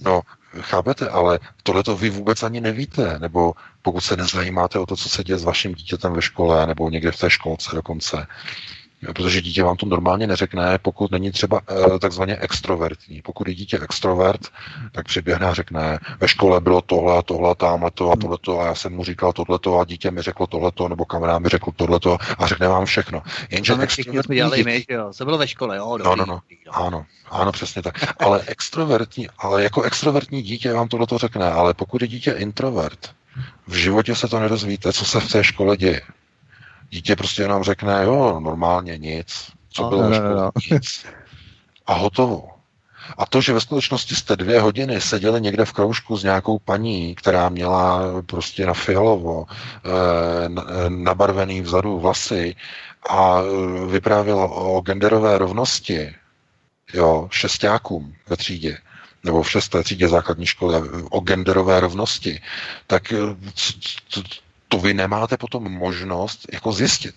No, 0.01 0.21
chápete, 0.59 1.09
ale 1.09 1.39
tohle 1.63 1.83
to 1.83 1.97
vy 1.97 2.09
vůbec 2.09 2.43
ani 2.43 2.61
nevíte, 2.61 3.19
nebo 3.19 3.53
pokud 3.81 4.01
se 4.01 4.17
nezajímáte 4.17 4.79
o 4.79 4.85
to, 4.85 4.95
co 4.95 5.09
se 5.09 5.23
děje 5.23 5.37
s 5.37 5.43
vaším 5.43 5.73
dítětem 5.75 6.13
ve 6.13 6.21
škole, 6.21 6.67
nebo 6.67 6.89
někde 6.89 7.11
v 7.11 7.19
té 7.19 7.29
školce 7.29 7.75
dokonce, 7.75 8.27
protože 9.05 9.41
dítě 9.41 9.63
vám 9.63 9.77
to 9.77 9.85
normálně 9.85 10.27
neřekne, 10.27 10.77
pokud 10.81 11.11
není 11.11 11.31
třeba 11.31 11.61
e, 11.95 11.99
takzvaně 11.99 12.37
extrovertní. 12.37 13.21
Pokud 13.21 13.47
je 13.47 13.55
dítě 13.55 13.79
extrovert, 13.79 14.41
tak 14.91 15.05
přiběhne 15.05 15.47
a 15.47 15.53
řekne, 15.53 15.99
ve 16.19 16.27
škole 16.27 16.61
bylo 16.61 16.81
tohle 16.81 17.17
a 17.17 17.21
tohle, 17.21 17.55
tamhle 17.55 17.91
to 17.91 18.11
a 18.11 18.15
tohleto 18.15 18.59
a 18.59 18.65
já 18.65 18.75
jsem 18.75 18.93
mu 18.93 19.03
říkal 19.03 19.33
tohleto 19.33 19.79
a 19.79 19.85
dítě 19.85 20.11
mi 20.11 20.21
řeklo 20.21 20.47
tohleto, 20.47 20.89
nebo 20.89 21.05
kamarád 21.05 21.41
mi 21.41 21.49
řekl 21.49 21.71
tohleto 21.75 22.17
a 22.37 22.47
řekne 22.47 22.67
vám 22.67 22.85
všechno. 22.85 23.23
Jenže 23.49 23.75
no, 23.75 23.87
všichni 23.87 24.23
jsme 24.23 24.35
dělali 24.35 24.63
my, 24.63 24.85
jo. 24.89 25.11
To 25.17 25.25
bylo 25.25 25.37
ve 25.37 25.47
škole, 25.47 25.77
jo. 25.77 25.97
Dobrý, 25.97 26.09
no, 26.09 26.15
no, 26.15 26.25
no. 26.25 26.41
Ano, 26.71 27.05
ano, 27.29 27.51
přesně 27.51 27.81
tak. 27.81 28.21
Ale 28.21 28.41
extrovertní, 28.47 29.27
ale 29.37 29.63
jako 29.63 29.81
extrovertní 29.81 30.41
dítě 30.41 30.73
vám 30.73 30.87
tohleto 30.87 31.17
řekne, 31.17 31.51
ale 31.51 31.73
pokud 31.73 32.01
je 32.01 32.07
dítě 32.07 32.31
introvert, 32.31 33.11
v 33.67 33.75
životě 33.75 34.15
se 34.15 34.27
to 34.27 34.39
nedozvíte, 34.39 34.93
co 34.93 35.05
se 35.05 35.19
v 35.19 35.31
té 35.31 35.43
škole 35.43 35.77
děje. 35.77 36.01
Dítě 36.91 37.15
prostě 37.15 37.47
nám 37.47 37.63
řekne, 37.63 38.03
jo, 38.03 38.39
normálně 38.39 38.97
nic. 38.97 39.51
Co 39.69 39.83
bylo 39.83 40.09
no, 40.09 40.19
no, 40.19 40.35
no. 40.35 40.51
nic. 40.71 41.05
A 41.85 41.93
hotovo. 41.93 42.47
A 43.17 43.25
to, 43.25 43.41
že 43.41 43.53
ve 43.53 43.61
skutečnosti 43.61 44.15
jste 44.15 44.35
dvě 44.35 44.61
hodiny 44.61 45.01
seděli 45.01 45.41
někde 45.41 45.65
v 45.65 45.73
kroužku 45.73 46.17
s 46.17 46.23
nějakou 46.23 46.59
paní, 46.59 47.15
která 47.15 47.49
měla 47.49 48.01
prostě 48.25 48.65
na 48.65 48.73
fialovo 48.73 49.45
e, 49.45 50.89
nabarvený 50.89 51.61
vzadu 51.61 51.99
vlasy 51.99 52.55
a 53.09 53.41
eh, 53.41 53.85
vyprávěla 53.85 54.45
o 54.45 54.81
genderové 54.81 55.37
rovnosti, 55.37 56.15
jo, 56.93 57.27
šestákům 57.31 58.15
ve 58.29 58.37
třídě, 58.37 58.77
nebo 59.23 59.43
v 59.43 59.51
šesté 59.51 59.83
třídě 59.83 60.07
základní 60.07 60.45
školy 60.45 60.89
o 61.09 61.19
genderové 61.19 61.79
rovnosti, 61.79 62.41
tak 62.87 63.13
to 64.71 64.79
vy 64.79 64.93
nemáte 64.93 65.37
potom 65.37 65.71
možnost 65.71 66.47
jako 66.53 66.71
zjistit. 66.71 67.15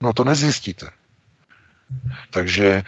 No 0.00 0.12
to 0.12 0.24
nezjistíte. 0.24 0.90
Takže 2.30 2.66
e, 2.66 2.82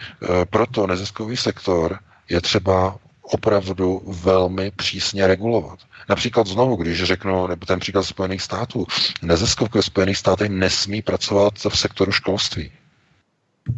proto 0.45 0.87
neziskový 0.87 1.37
sektor 1.37 1.99
je 2.29 2.41
třeba 2.41 2.95
opravdu 3.21 4.01
velmi 4.07 4.71
přísně 4.71 5.27
regulovat. 5.27 5.79
Například 6.09 6.47
znovu, 6.47 6.75
když 6.75 7.03
řeknu, 7.03 7.47
nebo 7.47 7.65
ten 7.65 7.79
příklad 7.79 8.03
Spojených 8.03 8.41
států, 8.41 8.85
neziskovky 9.21 9.79
v 9.79 9.85
Spojených 9.85 10.17
státech 10.17 10.49
nesmí 10.49 11.01
pracovat 11.01 11.53
v 11.69 11.77
sektoru 11.77 12.11
školství. 12.11 12.71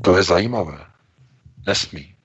To 0.02 0.18
je 0.18 0.24
zajímavé. 0.24 0.86
Nesmí. 1.68 2.16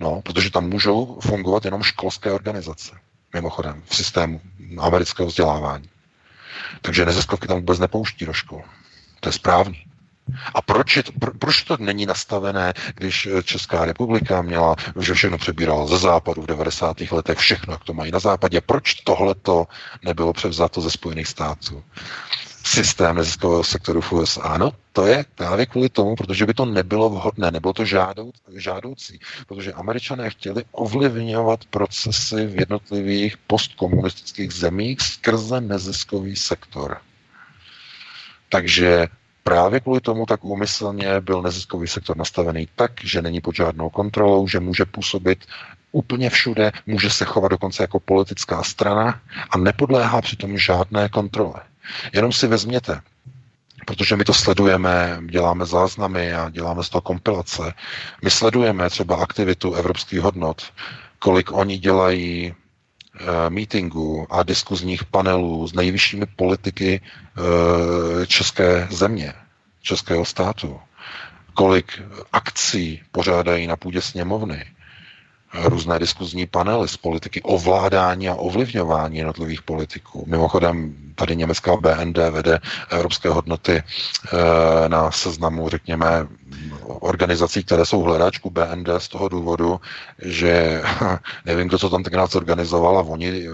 No, 0.00 0.22
protože 0.22 0.50
tam 0.50 0.68
můžou 0.68 1.18
fungovat 1.22 1.64
jenom 1.64 1.82
školské 1.82 2.32
organizace, 2.32 2.92
mimochodem, 3.34 3.82
v 3.86 3.96
systému 3.96 4.40
amerického 4.78 5.28
vzdělávání. 5.28 5.93
Takže 6.82 7.04
neziskovky 7.04 7.46
tam 7.46 7.58
vůbec 7.58 7.78
nepouští 7.78 8.26
do 8.26 8.32
škol. 8.32 8.62
To 9.20 9.28
je 9.28 9.32
správný. 9.32 9.84
A 10.54 10.62
proč, 10.62 10.96
je 10.96 11.02
to, 11.02 11.12
pro, 11.12 11.34
proč 11.34 11.62
to 11.62 11.76
není 11.80 12.06
nastavené, 12.06 12.72
když 12.94 13.26
eh, 13.26 13.42
Česká 13.42 13.84
republika 13.84 14.42
měla, 14.42 14.76
že 15.00 15.14
všechno 15.14 15.38
přebírala 15.38 15.86
ze 15.86 15.98
západu 15.98 16.42
v 16.42 16.46
90. 16.46 17.00
letech, 17.00 17.38
všechno, 17.38 17.72
jak 17.72 17.84
to 17.84 17.94
mají 17.94 18.12
na 18.12 18.18
západě, 18.18 18.60
proč 18.60 18.94
tohle 18.94 19.34
to 19.34 19.66
nebylo 20.02 20.32
převzato 20.32 20.80
ze 20.80 20.90
Spojených 20.90 21.28
států? 21.28 21.84
Systém 22.66 23.16
neziskového 23.16 23.64
sektoru 23.64 24.00
v 24.00 24.12
USA. 24.12 24.58
No, 24.58 24.72
to 24.92 25.06
je 25.06 25.24
právě 25.34 25.66
kvůli 25.66 25.88
tomu, 25.88 26.16
protože 26.16 26.46
by 26.46 26.54
to 26.54 26.64
nebylo 26.64 27.10
vhodné, 27.10 27.50
nebylo 27.50 27.72
to 27.72 27.84
žádou, 27.84 28.32
žádoucí, 28.56 29.20
protože 29.46 29.72
američané 29.72 30.30
chtěli 30.30 30.64
ovlivňovat 30.72 31.64
procesy 31.64 32.46
v 32.46 32.60
jednotlivých 32.60 33.36
postkomunistických 33.36 34.52
zemích 34.52 35.00
skrze 35.00 35.60
neziskový 35.60 36.36
sektor. 36.36 36.98
Takže 38.48 39.08
Právě 39.46 39.80
kvůli 39.80 40.00
tomu 40.00 40.26
tak 40.26 40.44
úmyslně 40.44 41.20
byl 41.20 41.42
neziskový 41.42 41.88
sektor 41.88 42.16
nastavený 42.16 42.68
tak, 42.76 42.92
že 43.04 43.22
není 43.22 43.40
pod 43.40 43.54
žádnou 43.54 43.90
kontrolou, 43.90 44.48
že 44.48 44.60
může 44.60 44.84
působit 44.84 45.44
úplně 45.92 46.30
všude, 46.30 46.72
může 46.86 47.10
se 47.10 47.24
chovat 47.24 47.48
dokonce 47.48 47.82
jako 47.82 48.00
politická 48.00 48.62
strana 48.62 49.20
a 49.50 49.58
nepodléhá 49.58 50.20
přitom 50.22 50.58
žádné 50.58 51.08
kontrole. 51.08 51.60
Jenom 52.12 52.32
si 52.32 52.46
vezměte, 52.46 53.00
protože 53.86 54.16
my 54.16 54.24
to 54.24 54.34
sledujeme, 54.34 55.20
děláme 55.30 55.66
záznamy 55.66 56.34
a 56.34 56.50
děláme 56.50 56.82
z 56.84 56.88
toho 56.88 57.02
kompilace. 57.02 57.74
My 58.24 58.30
sledujeme 58.30 58.90
třeba 58.90 59.16
aktivitu 59.16 59.74
evropských 59.74 60.20
hodnot, 60.20 60.62
kolik 61.18 61.52
oni 61.52 61.78
dělají 61.78 62.54
Eh, 63.20 63.50
meetingů 63.50 64.26
a 64.30 64.42
diskuzních 64.42 65.04
panelů 65.04 65.68
s 65.68 65.72
nejvyššími 65.72 66.26
politiky 66.26 67.00
eh, 67.02 68.26
české 68.26 68.88
země, 68.90 69.32
českého 69.82 70.24
státu. 70.24 70.80
Kolik 71.54 72.02
akcí 72.32 73.02
pořádají 73.12 73.66
na 73.66 73.76
půdě 73.76 74.00
sněmovny, 74.02 74.64
různé 75.62 75.98
diskuzní 75.98 76.46
panely 76.46 76.88
z 76.88 76.96
politiky, 76.96 77.42
ovládání 77.42 78.28
a 78.28 78.34
ovlivňování 78.34 79.16
jednotlivých 79.18 79.62
politiků. 79.62 80.24
Mimochodem, 80.26 80.94
tady 81.14 81.36
německá 81.36 81.76
BND 81.76 82.16
vede 82.30 82.60
evropské 82.90 83.28
hodnoty 83.28 83.82
eh, 83.82 84.88
na 84.88 85.10
seznamu, 85.10 85.68
řekněme, 85.68 86.26
organizací, 86.86 87.64
které 87.64 87.86
jsou 87.86 88.00
hledáčku 88.02 88.50
BND 88.50 88.88
z 88.98 89.08
toho 89.08 89.28
důvodu, 89.28 89.80
že 90.22 90.82
nevím, 91.46 91.68
kdo 91.68 91.78
to 91.78 91.90
tam 91.90 92.02
tenkrát 92.02 92.30
zorganizoval 92.30 92.98
a 92.98 93.02
oni 93.02 93.48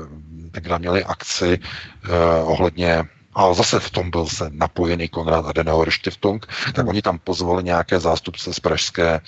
tenkrát 0.51 0.79
měli 0.79 1.05
akci 1.05 1.59
eh, 2.05 2.43
ohledně 2.43 3.05
a 3.35 3.55
zase 3.55 3.81
v 3.81 3.91
tom 3.91 4.11
byl 4.11 4.27
se 4.27 4.51
napojený 4.53 5.09
Konrad 5.09 5.47
Adenauer 5.47 5.91
Stiftung, 5.91 6.47
tak 6.75 6.87
oni 6.87 7.03
tam 7.03 7.19
pozvali 7.19 7.65
nějaké 7.65 8.01
zástupce 8.01 8.55
z 8.55 8.61
pražské 8.61 9.21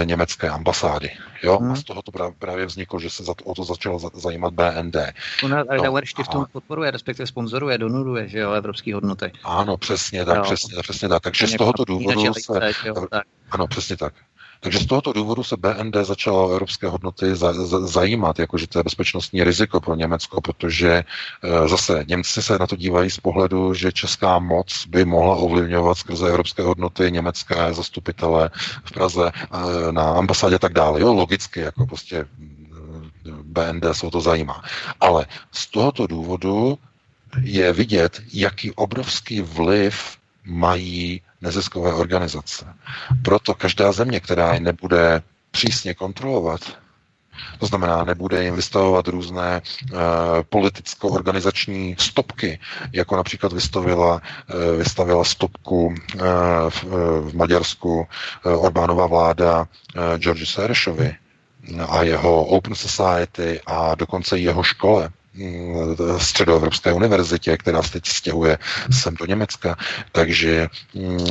e, 0.00 0.04
německé 0.04 0.48
ambasády. 0.48 1.10
Jo? 1.42 1.58
Hmm. 1.58 1.72
A 1.72 1.76
z 1.76 1.84
toho 1.84 2.02
to 2.02 2.12
právě 2.38 2.66
vzniklo, 2.66 3.00
že 3.00 3.10
se 3.10 3.24
za 3.24 3.34
to, 3.34 3.44
o 3.44 3.54
to 3.54 3.64
začalo 3.64 3.98
zajímat 4.14 4.54
BND. 4.54 4.96
Konrad 5.40 5.66
no, 5.66 5.72
Adenauer 5.72 6.06
Stiftung 6.06 6.48
a... 6.48 6.50
podporuje, 6.52 6.90
respektive 6.90 7.26
sponzoruje, 7.26 7.78
donuruje, 7.78 8.28
že 8.28 8.38
jo, 8.38 8.52
evropský 8.52 8.92
hodnoty. 8.92 9.32
Ano, 9.44 9.76
přesně 9.76 10.24
tak, 10.24 10.36
jo. 10.36 10.42
přesně, 10.42 10.82
přesně 10.82 11.08
tak. 11.08 11.22
Takže 11.22 11.46
z 11.46 11.56
tohoto 11.56 11.84
důvodu 11.84 12.34
se... 12.34 12.72
Jo, 12.84 12.94
tak. 13.10 13.22
Ano, 13.50 13.66
přesně 13.66 13.96
tak. 13.96 14.14
Takže 14.60 14.78
z 14.78 14.86
tohoto 14.86 15.12
důvodu 15.12 15.44
se 15.44 15.56
BND 15.56 15.96
začalo 16.02 16.50
evropské 16.52 16.88
hodnoty 16.88 17.36
za, 17.36 17.52
za, 17.52 17.86
zajímat, 17.86 18.38
jakože 18.38 18.66
to 18.66 18.78
je 18.78 18.82
bezpečnostní 18.82 19.44
riziko 19.44 19.80
pro 19.80 19.94
Německo, 19.94 20.40
protože 20.40 20.90
e, 20.92 21.04
zase 21.68 22.04
Němci 22.08 22.42
se 22.42 22.58
na 22.58 22.66
to 22.66 22.76
dívají 22.76 23.10
z 23.10 23.20
pohledu, 23.20 23.74
že 23.74 23.92
česká 23.92 24.38
moc 24.38 24.86
by 24.86 25.04
mohla 25.04 25.36
ovlivňovat 25.36 25.98
skrze 25.98 26.28
evropské 26.28 26.62
hodnoty 26.62 27.12
německé 27.12 27.74
zastupitele 27.74 28.50
v 28.84 28.92
Praze 28.92 29.32
e, 29.32 29.92
na 29.92 30.12
ambasádě 30.12 30.56
a 30.56 30.58
tak 30.58 30.72
dále. 30.72 31.00
Jo, 31.00 31.14
logicky, 31.14 31.60
jako 31.60 31.86
prostě 31.86 32.16
e, 32.16 32.26
BND 33.42 33.84
se 33.92 34.06
o 34.06 34.10
to 34.10 34.20
zajímá. 34.20 34.62
Ale 35.00 35.26
z 35.52 35.66
tohoto 35.66 36.06
důvodu 36.06 36.78
je 37.42 37.72
vidět, 37.72 38.22
jaký 38.32 38.72
obrovský 38.72 39.40
vliv 39.40 40.16
mají 40.44 41.22
neziskové 41.40 41.94
organizace. 41.94 42.66
Proto 43.22 43.54
každá 43.54 43.92
země, 43.92 44.20
která 44.20 44.54
je 44.54 44.60
nebude 44.60 45.22
přísně 45.50 45.94
kontrolovat, 45.94 46.60
to 47.58 47.66
znamená, 47.66 48.04
nebude 48.04 48.44
jim 48.44 48.54
vystavovat 48.56 49.08
různé 49.08 49.62
uh, 49.92 49.98
politicko-organizační 50.48 51.96
stopky, 51.98 52.58
jako 52.92 53.16
například 53.16 53.52
vystavila, 53.52 54.14
uh, 54.14 54.78
vystavila 54.78 55.24
stopku 55.24 55.86
uh, 55.86 55.94
v, 56.68 56.84
v 57.20 57.34
Maďarsku 57.34 58.06
uh, 58.44 58.64
Orbánova 58.64 59.06
vláda 59.06 59.58
uh, 59.60 60.02
George 60.18 60.48
Serešovi 60.48 61.16
a 61.88 62.02
jeho 62.02 62.44
Open 62.44 62.74
Society 62.74 63.60
a 63.66 63.94
dokonce 63.94 64.38
jeho 64.38 64.62
škole 64.62 65.10
středoevropské 66.18 66.92
univerzitě, 66.92 67.56
která 67.56 67.82
se 67.82 67.92
teď 67.92 68.06
stěhuje 68.06 68.58
sem 68.90 69.14
do 69.14 69.26
Německa. 69.26 69.76
Takže 70.12 70.68
mm, 70.94 71.26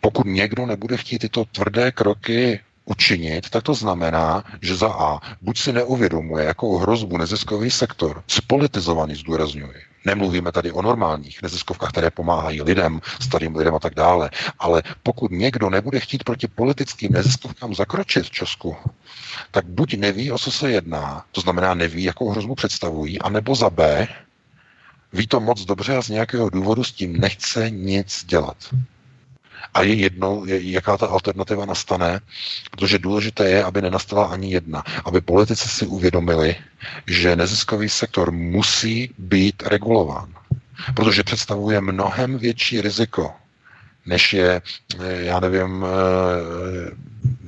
pokud 0.00 0.26
někdo 0.26 0.66
nebude 0.66 0.96
chtít 0.96 1.18
tyto 1.18 1.44
tvrdé 1.44 1.92
kroky 1.92 2.60
učinit, 2.84 3.50
tak 3.50 3.62
to 3.62 3.74
znamená, 3.74 4.44
že 4.62 4.76
za 4.76 4.88
A 4.92 5.20
buď 5.42 5.58
si 5.58 5.72
neuvědomuje, 5.72 6.44
jakou 6.44 6.78
hrozbu 6.78 7.16
neziskový 7.18 7.70
sektor, 7.70 8.22
spolitizovaný 8.26 9.14
zdůrazňuje, 9.14 9.80
Nemluvíme 10.04 10.52
tady 10.52 10.72
o 10.72 10.82
normálních 10.82 11.42
neziskovkách, 11.42 11.90
které 11.90 12.10
pomáhají 12.10 12.62
lidem, 12.62 13.00
starým 13.20 13.56
lidem 13.56 13.74
a 13.74 13.78
tak 13.78 13.94
dále. 13.94 14.30
Ale 14.58 14.82
pokud 15.02 15.30
někdo 15.30 15.70
nebude 15.70 16.00
chtít 16.00 16.24
proti 16.24 16.48
politickým 16.48 17.12
neziskovkám 17.12 17.74
zakročit 17.74 18.26
v 18.26 18.30
Česku, 18.30 18.76
tak 19.50 19.64
buď 19.64 19.94
neví, 19.94 20.32
o 20.32 20.38
co 20.38 20.52
se 20.52 20.70
jedná, 20.70 21.24
to 21.32 21.40
znamená 21.40 21.74
neví, 21.74 22.04
jakou 22.04 22.30
hrozbu 22.30 22.54
představují, 22.54 23.18
anebo 23.18 23.54
za 23.54 23.70
B, 23.70 24.08
ví 25.12 25.26
to 25.26 25.40
moc 25.40 25.64
dobře 25.64 25.96
a 25.96 26.02
z 26.02 26.08
nějakého 26.08 26.50
důvodu 26.50 26.84
s 26.84 26.92
tím 26.92 27.20
nechce 27.20 27.70
nic 27.70 28.24
dělat. 28.24 28.56
A 29.74 29.82
je 29.82 29.94
jedno, 29.94 30.42
jaká 30.46 30.96
ta 30.96 31.06
alternativa 31.06 31.66
nastane, 31.66 32.20
protože 32.70 32.98
důležité 32.98 33.50
je, 33.50 33.64
aby 33.64 33.82
nenastala 33.82 34.26
ani 34.26 34.52
jedna. 34.52 34.84
Aby 35.04 35.20
politici 35.20 35.68
si 35.68 35.86
uvědomili, 35.86 36.56
že 37.06 37.36
neziskový 37.36 37.88
sektor 37.88 38.30
musí 38.30 39.14
být 39.18 39.62
regulován. 39.62 40.34
Protože 40.94 41.22
představuje 41.22 41.80
mnohem 41.80 42.38
větší 42.38 42.80
riziko, 42.80 43.32
než 44.06 44.32
je, 44.32 44.62
já 45.04 45.40
nevím, 45.40 45.84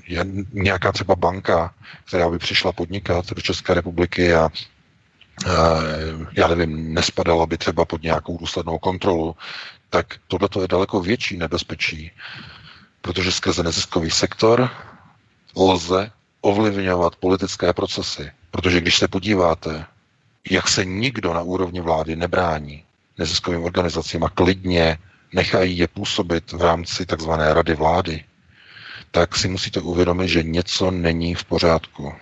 je 0.06 0.24
nějaká 0.52 0.92
třeba 0.92 1.14
banka, 1.14 1.74
která 2.04 2.30
by 2.30 2.38
přišla 2.38 2.72
podnikat 2.72 3.32
do 3.32 3.42
České 3.42 3.74
republiky 3.74 4.34
a 4.34 4.50
já 6.36 6.48
nevím, 6.48 6.94
nespadala 6.94 7.46
by 7.46 7.58
třeba 7.58 7.84
pod 7.84 8.02
nějakou 8.02 8.38
důslednou 8.38 8.78
kontrolu, 8.78 9.36
tak 9.92 10.06
tohle 10.28 10.48
je 10.60 10.68
daleko 10.68 11.00
větší 11.00 11.36
nebezpečí, 11.36 12.10
protože 13.02 13.32
skrze 13.32 13.62
neziskový 13.62 14.10
sektor 14.10 14.70
lze 15.56 16.10
ovlivňovat 16.40 17.16
politické 17.16 17.72
procesy. 17.72 18.30
Protože 18.50 18.80
když 18.80 18.98
se 18.98 19.08
podíváte, 19.08 19.84
jak 20.50 20.68
se 20.68 20.84
nikdo 20.84 21.34
na 21.34 21.42
úrovni 21.42 21.80
vlády 21.80 22.16
nebrání 22.16 22.84
neziskovým 23.18 23.64
organizacím 23.64 24.24
a 24.24 24.28
klidně 24.28 24.98
nechají 25.32 25.78
je 25.78 25.88
působit 25.88 26.52
v 26.52 26.62
rámci 26.62 27.06
takzvané 27.06 27.54
rady 27.54 27.74
vlády, 27.74 28.24
tak 29.10 29.36
si 29.36 29.48
musíte 29.48 29.80
uvědomit, 29.80 30.28
že 30.28 30.42
něco 30.42 30.90
není 30.90 31.34
v 31.34 31.44
pořádku. 31.44 32.14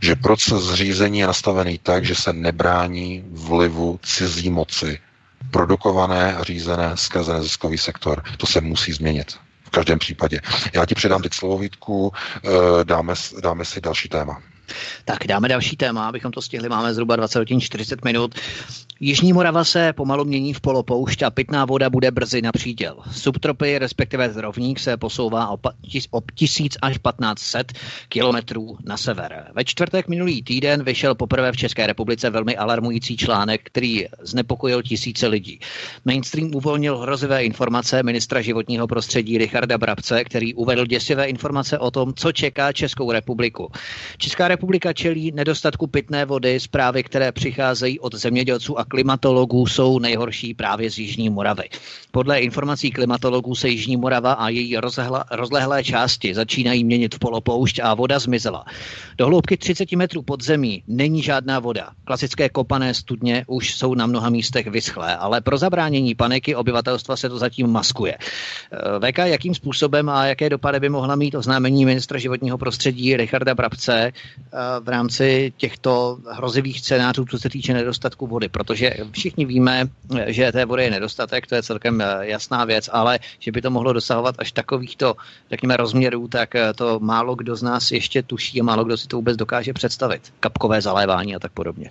Že 0.00 0.14
proces 0.14 0.74
řízení 0.74 1.18
je 1.18 1.26
nastavený 1.26 1.78
tak, 1.78 2.04
že 2.04 2.14
se 2.14 2.32
nebrání 2.32 3.24
vlivu 3.30 4.00
cizí 4.02 4.50
moci 4.50 4.98
produkované 5.50 6.36
a 6.36 6.42
řízené 6.42 6.90
skrze 6.94 7.32
neziskový 7.32 7.78
sektor. 7.78 8.22
To 8.36 8.46
se 8.46 8.60
musí 8.60 8.92
změnit. 8.92 9.36
V 9.64 9.70
každém 9.70 9.98
případě. 9.98 10.40
Já 10.72 10.86
ti 10.86 10.94
předám 10.94 11.22
teď 11.22 11.34
slovo 11.34 11.58
Vítku, 11.58 12.12
eh, 12.44 12.84
dáme, 12.84 13.14
dáme 13.42 13.64
si 13.64 13.80
další 13.80 14.08
téma. 14.08 14.42
Tak 15.04 15.26
dáme 15.26 15.48
další 15.48 15.76
téma, 15.76 16.08
abychom 16.08 16.32
to 16.32 16.42
stihli. 16.42 16.68
Máme 16.68 16.94
zhruba 16.94 17.16
20 17.16 17.38
hodin 17.38 17.60
40 17.60 18.04
minut. 18.04 18.34
Jižní 19.00 19.32
Morava 19.32 19.64
se 19.64 19.92
pomalu 19.92 20.24
mění 20.24 20.54
v 20.54 20.60
polopoušť 20.60 21.22
a 21.22 21.30
pitná 21.30 21.64
voda 21.64 21.90
bude 21.90 22.10
brzy 22.10 22.42
na 22.42 22.52
příděl. 22.52 22.96
Subtropy, 23.12 23.78
respektive 23.78 24.32
zrovník, 24.32 24.78
se 24.78 24.96
posouvá 24.96 25.48
o, 25.48 25.58
o 26.10 26.20
1000 26.34 26.76
až 26.82 26.98
1500 26.98 27.72
kilometrů 28.08 28.76
na 28.84 28.96
sever. 28.96 29.50
Ve 29.54 29.64
čtvrtek 29.64 30.08
minulý 30.08 30.42
týden 30.42 30.82
vyšel 30.84 31.14
poprvé 31.14 31.52
v 31.52 31.56
České 31.56 31.86
republice 31.86 32.30
velmi 32.30 32.56
alarmující 32.56 33.16
článek, 33.16 33.60
který 33.64 34.06
znepokojil 34.20 34.82
tisíce 34.82 35.26
lidí. 35.26 35.60
Mainstream 36.04 36.54
uvolnil 36.54 36.98
hrozivé 36.98 37.44
informace 37.44 38.02
ministra 38.02 38.42
životního 38.42 38.86
prostředí 38.86 39.38
Richarda 39.38 39.78
Brabce, 39.78 40.24
který 40.24 40.54
uvedl 40.54 40.86
děsivé 40.86 41.26
informace 41.26 41.78
o 41.78 41.90
tom, 41.90 42.14
co 42.14 42.32
čeká 42.32 42.72
Českou 42.72 43.12
republiku. 43.12 43.72
Česká 44.18 44.48
republika 44.48 44.92
čelí 44.92 45.32
nedostatku 45.32 45.86
pitné 45.86 46.24
vody, 46.24 46.60
zprávy, 46.60 47.02
které 47.02 47.32
přicházejí 47.32 48.00
od 48.00 48.14
zemědělců 48.14 48.78
a 48.78 48.85
klimatologů 48.88 49.66
jsou 49.66 49.98
nejhorší 49.98 50.54
právě 50.54 50.90
z 50.90 50.98
Jižní 50.98 51.30
Moravy. 51.30 51.68
Podle 52.10 52.40
informací 52.40 52.90
klimatologů 52.90 53.54
se 53.54 53.68
Jižní 53.68 53.96
Morava 53.96 54.32
a 54.32 54.48
její 54.48 54.76
rozhla, 54.76 55.24
rozlehlé 55.30 55.84
části 55.84 56.34
začínají 56.34 56.84
měnit 56.84 57.14
v 57.14 57.18
polopoušť 57.18 57.80
a 57.82 57.94
voda 57.94 58.18
zmizela. 58.18 58.64
Do 59.18 59.26
hloubky 59.26 59.56
30 59.56 59.92
metrů 59.92 60.22
pod 60.22 60.42
zemí 60.42 60.82
není 60.86 61.22
žádná 61.22 61.58
voda. 61.58 61.90
Klasické 62.04 62.48
kopané 62.48 62.94
studně 62.94 63.44
už 63.46 63.74
jsou 63.74 63.94
na 63.94 64.06
mnoha 64.06 64.30
místech 64.30 64.66
vyschlé, 64.66 65.16
ale 65.16 65.40
pro 65.40 65.58
zabránění 65.58 66.14
paniky 66.14 66.54
obyvatelstva 66.54 67.16
se 67.16 67.28
to 67.28 67.38
zatím 67.38 67.66
maskuje. 67.66 68.16
Eh, 68.16 69.12
VK, 69.12 69.18
jakým 69.18 69.54
způsobem 69.54 70.08
a 70.08 70.26
jaké 70.26 70.50
dopady 70.50 70.80
by 70.80 70.88
mohla 70.88 71.16
mít 71.16 71.34
oznámení 71.34 71.84
ministra 71.84 72.18
životního 72.18 72.58
prostředí 72.58 73.16
Richarda 73.16 73.54
Brabce 73.54 74.12
eh, 74.12 74.12
v 74.80 74.88
rámci 74.88 75.52
těchto 75.56 76.18
hrozivých 76.30 76.80
scénářů, 76.80 77.24
co 77.24 77.38
se 77.38 77.48
týče 77.48 77.74
nedostatku 77.74 78.26
vody? 78.26 78.48
Protože 78.48 78.75
protože 78.76 78.96
všichni 79.12 79.44
víme, 79.44 79.88
že 80.26 80.52
té 80.52 80.64
vody 80.64 80.84
je 80.84 80.90
nedostatek, 80.90 81.46
to 81.46 81.54
je 81.54 81.62
celkem 81.62 82.00
eh, 82.00 82.18
jasná 82.20 82.64
věc, 82.64 82.90
ale 82.92 83.18
že 83.38 83.52
by 83.52 83.62
to 83.62 83.70
mohlo 83.70 83.92
dosahovat 83.92 84.34
až 84.38 84.52
takovýchto, 84.52 85.16
řekněme, 85.50 85.76
rozměrů, 85.76 86.28
tak 86.28 86.54
eh, 86.54 86.72
to 86.72 87.00
málo 87.00 87.34
kdo 87.34 87.56
z 87.56 87.62
nás 87.62 87.90
ještě 87.90 88.22
tuší 88.22 88.60
a 88.60 88.64
málo 88.64 88.84
kdo 88.84 88.96
si 88.96 89.08
to 89.08 89.16
vůbec 89.16 89.36
dokáže 89.36 89.72
představit. 89.72 90.32
Kapkové 90.40 90.80
zalévání 90.80 91.36
a 91.36 91.38
tak 91.38 91.52
podobně. 91.52 91.90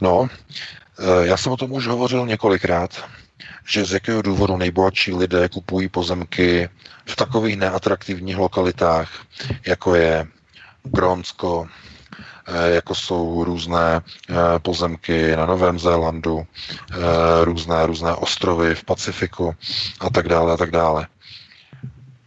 No, 0.00 0.28
eh, 0.98 1.26
já 1.26 1.36
jsem 1.36 1.52
o 1.52 1.56
tom 1.56 1.72
už 1.72 1.86
hovořil 1.86 2.26
několikrát, 2.26 3.04
že 3.68 3.84
z 3.84 3.92
jakého 3.92 4.22
důvodu 4.22 4.56
nejbohatší 4.56 5.14
lidé 5.14 5.48
kupují 5.48 5.88
pozemky 5.88 6.68
v 7.06 7.16
takových 7.16 7.56
neatraktivních 7.56 8.36
lokalitách, 8.36 9.08
jako 9.66 9.94
je 9.94 10.26
Grónsko, 10.82 11.68
jako 12.74 12.94
jsou 12.94 13.44
různé 13.44 14.00
eh, 14.30 14.34
pozemky 14.58 15.36
na 15.36 15.46
Novém 15.46 15.78
Zélandu, 15.78 16.46
eh, 16.92 16.96
různé, 17.44 17.86
různé 17.86 18.14
ostrovy 18.14 18.74
v 18.74 18.84
Pacifiku 18.84 19.54
a 20.00 20.10
tak 20.10 20.28
dále 20.28 20.52
a 20.52 20.56
tak 20.56 20.70
dále. 20.70 21.06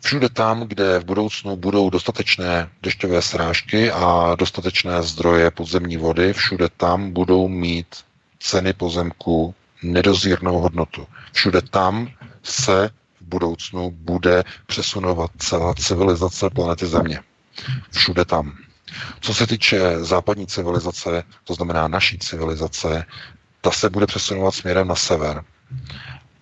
Všude 0.04 0.30
tam, 0.30 0.62
kde 0.62 1.00
v 1.00 1.06
budoucnu 1.06 1.56
budou 1.56 1.90
dostatečné 1.90 2.70
dešťové 2.84 3.22
srážky 3.22 3.92
a 3.92 4.36
dostatečné 4.40 5.04
zdroje 5.04 5.52
podzemní 5.52 5.98
vody, 5.98 6.34
všude 6.34 6.70
tam 6.78 7.12
budou 7.12 7.48
mít 7.48 7.96
ceny 8.40 8.74
pozemku 8.74 9.56
nedozírnou 9.84 10.58
hodnotu. 10.58 11.08
Všude 11.32 11.62
tam 11.62 12.08
se 12.44 12.90
v 13.22 13.26
budoucnu 13.26 13.92
bude 13.92 14.44
přesunovat 14.66 15.32
celá 15.38 15.74
civilizace 15.74 16.50
planety 16.50 16.86
Země. 16.88 17.20
Všude 17.92 18.26
tam. 18.26 18.58
Co 19.20 19.34
se 19.34 19.48
týče 19.48 20.04
západní 20.04 20.48
civilizace, 20.48 21.24
to 21.44 21.54
znamená 21.54 21.88
naší 21.88 22.18
civilizace, 22.20 23.06
ta 23.62 23.72
se 23.72 23.90
bude 23.90 24.06
přesunovat 24.08 24.52
směrem 24.56 24.88
na 24.88 24.96
sever. 24.96 25.44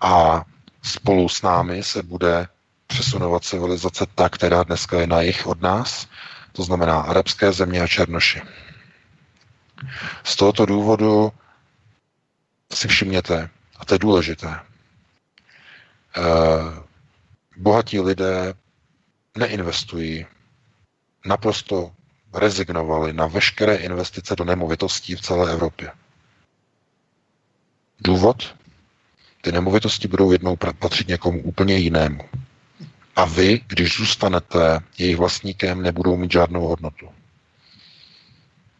A 0.01 0.43
spolu 0.81 1.29
s 1.29 1.41
námi 1.41 1.83
se 1.83 2.03
bude 2.03 2.47
přesunovat 2.87 3.43
civilizace 3.43 4.05
ta, 4.15 4.29
která 4.29 4.63
dneska 4.63 4.99
je 4.99 5.07
na 5.07 5.21
jich 5.21 5.47
od 5.47 5.61
nás, 5.61 6.07
to 6.51 6.63
znamená 6.63 7.01
arabské 7.01 7.51
země 7.51 7.81
a 7.81 7.87
černoši. 7.87 8.41
Z 10.23 10.35
tohoto 10.35 10.65
důvodu 10.65 11.31
si 12.73 12.87
všimněte, 12.87 13.49
a 13.79 13.85
to 13.85 13.93
je 13.95 13.99
důležité, 13.99 14.59
eh, 16.17 16.21
bohatí 17.57 17.99
lidé 17.99 18.53
neinvestují 19.37 20.25
naprosto 21.25 21.91
rezignovali 22.33 23.13
na 23.13 23.27
veškeré 23.27 23.75
investice 23.75 24.35
do 24.35 24.43
nemovitostí 24.45 25.15
v 25.15 25.21
celé 25.21 25.51
Evropě. 25.51 25.91
Důvod? 27.99 28.55
Ty 29.41 29.51
nemovitosti 29.51 30.07
budou 30.07 30.31
jednou 30.31 30.55
patřit 30.79 31.07
někomu 31.07 31.41
úplně 31.41 31.77
jinému. 31.77 32.21
A 33.15 33.25
vy, 33.25 33.61
když 33.67 33.97
zůstanete 33.97 34.79
jejich 34.97 35.17
vlastníkem, 35.17 35.81
nebudou 35.81 36.17
mít 36.17 36.31
žádnou 36.31 36.67
hodnotu. 36.67 37.09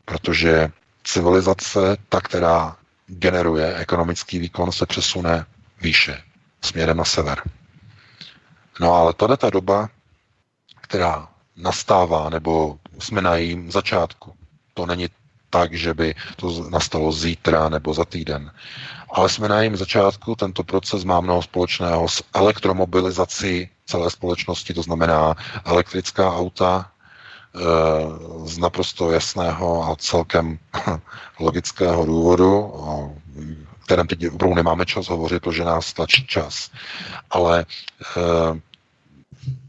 Protože 0.06 0.70
civilizace, 1.04 1.98
ta, 2.10 2.22
která 2.22 2.76
generuje 3.08 3.76
ekonomický 3.76 4.40
výkon, 4.40 4.72
se 4.72 4.86
přesune 4.86 5.46
výše, 5.82 6.24
směrem 6.62 6.98
na 6.98 7.06
sever. 7.06 7.42
No 8.80 8.94
ale 8.94 9.14
tady 9.14 9.38
ta 9.38 9.50
doba, 9.50 9.90
která 10.82 11.28
nastává, 11.60 12.30
nebo 12.30 12.78
jsme 13.00 13.22
na 13.22 13.36
jejím 13.36 13.72
začátku. 13.72 14.34
To 14.74 14.86
není 14.86 15.08
tak, 15.50 15.74
že 15.74 15.94
by 15.94 16.16
to 16.36 16.70
nastalo 16.70 17.12
zítra 17.12 17.70
nebo 17.70 17.94
za 17.94 18.06
týden. 18.06 18.52
Ale 19.14 19.30
jsme 19.30 19.48
na 19.48 19.58
jejím 19.60 19.78
začátku, 19.78 20.36
tento 20.36 20.64
proces 20.64 21.04
má 21.04 21.22
mnoho 21.22 21.42
společného 21.42 22.08
s 22.08 22.24
elektromobilizací 22.34 23.70
celé 23.86 24.10
společnosti, 24.10 24.74
to 24.74 24.82
znamená 24.84 25.36
elektrická 25.66 26.36
auta 26.36 26.92
eh, 27.56 27.60
z 28.46 28.58
naprosto 28.58 29.12
jasného 29.12 29.84
a 29.92 29.96
celkem 29.96 30.60
logického 31.40 32.06
důvodu, 32.06 32.60
o 32.62 33.16
kterém 33.86 34.08
teď 34.08 34.28
opravdu 34.28 34.56
nemáme 34.56 34.86
čas 34.86 35.08
hovořit, 35.08 35.44
protože 35.44 35.64
nás 35.64 35.94
tlačí 35.94 36.28
čas. 36.28 36.72
Ale 37.30 37.66
eh, 38.18 38.60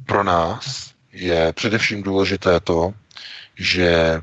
pro 0.07 0.25
nás 0.25 0.90
je 1.13 1.53
především 1.53 2.03
důležité 2.03 2.61
to, 2.61 2.93
že 3.57 4.21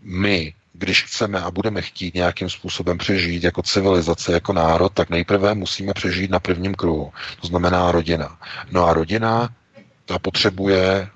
my, 0.00 0.54
když 0.72 1.04
chceme 1.04 1.40
a 1.40 1.50
budeme 1.50 1.82
chtít 1.82 2.14
nějakým 2.14 2.50
způsobem 2.50 2.98
přežít 2.98 3.44
jako 3.44 3.62
civilizace, 3.62 4.32
jako 4.32 4.52
národ, 4.52 4.92
tak 4.92 5.10
nejprve 5.10 5.54
musíme 5.54 5.92
přežít 5.92 6.30
na 6.30 6.40
prvním 6.40 6.74
kruhu. 6.74 7.12
To 7.40 7.46
znamená 7.46 7.92
rodina. 7.92 8.38
No 8.70 8.86
a 8.86 8.94
rodina, 8.94 9.48
ta 10.04 10.18
potřebuje 10.18 11.08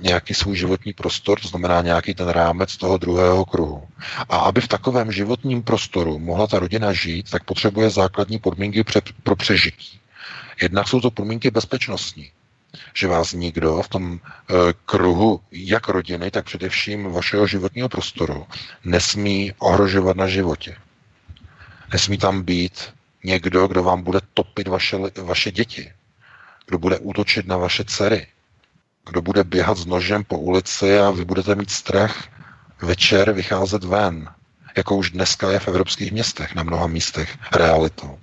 nějaký 0.00 0.34
svůj 0.34 0.56
životní 0.56 0.92
prostor, 0.92 1.40
to 1.40 1.48
znamená 1.48 1.82
nějaký 1.82 2.14
ten 2.14 2.28
rámec 2.28 2.76
toho 2.76 2.98
druhého 2.98 3.44
kruhu. 3.44 3.88
A 4.28 4.36
aby 4.36 4.60
v 4.60 4.68
takovém 4.68 5.12
životním 5.12 5.62
prostoru 5.62 6.18
mohla 6.18 6.46
ta 6.46 6.58
rodina 6.58 6.92
žít, 6.92 7.30
tak 7.30 7.44
potřebuje 7.44 7.90
základní 7.90 8.38
podmínky 8.38 8.84
pro 9.22 9.36
přežití. 9.36 10.00
Jednak 10.62 10.88
jsou 10.88 11.00
to 11.00 11.10
podmínky 11.10 11.50
bezpečnostní 11.50 12.30
že 12.94 13.08
vás 13.08 13.32
nikdo 13.32 13.82
v 13.82 13.88
tom 13.88 14.12
e, 14.14 14.18
kruhu 14.86 15.40
jak 15.50 15.88
rodiny, 15.88 16.30
tak 16.30 16.44
především 16.44 17.12
vašeho 17.12 17.46
životního 17.46 17.88
prostoru 17.88 18.46
nesmí 18.84 19.52
ohrožovat 19.58 20.16
na 20.16 20.26
životě. 20.26 20.76
Nesmí 21.92 22.18
tam 22.18 22.42
být 22.42 22.92
někdo, 23.24 23.68
kdo 23.68 23.82
vám 23.82 24.02
bude 24.02 24.20
topit 24.34 24.68
vaše, 24.68 24.96
vaše 25.22 25.50
děti, 25.50 25.92
kdo 26.66 26.78
bude 26.78 26.98
útočit 26.98 27.46
na 27.46 27.56
vaše 27.56 27.84
dcery, 27.84 28.26
kdo 29.08 29.22
bude 29.22 29.44
běhat 29.44 29.78
s 29.78 29.86
nožem 29.86 30.24
po 30.24 30.38
ulici 30.38 30.98
a 30.98 31.10
vy 31.10 31.24
budete 31.24 31.54
mít 31.54 31.70
strach 31.70 32.28
večer 32.82 33.32
vycházet 33.32 33.84
ven, 33.84 34.28
jako 34.76 34.96
už 34.96 35.10
dneska 35.10 35.50
je 35.50 35.58
v 35.58 35.68
evropských 35.68 36.12
městech, 36.12 36.54
na 36.54 36.62
mnoha 36.62 36.86
místech 36.86 37.38
realitou. 37.52 38.18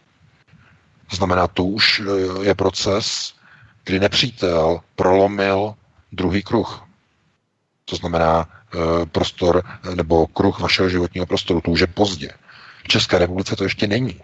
To 1.10 1.16
znamená, 1.16 1.48
to 1.48 1.64
už 1.64 2.00
e, 2.00 2.04
je 2.48 2.56
proces, 2.56 3.35
kdy 3.86 4.00
nepřítel 4.00 4.80
prolomil 4.96 5.74
druhý 6.12 6.44
kruh. 6.44 6.84
To 7.86 7.96
znamená 7.96 8.50
e, 8.50 9.06
prostor 9.06 9.64
nebo 9.96 10.28
kruh 10.28 10.60
vašeho 10.60 10.90
životního 10.90 11.26
prostoru. 11.26 11.62
To 11.62 11.72
už 11.72 11.80
je 11.80 11.88
pozdě. 11.88 12.30
V 12.84 12.88
České 12.88 13.18
republice 13.18 13.56
to 13.56 13.64
ještě 13.64 13.88
není. 13.88 14.22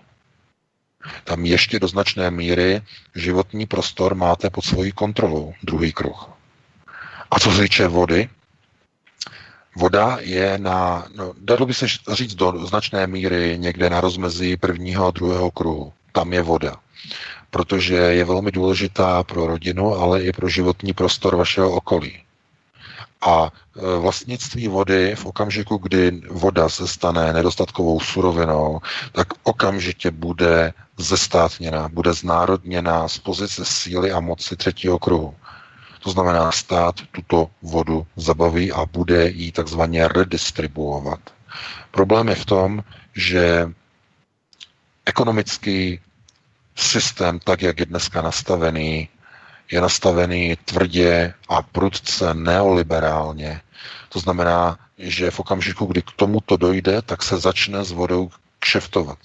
Tam 1.23 1.45
ještě 1.45 1.79
do 1.79 1.87
značné 1.87 2.31
míry 2.31 2.81
životní 3.15 3.65
prostor 3.65 4.15
máte 4.15 4.49
pod 4.49 4.65
svojí 4.65 4.91
kontrolou, 4.91 5.53
druhý 5.63 5.93
kruh. 5.93 6.29
A 7.31 7.39
co 7.39 7.51
se 7.51 7.61
týče 7.61 7.87
vody, 7.87 8.29
voda 9.75 10.17
je 10.21 10.57
na, 10.57 11.07
no, 11.15 11.33
dalo 11.37 11.65
by 11.65 11.73
se 11.73 11.85
říct 12.11 12.35
do 12.35 12.65
značné 12.67 13.07
míry 13.07 13.57
někde 13.59 13.89
na 13.89 14.01
rozmezí 14.01 14.57
prvního 14.57 15.07
a 15.07 15.11
druhého 15.11 15.51
kruhu. 15.51 15.93
Tam 16.11 16.33
je 16.33 16.41
voda 16.41 16.75
protože 17.51 17.95
je 17.95 18.25
velmi 18.25 18.51
důležitá 18.51 19.23
pro 19.23 19.47
rodinu, 19.47 19.95
ale 19.95 20.23
i 20.23 20.31
pro 20.31 20.49
životní 20.49 20.93
prostor 20.93 21.35
vašeho 21.35 21.71
okolí. 21.71 22.19
A 23.21 23.51
e, 23.51 23.99
vlastnictví 23.99 24.67
vody 24.67 25.15
v 25.15 25.25
okamžiku, 25.25 25.77
kdy 25.77 26.21
voda 26.29 26.69
se 26.69 26.87
stane 26.87 27.33
nedostatkovou 27.33 27.99
surovinou, 27.99 28.79
tak 29.11 29.27
okamžitě 29.43 30.11
bude 30.11 30.73
zestátněná, 30.97 31.89
bude 31.89 32.13
znárodněná 32.13 33.07
z 33.07 33.17
pozice 33.17 33.65
síly 33.65 34.11
a 34.11 34.19
moci 34.19 34.55
třetího 34.55 34.99
kruhu. 34.99 35.35
To 36.03 36.09
znamená, 36.09 36.51
stát 36.51 36.95
tuto 37.11 37.49
vodu 37.61 38.07
zabaví 38.15 38.71
a 38.71 38.85
bude 38.85 39.29
ji 39.29 39.51
takzvaně 39.51 40.07
redistribuovat. 40.07 41.19
Problém 41.91 42.29
je 42.29 42.35
v 42.35 42.45
tom, 42.45 42.83
že 43.15 43.69
ekonomický 45.05 45.99
systém, 46.75 47.39
tak 47.39 47.61
jak 47.61 47.79
je 47.79 47.85
dneska 47.85 48.21
nastavený, 48.21 49.09
je 49.71 49.81
nastavený 49.81 50.57
tvrdě 50.65 51.33
a 51.49 51.61
prudce 51.61 52.33
neoliberálně. 52.33 53.61
To 54.09 54.19
znamená, 54.19 54.79
že 54.97 55.31
v 55.31 55.39
okamžiku, 55.39 55.85
kdy 55.85 56.01
k 56.01 56.11
tomuto 56.15 56.57
dojde, 56.57 57.01
tak 57.01 57.23
se 57.23 57.37
začne 57.37 57.83
s 57.83 57.91
vodou 57.91 58.29
kšeftovat. 58.59 59.17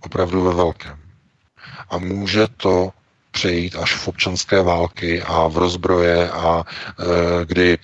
Opravdu 0.00 0.44
ve 0.44 0.54
velkém. 0.54 0.98
A 1.90 1.98
může 1.98 2.46
to 2.56 2.92
přejít 3.30 3.76
až 3.76 3.94
v 3.94 4.08
občanské 4.08 4.62
války 4.62 5.22
a 5.22 5.48
v 5.48 5.56
rozbroje 5.56 6.30
a 6.30 6.64
e, 6.64 7.04
kdy 7.44 7.72
e, 7.72 7.78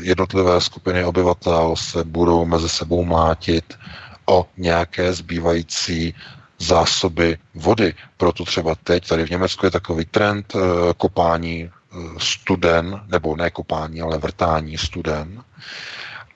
jednotlivé 0.00 0.60
skupiny 0.60 1.04
obyvatel 1.04 1.76
se 1.76 2.04
budou 2.04 2.44
mezi 2.44 2.68
sebou 2.68 3.04
mlátit 3.04 3.78
o 4.26 4.46
nějaké 4.56 5.12
zbývající 5.12 6.14
zásoby 6.62 7.38
vody. 7.54 7.94
Proto 8.16 8.44
třeba 8.44 8.74
teď 8.74 9.08
tady 9.08 9.26
v 9.26 9.30
Německu 9.30 9.66
je 9.66 9.70
takový 9.70 10.04
trend 10.04 10.54
e, 10.54 10.58
kopání 10.96 11.62
e, 11.62 11.70
studen, 12.18 13.00
nebo 13.06 13.36
ne 13.36 13.50
kopání, 13.50 14.00
ale 14.00 14.18
vrtání 14.18 14.78
studen. 14.78 15.42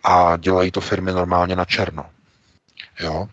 A 0.05 0.37
dělají 0.37 0.71
to 0.71 0.81
firmy 0.81 1.13
normálně 1.13 1.57
na 1.57 1.65
černo. 1.65 2.07
Jo? 3.01 3.29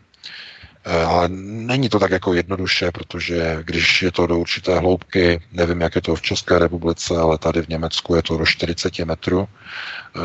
Eh, 0.85 1.03
ale 1.05 1.27
není 1.30 1.89
to 1.89 1.99
tak 1.99 2.11
jako 2.11 2.34
jednoduše, 2.34 2.91
protože 2.91 3.57
když 3.64 4.01
je 4.01 4.11
to 4.11 4.27
do 4.27 4.39
určité 4.39 4.80
hloubky, 4.80 5.41
nevím, 5.51 5.81
jak 5.81 5.95
je 5.95 6.01
to 6.01 6.15
v 6.15 6.22
České 6.22 6.60
republice, 6.60 7.18
ale 7.18 7.38
tady 7.38 7.61
v 7.61 7.68
Německu 7.68 8.15
je 8.15 8.23
to 8.23 8.38
do 8.38 8.45
40 8.45 9.05
metrů, 9.05 9.47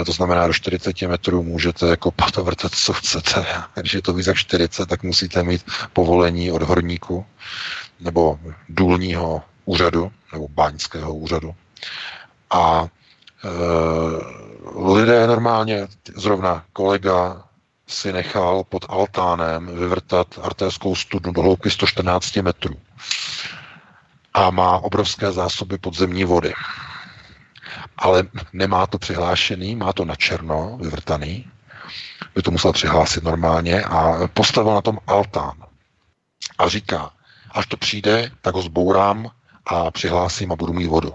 eh, 0.00 0.04
to 0.04 0.12
znamená, 0.12 0.46
do 0.46 0.52
40 0.52 1.08
metrů 1.08 1.42
můžete 1.42 1.96
kopat 1.96 2.38
a 2.38 2.42
vrtat, 2.42 2.74
co 2.74 2.92
chcete. 2.92 3.46
Když 3.74 3.94
je 3.94 4.02
to 4.02 4.12
víc 4.12 4.26
jak 4.26 4.36
40, 4.36 4.88
tak 4.88 5.02
musíte 5.02 5.42
mít 5.42 5.64
povolení 5.92 6.52
od 6.52 6.62
horníku 6.62 7.26
nebo 8.00 8.38
důlního 8.68 9.42
úřadu 9.64 10.12
nebo 10.32 10.48
báňského 10.48 11.14
úřadu. 11.14 11.54
A 12.50 12.86
e, 13.44 13.48
lidé 14.94 15.26
normálně, 15.26 15.86
zrovna 16.16 16.64
kolega 16.72 17.47
si 17.88 18.12
nechal 18.12 18.64
pod 18.64 18.86
altánem 18.88 19.66
vyvrtat 19.66 20.38
artérskou 20.42 20.94
studnu 20.94 21.32
do 21.32 21.42
hloubky 21.42 21.70
114 21.70 22.36
metrů 22.36 22.74
a 24.34 24.50
má 24.50 24.78
obrovské 24.78 25.32
zásoby 25.32 25.78
podzemní 25.78 26.24
vody. 26.24 26.52
Ale 27.96 28.24
nemá 28.52 28.86
to 28.86 28.98
přihlášený, 28.98 29.76
má 29.76 29.92
to 29.92 30.04
na 30.04 30.14
černo 30.14 30.78
vyvrtaný, 30.80 31.50
by 32.34 32.42
to 32.42 32.50
musel 32.50 32.72
přihlásit 32.72 33.24
normálně 33.24 33.84
a 33.84 34.28
postavil 34.28 34.74
na 34.74 34.80
tom 34.80 34.98
altán. 35.06 35.52
A 36.58 36.68
říká, 36.68 37.10
až 37.50 37.66
to 37.66 37.76
přijde, 37.76 38.30
tak 38.42 38.54
ho 38.54 38.62
zbourám 38.62 39.30
a 39.66 39.90
přihlásím 39.90 40.52
a 40.52 40.56
budu 40.56 40.72
mít 40.72 40.86
vodu. 40.86 41.14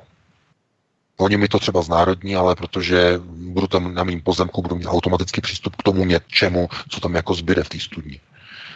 Oni 1.24 1.38
mi 1.38 1.48
to 1.48 1.60
třeba 1.60 1.82
znárodní, 1.82 2.36
ale 2.36 2.56
protože 2.56 3.22
budu 3.26 3.68
tam 3.68 3.94
na 3.94 4.04
mým 4.04 4.22
pozemku, 4.22 4.62
budu 4.62 4.76
mít 4.76 4.88
automatický 4.88 5.42
přístup 5.42 5.76
k 5.76 5.84
tomu 5.84 6.06
něčemu, 6.06 6.70
co 6.90 7.00
tam 7.00 7.16
jako 7.16 7.34
zbyde 7.34 7.64
v 7.64 7.70
té 7.70 7.80
studni. 7.80 8.20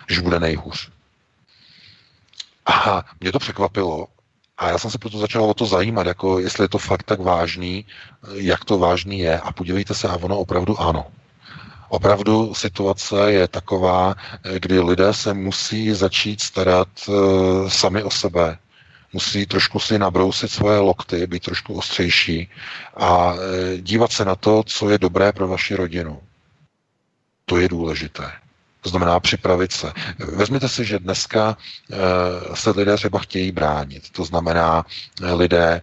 Že 0.09 0.21
bude 0.21 0.39
nejhůř. 0.39 0.89
A 2.65 3.03
mě 3.19 3.31
to 3.31 3.39
překvapilo, 3.39 4.07
a 4.57 4.69
já 4.69 4.77
jsem 4.77 4.91
se 4.91 4.97
proto 4.97 5.19
začal 5.19 5.43
o 5.43 5.53
to 5.53 5.65
zajímat, 5.65 6.07
jako 6.07 6.39
jestli 6.39 6.63
je 6.63 6.69
to 6.69 6.77
fakt 6.77 7.03
tak 7.03 7.19
vážný, 7.19 7.85
jak 8.33 8.65
to 8.65 8.77
vážný 8.77 9.19
je. 9.19 9.39
A 9.39 9.51
podívejte 9.51 9.93
se, 9.93 10.07
a 10.07 10.15
ono 10.15 10.39
opravdu 10.39 10.81
ano. 10.81 11.05
Opravdu 11.89 12.53
situace 12.53 13.31
je 13.31 13.47
taková, 13.47 14.15
kdy 14.59 14.79
lidé 14.79 15.13
se 15.13 15.33
musí 15.33 15.93
začít 15.93 16.41
starat 16.41 16.87
uh, 17.07 17.69
sami 17.69 18.03
o 18.03 18.11
sebe, 18.11 18.57
musí 19.13 19.45
trošku 19.45 19.79
si 19.79 19.99
nabrousit 19.99 20.51
svoje 20.51 20.79
lokty, 20.79 21.27
být 21.27 21.43
trošku 21.43 21.73
ostřejší 21.77 22.49
a 22.97 23.33
e, 23.33 23.77
dívat 23.77 24.11
se 24.11 24.25
na 24.25 24.35
to, 24.35 24.63
co 24.63 24.89
je 24.89 24.97
dobré 24.97 25.31
pro 25.31 25.47
vaši 25.47 25.75
rodinu. 25.75 26.21
To 27.45 27.57
je 27.57 27.67
důležité. 27.69 28.31
To 28.81 28.89
znamená 28.89 29.19
připravit 29.19 29.71
se. 29.71 29.93
Vezměte 30.19 30.69
si, 30.69 30.85
že 30.85 30.99
dneska 30.99 31.57
e, 31.91 32.55
se 32.55 32.69
lidé 32.71 32.95
třeba 32.97 33.19
chtějí 33.19 33.51
bránit. 33.51 34.09
To 34.11 34.23
znamená, 34.25 34.85
e, 35.23 35.33
lidé 35.33 35.81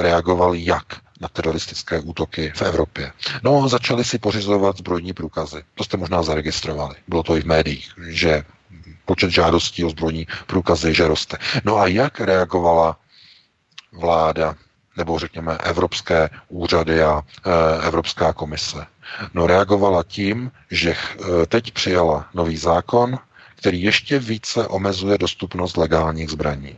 reagovali 0.00 0.64
jak 0.64 1.00
na 1.20 1.28
teroristické 1.28 2.00
útoky 2.00 2.52
v 2.56 2.62
Evropě. 2.62 3.12
No, 3.42 3.68
začali 3.68 4.04
si 4.04 4.18
pořizovat 4.18 4.76
zbrojní 4.78 5.12
průkazy. 5.12 5.62
To 5.74 5.84
jste 5.84 5.96
možná 5.96 6.22
zaregistrovali. 6.22 6.94
Bylo 7.08 7.22
to 7.22 7.36
i 7.36 7.40
v 7.40 7.46
médiích, 7.46 7.92
že 8.08 8.44
počet 9.10 9.30
žádostí 9.30 9.84
o 9.84 9.90
zbrojní 9.90 10.26
průkazy, 10.46 10.94
že 10.94 11.08
roste. 11.08 11.36
No 11.64 11.76
a 11.76 11.86
jak 11.86 12.20
reagovala 12.20 12.96
vláda, 13.92 14.54
nebo 14.96 15.18
řekněme 15.18 15.58
evropské 15.58 16.30
úřady 16.48 17.02
a 17.02 17.22
e, 17.22 17.86
Evropská 17.86 18.32
komise? 18.32 18.86
No 19.34 19.46
reagovala 19.46 20.02
tím, 20.04 20.50
že 20.70 20.90
e, 20.90 20.96
teď 21.46 21.70
přijala 21.72 22.28
nový 22.34 22.56
zákon, 22.56 23.18
který 23.56 23.82
ještě 23.82 24.18
více 24.18 24.68
omezuje 24.68 25.18
dostupnost 25.18 25.76
legálních 25.76 26.30
zbraní. 26.30 26.76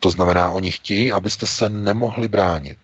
To 0.00 0.10
znamená, 0.10 0.50
oni 0.50 0.70
chtějí, 0.70 1.12
abyste 1.12 1.46
se 1.46 1.68
nemohli 1.68 2.28
bránit, 2.28 2.78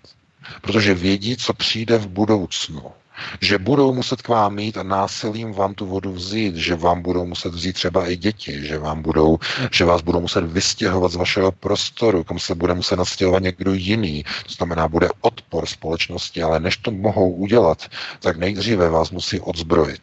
protože 0.60 0.94
vědí, 0.94 1.36
co 1.36 1.54
přijde 1.54 1.98
v 1.98 2.06
budoucnu 2.08 2.92
že 3.40 3.58
budou 3.58 3.94
muset 3.94 4.22
k 4.22 4.28
vám 4.28 4.54
mít 4.54 4.76
a 4.76 4.82
násilím 4.82 5.52
vám 5.52 5.74
tu 5.74 5.86
vodu 5.86 6.12
vzít, 6.12 6.56
že 6.56 6.74
vám 6.74 7.02
budou 7.02 7.26
muset 7.26 7.54
vzít 7.54 7.72
třeba 7.72 8.10
i 8.10 8.16
děti, 8.16 8.66
že, 8.66 8.78
vám 8.78 9.02
budou, 9.02 9.38
že 9.72 9.84
vás 9.84 10.02
budou 10.02 10.20
muset 10.20 10.44
vystěhovat 10.44 11.12
z 11.12 11.16
vašeho 11.16 11.52
prostoru, 11.52 12.24
kam 12.24 12.38
se 12.38 12.54
bude 12.54 12.74
muset 12.74 12.96
nastěhovat 12.96 13.42
někdo 13.42 13.74
jiný. 13.74 14.24
To 14.46 14.52
znamená, 14.52 14.88
bude 14.88 15.08
odpor 15.20 15.66
společnosti, 15.66 16.42
ale 16.42 16.60
než 16.60 16.76
to 16.76 16.90
mohou 16.90 17.32
udělat, 17.32 17.86
tak 18.20 18.36
nejdříve 18.36 18.90
vás 18.90 19.10
musí 19.10 19.40
odzbrojit. 19.40 20.02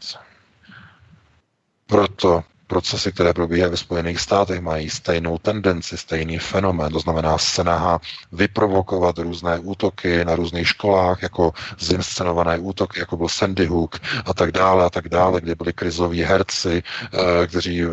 Proto 1.88 2.44
procesy, 2.70 3.12
které 3.12 3.34
probíhají 3.34 3.72
ve 3.72 3.78
Spojených 3.78 4.20
státech, 4.20 4.62
mají 4.62 4.90
stejnou 4.90 5.38
tendenci, 5.38 5.98
stejný 5.98 6.38
fenomén, 6.38 6.94
to 6.94 7.00
znamená 7.00 7.38
snaha 7.38 8.00
vyprovokovat 8.32 9.18
různé 9.18 9.60
útoky 9.60 10.26
na 10.26 10.36
různých 10.36 10.68
školách, 10.68 11.22
jako 11.22 11.54
zinscenované 11.80 12.60
útoky, 12.60 13.00
jako 13.00 13.18
byl 13.18 13.28
Sandy 13.28 13.66
Hook 13.66 14.00
a 14.26 14.34
tak 14.34 14.52
dále 14.52 14.86
a 14.86 14.90
tak 14.90 15.10
dále, 15.10 15.42
kde 15.42 15.56
byli 15.56 15.74
krizoví 15.74 16.22
herci, 16.24 16.84
eh, 16.84 17.48
kteří 17.48 17.84
eh, 17.84 17.88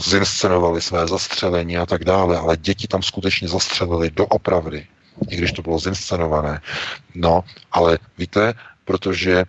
zinscenovali 0.00 0.80
své 0.80 1.06
zastřelení 1.06 1.76
a 1.76 1.86
tak 1.86 2.04
dále, 2.04 2.38
ale 2.38 2.56
děti 2.56 2.88
tam 2.88 3.02
skutečně 3.02 3.48
zastřelili 3.48 4.10
doopravdy, 4.10 4.86
i 5.30 5.36
když 5.36 5.52
to 5.52 5.62
bylo 5.62 5.78
zinscenované. 5.78 6.60
No, 7.14 7.44
ale 7.72 7.98
víte, 8.18 8.54
protože 8.84 9.44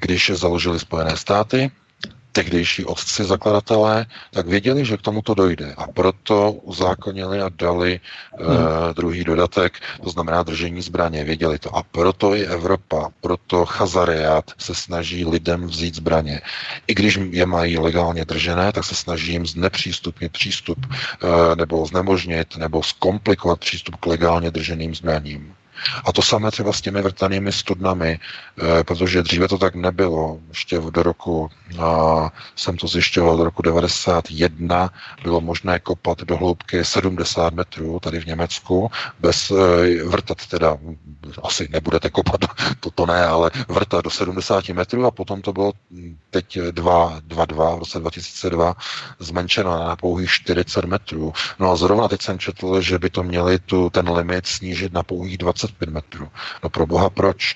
když 0.00 0.30
založili 0.34 0.78
Spojené 0.78 1.16
státy, 1.16 1.70
tehdejší 2.36 2.84
otci 2.84 3.24
zakladatelé, 3.24 4.06
tak 4.30 4.46
věděli, 4.46 4.84
že 4.84 4.96
k 4.96 5.02
tomuto 5.02 5.34
dojde. 5.34 5.72
A 5.76 5.86
proto 5.88 6.52
uzákonili 6.52 7.40
a 7.40 7.48
dali 7.48 8.00
hmm. 8.36 8.46
uh, 8.46 8.56
druhý 8.92 9.24
dodatek, 9.24 9.80
to 10.04 10.10
znamená 10.10 10.42
držení 10.42 10.82
zbraně. 10.82 11.24
Věděli 11.24 11.58
to. 11.58 11.76
A 11.76 11.82
proto 11.82 12.34
i 12.36 12.44
Evropa, 12.44 13.08
proto 13.20 13.64
Chazariát 13.66 14.44
se 14.58 14.74
snaží 14.74 15.24
lidem 15.24 15.66
vzít 15.66 15.94
zbraně. 15.94 16.40
I 16.86 16.94
když 16.94 17.18
je 17.30 17.46
mají 17.46 17.78
legálně 17.78 18.24
držené, 18.24 18.72
tak 18.72 18.84
se 18.84 18.94
snaží 18.94 19.32
jim 19.32 19.46
znepřístupnit 19.46 20.32
přístup 20.32 20.78
uh, 20.86 21.56
nebo 21.56 21.86
znemožnit 21.86 22.56
nebo 22.56 22.82
zkomplikovat 22.82 23.60
přístup 23.60 23.96
k 23.96 24.06
legálně 24.06 24.50
drženým 24.50 24.94
zbraním. 24.94 25.54
A 26.04 26.12
to 26.12 26.22
samé 26.22 26.50
třeba 26.50 26.72
s 26.72 26.80
těmi 26.80 27.02
vrtanými 27.02 27.52
studnami, 27.52 28.18
eh, 28.18 28.84
protože 28.84 29.22
dříve 29.22 29.48
to 29.48 29.58
tak 29.58 29.74
nebylo. 29.74 30.38
Ještě 30.48 30.80
do 30.90 31.02
roku, 31.02 31.50
a 31.78 32.30
jsem 32.56 32.76
to 32.76 32.88
zjišťoval, 32.88 33.36
do 33.36 33.44
roku 33.44 33.62
91 33.62 34.90
bylo 35.22 35.40
možné 35.40 35.78
kopat 35.78 36.20
do 36.20 36.36
hloubky 36.36 36.84
70 36.84 37.54
metrů 37.54 38.00
tady 38.00 38.20
v 38.20 38.26
Německu, 38.26 38.90
bez 39.20 39.50
eh, 39.50 40.04
vrtat 40.04 40.46
teda, 40.46 40.76
asi 41.42 41.68
nebudete 41.72 42.10
kopat, 42.10 42.40
to, 42.80 42.90
to 42.90 43.06
ne, 43.06 43.26
ale 43.26 43.50
vrtat 43.68 44.04
do 44.04 44.10
70 44.10 44.68
metrů 44.68 45.06
a 45.06 45.10
potom 45.10 45.42
to 45.42 45.52
bylo 45.52 45.72
teď 46.30 46.58
2, 46.70 47.20
2, 47.24 47.44
2 47.44 47.74
v 47.74 47.78
roce 47.78 47.98
2002 47.98 48.74
zmenšeno 49.18 49.70
na 49.84 49.96
pouhých 49.96 50.30
40 50.30 50.84
metrů. 50.84 51.32
No 51.58 51.70
a 51.70 51.76
zrovna 51.76 52.08
teď 52.08 52.22
jsem 52.22 52.38
četl, 52.38 52.80
že 52.80 52.98
by 52.98 53.10
to 53.10 53.22
měli 53.22 53.58
tu, 53.58 53.90
ten 53.90 54.10
limit 54.10 54.46
snížit 54.46 54.92
na 54.92 55.02
pouhých 55.02 55.38
20 55.38 55.65
25 55.66 55.90
metrů. 55.90 56.28
No 56.62 56.70
pro 56.70 56.86
boha 56.86 57.10
proč? 57.10 57.54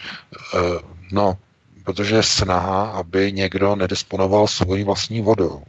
E, 0.54 0.90
No, 1.12 1.38
protože 1.84 2.14
je 2.16 2.22
snaha, 2.22 2.90
aby 2.90 3.32
někdo 3.32 3.76
nedisponoval 3.76 4.46
svojí 4.48 4.84
vlastní 4.84 5.20
vodou. 5.22 5.64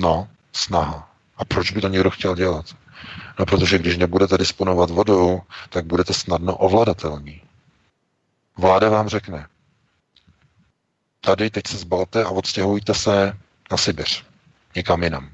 No, 0.00 0.28
snaha. 0.52 1.10
A 1.36 1.44
proč 1.44 1.70
by 1.72 1.80
to 1.80 1.88
někdo 1.88 2.10
chtěl 2.10 2.34
dělat? 2.36 2.66
No, 3.38 3.46
protože 3.46 3.78
když 3.78 3.96
nebudete 3.96 4.38
disponovat 4.38 4.90
vodou, 4.90 5.42
tak 5.70 5.84
budete 5.84 6.14
snadno 6.14 6.56
ovladatelní. 6.56 7.40
Vláda 8.56 8.88
vám 8.88 9.08
řekne, 9.08 9.46
tady 11.20 11.50
teď 11.50 11.66
se 11.66 11.76
zbalte 11.76 12.24
a 12.24 12.28
odstěhujte 12.30 12.94
se 12.94 13.36
na 13.70 13.76
Sibiř, 13.76 14.24
někam 14.76 15.02
jinam. 15.02 15.30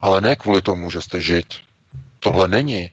Ale 0.00 0.20
ne 0.20 0.36
kvůli 0.36 0.62
tomu, 0.62 0.90
že 0.90 1.02
jste 1.02 1.20
žid. 1.20 1.54
Tohle 2.18 2.48
není 2.48 2.90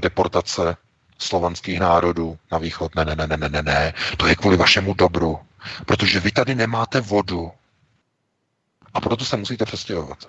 deportace 0.00 0.76
slovanských 1.18 1.80
národů 1.80 2.38
na 2.52 2.58
východ. 2.58 2.94
Ne, 2.94 3.04
ne, 3.04 3.16
ne, 3.16 3.26
ne, 3.26 3.36
ne, 3.36 3.48
ne, 3.48 3.62
ne. 3.62 3.94
To 4.16 4.26
je 4.26 4.34
kvůli 4.36 4.56
vašemu 4.56 4.94
dobru. 4.94 5.38
Protože 5.86 6.20
vy 6.20 6.32
tady 6.32 6.54
nemáte 6.54 7.00
vodu. 7.00 7.52
A 8.94 9.00
proto 9.00 9.24
se 9.24 9.36
musíte 9.36 9.64
přestěhovat. 9.64 10.28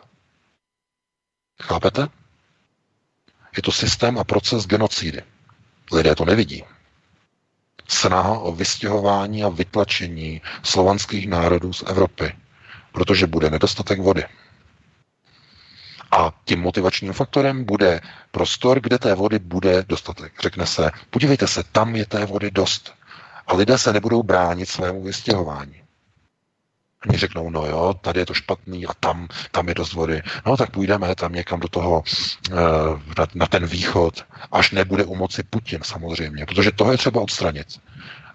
Chápete? 1.64 2.08
Je 3.58 3.62
to 3.64 3.72
systém 3.72 4.20
a 4.20 4.24
proces 4.24 4.66
genocidy. 4.68 5.22
Lidé 5.92 6.16
to 6.16 6.26
nevidí. 6.26 6.64
Snaha 7.88 8.40
o 8.40 8.52
vystěhování 8.52 9.44
a 9.44 9.50
vytlačení 9.50 10.42
slovanských 10.64 11.28
národů 11.30 11.74
z 11.74 11.84
Evropy, 11.88 12.36
protože 12.92 13.28
bude 13.28 13.50
nedostatek 13.50 14.00
vody. 14.02 14.24
A 16.18 16.34
tím 16.46 16.60
motivačním 16.62 17.14
faktorem 17.14 17.64
bude 17.64 18.02
prostor, 18.32 18.80
kde 18.80 18.98
té 18.98 19.16
vody 19.16 19.40
bude 19.40 19.84
dostatek. 19.84 20.34
Řekne 20.42 20.66
se, 20.66 20.92
podívejte 21.10 21.48
se, 21.48 21.64
tam 21.72 21.96
je 21.96 22.06
té 22.06 22.26
vody 22.26 22.52
dost. 22.52 22.94
A 23.48 23.56
lidé 23.56 23.78
se 23.78 23.94
nebudou 23.94 24.24
bránit 24.24 24.70
svému 24.70 25.04
vystěhování. 25.04 25.82
Oni 27.08 27.18
řeknou, 27.18 27.50
no 27.50 27.66
jo, 27.66 27.94
tady 28.02 28.20
je 28.20 28.26
to 28.26 28.34
špatný 28.34 28.86
a 28.86 28.94
tam, 28.94 29.28
tam 29.52 29.68
je 29.68 29.74
dost 29.74 29.94
vody. 29.94 30.22
No 30.46 30.58
tak 30.58 30.70
půjdeme 30.70 31.16
tam 31.16 31.34
někam 31.34 31.60
do 31.60 31.68
toho, 31.68 32.04
eh, 32.52 32.54
na, 33.18 33.28
na 33.36 33.48
ten 33.48 33.66
východ, 33.66 34.26
až 34.52 34.72
nebude 34.72 35.04
u 35.04 35.16
moci 35.16 35.44
Putin 35.44 35.80
samozřejmě, 35.84 36.46
protože 36.46 36.72
toho 36.72 36.92
je 36.92 36.98
třeba 36.98 37.22
odstranit, 37.22 37.68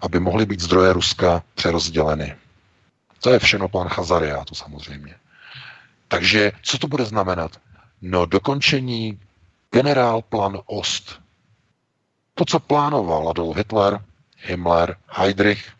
aby 0.01 0.19
mohly 0.19 0.45
být 0.45 0.59
zdroje 0.59 0.93
Ruska 0.93 1.43
přerozděleny. 1.55 2.35
To 3.19 3.29
je 3.29 3.39
všechno 3.39 3.67
plán 3.69 3.87
Chazariátu 3.87 4.55
samozřejmě. 4.55 5.15
Takže 6.07 6.51
co 6.61 6.77
to 6.77 6.87
bude 6.87 7.05
znamenat? 7.05 7.51
No 8.01 8.25
dokončení 8.25 9.19
generál 9.71 10.21
plan 10.21 10.59
Ost. 10.65 11.21
To, 12.33 12.45
co 12.45 12.59
plánoval 12.59 13.29
Adolf 13.29 13.57
Hitler, 13.57 14.01
Himmler, 14.37 14.97
Heydrich, 15.07 15.71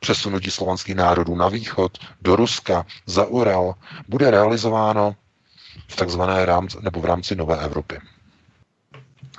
přesunutí 0.00 0.50
slovanských 0.50 0.94
národů 0.94 1.34
na 1.34 1.48
východ, 1.48 1.98
do 2.22 2.36
Ruska, 2.36 2.86
za 3.06 3.26
Ural, 3.26 3.74
bude 4.08 4.30
realizováno 4.30 5.16
v 5.88 5.96
takzvané 5.96 6.46
rámci, 6.46 6.78
nebo 6.80 7.00
v 7.00 7.04
rámci 7.04 7.36
Nové 7.36 7.58
Evropy. 7.64 8.00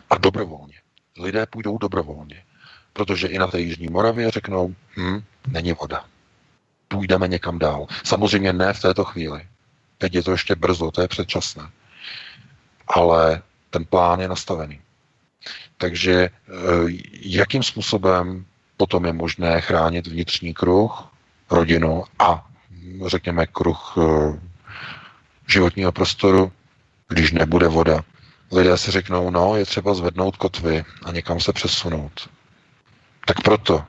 A 0.09 0.17
dobrovolně. 0.17 0.73
Lidé 1.19 1.45
půjdou 1.45 1.77
dobrovolně. 1.77 2.43
Protože 2.93 3.27
i 3.27 3.37
na 3.37 3.47
té 3.47 3.59
Jižní 3.59 3.87
Moravě 3.87 4.31
řeknou, 4.31 4.75
hm, 4.97 5.23
není 5.47 5.73
voda. 5.73 6.05
Půjdeme 6.87 7.27
někam 7.27 7.59
dál. 7.59 7.87
Samozřejmě 8.03 8.53
ne 8.53 8.73
v 8.73 8.81
této 8.81 9.05
chvíli. 9.05 9.47
Teď 9.97 10.15
je 10.15 10.23
to 10.23 10.31
ještě 10.31 10.55
brzo, 10.55 10.91
to 10.91 11.01
je 11.01 11.07
předčasné. 11.07 11.69
Ale 12.87 13.41
ten 13.69 13.85
plán 13.85 14.19
je 14.19 14.27
nastavený. 14.27 14.81
Takže 15.77 16.13
eh, 16.13 16.31
jakým 17.21 17.63
způsobem 17.63 18.45
potom 18.77 19.05
je 19.05 19.13
možné 19.13 19.61
chránit 19.61 20.07
vnitřní 20.07 20.53
kruh, 20.53 21.07
rodinu 21.49 22.03
a 22.19 22.47
řekněme 23.05 23.47
kruh 23.47 23.95
eh, 23.97 24.39
životního 25.47 25.91
prostoru, 25.91 26.51
když 27.09 27.31
nebude 27.31 27.67
voda. 27.67 28.01
Lidé 28.51 28.77
si 28.77 28.91
řeknou, 28.91 29.29
no, 29.29 29.55
je 29.55 29.65
třeba 29.65 29.93
zvednout 29.93 30.37
kotvy 30.37 30.85
a 31.03 31.11
někam 31.11 31.39
se 31.39 31.53
přesunout. 31.53 32.29
Tak 33.25 33.41
proto. 33.41 33.83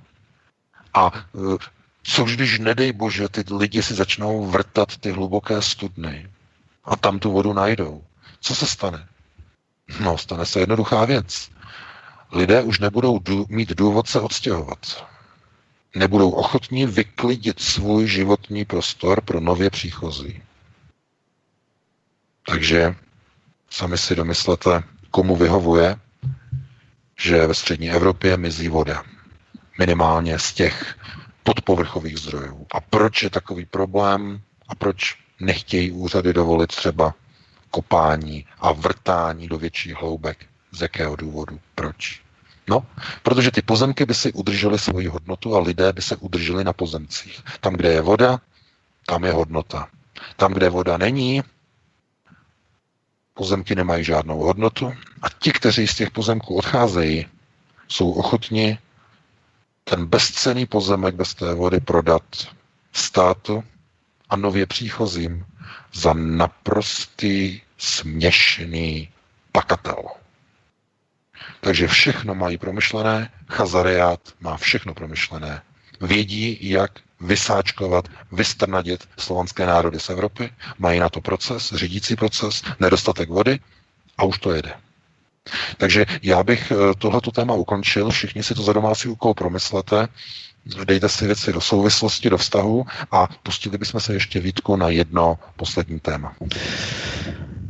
A 0.95 1.11
eh, 1.15 1.57
což 2.03 2.37
když, 2.37 2.59
nedej 2.59 2.93
bože, 2.93 3.29
ty 3.29 3.45
lidi 3.55 3.83
si 3.83 3.95
začnou 3.95 4.47
vrtat 4.47 4.97
ty 4.97 5.11
hluboké 5.11 5.63
studny 5.63 6.31
a 6.85 6.97
tam 6.97 7.19
tu 7.19 7.33
vodu 7.33 7.53
najdou. 7.53 8.03
Co 8.41 8.55
se 8.55 8.67
stane? 8.67 9.09
No, 10.01 10.19
stane 10.19 10.47
se 10.47 10.61
jednoduchá 10.61 11.05
věc. 11.05 11.51
Lidé 12.33 12.63
už 12.63 12.79
nebudou 12.79 13.19
dů, 13.19 13.47
mít 13.49 13.69
důvod 13.69 14.09
se 14.09 14.21
odstěhovat. 14.21 15.07
Nebudou 15.97 16.31
ochotní 16.31 16.87
vyklidit 16.87 17.61
svůj 17.61 18.07
životní 18.07 18.65
prostor 18.65 19.21
pro 19.21 19.41
nově 19.41 19.71
příchozí. 19.71 20.43
Takže 22.47 22.95
sami 23.71 23.99
si 23.99 24.15
domyslete, 24.17 24.83
komu 25.11 25.37
vyhovuje, 25.37 25.97
že 27.19 27.47
ve 27.47 27.55
střední 27.55 27.91
Evropě 27.91 28.37
mizí 28.37 28.69
voda. 28.69 29.05
Minimálně 29.79 30.39
z 30.39 30.53
těch 30.53 30.97
podpovrchových 31.43 32.19
zdrojů. 32.19 32.67
A 32.73 32.81
proč 32.81 33.23
je 33.23 33.31
takový 33.31 33.67
problém 33.67 34.41
a 34.69 34.75
proč 34.75 35.19
nechtějí 35.41 35.91
úřady 35.91 36.33
dovolit 36.33 36.67
třeba 36.67 37.15
kopání 37.71 38.47
a 38.59 38.73
vrtání 38.73 39.49
do 39.49 39.59
větších 39.59 39.95
hloubek. 39.95 40.47
Z 40.73 40.81
jakého 40.81 41.17
důvodu? 41.17 41.61
Proč? 41.75 42.23
No, 42.69 42.87
protože 43.23 43.51
ty 43.51 43.63
pozemky 43.63 44.07
by 44.07 44.15
si 44.15 44.33
udržely 44.33 44.79
svoji 44.79 45.07
hodnotu 45.07 45.57
a 45.57 45.61
lidé 45.61 45.93
by 45.93 46.03
se 46.03 46.17
udrželi 46.17 46.65
na 46.65 46.73
pozemcích. 46.73 47.41
Tam, 47.61 47.75
kde 47.75 47.93
je 47.93 48.01
voda, 48.01 48.41
tam 49.07 49.25
je 49.25 49.33
hodnota. 49.33 49.89
Tam, 50.37 50.53
kde 50.53 50.69
voda 50.71 50.97
není, 50.97 51.43
pozemky 53.35 53.75
nemají 53.75 54.05
žádnou 54.05 54.39
hodnotu 54.39 54.93
a 55.23 55.27
ti, 55.39 55.53
kteří 55.53 55.87
z 55.87 55.95
těch 55.95 56.11
pozemků 56.11 56.57
odcházejí, 56.57 57.27
jsou 57.89 58.13
ochotni 58.13 58.79
ten 59.85 60.07
bezcený 60.07 60.67
pozemek 60.67 61.15
bez 61.15 61.35
té 61.35 61.55
vody 61.55 61.81
prodat 61.81 62.23
státu 62.93 63.65
a 64.29 64.37
nově 64.37 64.67
příchozím 64.67 65.47
za 65.93 66.13
naprostý 66.13 67.61
směšný 67.79 69.09
pakatel. 69.53 70.03
Takže 71.61 71.89
všechno 71.89 72.35
mají 72.35 72.59
promyšlené, 72.59 73.31
Chazariát 73.49 74.21
má 74.41 74.57
všechno 74.57 74.95
promyšlené. 74.95 75.63
Vědí, 76.01 76.59
jak 76.71 76.91
vysáčkovat, 77.21 78.09
vystrnadit 78.33 79.09
slovanské 79.19 79.67
národy 79.67 80.01
z 80.01 80.11
Evropy, 80.11 80.51
mají 80.79 81.01
na 81.01 81.09
to 81.09 81.21
proces, 81.21 81.73
řídící 81.75 82.17
proces, 82.17 82.63
nedostatek 82.81 83.29
vody 83.29 83.59
a 84.19 84.25
už 84.25 84.39
to 84.39 84.53
jede. 84.53 84.75
Takže 85.77 86.07
já 86.23 86.43
bych 86.43 86.71
eh, 86.73 86.95
tohleto 86.99 87.31
téma 87.31 87.55
ukončil, 87.55 88.11
všichni 88.11 88.43
si 88.43 88.55
to 88.55 88.63
za 88.63 88.73
domácí 88.73 89.09
úkol 89.09 89.35
promyslete, 89.35 90.09
dejte 90.85 91.09
si 91.09 91.27
věci 91.27 91.53
do 91.53 91.61
souvislosti, 91.61 92.31
do 92.31 92.39
vztahu 92.39 92.87
a 93.11 93.29
pustili 93.43 93.79
bychom 93.79 94.01
se 94.01 94.13
ještě 94.13 94.41
výtku 94.41 94.77
na 94.77 94.89
jedno 94.89 95.39
poslední 95.57 96.01
téma. 96.01 96.35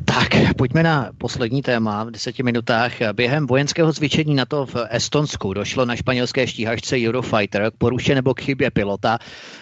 Tak, 0.09 0.57
pojďme 0.57 0.83
na 0.83 1.11
poslední 1.19 1.63
téma 1.63 2.05
v 2.05 2.11
deseti 2.11 2.43
minutách. 2.43 2.93
Během 3.13 3.47
vojenského 3.47 3.93
cvičení 3.93 4.35
NATO 4.35 4.67
v 4.67 4.77
Estonsku 4.91 5.55
došlo 5.55 5.85
na 5.85 5.97
španělské 5.97 6.47
štíhačce 6.47 6.97
Eurofighter 6.97 7.71
k 7.71 7.79
poruše 7.79 8.15
nebo 8.15 8.35
k 8.35 8.41
chybě 8.41 8.71
pilota, 8.71 9.19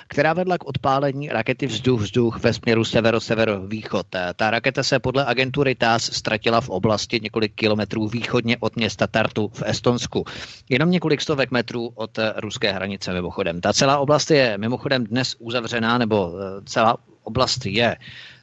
která 0.09 0.33
vedla 0.33 0.59
k 0.59 0.65
odpálení 0.65 1.29
rakety 1.29 1.67
vzduch-vzduch 1.67 2.39
ve 2.43 2.53
směru 2.53 2.85
severo-severovýchod. 2.85 4.07
Ta 4.37 4.51
raketa 4.51 4.83
se 4.83 4.99
podle 4.99 5.25
agentury 5.25 5.75
TAS 5.75 6.03
ztratila 6.03 6.61
v 6.61 6.69
oblasti 6.69 7.21
několik 7.23 7.55
kilometrů 7.55 8.09
východně 8.09 8.57
od 8.61 8.77
města 8.77 9.07
Tartu 9.07 9.51
v 9.55 9.63
Estonsku. 9.67 10.25
Jenom 10.69 10.91
několik 10.91 11.21
stovek 11.21 11.51
metrů 11.51 11.91
od 11.95 12.19
ruské 12.37 12.73
hranice 12.73 13.13
mimochodem. 13.13 13.61
Ta 13.61 13.73
celá 13.73 13.99
oblast 13.99 14.31
je 14.31 14.59
mimochodem 14.59 15.05
dnes 15.05 15.37
uzavřená, 15.39 15.99
nebo 15.99 16.33
eh, 16.39 16.63
celá 16.65 16.97
oblast 17.27 17.67
je 17.67 17.97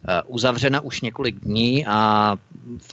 Eh, 0.08 0.22
uzavřena 0.28 0.82
už 0.82 1.02
několik 1.02 1.40
dní 1.40 1.86
a 1.86 2.36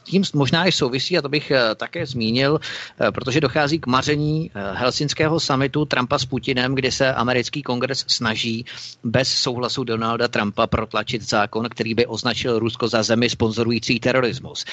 tím 0.05 0.23
možná 0.35 0.67
i 0.67 0.73
souvisí, 0.73 1.19
a 1.19 1.23
to 1.23 1.29
bych 1.29 1.51
eh, 1.51 1.75
také 1.75 2.07
zmínil, 2.07 2.61
eh, 3.01 3.13
protože 3.13 3.41
dochází 3.41 3.79
k 3.79 3.87
maření 3.87 4.51
helsinského 4.55 5.41
samitu 5.41 5.85
Trumpa 5.85 6.19
s 6.19 6.25
Putinem, 6.25 6.75
kdy 6.75 6.93
se 6.93 7.15
americký 7.15 7.63
kongres 7.63 8.05
snaží 8.09 8.65
bez 9.05 9.29
souhlasu 9.29 9.85
Donalda 9.85 10.29
Trumpa 10.29 10.67
protlačit 10.67 11.23
zákon, 11.23 11.69
který 11.69 11.95
by 11.95 12.07
označil 12.07 12.59
Rusko 12.59 12.89
za 12.89 13.03
zemi 13.03 13.31
sponzorující 13.31 14.01
terorismus. 14.01 14.65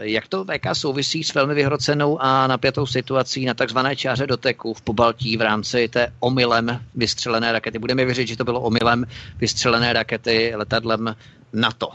Jak 0.00 0.28
to 0.28 0.44
VK 0.44 0.66
souvisí 0.72 1.24
s 1.24 1.34
velmi 1.34 1.54
vyhrocenou 1.54 2.18
a 2.22 2.46
napětou 2.46 2.86
situací 2.86 3.44
na 3.44 3.54
takzvané 3.54 3.96
čáře 3.96 4.26
doteku 4.26 4.74
v 4.74 4.82
Pobaltí 4.82 5.36
v 5.36 5.40
rámci 5.40 5.88
té 5.88 6.12
omylem 6.20 6.80
vystřelené 6.94 7.52
rakety? 7.52 7.78
Budeme 7.78 8.04
věřit, 8.04 8.28
že 8.28 8.36
to 8.36 8.44
bylo 8.44 8.60
omylem 8.60 9.06
vystřelené 9.38 9.92
rakety 9.92 10.52
letadlem 10.56 11.16
NATO. 11.52 11.88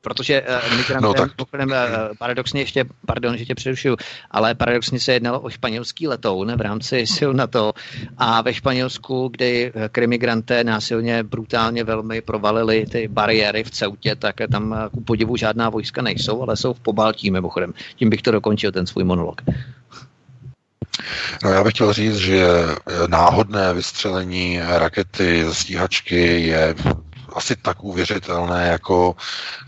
Protože 0.00 0.42
uh, 0.42 0.76
migrantem, 0.76 1.02
No, 1.02 1.14
tak 1.14 1.32
to- 1.36 1.44
uh, 1.64 1.68
paradoxně 2.18 2.60
ještě, 2.60 2.84
pardon, 3.06 3.36
že 3.36 3.44
tě 3.44 3.54
přerušuju, 3.54 3.96
ale 4.30 4.54
paradoxně 4.54 5.00
se 5.00 5.12
jednalo 5.12 5.40
o 5.40 5.50
španělský 5.50 6.08
letoun 6.08 6.56
v 6.56 6.60
rámci 6.60 7.06
sil 7.16 7.30
NATO 7.34 7.72
a 8.18 8.42
ve 8.42 8.54
Španělsku, 8.54 9.28
kdy 9.28 9.72
eh, 9.74 9.88
krimigranté 9.88 10.64
násilně, 10.64 11.22
brutálně 11.22 11.84
velmi 11.84 12.20
provalili 12.20 12.86
ty 12.86 13.08
bariéry 13.08 13.64
v 13.64 13.70
Ceutě, 13.70 14.16
tak 14.16 14.34
tam 14.52 14.74
eh, 14.74 14.88
ku 14.90 15.00
podivu 15.00 15.36
žádná 15.36 15.70
vojska 15.70 16.02
nejsou, 16.02 16.42
ale 16.42 16.56
jsou 16.56 16.72
v 16.72 16.80
Pobaltí 16.80 17.30
mimochodem. 17.30 17.74
Tím 17.96 18.10
bych 18.10 18.22
to 18.22 18.30
dokončil, 18.30 18.72
ten 18.72 18.86
svůj 18.86 19.04
monolog. 19.04 19.42
No 21.44 21.50
já 21.50 21.64
bych 21.64 21.74
chtěl 21.74 21.92
říct, 21.92 22.16
že 22.16 22.46
eh, 22.46 23.08
náhodné 23.08 23.74
vystřelení 23.74 24.60
rakety 24.78 25.44
ze 25.44 25.54
stíhačky 25.54 26.40
je 26.40 26.74
asi 27.32 27.56
tak 27.56 27.84
uvěřitelné, 27.84 28.68
jako 28.68 29.16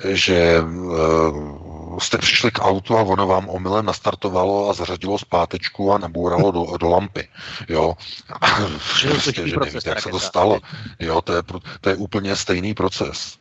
že 0.08 0.60
uh, 0.60 1.98
jste 1.98 2.18
přišli 2.18 2.50
k 2.50 2.58
autu 2.58 2.98
a 2.98 3.02
ono 3.02 3.26
vám 3.26 3.48
omylem 3.48 3.86
nastartovalo 3.86 4.70
a 4.70 4.72
zařadilo 4.72 5.18
zpátečku 5.18 5.92
a 5.92 5.98
nabouralo 5.98 6.50
do, 6.50 6.76
do 6.76 6.88
lampy. 6.88 7.28
Jo? 7.68 7.94
prostě, 9.08 9.48
že 9.48 9.56
nevíte, 9.56 9.88
jak 9.90 10.02
se 10.02 10.08
to 10.08 10.20
stalo. 10.20 10.60
Jo, 10.98 11.20
to 11.20 11.32
je, 11.32 11.42
to 11.80 11.88
je 11.88 11.96
úplně 11.96 12.36
stejný 12.36 12.74
proces. 12.74 13.38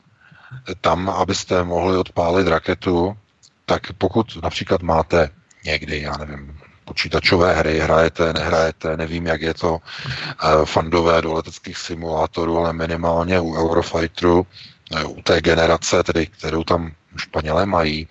Tam, 0.81 1.09
abyste 1.09 1.63
mohli 1.63 1.97
odpálit 1.97 2.47
raketu, 2.47 3.17
tak 3.65 3.93
pokud 3.93 4.43
například 4.43 4.81
máte 4.81 5.29
někdy, 5.65 6.01
já 6.01 6.17
nevím, 6.17 6.59
počítačové 6.89 7.53
hry, 7.53 7.79
hrajete, 7.79 8.33
nehrajete, 8.33 8.97
nevím, 8.97 9.25
jak 9.27 9.41
je 9.41 9.53
to 9.53 9.77
eh, 9.77 10.65
fandové 10.65 11.21
do 11.21 11.33
leteckých 11.33 11.77
simulátorů, 11.77 12.57
ale 12.57 12.73
minimálně 12.73 13.39
u 13.39 13.53
Eurofighteru, 13.55 14.47
eh, 14.95 15.03
u 15.05 15.21
té 15.21 15.41
generace, 15.41 16.03
tedy, 16.03 16.27
kterou 16.27 16.63
tam 16.63 16.91
Španělé 17.17 17.65
mají, 17.65 18.07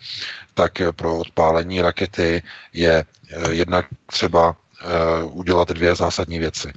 tak 0.55 0.81
eh, 0.81 0.93
pro 0.93 1.19
odpálení 1.19 1.81
rakety 1.83 2.43
je 2.73 3.05
jednak 3.51 3.87
třeba 4.07 4.57
udělat 5.23 5.69
dvě 5.69 5.95
zásadní 5.95 6.39
věci. 6.39 6.73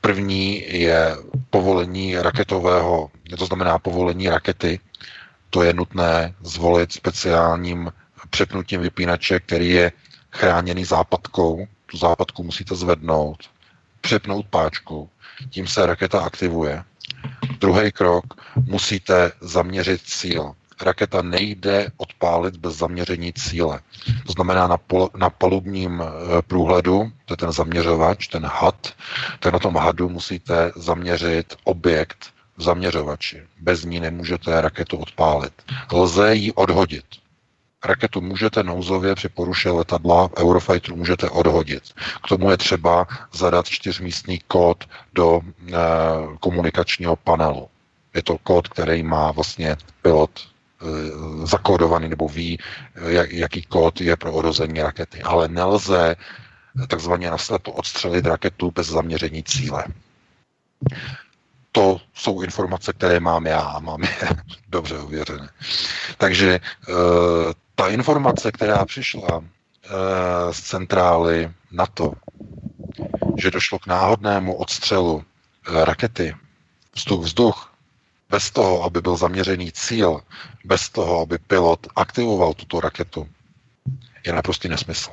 První 0.00 0.64
je 0.68 1.16
povolení 1.50 2.18
raketového, 2.18 3.10
to 3.38 3.46
znamená 3.46 3.78
povolení 3.78 4.28
rakety, 4.28 4.80
to 5.50 5.62
je 5.62 5.72
nutné 5.72 6.34
zvolit 6.42 6.92
speciálním 6.92 7.90
přepnutím 8.30 8.80
vypínače, 8.80 9.40
který 9.40 9.70
je 9.70 9.92
chráněný 10.38 10.84
západkou. 10.84 11.66
Tu 11.86 11.96
západku 11.96 12.42
musíte 12.42 12.74
zvednout, 12.74 13.38
přepnout 14.00 14.46
páčku, 14.50 15.10
tím 15.50 15.66
se 15.66 15.86
raketa 15.86 16.20
aktivuje. 16.20 16.84
Druhý 17.60 17.92
krok, 17.92 18.24
musíte 18.66 19.32
zaměřit 19.40 20.00
cíl. 20.04 20.52
Raketa 20.80 21.22
nejde 21.22 21.90
odpálit 21.96 22.56
bez 22.56 22.76
zaměření 22.76 23.32
cíle. 23.32 23.80
To 24.26 24.32
znamená 24.32 24.66
na, 24.66 24.76
pol, 24.76 25.08
na 25.16 25.30
palubním 25.30 26.02
eh, 26.02 26.42
průhledu, 26.42 27.12
to 27.24 27.32
je 27.32 27.36
ten 27.36 27.52
zaměřovač, 27.52 28.28
ten 28.28 28.46
had, 28.46 28.94
tak 29.40 29.52
na 29.52 29.58
tom 29.58 29.76
hadu 29.76 30.08
musíte 30.08 30.72
zaměřit 30.76 31.56
objekt 31.64 32.30
v 32.56 32.62
zaměřovači. 32.62 33.42
Bez 33.60 33.84
ní 33.84 34.00
nemůžete 34.00 34.60
raketu 34.60 34.96
odpálit. 34.96 35.52
Lze 35.92 36.34
ji 36.34 36.52
odhodit. 36.52 37.04
Raketu 37.84 38.20
můžete 38.20 38.62
nouzově 38.62 39.14
při 39.14 39.28
poruše 39.28 39.70
letadla 39.70 40.28
v 40.28 40.34
Eurofighteru 40.38 40.96
můžete 40.96 41.30
odhodit. 41.30 41.82
K 42.24 42.28
tomu 42.28 42.50
je 42.50 42.56
třeba 42.56 43.06
zadat 43.32 43.68
čtyřmístný 43.68 44.38
kód 44.48 44.84
do 45.12 45.40
e, 45.40 45.72
komunikačního 46.40 47.16
panelu. 47.16 47.68
Je 48.14 48.22
to 48.22 48.38
kód, 48.38 48.68
který 48.68 49.02
má 49.02 49.32
vlastně 49.32 49.76
pilot 50.02 50.30
e, 50.40 50.46
zakódovaný 51.46 52.08
nebo 52.08 52.28
ví, 52.28 52.58
jak, 53.06 53.32
jaký 53.32 53.62
kód 53.62 54.00
je 54.00 54.16
pro 54.16 54.32
odhození 54.32 54.82
rakety. 54.82 55.22
Ale 55.22 55.48
nelze 55.48 56.16
takzvaně 56.88 57.30
naslepo 57.30 57.72
odstřelit 57.72 58.26
raketu 58.26 58.70
bez 58.70 58.86
zaměření 58.86 59.42
cíle. 59.42 59.84
To 61.72 62.00
jsou 62.14 62.42
informace, 62.42 62.92
které 62.92 63.20
mám 63.20 63.46
já 63.46 63.60
a 63.60 63.78
mám 63.78 64.02
je 64.02 64.28
dobře 64.68 64.98
ověřené. 64.98 65.50
Takže 66.18 66.50
e, 66.54 66.60
ta 67.78 67.88
informace, 67.88 68.52
která 68.52 68.84
přišla 68.84 69.40
e, 69.40 69.42
z 70.52 70.60
centrály 70.60 71.50
NATO, 71.72 72.12
že 73.36 73.50
došlo 73.50 73.78
k 73.78 73.86
náhodnému 73.86 74.54
odstřelu 74.54 75.22
e, 75.22 75.84
rakety 75.84 76.36
vzduch-vzduch, 76.94 77.72
bez 78.30 78.50
toho, 78.50 78.82
aby 78.82 79.00
byl 79.00 79.16
zaměřený 79.16 79.72
cíl, 79.72 80.20
bez 80.64 80.88
toho, 80.88 81.20
aby 81.20 81.38
pilot 81.38 81.86
aktivoval 81.96 82.54
tuto 82.54 82.80
raketu, 82.80 83.28
je 84.26 84.32
naprostý 84.32 84.68
nesmysl. 84.68 85.10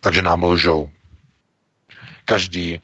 Takže 0.00 0.22
nám 0.22 0.44
lžou. 0.44 0.90
Každý, 2.24 2.80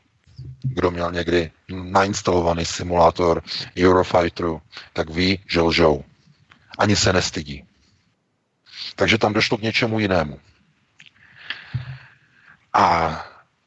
kdo 0.62 0.90
měl 0.90 1.12
někdy 1.12 1.50
nainstalovaný 1.70 2.64
simulátor 2.64 3.42
Eurofighteru, 3.78 4.62
tak 4.92 5.10
ví, 5.10 5.38
že 5.46 5.60
lžou. 5.60 6.04
Ani 6.78 6.96
se 6.96 7.12
nestydí. 7.12 7.64
Takže 8.96 9.18
tam 9.18 9.32
došlo 9.32 9.58
k 9.58 9.62
něčemu 9.62 9.98
jinému. 9.98 10.40
A 12.72 13.18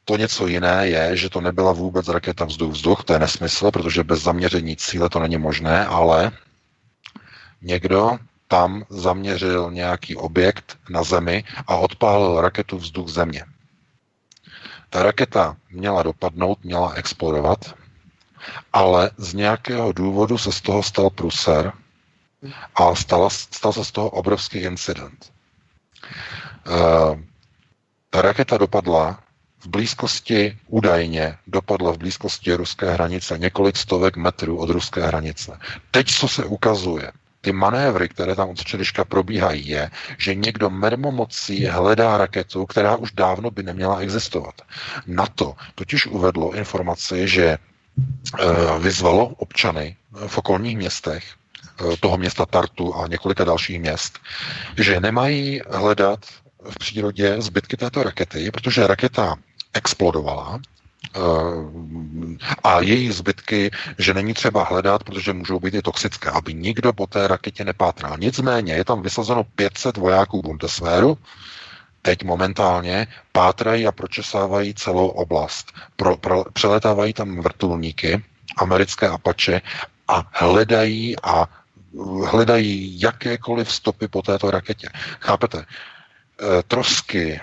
to 0.04 0.16
něco 0.16 0.46
jiné 0.46 0.88
je, 0.88 1.16
že 1.16 1.30
to 1.30 1.40
nebyla 1.40 1.72
vůbec 1.72 2.08
raketa 2.08 2.44
vzduch-vzduch, 2.44 3.04
to 3.04 3.12
je 3.12 3.18
nesmysl, 3.18 3.70
protože 3.70 4.04
bez 4.04 4.22
zaměření 4.22 4.76
cíle 4.76 5.08
to 5.08 5.20
není 5.20 5.36
možné, 5.36 5.86
ale 5.86 6.32
někdo 7.62 8.18
tam 8.48 8.84
zaměřil 8.88 9.70
nějaký 9.70 10.16
objekt 10.16 10.78
na 10.90 11.02
Zemi 11.02 11.44
a 11.66 11.76
odpálil 11.76 12.40
raketu 12.40 12.78
vzduch 12.78 13.08
Země. 13.08 13.44
Ta 14.90 15.02
raketa 15.02 15.56
měla 15.70 16.02
dopadnout, 16.02 16.64
měla 16.64 16.92
explodovat, 16.92 17.74
ale 18.72 19.10
z 19.16 19.34
nějakého 19.34 19.92
důvodu 19.92 20.38
se 20.38 20.52
z 20.52 20.60
toho 20.60 20.82
stal 20.82 21.10
pruser 21.10 21.72
a 22.74 22.94
stal, 22.94 23.30
stal 23.30 23.72
se 23.72 23.84
z 23.84 23.92
toho 23.92 24.10
obrovský 24.10 24.58
incident. 24.58 25.32
Uh, 26.66 27.20
ta 28.10 28.22
raketa 28.22 28.58
dopadla 28.58 29.18
v 29.60 29.66
blízkosti, 29.66 30.58
údajně 30.66 31.38
dopadla 31.46 31.92
v 31.92 31.98
blízkosti 31.98 32.54
ruské 32.54 32.92
hranice, 32.92 33.38
několik 33.38 33.76
stovek 33.76 34.16
metrů 34.16 34.58
od 34.58 34.70
ruské 34.70 35.06
hranice. 35.06 35.58
Teď, 35.90 36.10
co 36.10 36.28
se 36.28 36.44
ukazuje, 36.44 37.12
ty 37.40 37.52
manévry, 37.52 38.08
které 38.08 38.34
tam 38.34 38.48
od 38.48 38.60
včerejška 38.60 39.04
probíhají, 39.04 39.68
je, 39.68 39.90
že 40.18 40.34
někdo 40.34 40.70
mermomocí 40.70 41.66
hledá 41.66 42.18
raketu, 42.18 42.66
která 42.66 42.96
už 42.96 43.12
dávno 43.12 43.50
by 43.50 43.62
neměla 43.62 43.98
existovat. 43.98 44.54
Na 45.06 45.26
to 45.26 45.54
totiž 45.74 46.06
uvedlo 46.06 46.54
informaci, 46.54 47.28
že 47.28 47.44
e, 47.46 47.58
vyzvalo 48.78 49.26
občany 49.26 49.96
v 50.26 50.38
okolních 50.38 50.76
městech, 50.76 51.24
toho 52.00 52.18
města 52.18 52.46
Tartu 52.46 52.94
a 52.94 53.06
několika 53.08 53.44
dalších 53.44 53.80
měst, 53.80 54.18
že 54.76 55.00
nemají 55.00 55.60
hledat 55.70 56.20
v 56.70 56.78
přírodě 56.78 57.40
zbytky 57.42 57.76
této 57.76 58.02
rakety, 58.02 58.50
protože 58.50 58.86
raketa 58.86 59.36
explodovala, 59.74 60.60
a 62.64 62.80
její 62.80 63.12
zbytky, 63.12 63.70
že 63.98 64.14
není 64.14 64.34
třeba 64.34 64.64
hledat, 64.64 65.04
protože 65.04 65.32
můžou 65.32 65.60
být 65.60 65.74
i 65.74 65.82
toxické, 65.82 66.30
aby 66.30 66.54
nikdo 66.54 66.92
po 66.92 67.06
té 67.06 67.28
raketě 67.28 67.64
nepátral. 67.64 68.16
Nicméně 68.18 68.74
je 68.74 68.84
tam 68.84 69.02
vysazeno 69.02 69.44
500 69.44 69.96
vojáků 69.96 70.42
Bundeswehru, 70.42 71.18
teď 72.02 72.24
momentálně 72.24 73.06
pátrají 73.32 73.86
a 73.86 73.92
pročesávají 73.92 74.74
celou 74.74 75.08
oblast. 75.08 75.72
Pro, 75.96 76.16
pro, 76.16 76.44
přeletávají 76.52 77.12
tam 77.12 77.40
vrtulníky, 77.40 78.24
americké 78.58 79.08
Apache 79.08 79.60
a 80.08 80.24
hledají 80.32 81.16
a 81.22 81.48
hledají 82.26 83.00
jakékoliv 83.00 83.72
stopy 83.72 84.08
po 84.08 84.22
této 84.22 84.50
raketě. 84.50 84.88
Chápete? 85.20 85.58
E, 85.58 86.62
trosky, 86.62 87.40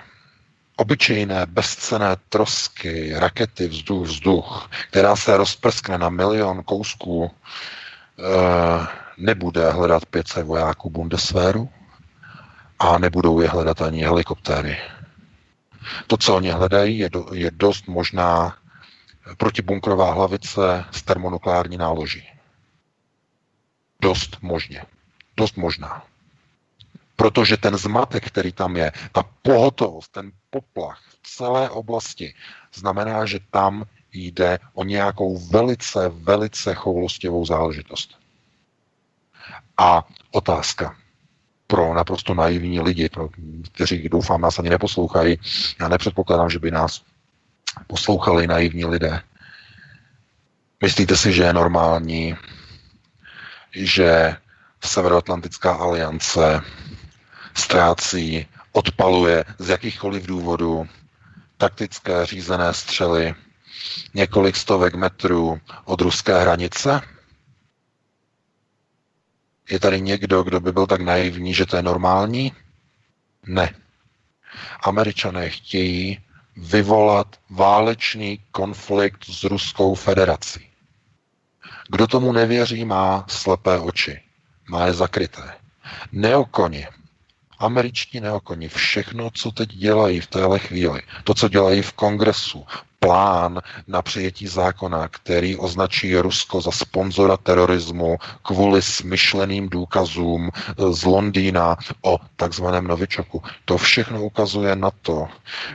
obyčejné 0.78 1.46
bezcené 1.46 2.16
trosky, 2.30 3.14
rakety 3.16 3.68
vzduch, 3.68 4.08
vzduch, 4.08 4.70
která 4.90 5.16
se 5.16 5.38
rozprskne 5.38 5.98
na 5.98 6.10
milion 6.10 6.64
kousků, 6.64 7.32
e, 7.32 7.34
nebude 9.18 9.72
hledat 9.72 10.06
500 10.06 10.46
vojáků 10.46 10.90
Bundeswehru 10.90 11.70
a 12.80 12.98
nebudou 12.98 13.42
je 13.42 13.50
hledat 13.50 13.82
ani 13.82 14.04
helikoptéry. 14.04 14.78
To, 16.08 16.18
co 16.18 16.36
oni 16.36 16.52
hledají, 16.52 17.00
je, 17.00 17.10
do, 17.10 17.26
je 17.34 17.52
dost 17.52 17.88
možná 17.88 18.58
protibunkrová 19.38 20.14
hlavice 20.14 20.86
s 20.92 21.04
termonukleární 21.04 21.78
náloží. 21.78 22.33
Dost 24.04 24.38
možně. 24.42 24.84
Dost 25.38 25.58
možná. 25.58 26.04
Protože 27.16 27.58
ten 27.58 27.78
zmatek, 27.78 28.28
který 28.28 28.52
tam 28.52 28.78
je, 28.78 28.92
ta 29.12 29.24
pohotovost, 29.42 30.12
ten 30.12 30.32
poplach 30.50 31.02
v 31.22 31.36
celé 31.36 31.70
oblasti, 31.70 32.34
znamená, 32.74 33.26
že 33.26 33.40
tam 33.52 33.86
jde 34.14 34.60
o 34.74 34.84
nějakou 34.84 35.38
velice, 35.38 36.10
velice 36.10 36.74
choulostivou 36.74 37.46
záležitost. 37.46 38.18
A 39.78 40.08
otázka 40.32 40.96
pro 41.68 41.94
naprosto 41.94 42.34
naivní 42.34 42.80
lidi, 42.80 43.10
pro, 43.10 43.30
kteří 43.74 44.10
doufám 44.10 44.42
nás 44.42 44.60
ani 44.60 44.70
neposlouchají. 44.70 45.40
Já 45.80 45.88
nepředpokládám, 45.88 46.50
že 46.50 46.60
by 46.60 46.72
nás 46.72 47.02
poslouchali 47.88 48.48
naivní 48.48 48.86
lidé. 48.86 49.22
Myslíte 50.82 51.18
si, 51.18 51.34
že 51.34 51.44
je 51.44 51.54
normální, 51.54 52.36
že 53.74 54.36
Severoatlantická 54.86 55.74
aliance 55.74 56.62
ztrácí, 57.54 58.48
odpaluje 58.72 59.46
z 59.60 59.70
jakýchkoliv 59.70 60.26
důvodů 60.26 60.88
taktické 61.58 62.26
řízené 62.26 62.74
střely 62.74 63.36
několik 64.14 64.56
stovek 64.56 64.96
metrů 64.96 65.62
od 65.86 66.02
ruské 66.02 66.40
hranice? 66.42 67.02
Je 69.70 69.80
tady 69.80 70.02
někdo, 70.02 70.44
kdo 70.44 70.60
by 70.60 70.72
byl 70.72 70.88
tak 70.88 71.02
naivní, 71.02 71.54
že 71.54 71.66
to 71.66 71.76
je 71.76 71.84
normální? 71.84 72.54
Ne. 73.46 73.76
Američané 74.84 75.50
chtějí 75.50 76.20
vyvolat 76.58 77.40
válečný 77.50 78.40
konflikt 78.52 79.26
s 79.26 79.44
Ruskou 79.44 79.96
federací. 79.96 80.73
Kdo 81.90 82.08
tomu 82.08 82.32
nevěří, 82.32 82.86
má 82.86 83.26
slepé 83.28 83.80
oči. 83.80 84.22
Má 84.70 84.86
je 84.86 84.94
zakryté. 84.94 85.54
Neokoni, 86.12 86.88
američtí 87.64 88.20
neokoni, 88.20 88.68
všechno, 88.70 89.30
co 89.34 89.52
teď 89.52 89.70
dělají 89.70 90.20
v 90.20 90.28
téhle 90.28 90.60
chvíli, 90.60 91.02
to, 91.24 91.34
co 91.34 91.50
dělají 91.50 91.82
v 91.82 91.94
kongresu, 91.94 92.66
plán 93.04 93.62
na 93.88 94.02
přijetí 94.02 94.48
zákona, 94.48 95.08
který 95.08 95.58
označí 95.58 96.18
Rusko 96.18 96.62
za 96.62 96.72
sponzora 96.72 97.38
terorismu 97.38 98.18
kvůli 98.42 98.82
smyšleným 98.82 99.70
důkazům 99.70 100.50
z 100.92 101.04
Londýna 101.04 101.78
o 102.02 102.20
takzvaném 102.36 102.88
novičoku. 102.88 103.44
To 103.66 103.78
všechno 103.78 104.24
ukazuje 104.24 104.76
na 104.76 104.92
to, 105.02 105.28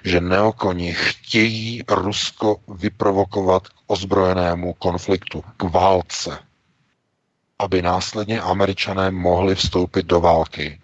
že 0.05 0.21
neokoni 0.21 0.93
chtějí 0.95 1.83
Rusko 1.89 2.57
vyprovokovat 2.69 3.69
k 3.69 3.73
ozbrojenému 3.87 4.73
konfliktu, 4.73 5.45
k 5.57 5.63
válce, 5.63 6.39
aby 7.59 7.83
následně 7.83 8.41
američané 8.41 9.11
mohli 9.11 9.55
vstoupit 9.55 10.07
do 10.07 10.21
války, 10.21 10.81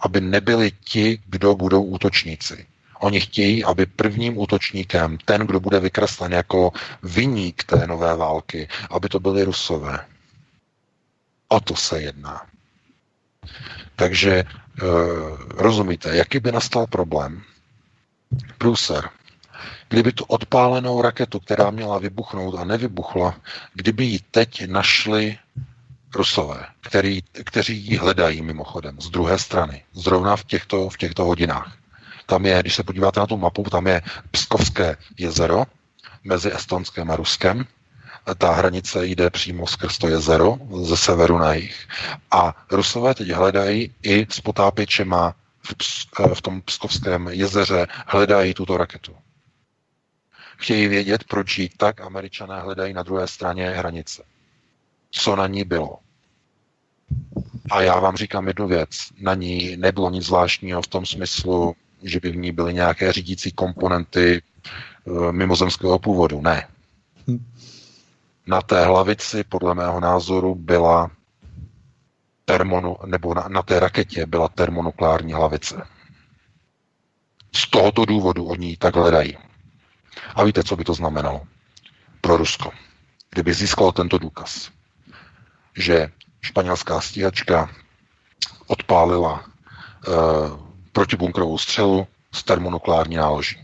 aby 0.00 0.20
nebyli 0.20 0.72
ti, 0.84 1.22
kdo 1.26 1.54
budou 1.54 1.82
útočníci. 1.82 2.66
Oni 3.00 3.20
chtějí, 3.20 3.64
aby 3.64 3.86
prvním 3.86 4.38
útočníkem, 4.38 5.18
ten, 5.24 5.46
kdo 5.46 5.60
bude 5.60 5.80
vykreslen 5.80 6.32
jako 6.32 6.72
vyník 7.02 7.64
té 7.64 7.86
nové 7.86 8.16
války, 8.16 8.68
aby 8.90 9.08
to 9.08 9.20
byli 9.20 9.44
Rusové. 9.44 10.06
O 11.48 11.60
to 11.60 11.76
se 11.76 12.02
jedná. 12.02 12.42
Takže 13.96 14.32
e, 14.32 14.44
rozumíte, 15.48 16.16
jaký 16.16 16.38
by 16.38 16.52
nastal 16.52 16.86
problém? 16.86 17.42
Průser. 18.58 19.10
Kdyby 19.88 20.12
tu 20.12 20.24
odpálenou 20.24 21.02
raketu, 21.02 21.40
která 21.40 21.70
měla 21.70 21.98
vybuchnout 21.98 22.54
a 22.54 22.64
nevybuchla, 22.64 23.40
kdyby 23.74 24.04
ji 24.04 24.18
teď 24.30 24.66
našli 24.66 25.38
Rusové, 26.14 26.66
který, 26.80 27.22
kteří 27.44 27.76
ji 27.76 27.96
hledají 27.96 28.42
mimochodem 28.42 29.00
z 29.00 29.10
druhé 29.10 29.38
strany, 29.38 29.84
zrovna 29.92 30.36
v 30.36 30.44
těchto, 30.44 30.88
v 30.88 30.96
těchto 30.96 31.24
hodinách. 31.24 31.76
Tam 32.26 32.46
je, 32.46 32.60
když 32.60 32.74
se 32.74 32.82
podíváte 32.82 33.20
na 33.20 33.26
tu 33.26 33.36
mapu, 33.36 33.62
tam 33.62 33.86
je 33.86 34.02
Pskovské 34.30 34.96
jezero 35.18 35.64
mezi 36.24 36.52
Estonskem 36.52 37.10
a 37.10 37.16
Ruskem. 37.16 37.66
Ta 38.38 38.52
hranice 38.52 39.06
jde 39.06 39.30
přímo 39.30 39.66
skrz 39.66 39.98
to 39.98 40.08
jezero 40.08 40.58
ze 40.82 40.96
severu 40.96 41.38
na 41.38 41.52
jih. 41.54 41.88
A 42.30 42.66
Rusové 42.70 43.14
teď 43.14 43.30
hledají 43.30 43.94
i 44.02 44.26
s 44.30 44.40
potápěčema 44.40 45.34
v, 45.62 45.74
Ps- 45.74 46.34
v 46.34 46.42
tom 46.42 46.62
Pskovském 46.62 47.28
jezeře 47.28 47.86
hledají 48.06 48.54
tuto 48.54 48.76
raketu. 48.76 49.16
Chtějí 50.56 50.88
vědět, 50.88 51.24
proč 51.24 51.58
ji 51.58 51.68
tak 51.68 52.00
američané 52.00 52.60
hledají 52.60 52.94
na 52.94 53.02
druhé 53.02 53.28
straně 53.28 53.70
hranice. 53.70 54.22
Co 55.10 55.36
na 55.36 55.46
ní 55.46 55.64
bylo. 55.64 55.98
A 57.70 57.82
já 57.82 58.00
vám 58.00 58.16
říkám 58.16 58.48
jednu 58.48 58.68
věc. 58.68 58.88
Na 59.20 59.34
ní 59.34 59.76
nebylo 59.76 60.10
nic 60.10 60.24
zvláštního 60.26 60.82
v 60.82 60.86
tom 60.86 61.06
smyslu, 61.06 61.74
že 62.02 62.20
by 62.20 62.30
v 62.30 62.36
ní 62.36 62.52
byly 62.52 62.74
nějaké 62.74 63.12
řídící 63.12 63.52
komponenty 63.52 64.42
e, 64.42 65.32
mimozemského 65.32 65.98
původu. 65.98 66.40
Ne. 66.40 66.68
Na 68.46 68.62
té 68.62 68.84
hlavici, 68.84 69.44
podle 69.44 69.74
mého 69.74 70.00
názoru, 70.00 70.54
byla 70.54 71.10
termonu, 72.44 72.96
nebo 73.06 73.34
na, 73.34 73.48
na 73.48 73.62
té 73.62 73.80
raketě 73.80 74.26
byla 74.26 74.48
termonukleární 74.48 75.32
hlavice. 75.32 75.86
Z 77.54 77.70
tohoto 77.70 78.04
důvodu 78.04 78.44
oni 78.44 78.66
ji 78.66 78.76
tak 78.76 78.96
hledají. 78.96 79.36
A 80.34 80.44
víte, 80.44 80.64
co 80.64 80.76
by 80.76 80.84
to 80.84 80.94
znamenalo 80.94 81.42
pro 82.20 82.36
Rusko, 82.36 82.70
kdyby 83.30 83.54
získalo 83.54 83.92
tento 83.92 84.18
důkaz, 84.18 84.70
že 85.78 86.08
španělská 86.40 87.00
stíhačka 87.00 87.70
odpálila 88.66 89.44
uh, 89.44 90.14
protibunkrovou 90.92 91.58
střelu 91.58 92.06
s 92.32 92.44
termonukleární 92.44 93.16
náloží. 93.16 93.56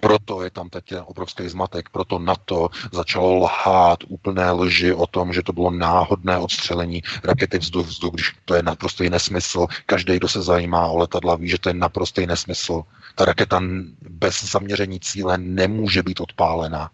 Proto 0.00 0.42
je 0.42 0.50
tam 0.50 0.68
teď 0.68 0.84
ten 0.84 1.02
obrovský 1.06 1.48
zmatek, 1.48 1.88
proto 1.88 2.18
NATO 2.18 2.68
začalo 2.92 3.34
lhát 3.34 3.98
úplné 4.08 4.50
lži 4.50 4.92
o 4.92 5.06
tom, 5.06 5.32
že 5.32 5.42
to 5.42 5.52
bylo 5.52 5.70
náhodné 5.70 6.38
odstřelení 6.38 7.02
rakety 7.24 7.58
vzduch 7.58 7.86
vzduch, 7.86 8.14
když 8.14 8.32
to 8.44 8.54
je 8.54 8.62
naprostý 8.62 9.10
nesmysl. 9.10 9.66
Každý, 9.86 10.16
kdo 10.16 10.28
se 10.28 10.42
zajímá 10.42 10.86
o 10.86 10.98
letadla, 10.98 11.36
ví, 11.36 11.48
že 11.48 11.58
to 11.58 11.68
je 11.68 11.74
naprostý 11.74 12.26
nesmysl. 12.26 12.82
Ta 13.14 13.24
raketa 13.24 13.60
bez 14.08 14.44
zaměření 14.44 15.00
cíle 15.00 15.38
nemůže 15.38 16.02
být 16.02 16.20
odpálena. 16.20 16.90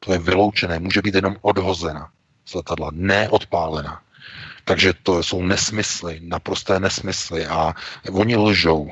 To 0.00 0.12
je 0.12 0.18
vyloučené, 0.18 0.78
může 0.78 1.02
být 1.02 1.14
jenom 1.14 1.36
odhozena 1.40 2.10
z 2.46 2.54
letadla, 2.54 2.90
neodpálena. 2.92 4.00
Takže 4.64 4.92
to 5.02 5.22
jsou 5.22 5.42
nesmysly, 5.42 6.20
naprosté 6.22 6.80
nesmysly 6.80 7.46
a 7.46 7.74
oni 8.10 8.36
lžou. 8.36 8.90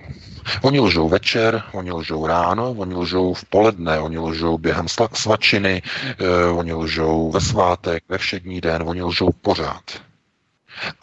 Oni 0.62 0.80
lžou 0.80 1.08
večer, 1.08 1.62
oni 1.72 1.92
lžou 1.92 2.26
ráno, 2.26 2.70
oni 2.70 2.94
lžou 2.94 3.34
v 3.34 3.44
poledne, 3.44 4.00
oni 4.00 4.18
lžou 4.18 4.58
během 4.58 4.86
svačiny, 5.12 5.82
eh, 5.82 6.46
oni 6.46 6.72
lžou 6.72 7.30
ve 7.30 7.40
svátek, 7.40 8.04
ve 8.08 8.18
všední 8.18 8.60
den, 8.60 8.82
oni 8.86 9.02
lžou 9.02 9.30
pořád. 9.32 9.82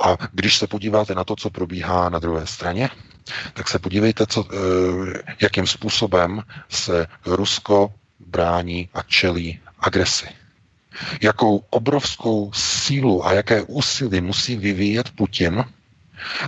A 0.04 0.18
když 0.32 0.58
se 0.58 0.68
podíváte 0.68 1.16
na 1.16 1.24
to, 1.24 1.36
co 1.36 1.50
probíhá 1.50 2.10
na 2.10 2.20
druhé 2.20 2.48
straně, 2.48 2.90
tak 3.54 3.70
se 3.70 3.80
podívejte, 3.80 4.28
co, 4.28 4.46
eh, 4.46 4.56
jakým 5.42 5.68
způsobem 5.68 6.42
se 6.70 7.08
Rusko 7.26 7.94
brání 8.20 8.90
a 8.94 9.04
čelí 9.04 9.60
agresi 9.80 10.41
jakou 11.22 11.64
obrovskou 11.70 12.52
sílu 12.54 13.26
a 13.26 13.34
jaké 13.34 13.62
úsilí 13.62 14.22
musí 14.22 14.56
vyvíjet 14.56 15.10
Putin, 15.16 15.64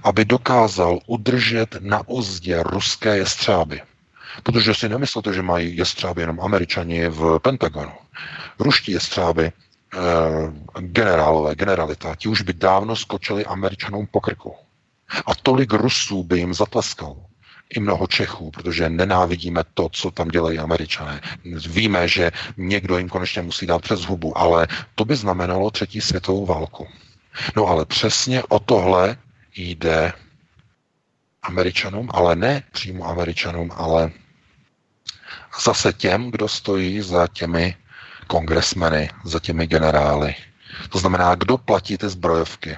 aby 0.03 0.25
dokázal 0.25 0.99
udržet 1.07 1.75
na 1.79 2.07
uzdě 2.07 2.63
ruské 2.63 3.17
jestřáby. 3.17 3.81
Protože 4.43 4.73
si 4.73 4.89
nemyslíte, 4.89 5.33
že 5.33 5.41
mají 5.41 5.77
jestřáby 5.77 6.21
jenom 6.21 6.41
američani 6.41 7.07
v 7.07 7.39
Pentagonu. 7.39 7.91
Ruští 8.59 8.91
jestřáby, 8.91 9.51
eh, 9.51 9.99
generálové, 10.79 11.55
generalita, 11.55 12.15
ti 12.15 12.29
už 12.29 12.41
by 12.41 12.53
dávno 12.53 12.95
skočili 12.95 13.45
američanům 13.45 14.07
po 14.11 14.21
krku. 14.21 14.55
A 15.25 15.35
tolik 15.35 15.73
Rusů 15.73 16.23
by 16.23 16.37
jim 16.37 16.53
zatleskalo 16.53 17.25
i 17.69 17.79
mnoho 17.79 18.07
Čechů, 18.07 18.51
protože 18.51 18.89
nenávidíme 18.89 19.63
to, 19.73 19.89
co 19.89 20.11
tam 20.11 20.27
dělají 20.27 20.59
američané. 20.59 21.21
Víme, 21.67 22.07
že 22.07 22.31
někdo 22.57 22.97
jim 22.97 23.09
konečně 23.09 23.41
musí 23.41 23.65
dát 23.65 23.81
přes 23.81 23.99
hubu, 24.01 24.37
ale 24.37 24.67
to 24.95 25.05
by 25.05 25.15
znamenalo 25.15 25.71
třetí 25.71 26.01
světovou 26.01 26.45
válku. 26.45 26.87
No 27.55 27.67
ale 27.67 27.85
přesně 27.85 28.43
o 28.43 28.59
tohle 28.59 29.17
jde 29.55 30.13
američanům, 31.43 32.09
ale 32.13 32.35
ne 32.35 32.63
přímo 32.71 33.07
američanům, 33.07 33.71
ale 33.75 34.11
zase 35.63 35.93
těm, 35.93 36.31
kdo 36.31 36.47
stojí 36.47 37.01
za 37.01 37.27
těmi 37.27 37.75
kongresmeny, 38.27 39.09
za 39.25 39.39
těmi 39.39 39.67
generály. 39.67 40.35
To 40.89 40.99
znamená, 40.99 41.35
kdo 41.35 41.57
platí 41.57 41.97
ty 41.97 42.09
zbrojovky. 42.09 42.77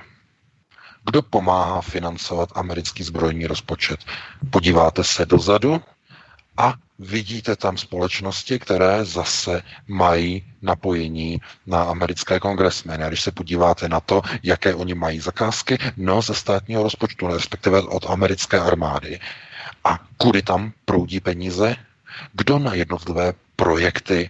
Kdo 1.06 1.22
pomáhá 1.22 1.82
financovat 1.82 2.50
americký 2.56 3.04
zbrojní 3.04 3.48
rozpočet? 3.48 4.00
Podíváte 4.50 5.04
se 5.04 5.26
dozadu 5.26 5.82
a 6.58 6.74
vidíte 7.00 7.56
tam 7.56 7.78
společnosti, 7.78 8.60
které 8.60 9.06
zase 9.06 9.62
mají 9.88 10.44
napojení 10.62 11.42
na 11.68 11.84
americké 11.84 12.40
kongresmeny. 12.40 13.04
A 13.04 13.08
když 13.08 13.22
se 13.22 13.32
podíváte 13.32 13.90
na 13.90 14.00
to, 14.00 14.22
jaké 14.44 14.76
oni 14.76 14.94
mají 14.94 15.20
zakázky, 15.20 15.78
no 15.98 16.22
ze 16.22 16.34
státního 16.34 16.84
rozpočtu, 16.84 17.28
respektive 17.28 17.82
od 17.82 18.10
americké 18.10 18.60
armády. 18.60 19.20
A 19.84 20.00
kudy 20.18 20.42
tam 20.42 20.74
proudí 20.86 21.20
peníze? 21.20 21.76
Kdo 22.34 22.60
na 22.60 22.74
jednotlivé 22.74 23.34
projekty 23.56 24.30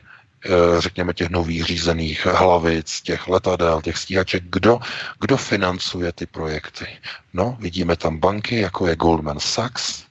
řekněme, 0.79 1.13
těch 1.13 1.29
nových 1.29 1.65
řízených 1.65 2.25
hlavic, 2.25 3.01
těch 3.01 3.27
letadel, 3.27 3.81
těch 3.81 3.97
stíhaček. 3.97 4.43
Kdo, 4.49 4.79
kdo 5.19 5.37
financuje 5.37 6.11
ty 6.11 6.25
projekty? 6.25 6.87
No, 7.33 7.57
vidíme 7.59 7.95
tam 7.95 8.17
banky, 8.17 8.59
jako 8.59 8.87
je 8.87 8.95
Goldman 8.95 9.39
Sachs, 9.39 10.03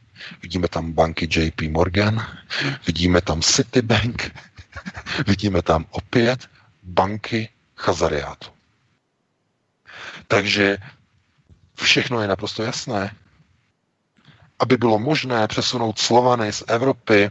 vidíme 0.43 0.69
tam 0.69 0.93
banky 0.93 1.29
JP 1.31 1.61
Morgan, 1.71 2.27
vidíme 2.87 3.21
tam 3.21 3.43
Citibank, 3.43 4.31
vidíme 5.27 5.63
tam 5.63 5.87
opět 5.91 6.41
banky 6.83 7.49
chazariátu. 7.77 8.51
Takže 10.29 10.79
všechno 11.75 12.21
je 12.21 12.29
naprosto 12.29 12.63
jasné. 12.63 13.15
Aby 14.59 14.77
bylo 14.77 14.99
možné 14.99 15.49
přesunout 15.49 15.99
Slovany 15.99 16.53
z 16.53 16.63
Evropy 16.67 17.31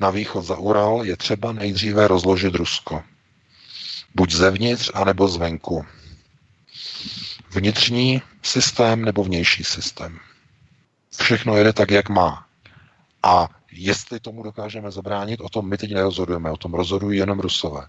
na 0.00 0.10
východ 0.10 0.42
za 0.42 0.56
Ural, 0.56 1.04
je 1.04 1.16
třeba 1.16 1.52
nejdříve 1.52 2.08
rozložit 2.08 2.54
Rusko. 2.54 3.02
Buď 4.14 4.32
zevnitř, 4.32 4.90
anebo 4.94 5.28
zvenku. 5.28 5.86
Vnitřní 7.50 8.22
systém 8.42 9.04
nebo 9.04 9.24
vnější 9.24 9.64
systém. 9.64 10.18
Všechno 11.20 11.56
jede 11.56 11.72
tak, 11.72 11.90
jak 11.90 12.08
má. 12.08 12.46
A 13.22 13.48
jestli 13.72 14.20
tomu 14.20 14.42
dokážeme 14.42 14.90
zabránit, 14.90 15.40
o 15.40 15.48
tom 15.48 15.68
my 15.68 15.78
teď 15.78 15.94
nerozhodujeme, 15.94 16.50
o 16.50 16.56
tom 16.56 16.74
rozhodují 16.74 17.18
jenom 17.18 17.40
Rusové. 17.40 17.86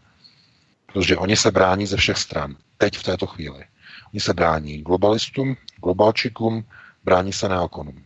Protože 0.86 1.18
oni 1.18 1.38
se 1.38 1.52
brání 1.52 1.86
ze 1.86 1.98
všech 1.98 2.18
stran. 2.18 2.56
Teď 2.78 2.98
v 2.98 3.04
této 3.04 3.28
chvíli. 3.28 3.66
Oni 4.14 4.20
se 4.20 4.34
brání 4.34 4.82
globalistům, 4.82 5.58
globalčikům, 5.84 6.66
brání 7.04 7.34
se 7.34 7.50
neokonům. 7.50 8.06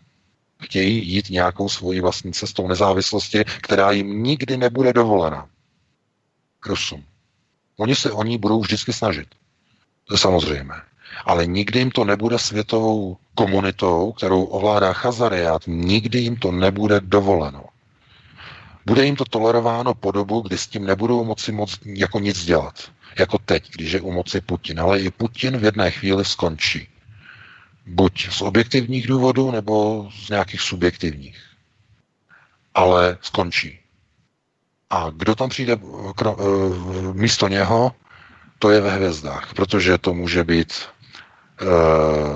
Chtějí 0.61 1.07
jít 1.07 1.29
nějakou 1.29 1.69
svojí 1.69 1.99
vlastní 1.99 2.33
cestou 2.33 2.67
nezávislosti, 2.67 3.43
která 3.61 3.91
jim 3.91 4.23
nikdy 4.23 4.57
nebude 4.57 4.93
dovolena. 4.93 5.49
Rusům. 6.65 7.03
Oni 7.77 7.95
se 7.95 8.11
o 8.11 8.23
ní 8.23 8.37
budou 8.37 8.61
vždycky 8.61 8.93
snažit. 8.93 9.27
To 10.05 10.13
je 10.13 10.17
samozřejmé. 10.17 10.81
Ale 11.25 11.45
nikdy 11.45 11.79
jim 11.79 11.91
to 11.91 12.05
nebude 12.05 12.39
světovou 12.39 13.17
komunitou, 13.35 14.11
kterou 14.11 14.43
ovládá 14.43 14.93
Chazariát, 14.93 15.61
nikdy 15.67 16.19
jim 16.19 16.35
to 16.35 16.51
nebude 16.51 16.99
dovoleno. 16.99 17.63
Bude 18.85 19.05
jim 19.05 19.15
to 19.15 19.25
tolerováno 19.25 19.93
po 19.93 20.11
dobu, 20.11 20.41
kdy 20.41 20.57
s 20.57 20.67
tím 20.67 20.85
nebudou 20.85 21.23
moci 21.23 21.51
moc 21.51 21.79
jako 21.85 22.19
nic 22.19 22.45
dělat. 22.45 22.91
Jako 23.19 23.37
teď, 23.37 23.71
když 23.71 23.91
je 23.91 24.01
u 24.01 24.11
moci 24.11 24.41
Putin. 24.41 24.79
Ale 24.79 24.99
i 24.99 25.11
Putin 25.11 25.57
v 25.57 25.63
jedné 25.63 25.91
chvíli 25.91 26.25
skončí. 26.25 26.87
Buď 27.89 28.29
z 28.31 28.41
objektivních 28.41 29.07
důvodů, 29.07 29.51
nebo 29.51 30.07
z 30.11 30.29
nějakých 30.29 30.61
subjektivních. 30.61 31.43
Ale 32.73 33.17
skončí. 33.21 33.79
A 34.89 35.09
kdo 35.09 35.35
tam 35.35 35.49
přijde 35.49 35.73
eh, 35.73 36.33
místo 37.13 37.47
něho, 37.47 37.95
to 38.59 38.71
je 38.71 38.81
ve 38.81 38.91
hvězdách, 38.91 39.53
protože 39.53 39.97
to 39.97 40.13
může 40.13 40.43
být 40.43 40.73
e, 40.73 41.65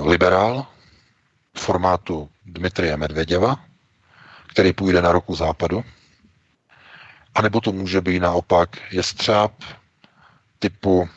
liberál 0.08 0.66
formátu 1.56 2.28
Dmitrie 2.46 2.96
Medvěděva, 2.96 3.64
který 4.46 4.72
půjde 4.72 5.02
na 5.02 5.12
roku 5.12 5.34
západu, 5.34 5.84
a 7.34 7.42
nebo 7.42 7.60
to 7.60 7.72
může 7.72 8.00
být 8.00 8.20
naopak 8.20 8.78
jestřáb 8.92 9.52
typu 10.58 11.08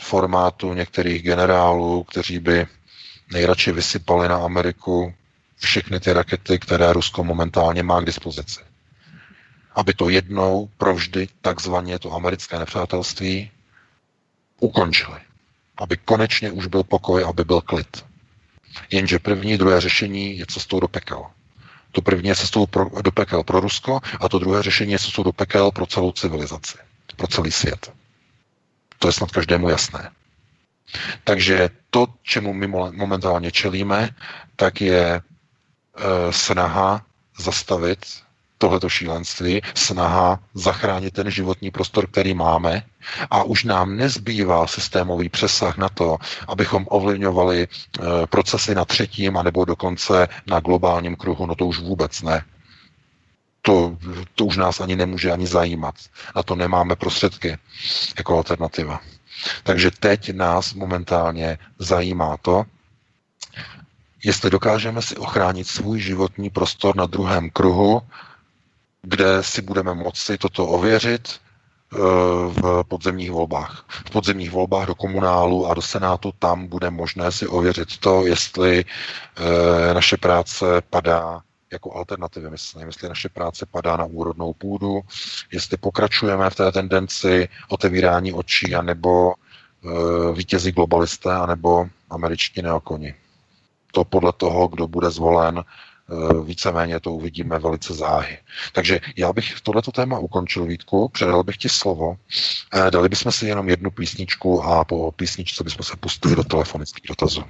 formátu 0.00 0.74
některých 0.74 1.22
generálů, 1.22 2.04
kteří 2.04 2.38
by 2.38 2.66
nejradši 3.32 3.72
vysypali 3.72 4.28
na 4.28 4.36
Ameriku 4.36 5.14
všechny 5.56 6.00
ty 6.00 6.12
rakety, 6.12 6.58
které 6.58 6.92
Rusko 6.92 7.24
momentálně 7.24 7.82
má 7.82 8.00
k 8.00 8.04
dispozici. 8.06 8.60
Aby 9.74 9.94
to 9.94 10.08
jednou 10.08 10.70
provždy 10.78 11.28
takzvaně 11.40 11.98
to 11.98 12.12
americké 12.12 12.58
nepřátelství 12.58 13.50
ukončili. 14.60 15.20
Aby 15.76 15.96
konečně 15.96 16.50
už 16.50 16.66
byl 16.66 16.82
pokoj, 16.82 17.24
aby 17.28 17.44
byl 17.44 17.60
klid. 17.60 18.04
Jenže 18.90 19.18
první, 19.18 19.58
druhé 19.58 19.80
řešení 19.80 20.38
je 20.38 20.46
cestou 20.46 20.80
do 20.80 20.88
pekel. 20.88 21.24
To 21.92 22.02
první 22.02 22.28
je 22.28 22.36
cestou 22.36 22.66
pro, 22.66 22.90
do 23.02 23.12
pekel 23.12 23.42
pro 23.42 23.60
Rusko 23.60 24.00
a 24.20 24.28
to 24.28 24.38
druhé 24.38 24.62
řešení 24.62 24.92
je 24.92 24.98
cestou 24.98 25.22
do 25.22 25.32
pekel 25.32 25.70
pro 25.70 25.86
celou 25.86 26.12
civilizaci, 26.12 26.78
pro 27.16 27.26
celý 27.26 27.52
svět. 27.52 27.92
To 28.98 29.08
je 29.08 29.12
snad 29.12 29.30
každému 29.30 29.68
jasné. 29.68 30.10
Takže 31.24 31.70
to, 31.90 32.06
čemu 32.22 32.52
my 32.52 32.66
momentálně 32.92 33.50
čelíme, 33.50 34.10
tak 34.56 34.80
je 34.80 35.04
e, 35.16 35.22
snaha 36.32 37.02
zastavit 37.38 38.06
tohleto 38.58 38.88
šílenství, 38.88 39.62
snaha 39.74 40.38
zachránit 40.54 41.14
ten 41.14 41.30
životní 41.30 41.70
prostor, 41.70 42.06
který 42.06 42.34
máme 42.34 42.82
a 43.30 43.42
už 43.42 43.64
nám 43.64 43.96
nezbývá 43.96 44.66
systémový 44.66 45.28
přesah 45.28 45.78
na 45.78 45.88
to, 45.88 46.16
abychom 46.48 46.86
ovlivňovali 46.88 47.62
e, 47.62 47.66
procesy 48.26 48.74
na 48.74 48.84
třetím 48.84 49.36
anebo 49.36 49.64
dokonce 49.64 50.28
na 50.46 50.60
globálním 50.60 51.16
kruhu, 51.16 51.46
no 51.46 51.54
to 51.54 51.66
už 51.66 51.78
vůbec 51.78 52.22
ne. 52.22 52.44
To, 53.62 53.96
to 54.34 54.44
už 54.44 54.56
nás 54.56 54.80
ani 54.80 54.96
nemůže 54.96 55.32
ani 55.32 55.46
zajímat. 55.46 55.94
Na 56.36 56.42
to 56.42 56.54
nemáme 56.56 56.96
prostředky 56.96 57.58
jako 58.18 58.36
alternativa. 58.36 59.00
Takže 59.62 59.90
teď 59.90 60.32
nás 60.32 60.74
momentálně 60.74 61.58
zajímá 61.78 62.36
to, 62.36 62.64
jestli 64.24 64.50
dokážeme 64.50 65.02
si 65.02 65.16
ochránit 65.16 65.68
svůj 65.68 66.00
životní 66.00 66.50
prostor 66.50 66.96
na 66.96 67.06
druhém 67.06 67.50
kruhu, 67.50 68.02
kde 69.02 69.42
si 69.42 69.62
budeme 69.62 69.94
moci 69.94 70.38
toto 70.38 70.66
ověřit 70.66 71.28
eh, 71.30 71.96
v 72.48 72.84
podzemních 72.88 73.30
volbách. 73.30 73.84
V 73.88 74.10
podzemních 74.10 74.50
volbách 74.50 74.86
do 74.86 74.94
komunálu 74.94 75.66
a 75.66 75.74
do 75.74 75.82
senátu 75.82 76.32
tam 76.38 76.66
bude 76.66 76.90
možné 76.90 77.32
si 77.32 77.46
ověřit 77.46 77.98
to, 77.98 78.26
jestli 78.26 78.84
eh, 78.84 79.94
naše 79.94 80.16
práce 80.16 80.66
padá 80.90 81.42
jako 81.72 81.94
alternativy, 81.94 82.50
myslím, 82.50 82.86
jestli 82.86 83.08
naše 83.08 83.28
práce 83.28 83.66
padá 83.66 83.96
na 83.96 84.04
úrodnou 84.04 84.52
půdu, 84.52 85.00
jestli 85.52 85.76
pokračujeme 85.76 86.50
v 86.50 86.54
té 86.54 86.72
tendenci 86.72 87.48
otevírání 87.68 88.32
očí, 88.32 88.74
anebo 88.74 89.32
e, 89.32 90.32
vítězí 90.32 90.72
globalisté, 90.72 91.32
anebo 91.32 91.88
američtí 92.10 92.62
neokoni. 92.62 93.14
To 93.92 94.04
podle 94.04 94.32
toho, 94.32 94.68
kdo 94.68 94.88
bude 94.88 95.10
zvolen, 95.10 95.58
e, 95.58 95.64
víceméně 96.44 97.00
to 97.00 97.12
uvidíme 97.12 97.58
velice 97.58 97.94
záhy. 97.94 98.38
Takže 98.72 99.00
já 99.16 99.32
bych 99.32 99.60
tohleto 99.60 99.92
téma 99.92 100.18
ukončil, 100.18 100.66
Vítku, 100.66 101.08
předal 101.08 101.44
bych 101.44 101.56
ti 101.56 101.68
slovo. 101.68 102.16
E, 102.74 102.90
dali 102.90 103.08
bychom 103.08 103.32
si 103.32 103.46
jenom 103.46 103.68
jednu 103.68 103.90
písničku 103.90 104.62
a 104.62 104.84
po 104.84 105.12
písničce 105.12 105.64
bychom 105.64 105.84
se 105.84 105.96
pustili 105.96 106.36
do 106.36 106.44
telefonických 106.44 107.08
dotazů. 107.08 107.44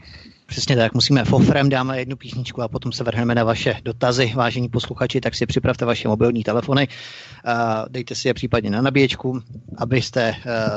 Přesně 0.49 0.77
tak, 0.77 0.95
musíme 0.95 1.25
fofrem, 1.25 1.69
dáme 1.69 1.99
jednu 1.99 2.16
písničku 2.16 2.62
a 2.62 2.69
potom 2.69 2.93
se 2.93 3.05
vrhneme 3.05 3.35
na 3.35 3.45
vaše 3.45 3.77
dotazy. 3.85 4.33
Vážení 4.37 4.69
posluchači, 4.69 5.20
tak 5.20 5.35
si 5.35 5.47
připravte 5.47 5.85
vaše 5.85 6.09
mobilní 6.09 6.45
telefony, 6.45 6.89
dejte 7.89 8.15
si 8.15 8.29
je 8.29 8.35
případně 8.35 8.70
na 8.70 8.83
nabíječku, 8.83 9.41
abyste 9.79 10.23
e, 10.23 10.37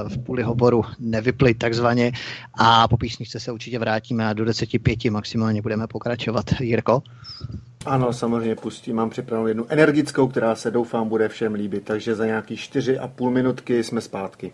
v 0.10 0.23
půli 0.23 0.43
hovoru 0.43 0.84
nevypli 0.99 1.53
takzvaně 1.53 2.11
a 2.53 2.88
po 2.88 2.98
písničce 2.98 3.39
se 3.39 3.52
určitě 3.52 3.80
vrátíme 3.80 4.27
a 4.27 4.34
do 4.34 4.43
10.5 4.43 5.11
maximálně 5.11 5.61
budeme 5.61 5.88
pokračovat. 5.88 6.45
Jirko? 6.60 7.02
Ano, 7.85 8.14
samozřejmě 8.14 8.56
pustím. 8.56 8.95
Mám 8.95 9.10
připravenou 9.10 9.48
jednu 9.48 9.65
energickou, 9.69 10.27
která 10.27 10.56
se 10.56 10.72
doufám 10.72 11.10
bude 11.10 11.30
všem 11.30 11.53
líbit, 11.53 11.84
takže 11.84 12.15
za 12.15 12.26
nějaký 12.26 12.56
4,5 12.56 13.30
minutky 13.30 13.84
jsme 13.84 14.02
zpátky. 14.02 14.53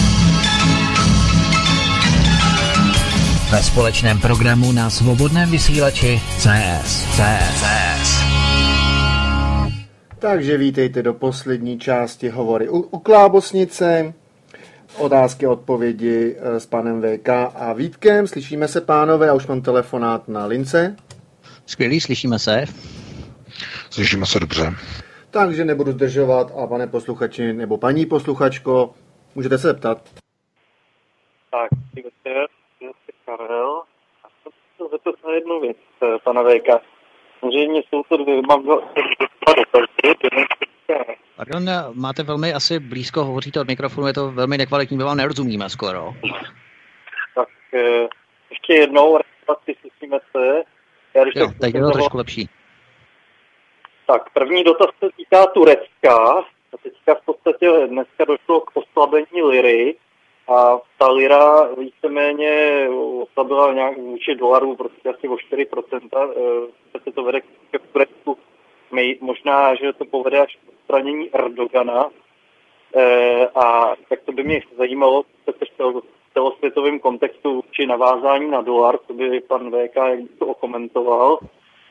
Ve 3.50 3.62
společném 3.62 4.20
programu 4.20 4.72
na 4.72 4.90
svobodném 4.90 5.50
vysílači 5.50 6.20
CS. 6.38 7.04
CS. 7.16 7.60
CS. 7.60 8.24
Takže 10.18 10.56
vítejte 10.56 11.02
do 11.02 11.14
poslední 11.14 11.78
části 11.78 12.28
hovory 12.28 12.68
u, 12.68 12.78
u 12.78 12.98
Klábosnice. 12.98 14.14
Otázky 14.98 15.46
a 15.46 15.50
odpovědi 15.50 16.36
eh, 16.38 16.60
s 16.60 16.66
panem 16.66 17.02
VK 17.02 17.28
a 17.54 17.72
Vítkem. 17.72 18.26
Slyšíme 18.26 18.68
se, 18.68 18.80
pánové, 18.80 19.26
já 19.26 19.34
už 19.34 19.46
mám 19.46 19.62
telefonát 19.62 20.28
na 20.28 20.46
lince. 20.46 20.96
Skvělý, 21.66 22.00
slyšíme 22.00 22.38
se. 22.38 22.64
Slyšíme 23.90 24.26
se 24.26 24.40
dobře. 24.40 24.72
Takže 25.30 25.64
nebudu 25.64 25.92
zdržovat 25.92 26.52
a 26.58 26.66
pane 26.66 26.86
posluchači 26.86 27.52
nebo 27.52 27.78
paní 27.78 28.06
posluchačko, 28.06 28.94
můžete 29.34 29.58
se 29.58 29.66
zeptat. 29.66 29.98
Tak, 31.50 31.68
večer, 31.94 32.46
Karel. 33.26 33.82
A 34.24 34.28
jsem 34.42 34.52
se 34.76 34.84
zeptat 34.92 35.14
na 35.26 35.34
jednu 35.34 35.60
věc, 35.60 35.76
eh, 36.02 36.18
pana 36.24 36.42
VK. 36.42 36.82
Samozřejmě 37.40 37.82
jsou 37.88 38.02
to 38.08 38.16
dvě, 38.16 38.42
mám 38.48 38.62
dva 38.62 38.76
dva 38.76 39.54
dotazy. 39.56 39.86
Jeden 40.24 40.44
Pardon, 41.36 41.64
máte 41.94 42.22
velmi 42.22 42.52
asi 42.52 42.78
blízko, 42.78 43.24
hovoříte 43.24 43.60
od 43.60 43.66
mikrofonu, 43.68 44.06
je 44.06 44.12
to 44.12 44.30
velmi 44.30 44.58
nekvalitní, 44.58 44.96
my 44.96 45.04
vám 45.04 45.16
nerozumíme 45.16 45.70
skoro. 45.70 46.14
Tak 47.34 47.48
eh, 47.74 48.08
ještě 48.50 48.74
jednou, 48.74 49.18
respektive 49.18 49.78
slyšíme 49.80 50.18
se. 50.32 50.62
Já, 51.14 51.24
když 51.24 51.34
Jo, 51.34 51.46
tak 51.46 51.58
teď 51.60 51.74
je 51.74 51.80
to 51.80 51.90
trošku 51.90 52.16
lepší. 52.16 52.48
Tak, 54.06 54.30
první 54.30 54.64
dotaz 54.64 54.88
se 55.04 55.10
týká 55.16 55.46
Turecka. 55.46 56.16
A 56.72 56.76
teďka 56.82 57.14
v 57.14 57.24
podstatě 57.24 57.86
dneska 57.86 58.24
došlo 58.24 58.60
k 58.60 58.70
oslabení 58.74 59.42
liry 59.42 59.96
a 60.48 60.78
ta 60.98 61.10
lira 61.10 61.74
víceméně 61.78 62.86
oslabila 63.22 63.72
nějak 63.72 63.96
vůči 63.96 64.34
dolaru 64.34 64.76
prostě 64.76 65.08
asi 65.08 65.28
o 65.28 65.34
4%. 65.34 66.28
Eh, 66.94 67.00
se 67.04 67.12
to 67.12 67.24
vede 67.24 67.40
k 67.40 67.46
Turecku. 67.92 68.38
Možná, 69.20 69.74
že 69.74 69.92
to 69.92 70.04
povede 70.04 70.40
až 70.40 70.58
odstranění 70.84 71.34
Erdogana. 71.34 72.10
Eh, 72.96 73.46
a 73.54 73.94
tak 74.08 74.20
to 74.24 74.32
by 74.32 74.44
mě 74.44 74.60
zajímalo, 74.76 75.24
co 75.44 75.52
se 75.52 75.64
v 75.80 76.02
celosvětovém 76.32 76.98
kontextu 76.98 77.64
či 77.70 77.86
navázání 77.86 78.50
na 78.50 78.62
dolar, 78.62 78.98
co 79.06 79.12
by 79.12 79.40
pan 79.40 79.70
VK 79.70 79.96
jak 79.96 80.38
to 80.38 80.46
okomentoval. 80.46 81.38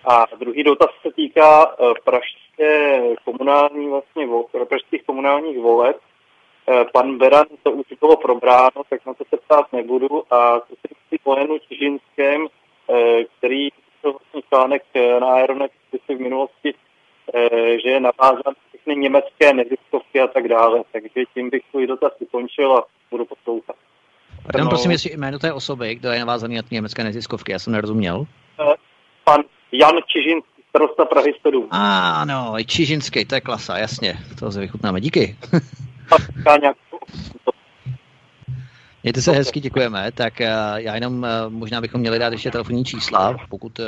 A 0.06 0.26
druhý 0.40 0.64
dotaz 0.64 0.90
se 1.02 1.14
týká 1.14 1.76
eh, 1.80 1.94
pražské 2.04 3.02
komunální 3.26 3.90
vlastně, 3.90 4.28
pražských 4.70 5.04
komunálních 5.04 5.60
voleb. 5.60 5.98
Eh, 6.68 6.86
Pan 6.94 7.18
Beran, 7.18 7.46
to 7.64 7.72
už 7.72 7.86
bylo 8.00 8.18
probráno, 8.18 8.84
tak 8.90 9.06
na 9.06 9.14
to 9.14 9.24
se 9.30 9.38
ptát 9.38 9.74
nebudu. 9.74 10.24
A 10.34 10.60
co 10.60 10.76
myslí 10.90 11.20
o 11.24 11.40
Janu 11.40 11.58
Čižinském, 11.58 12.48
který 13.38 13.70
to 14.02 14.12
vlastně 14.12 14.42
článek 14.50 14.84
na 15.20 15.28
Aeronet 15.28 15.72
v 16.10 16.20
minulosti, 16.20 16.74
že 17.84 17.90
je 17.90 18.00
navázán 18.00 18.42
na 18.46 18.54
všechny 18.70 18.96
německé 18.96 19.54
neziskovky 19.54 20.22
a 20.22 20.28
tak 20.28 20.48
dále. 20.48 20.84
Takže 20.92 21.10
tím 21.34 21.50
bych 21.50 21.62
svůj 21.70 21.88
dotaz 21.88 22.12
ukončil 22.20 22.78
a 22.78 22.84
budu 23.12 23.26
poslouchat. 23.26 23.76
Pardon, 24.44 24.64
No. 24.64 24.70
prosím, 24.70 24.92
jestli 24.92 25.18
jméno 25.18 25.40
té 25.40 25.54
osoby, 25.54 25.96
kdo 25.96 26.10
je 26.12 26.20
navázaný 26.20 26.56
na 26.56 26.62
ty 26.62 26.76
německé 26.76 27.04
neziskovky, 27.04 27.52
já 27.52 27.60
jsem 27.60 27.74
nerozuměl. 27.74 28.26
Eh, 28.60 28.74
Pan 29.24 29.42
Jan 29.72 29.96
Čižinský, 30.08 30.50
starosta 30.70 31.06
Prahy 31.06 31.34
7. 31.42 31.68
Ano, 31.72 32.54
i 32.60 32.66
Čižinský, 32.66 33.26
to 33.26 33.36
je 33.36 33.42
klasa, 33.42 33.78
jasně, 33.78 34.18
to 34.40 34.52
se 34.52 34.60
vychutnáme, 34.60 35.02
díky. 35.02 35.38
Mějte 39.04 39.22
se 39.22 39.32
hezky, 39.32 39.60
děkujeme. 39.60 40.12
Tak 40.12 40.42
eh, 40.42 40.52
já 40.76 40.96
jenom 40.96 41.26
eh, 41.26 41.30
možná 41.50 41.82
bychom 41.82 42.02
měli 42.02 42.20
dát 42.20 42.34
ještě 42.34 42.52
telefonní 42.52 42.86
čísla, 42.86 43.38
pokud 43.50 43.80
eh, 43.80 43.84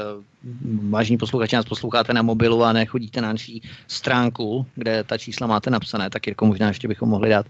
vážní 0.89 1.17
posluchači 1.17 1.55
nás 1.55 1.65
posloucháte 1.65 2.13
na 2.13 2.21
mobilu 2.21 2.63
a 2.63 2.73
nechodíte 2.73 3.21
na 3.21 3.27
naší 3.27 3.61
stránku, 3.87 4.65
kde 4.75 5.03
ta 5.03 5.17
čísla 5.17 5.47
máte 5.47 5.69
napsané, 5.69 6.09
tak 6.09 6.27
Jirko, 6.27 6.45
možná 6.45 6.67
ještě 6.67 6.87
bychom 6.87 7.09
mohli 7.09 7.29
dát 7.29 7.45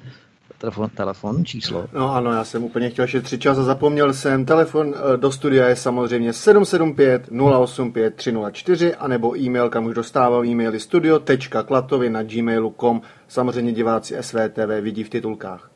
telefon, 0.58 0.90
telefon 0.90 1.46
číslo. 1.46 1.86
No 1.94 2.16
ano, 2.16 2.32
já 2.32 2.44
jsem 2.44 2.64
úplně 2.64 2.90
chtěl 2.90 3.08
šetřit 3.08 3.42
čas 3.42 3.58
a 3.58 3.64
zapomněl 3.64 4.14
jsem. 4.14 4.46
Telefon 4.46 4.96
do 5.16 5.32
studia 5.32 5.68
je 5.68 5.76
samozřejmě 5.76 6.34
775 6.34 7.30
085 7.42 8.16
304 8.16 8.96
anebo 8.96 9.38
e-mail, 9.38 9.70
kam 9.70 9.86
už 9.86 9.96
dostával 9.96 10.46
e-maily 10.46 10.80
studio.klatovy 10.80 12.10
na 12.10 12.24
gmailu.com. 12.24 13.02
Samozřejmě 13.28 13.72
diváci 13.72 14.16
SVTV 14.22 14.82
vidí 14.82 15.04
v 15.04 15.10
titulkách. 15.10 15.75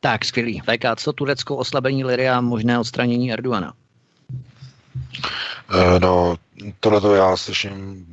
Tak, 0.00 0.24
skvělý. 0.24 0.60
VK, 0.60 0.84
co 0.96 1.12
Turecko, 1.12 1.56
oslabení 1.56 2.04
liry 2.04 2.28
a 2.28 2.40
možné 2.40 2.78
odstranění 2.78 3.32
Erdoana? 3.32 3.72
Eh, 5.70 6.00
No, 6.00 6.36
tohle 6.80 7.00
to 7.00 7.14
já 7.14 7.36
slyším 7.36 8.06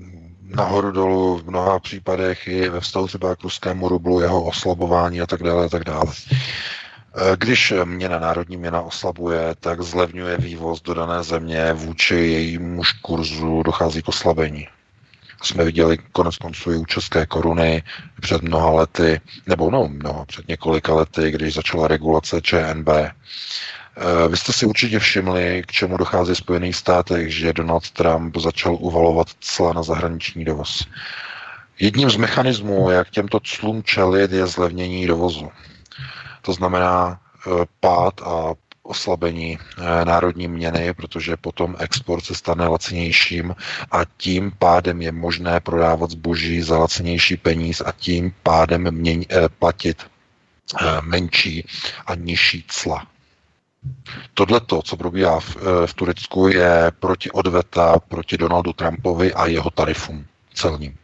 nahoru 0.56 0.92
dolů 0.92 1.38
v 1.38 1.48
mnoha 1.50 1.80
případech 1.80 2.48
i 2.48 2.70
ve 2.70 2.80
vztahu 2.80 3.08
třeba 3.08 3.36
k 3.36 3.44
ruskému 3.44 3.90
rublu, 3.90 4.20
jeho 4.20 4.44
oslabování 4.44 5.22
a 5.22 5.26
tak 5.26 5.44
dále 5.44 5.66
a 5.66 5.70
tak 5.70 5.84
dále. 5.84 6.14
Eh, 6.32 7.36
Když 7.38 7.74
měna 7.84 8.20
národní 8.20 8.58
měna 8.58 8.82
oslabuje, 8.82 9.56
tak 9.60 9.82
zlevňuje 9.82 10.38
vývoz 10.38 10.82
do 10.82 10.94
dané 10.94 11.24
země 11.24 11.74
vůči 11.74 12.16
jejímu 12.16 12.82
kurzu 13.02 13.64
dochází 13.64 14.02
k 14.02 14.08
oslabení. 14.08 14.68
Jsme 15.44 15.64
viděli 15.64 15.98
konec 16.12 16.38
konců 16.38 16.72
i 16.72 16.78
u 16.78 16.86
české 16.86 17.26
koruny 17.26 17.84
před 18.22 18.42
mnoha 18.42 18.72
lety, 18.72 19.22
nebo 19.48 19.72
no, 19.72 19.90
no 20.04 20.26
před 20.28 20.48
několika 20.48 20.94
lety, 20.94 21.32
když 21.32 21.54
začala 21.54 21.88
regulace 21.88 22.42
ČNB. 22.42 22.90
Eh, 22.90 24.28
Vy 24.30 24.38
jste 24.38 24.54
si 24.54 24.66
určitě 24.66 25.00
všimli, 25.00 25.64
k 25.68 25.72
čemu 25.72 25.98
dochází 25.98 26.34
v 26.34 26.38
Spojených 26.38 26.76
státech, 26.76 27.34
že 27.34 27.54
Donald 27.54 27.92
Trump 27.92 28.38
začal 28.38 28.78
uvalovat 28.80 29.28
cla 29.40 29.74
na 29.74 29.84
zahraniční 29.84 30.46
dovoz. 30.46 30.88
Jedním 31.80 32.10
z 32.10 32.16
mechanismů, 32.16 32.90
jak 32.90 33.10
těmto 33.10 33.40
clům 33.40 33.84
čelit, 33.84 34.32
je 34.32 34.48
zlevnění 34.48 35.08
dovozu. 35.08 35.52
To 36.42 36.54
znamená 36.54 37.20
eh, 37.20 37.66
pád 37.80 38.22
a 38.22 38.54
oslabení 38.86 39.58
eh, 39.60 40.06
národní 40.06 40.48
měny, 40.48 40.94
protože 40.94 41.38
potom 41.38 41.76
export 41.80 42.26
se 42.26 42.36
stane 42.36 42.68
lacinějším 42.68 43.56
a 43.92 44.06
tím 44.18 44.52
pádem 44.60 45.02
je 45.02 45.12
možné 45.12 45.60
prodávat 45.60 46.10
zboží 46.10 46.62
za 46.62 46.78
lacinější 46.78 47.38
peníz 47.38 47.82
a 47.86 47.92
tím 47.92 48.34
pádem 48.44 48.92
měň, 48.92 49.26
eh, 49.30 49.50
platit 49.50 50.04
eh, 50.82 50.86
menší 51.02 51.68
a 52.06 52.16
nižší 52.16 52.66
cla. 52.68 53.08
Tohle 54.34 54.60
to, 54.60 54.82
co 54.82 54.98
probíhá 54.98 55.40
v, 55.40 55.56
v 55.86 55.94
Turecku, 55.94 56.48
je 56.48 56.92
proti 57.00 57.32
odveta 57.32 58.00
proti 58.00 58.38
Donaldu 58.38 58.74
Trumpovi 58.74 59.34
a 59.34 59.46
jeho 59.46 59.70
tarifům 59.70 60.26
celním. 60.54 60.98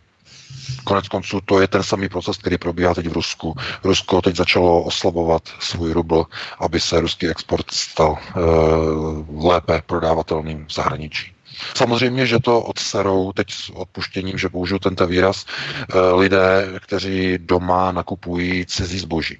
Konec 0.84 1.08
konců 1.08 1.42
to 1.46 1.62
je 1.62 1.68
ten 1.68 1.84
samý 1.84 2.10
proces, 2.10 2.38
který 2.38 2.58
probíhá 2.58 2.94
teď 2.94 3.08
v 3.08 3.14
Rusku. 3.14 3.56
Rusko 3.84 4.22
teď 4.22 4.36
začalo 4.36 4.84
oslabovat 4.84 5.44
svůj 5.60 5.92
rubl, 5.94 6.26
aby 6.60 6.80
se 6.80 7.00
ruský 7.00 7.28
export 7.28 7.72
stal 7.72 8.18
uh, 8.36 9.46
lépe 9.46 9.84
prodávatelným 9.86 10.66
v 10.66 10.74
zahraničí. 10.74 11.34
Samozřejmě, 11.76 12.26
že 12.26 12.40
to 12.40 12.62
odserou 12.62 13.32
teď 13.32 13.52
s 13.52 13.70
odpuštěním, 13.70 14.38
že 14.38 14.50
použiju 14.50 14.80
tento 14.80 15.08
výraz, 15.08 15.46
uh, 15.46 16.20
lidé, 16.20 16.68
kteří 16.80 17.38
doma 17.38 17.92
nakupují 17.92 18.66
cizí 18.66 19.00
zboží. 19.00 19.38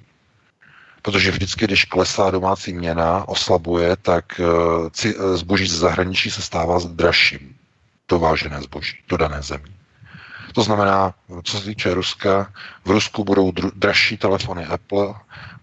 Protože 1.02 1.30
vždycky, 1.30 1.64
když 1.64 1.84
klesá 1.84 2.30
domácí 2.30 2.72
měna, 2.72 3.28
oslabuje, 3.28 3.96
tak 3.96 4.40
uh, 4.40 5.36
zboží 5.36 5.66
ze 5.66 5.76
zahraničí 5.76 6.30
se 6.30 6.42
stává 6.42 6.78
dražším. 6.88 7.56
Dovážené 8.08 8.62
zboží 8.62 8.96
do 9.08 9.16
dané 9.16 9.42
země. 9.42 9.72
To 10.52 10.62
znamená, 10.62 11.14
co 11.42 11.58
se 11.58 11.64
týče 11.64 11.94
Ruska, 11.94 12.52
v 12.84 12.90
Rusku 12.90 13.24
budou 13.24 13.52
dražší 13.74 14.16
telefony 14.16 14.66
Apple, 14.66 15.14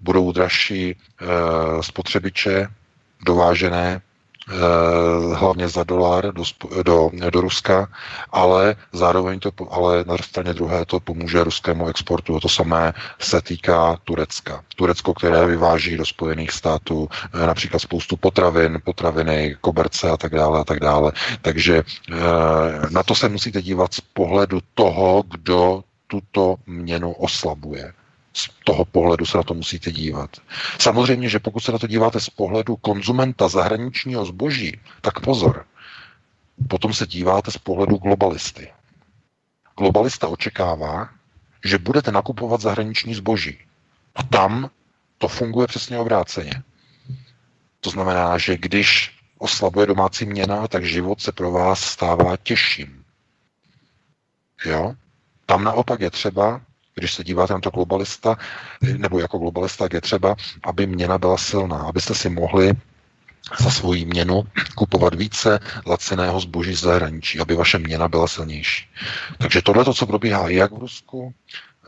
budou 0.01 0.31
dražší 0.31 0.91
e, 0.91 0.95
spotřebiče 1.83 2.67
dovážené 3.25 4.01
hlavně 5.33 5.67
za 5.67 5.83
dolar 5.83 6.33
do, 6.33 6.43
do, 6.83 7.09
do 7.29 7.41
Ruska, 7.41 7.87
ale 8.31 8.75
zároveň 8.93 9.39
to, 9.39 9.51
ale 9.71 10.03
na 10.07 10.17
straně 10.17 10.53
druhé 10.53 10.85
to 10.85 10.99
pomůže 10.99 11.43
ruskému 11.43 11.87
exportu. 11.87 12.39
To 12.39 12.49
samé 12.49 12.93
se 13.19 13.41
týká 13.41 13.97
Turecka. 14.03 14.63
Turecko, 14.75 15.13
které 15.13 15.45
vyváží 15.45 15.97
do 15.97 16.05
Spojených 16.05 16.51
států 16.51 17.09
například 17.45 17.79
spoustu 17.79 18.17
potravin, 18.17 18.79
potraviny, 18.83 19.57
koberce 19.61 20.09
a 20.09 20.17
tak 20.17 20.35
dále 20.35 20.59
a 20.59 20.63
tak 20.63 20.79
dále. 20.79 21.11
Takže 21.41 21.83
na 22.89 23.03
to 23.03 23.15
se 23.15 23.29
musíte 23.29 23.61
dívat 23.61 23.93
z 23.93 24.01
pohledu 24.01 24.59
toho, 24.73 25.23
kdo 25.27 25.83
tuto 26.07 26.55
měnu 26.65 27.11
oslabuje. 27.11 27.93
Z 28.33 28.49
toho 28.63 28.85
pohledu 28.85 29.25
se 29.25 29.37
na 29.37 29.43
to 29.43 29.53
musíte 29.53 29.91
dívat. 29.91 30.29
Samozřejmě, 30.79 31.29
že 31.29 31.39
pokud 31.39 31.59
se 31.59 31.71
na 31.71 31.77
to 31.77 31.87
díváte 31.87 32.19
z 32.19 32.29
pohledu 32.29 32.75
konzumenta 32.75 33.47
zahraničního 33.47 34.25
zboží, 34.25 34.79
tak 35.01 35.19
pozor. 35.19 35.65
Potom 36.67 36.93
se 36.93 37.07
díváte 37.07 37.51
z 37.51 37.57
pohledu 37.57 37.97
globalisty. 37.97 38.71
Globalista 39.77 40.27
očekává, 40.27 41.09
že 41.65 41.77
budete 41.77 42.11
nakupovat 42.11 42.61
zahraniční 42.61 43.15
zboží. 43.15 43.57
A 44.15 44.23
tam 44.23 44.69
to 45.17 45.27
funguje 45.27 45.67
přesně 45.67 45.99
obráceně. 45.99 46.63
To 47.79 47.89
znamená, 47.89 48.37
že 48.37 48.57
když 48.57 49.19
oslabuje 49.37 49.87
domácí 49.87 50.25
měna, 50.25 50.67
tak 50.67 50.85
život 50.85 51.21
se 51.21 51.31
pro 51.31 51.51
vás 51.51 51.79
stává 51.79 52.37
těžším. 52.37 53.03
Jo? 54.65 54.93
Tam 55.45 55.63
naopak 55.63 56.01
je 56.01 56.11
třeba, 56.11 56.61
když 56.95 57.13
se 57.13 57.23
díváte 57.23 57.53
na 57.53 57.59
to 57.59 57.69
globalista, 57.69 58.37
nebo 58.97 59.19
jako 59.19 59.37
globalista, 59.37 59.87
je 59.93 60.01
třeba, 60.01 60.35
aby 60.63 60.87
měna 60.87 61.17
byla 61.17 61.37
silná, 61.37 61.77
abyste 61.77 62.15
si 62.15 62.29
mohli 62.29 62.73
za 63.59 63.69
svoji 63.69 64.05
měnu 64.05 64.43
kupovat 64.75 65.15
více 65.15 65.59
laciného 65.85 66.39
zboží 66.39 66.75
z 66.75 66.79
zahraničí, 66.79 67.39
aby 67.39 67.55
vaše 67.55 67.79
měna 67.79 68.07
byla 68.07 68.27
silnější. 68.27 68.87
Takže 69.37 69.61
tohle, 69.61 69.93
co 69.93 70.05
probíhá 70.05 70.49
jak 70.49 70.71
v 70.71 70.77
Rusku, 70.77 71.33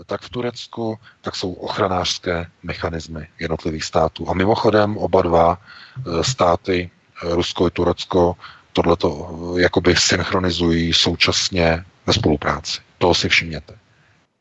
tak 0.05 0.21
v 0.21 0.29
Turecku, 0.29 0.99
tak 1.21 1.35
jsou 1.35 1.53
ochranářské 1.53 2.45
mechanismy 2.63 3.27
jednotlivých 3.39 3.83
států. 3.83 4.29
A 4.29 4.33
mimochodem 4.33 4.97
oba 4.97 5.21
dva 5.21 5.57
e, 5.57 6.23
státy, 6.23 6.89
e, 7.23 7.35
Rusko 7.35 7.67
i 7.67 7.71
Turecko, 7.71 8.35
tohleto 8.73 9.09
e, 9.57 9.61
jakoby 9.61 9.95
synchronizují 9.95 10.93
současně 10.93 11.85
ve 12.05 12.13
spolupráci. 12.13 12.81
Toho 12.97 13.13
si 13.13 13.29
všimněte. 13.29 13.80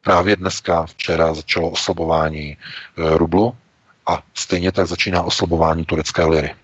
Právě 0.02 0.36
dneska, 0.36 0.86
včera 0.86 1.34
začalo 1.34 1.70
oslabování 1.70 2.48
e, 2.50 2.56
rublu 3.18 3.56
a 4.06 4.22
stejně 4.34 4.72
tak 4.72 4.86
začíná 4.86 5.22
oslabování 5.22 5.84
turecké 5.84 6.24
liry. 6.24 6.54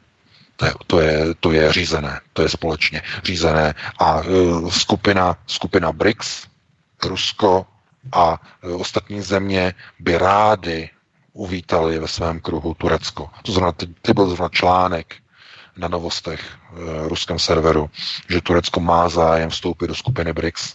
To 0.57 0.67
je, 0.67 0.73
to, 0.87 1.01
je, 1.01 1.35
to 1.41 1.53
je 1.53 1.73
řízené, 1.73 2.21
to 2.33 2.43
je 2.43 2.49
společně 2.49 3.03
řízené. 3.25 3.75
A 3.99 4.21
e, 4.21 4.25
skupina, 4.71 5.37
skupina 5.47 5.93
BRICS, 5.93 6.47
Rusko 7.05 7.67
a 8.13 8.41
e, 8.63 8.69
ostatní 8.69 9.21
země 9.21 9.75
by 9.99 10.19
rády 10.19 10.91
uvítali 11.33 11.99
ve 11.99 12.09
svém 12.09 12.41
kruhu 12.41 12.75
Turecko. 12.75 13.31
To 13.43 13.53
znamená, 13.53 13.73
ty, 13.73 13.87
ty 13.87 14.13
byl 14.15 14.27
zrovna 14.27 14.49
článek 14.49 15.17
na 15.77 15.89
novostech 15.89 16.41
v 16.73 17.09
ruském 17.09 17.39
serveru, 17.39 17.91
že 18.29 18.41
Turecko 18.41 18.81
má 18.81 19.09
zájem 19.09 19.51
vstoupit 19.51 19.87
do 19.87 19.95
skupiny 19.95 20.33
BRICS. 20.33 20.75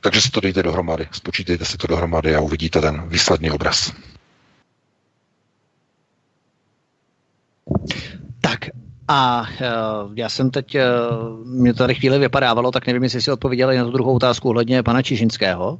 Takže 0.00 0.20
si 0.20 0.30
to 0.30 0.40
dejte 0.40 0.62
dohromady, 0.62 1.08
spočítejte 1.12 1.64
si 1.64 1.76
to 1.76 1.86
dohromady 1.86 2.34
a 2.36 2.40
uvidíte 2.40 2.80
ten 2.80 3.08
výsledný 3.08 3.50
obraz. 3.50 3.92
Tak 8.40 8.60
a 9.08 9.40
uh, 9.40 10.12
já 10.14 10.28
jsem 10.28 10.50
teď, 10.50 10.74
uh, 10.76 11.46
mě 11.46 11.72
to 11.74 11.78
tady 11.78 11.94
chvíli 11.94 12.18
vypadávalo, 12.18 12.70
tak 12.70 12.86
nevím, 12.86 13.02
jestli 13.02 13.22
si 13.22 13.30
odpověděli 13.32 13.78
na 13.78 13.84
tu 13.84 13.90
druhou 13.90 14.14
otázku 14.14 14.48
ohledně 14.48 14.82
pana 14.82 15.02
Čižinského. 15.02 15.78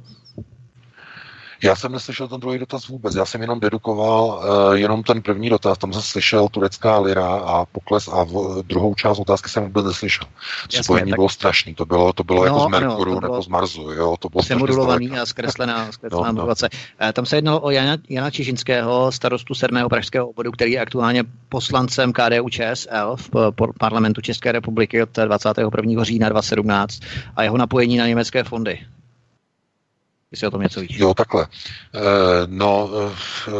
Já 1.63 1.75
jsem 1.75 1.91
neslyšel 1.91 2.27
ten 2.27 2.39
druhý 2.39 2.59
dotaz 2.59 2.87
vůbec, 2.87 3.15
já 3.15 3.25
jsem 3.25 3.41
jenom 3.41 3.59
dedukoval 3.59 4.25
uh, 4.25 4.73
jenom 4.73 5.03
ten 5.03 5.21
první 5.21 5.49
dotaz, 5.49 5.77
tam 5.77 5.93
jsem 5.93 6.01
slyšel 6.01 6.49
turecká 6.49 6.99
lira 6.99 7.27
a 7.35 7.65
pokles 7.65 8.07
a 8.07 8.23
v, 8.23 8.63
druhou 8.63 8.95
část 8.95 9.19
otázky 9.19 9.49
jsem 9.49 9.63
vůbec 9.63 9.85
neslyšel. 9.85 10.27
To 10.77 10.83
spojení 10.83 11.11
tak... 11.11 11.17
bylo 11.17 11.29
strašný, 11.29 11.75
to 11.75 11.85
bylo, 11.85 12.13
to 12.13 12.23
bylo 12.23 12.39
no, 12.39 12.45
jako 12.45 12.59
z 12.59 12.67
Merkuru 12.67 13.11
ano, 13.11 13.21
nebo 13.21 13.41
z 13.41 13.47
Marsu, 13.47 13.81
jo, 13.91 14.15
to 14.19 14.29
bylo 14.29 14.43
Simulovaný 14.43 15.11
a 15.11 15.25
zkreslená, 15.25 15.91
zkreslená 15.91 16.31
no, 16.31 16.47
no. 16.47 16.55
Tam 17.13 17.25
se 17.25 17.37
jednalo 17.37 17.61
o 17.61 17.69
Jana, 17.69 17.97
Jana 18.09 18.31
Čižinského, 18.31 19.11
starostu 19.11 19.55
7. 19.55 19.77
pražského 19.89 20.27
obvodu, 20.27 20.51
který 20.51 20.71
je 20.71 20.81
aktuálně 20.81 21.23
poslancem 21.49 22.13
KDU 22.13 22.49
ČSL 22.49 23.15
v 23.15 23.53
parlamentu 23.79 24.21
České 24.21 24.51
republiky 24.51 25.03
od 25.03 25.09
21. 25.25 26.03
října 26.03 26.29
2017 26.29 26.99
a 27.35 27.43
jeho 27.43 27.57
napojení 27.57 27.97
na 27.97 28.07
německé 28.07 28.43
fondy 28.43 28.79
jestli 30.33 30.47
o 30.47 30.51
tom 30.51 30.61
něco 30.61 30.81
víš. 30.81 30.97
Jo, 30.99 31.13
takhle. 31.13 31.43
E, 31.43 31.47
no, 32.47 32.89
e, 32.97 33.53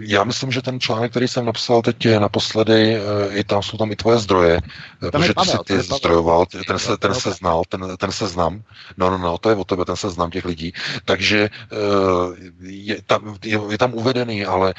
já 0.00 0.24
myslím, 0.24 0.52
že 0.52 0.62
ten 0.62 0.80
článek, 0.80 1.10
který 1.10 1.28
jsem 1.28 1.44
napsal 1.44 1.82
teď 1.82 2.04
je 2.04 2.20
naposledy, 2.20 2.96
e, 2.96 3.00
i 3.38 3.44
tam 3.44 3.62
jsou 3.62 3.76
tam 3.76 3.92
i 3.92 3.96
tvoje 3.96 4.18
zdroje, 4.18 4.60
tam 5.00 5.10
protože 5.10 5.34
Pavel, 5.34 5.58
ty 5.64 5.82
jsi 5.82 5.88
ty 5.88 5.94
zdrojoval, 5.96 6.46
ten 6.66 6.78
se, 6.78 6.96
ten 6.96 7.14
se 7.14 7.30
znal, 7.30 7.62
ten, 7.68 7.96
ten 7.96 8.12
se 8.12 8.28
znám. 8.28 8.62
No, 8.96 9.10
no, 9.10 9.18
no, 9.18 9.38
to 9.38 9.50
je 9.50 9.56
o 9.56 9.64
tebe, 9.64 9.84
ten 9.84 9.96
se 9.96 10.10
znám 10.10 10.30
těch 10.30 10.44
lidí. 10.44 10.72
Takže 11.04 11.38
e, 11.40 11.50
je, 12.60 13.02
tam, 13.02 13.36
je, 13.44 13.60
je 13.70 13.78
tam 13.78 13.94
uvedený, 13.94 14.44
ale 14.44 14.74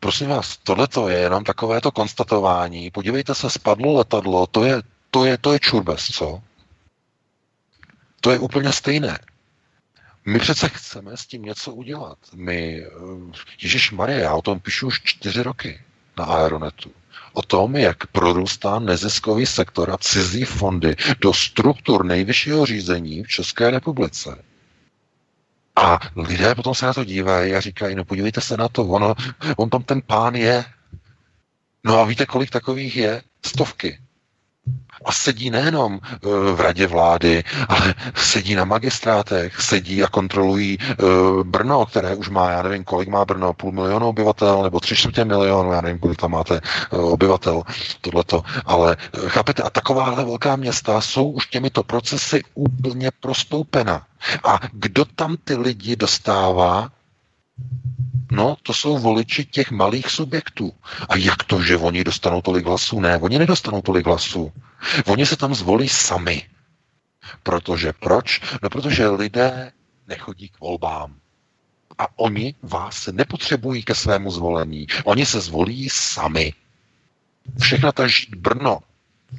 prosím 0.00 0.28
vás, 0.28 0.56
tohle 0.56 0.88
je 1.08 1.18
jenom 1.18 1.44
takové 1.44 1.80
to 1.80 1.90
konstatování. 1.90 2.90
Podívejte 2.90 3.34
se, 3.34 3.50
spadlo 3.50 3.92
letadlo, 3.92 4.46
to 4.46 4.64
je, 4.64 4.82
to 5.10 5.24
je, 5.24 5.38
to 5.38 5.52
je 5.52 5.58
čurbes, 5.58 6.06
co? 6.06 6.40
To 8.20 8.30
je 8.30 8.38
úplně 8.38 8.72
stejné. 8.72 9.18
My 10.28 10.38
přece 10.38 10.68
chceme 10.68 11.16
s 11.16 11.26
tím 11.26 11.42
něco 11.42 11.72
udělat. 11.72 12.18
My, 12.34 12.86
eh, 12.86 12.90
Ježíš 13.62 13.90
Marie, 13.90 14.20
já 14.20 14.34
o 14.34 14.42
tom 14.42 14.60
píšu 14.60 14.86
už 14.86 15.00
čtyři 15.04 15.42
roky 15.42 15.80
na 16.18 16.24
Aeronetu. 16.24 16.92
O 17.32 17.42
tom, 17.42 17.76
jak 17.76 18.06
prorůstá 18.06 18.78
neziskový 18.78 19.46
sektor 19.46 19.90
a 19.90 19.98
cizí 19.98 20.44
fondy 20.44 20.96
do 21.20 21.32
struktur 21.32 22.04
nejvyššího 22.04 22.66
řízení 22.66 23.24
v 23.24 23.28
České 23.28 23.70
republice. 23.70 24.44
A 25.76 25.98
lidé 26.16 26.54
potom 26.54 26.74
se 26.74 26.86
na 26.86 26.94
to 26.94 27.04
dívají 27.04 27.54
a 27.54 27.60
říkají, 27.60 27.94
no 27.94 28.04
podívejte 28.04 28.40
se 28.40 28.56
na 28.56 28.68
to, 28.68 28.84
ono, 28.84 29.14
on 29.56 29.70
tam 29.70 29.82
ten 29.82 30.02
pán 30.02 30.34
je. 30.34 30.64
No 31.84 31.98
a 31.98 32.04
víte, 32.04 32.26
kolik 32.26 32.50
takových 32.50 32.96
je? 32.96 33.22
Stovky. 33.46 33.98
A 35.04 35.12
sedí 35.12 35.50
nejenom 35.50 36.00
e, 36.02 36.18
v 36.52 36.60
radě 36.60 36.86
vlády, 36.86 37.44
ale 37.68 37.94
sedí 38.14 38.54
na 38.54 38.64
magistrátech, 38.64 39.60
sedí 39.60 40.04
a 40.04 40.08
kontrolují 40.08 40.78
e, 40.80 40.94
Brno, 41.42 41.86
které 41.86 42.14
už 42.14 42.28
má, 42.28 42.50
já 42.50 42.62
nevím, 42.62 42.84
kolik 42.84 43.08
má 43.08 43.24
Brno, 43.24 43.52
půl 43.52 43.72
milionu 43.72 44.08
obyvatel, 44.08 44.62
nebo 44.62 44.80
tři 44.80 44.96
čtvrtě 44.96 45.24
milionu, 45.24 45.72
já 45.72 45.80
nevím, 45.80 45.98
kolik 45.98 46.20
tam 46.20 46.30
máte 46.30 46.54
e, 46.56 46.60
obyvatel, 46.96 47.62
tohleto. 48.00 48.42
Ale 48.64 48.96
chápete, 49.26 49.62
a 49.62 49.70
takováhle 49.70 50.24
velká 50.24 50.56
města 50.56 51.00
jsou 51.00 51.30
už 51.30 51.46
těmito 51.46 51.82
procesy 51.82 52.42
úplně 52.54 53.10
prostoupena. 53.20 54.02
A 54.44 54.60
kdo 54.72 55.04
tam 55.04 55.36
ty 55.44 55.56
lidi 55.56 55.96
dostává, 55.96 56.90
No, 58.30 58.56
to 58.62 58.74
jsou 58.74 58.98
voliči 58.98 59.44
těch 59.44 59.70
malých 59.70 60.10
subjektů. 60.10 60.72
A 61.08 61.16
jak 61.16 61.44
to, 61.44 61.62
že 61.62 61.76
oni 61.76 62.04
dostanou 62.04 62.42
tolik 62.42 62.66
hlasů? 62.66 63.00
Ne, 63.00 63.18
oni 63.18 63.38
nedostanou 63.38 63.82
tolik 63.82 64.06
hlasů. 64.06 64.52
Oni 65.06 65.26
se 65.26 65.36
tam 65.36 65.54
zvolí 65.54 65.88
sami. 65.88 66.48
Protože 67.42 67.92
proč? 67.92 68.40
No, 68.62 68.70
protože 68.70 69.08
lidé 69.08 69.72
nechodí 70.08 70.48
k 70.48 70.60
volbám. 70.60 71.14
A 71.98 72.18
oni 72.18 72.54
vás 72.62 73.06
nepotřebují 73.06 73.82
ke 73.82 73.94
svému 73.94 74.30
zvolení. 74.30 74.86
Oni 75.04 75.26
se 75.26 75.40
zvolí 75.40 75.88
sami. 75.90 76.52
Všechna 77.60 77.92
ta 77.92 78.06
žít 78.06 78.34
Brno 78.34 78.80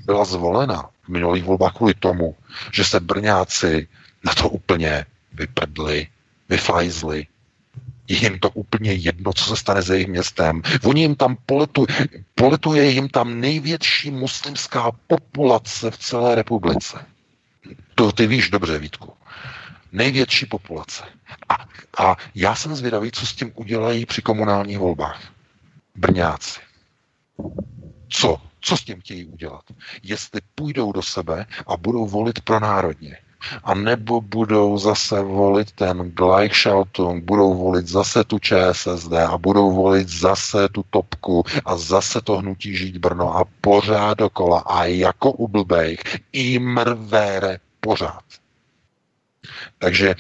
byla 0.06 0.26
zvolena 0.26 0.90
v 1.04 1.10
minulých 1.10 1.44
volbách 1.44 1.74
kvůli 1.74 1.94
tomu, 1.94 2.36
že 2.74 2.84
se 2.84 3.00
Brňáci 3.00 3.88
na 4.24 4.34
to 4.34 4.50
úplně 4.50 5.06
vyprdli, 5.34 6.08
vyfajzli, 6.50 7.28
je 8.10 8.18
jim 8.18 8.40
to 8.40 8.50
úplně 8.50 8.94
jedno, 8.94 9.34
co 9.34 9.44
se 9.44 9.56
stane 9.56 9.82
s 9.82 9.90
jejich 9.90 10.08
městem. 10.08 10.62
Oni 10.84 11.02
jim 11.02 11.16
tam 11.16 11.38
poletuje, 11.46 11.88
poletuje 12.36 12.90
jim 12.90 13.10
tam 13.10 13.40
největší 13.40 14.12
muslimská 14.12 14.92
populace 15.08 15.92
v 15.92 15.98
celé 15.98 16.36
republice. 16.36 17.06
To 17.96 18.12
ty 18.12 18.28
víš 18.28 18.50
dobře, 18.50 18.80
Vítku. 18.80 19.14
Největší 19.92 20.46
populace. 20.46 21.04
A, 21.50 21.54
a 22.04 22.18
já 22.36 22.56
jsem 22.56 22.76
zvědavý, 22.76 23.12
co 23.12 23.26
s 23.26 23.36
tím 23.36 23.52
udělají 23.56 24.06
při 24.06 24.22
komunálních 24.22 24.78
volbách. 24.78 25.34
Brňáci. 25.96 26.60
Co? 28.10 28.42
Co 28.62 28.78
s 28.78 28.84
tím 28.84 29.02
chtějí 29.02 29.26
udělat? 29.26 29.64
Jestli 30.04 30.42
půjdou 30.56 30.92
do 30.92 31.02
sebe 31.02 31.46
a 31.68 31.78
budou 31.78 32.08
volit 32.08 32.42
pro 32.42 32.60
národně, 32.60 33.18
A 33.64 33.74
nebo 33.74 34.22
budou 34.22 34.78
zase 34.78 35.22
volit 35.22 35.72
ten 35.72 36.12
Gleichschaltung, 36.12 37.24
budou 37.24 37.54
volit 37.58 37.88
zase 37.88 38.24
tu 38.24 38.40
ČSSD 38.40 39.14
a 39.14 39.38
budou 39.38 39.72
volit 39.72 40.10
zase 40.10 40.70
tu 40.70 40.86
topku 40.90 41.44
a 41.66 41.78
zase 41.78 42.22
to 42.22 42.38
hnutí 42.38 42.78
žít 42.78 42.98
Brno 42.98 43.38
a 43.38 43.44
pořád 43.62 44.18
dokola 44.18 44.60
a 44.60 44.84
jako 44.84 45.32
u 45.32 45.48
blbejch 45.48 46.00
i 46.34 46.60
mrvére 46.60 47.60
pořád. 47.80 48.24
Takže 49.78 50.16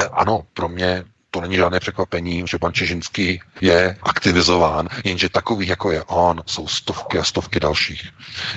eh, 0.00 0.04
ano, 0.04 0.46
pro 0.54 0.68
mě 0.68 1.04
to 1.30 1.40
není 1.40 1.56
žádné 1.56 1.80
překvapení, 1.80 2.44
že 2.46 2.58
pan 2.58 2.72
Čežinský 2.72 3.40
je 3.60 3.96
aktivizován, 4.02 4.88
jenže 5.04 5.28
takových, 5.28 5.68
jako 5.68 5.90
je 5.90 6.02
on, 6.04 6.42
jsou 6.46 6.68
stovky 6.68 7.18
a 7.18 7.24
stovky 7.24 7.60
dalších. 7.60 8.10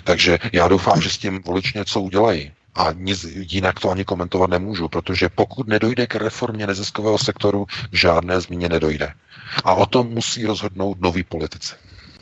Takže 0.03 0.39
já 0.53 0.67
doufám, 0.67 1.01
že 1.01 1.09
s 1.09 1.17
tím 1.17 1.41
volič 1.41 1.73
něco 1.73 2.01
udělají. 2.01 2.51
A 2.77 2.91
nic 2.93 3.23
jinak 3.23 3.79
to 3.79 3.89
ani 3.89 4.05
komentovat 4.05 4.49
nemůžu, 4.49 4.87
protože 4.87 5.29
pokud 5.29 5.67
nedojde 5.67 6.07
k 6.07 6.15
reformě 6.15 6.67
neziskového 6.67 7.17
sektoru, 7.17 7.65
žádné 7.91 8.41
změně 8.41 8.69
nedojde. 8.69 9.13
A 9.63 9.73
o 9.73 9.85
tom 9.85 10.07
musí 10.07 10.45
rozhodnout 10.45 11.01
noví 11.01 11.23
politici. 11.23 11.75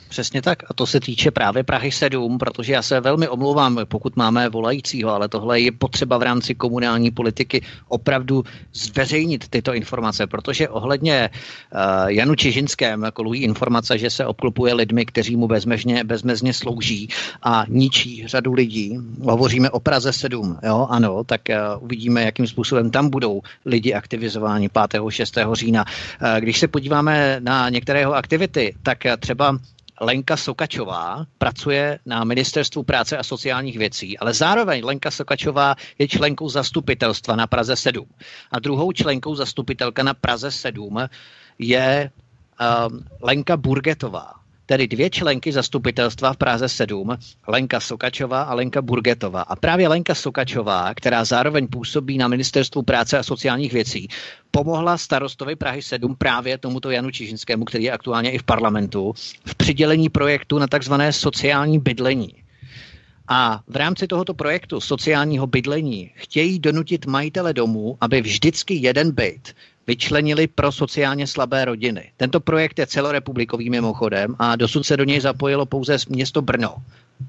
Přesně 0.09 0.41
tak. 0.41 0.63
A 0.69 0.73
to 0.73 0.87
se 0.87 0.99
týče 0.99 1.31
právě 1.31 1.63
Prahy 1.63 1.91
7, 1.91 2.37
protože 2.37 2.73
já 2.73 2.81
se 2.81 2.99
velmi 2.99 3.27
omlouvám, 3.27 3.79
pokud 3.85 4.15
máme 4.15 4.49
volajícího, 4.49 5.11
ale 5.11 5.29
tohle 5.29 5.59
je 5.59 5.71
potřeba 5.71 6.17
v 6.17 6.21
rámci 6.21 6.55
komunální 6.55 7.11
politiky 7.11 7.61
opravdu 7.87 8.43
zveřejnit 8.73 9.47
tyto 9.49 9.73
informace, 9.73 10.27
protože 10.27 10.69
ohledně 10.69 11.29
uh, 11.29 12.09
Janu 12.09 12.35
Čižinském 12.35 13.05
kolují 13.13 13.43
informace, 13.43 13.97
že 13.97 14.09
se 14.09 14.25
obklopuje 14.25 14.73
lidmi, 14.73 15.05
kteří 15.05 15.35
mu 15.35 15.47
bezmezně, 15.47 16.03
bezmezně 16.03 16.53
slouží 16.53 17.09
a 17.43 17.65
ničí 17.67 18.27
řadu 18.27 18.53
lidí. 18.53 18.97
Hovoříme 19.21 19.69
o 19.69 19.79
Praze 19.79 20.13
7, 20.13 20.57
jo, 20.63 20.87
ano, 20.89 21.23
tak 21.23 21.41
uh, 21.49 21.83
uvidíme, 21.83 22.23
jakým 22.23 22.47
způsobem 22.47 22.91
tam 22.91 23.09
budou 23.09 23.41
lidi 23.65 23.93
aktivizováni 23.93 24.69
5. 24.69 25.01
6. 25.09 25.37
října. 25.53 25.85
Uh, 25.85 26.39
když 26.39 26.59
se 26.59 26.67
podíváme 26.67 27.37
na 27.39 27.69
některé 27.69 27.99
jeho 27.99 28.13
aktivity, 28.13 28.75
tak 28.83 28.97
uh, 29.05 29.11
třeba 29.19 29.59
Lenka 30.01 30.37
Sokačová 30.37 31.25
pracuje 31.37 31.99
na 32.05 32.23
Ministerstvu 32.23 32.83
práce 32.83 33.17
a 33.17 33.23
sociálních 33.23 33.77
věcí, 33.77 34.17
ale 34.17 34.33
zároveň 34.33 34.85
Lenka 34.85 35.11
Sokačová 35.11 35.75
je 35.99 36.07
členkou 36.07 36.49
zastupitelstva 36.49 37.35
na 37.35 37.47
Praze 37.47 37.75
7. 37.75 38.05
A 38.51 38.59
druhou 38.59 38.91
členkou 38.91 39.35
zastupitelka 39.35 40.03
na 40.03 40.13
Praze 40.13 40.51
7 40.51 40.97
je 41.59 42.11
um, 42.89 43.05
Lenka 43.21 43.57
Burgetová 43.57 44.44
tedy 44.65 44.87
dvě 44.87 45.09
členky 45.09 45.51
zastupitelstva 45.51 46.33
v 46.33 46.37
Praze 46.37 46.69
7, 46.69 47.17
Lenka 47.47 47.79
Sokačová 47.79 48.41
a 48.41 48.53
Lenka 48.53 48.81
Burgetová. 48.81 49.41
A 49.41 49.55
právě 49.55 49.87
Lenka 49.87 50.15
Sokačová, 50.15 50.93
která 50.93 51.25
zároveň 51.25 51.67
působí 51.67 52.17
na 52.17 52.27
Ministerstvu 52.27 52.81
práce 52.81 53.17
a 53.17 53.23
sociálních 53.23 53.73
věcí, 53.73 54.07
pomohla 54.51 54.97
starostovi 54.97 55.55
Prahy 55.55 55.81
7 55.81 56.15
právě 56.15 56.57
tomuto 56.57 56.91
Janu 56.91 57.11
Čižinskému, 57.11 57.65
který 57.65 57.83
je 57.83 57.91
aktuálně 57.91 58.31
i 58.31 58.37
v 58.37 58.43
parlamentu, 58.43 59.13
v 59.45 59.55
přidělení 59.55 60.09
projektu 60.09 60.59
na 60.59 60.67
takzvané 60.67 61.13
sociální 61.13 61.79
bydlení. 61.79 62.33
A 63.27 63.61
v 63.67 63.75
rámci 63.75 64.07
tohoto 64.07 64.33
projektu 64.33 64.81
sociálního 64.81 65.47
bydlení 65.47 66.11
chtějí 66.15 66.59
donutit 66.59 67.05
majitele 67.05 67.53
domů, 67.53 67.97
aby 68.01 68.21
vždycky 68.21 68.73
jeden 68.73 69.11
byt 69.11 69.53
vyčlenili 69.87 70.47
pro 70.47 70.71
sociálně 70.71 71.27
slabé 71.27 71.65
rodiny. 71.65 72.11
Tento 72.17 72.39
projekt 72.39 72.79
je 72.79 72.87
celorepublikový 72.87 73.69
mimochodem 73.69 74.35
a 74.39 74.55
dosud 74.55 74.83
se 74.85 74.97
do 74.97 75.03
něj 75.03 75.19
zapojilo 75.21 75.65
pouze 75.65 75.97
město 76.09 76.41
Brno. 76.41 76.75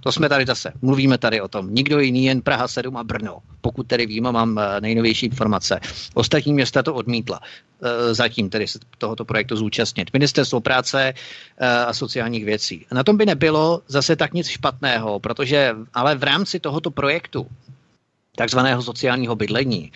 To 0.00 0.12
jsme 0.12 0.28
tady 0.28 0.46
zase, 0.46 0.72
mluvíme 0.82 1.18
tady 1.18 1.40
o 1.40 1.48
tom. 1.48 1.74
Nikdo 1.74 2.00
jiný, 2.00 2.24
jen 2.24 2.42
Praha 2.42 2.68
7 2.68 2.96
a 2.96 3.04
Brno. 3.04 3.38
Pokud 3.60 3.86
tedy 3.86 4.06
vím 4.06 4.22
mám 4.24 4.58
eh, 4.58 4.80
nejnovější 4.80 5.26
informace. 5.26 5.80
Ostatní 6.14 6.52
města 6.52 6.82
to 6.82 6.94
odmítla. 6.94 7.40
Eh, 7.82 8.14
zatím 8.14 8.50
tedy 8.50 8.66
se 8.66 8.78
tohoto 8.98 9.24
projektu 9.24 9.56
zúčastnit. 9.56 10.10
Ministerstvo 10.12 10.60
práce 10.60 11.14
eh, 11.58 11.68
a 11.68 11.92
sociálních 11.92 12.44
věcí. 12.44 12.86
Na 12.92 13.04
tom 13.04 13.16
by 13.16 13.26
nebylo 13.26 13.82
zase 13.88 14.16
tak 14.16 14.34
nic 14.34 14.48
špatného, 14.48 15.20
protože 15.20 15.74
ale 15.94 16.14
v 16.14 16.22
rámci 16.22 16.60
tohoto 16.60 16.90
projektu 16.90 17.46
takzvaného 18.36 18.82
sociálního 18.82 19.36
bydlení 19.36 19.92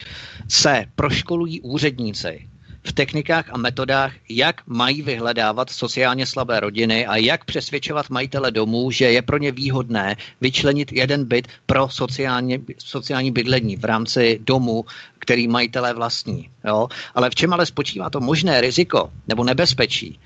se 0.48 0.84
proškolují 0.94 1.60
úředníci 1.60 2.48
v 2.84 2.92
technikách 2.92 3.50
a 3.52 3.58
metodách, 3.58 4.12
jak 4.28 4.66
mají 4.66 5.02
vyhledávat 5.02 5.70
sociálně 5.70 6.26
slabé 6.26 6.60
rodiny 6.60 7.06
a 7.06 7.16
jak 7.16 7.44
přesvědčovat 7.44 8.10
majitele 8.10 8.50
domů, 8.50 8.90
že 8.90 9.04
je 9.04 9.22
pro 9.22 9.38
ně 9.38 9.52
výhodné 9.52 10.16
vyčlenit 10.40 10.92
jeden 10.92 11.24
byt 11.24 11.48
pro 11.66 11.88
sociálně, 11.88 12.58
sociální 12.78 13.30
bydlení 13.30 13.76
v 13.76 13.84
rámci 13.84 14.40
domu, 14.42 14.84
který 15.18 15.48
majitelé 15.48 15.94
vlastní. 15.94 16.50
Jo? 16.64 16.88
Ale 17.14 17.30
v 17.30 17.34
čem 17.34 17.52
ale 17.52 17.66
spočívá 17.66 18.10
to 18.10 18.20
možné 18.20 18.60
riziko 18.60 19.12
nebo 19.28 19.44
nebezpečí? 19.44 20.18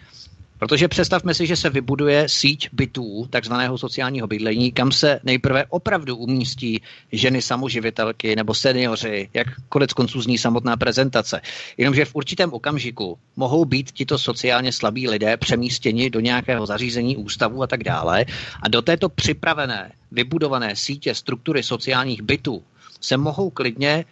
Protože 0.64 0.88
představme 0.88 1.34
si, 1.34 1.46
že 1.46 1.56
se 1.56 1.70
vybuduje 1.70 2.28
síť 2.28 2.68
bytů, 2.72 3.26
takzvaného 3.30 3.78
sociálního 3.78 4.26
bydlení, 4.26 4.72
kam 4.72 4.92
se 4.92 5.20
nejprve 5.24 5.66
opravdu 5.68 6.16
umístí 6.16 6.80
ženy 7.12 7.42
samoživitelky 7.42 8.36
nebo 8.36 8.54
seniori, 8.54 9.28
jak 9.34 9.46
konec 9.68 9.92
konců 9.92 10.22
zní 10.22 10.38
samotná 10.38 10.76
prezentace. 10.76 11.40
Jenomže 11.76 12.04
v 12.04 12.14
určitém 12.14 12.52
okamžiku 12.52 13.18
mohou 13.36 13.64
být 13.64 13.90
tito 13.92 14.18
sociálně 14.18 14.72
slabí 14.72 15.08
lidé 15.08 15.36
přemístěni 15.36 16.10
do 16.10 16.20
nějakého 16.20 16.66
zařízení, 16.66 17.16
ústavu 17.16 17.62
a 17.62 17.66
tak 17.66 17.84
dále. 17.84 18.24
A 18.62 18.68
do 18.68 18.82
této 18.82 19.08
připravené, 19.08 19.92
vybudované 20.12 20.76
sítě 20.76 21.14
struktury 21.14 21.62
sociálních 21.62 22.22
bytů 22.22 22.62
se 23.00 23.16
mohou 23.16 23.50
klidně 23.50 24.04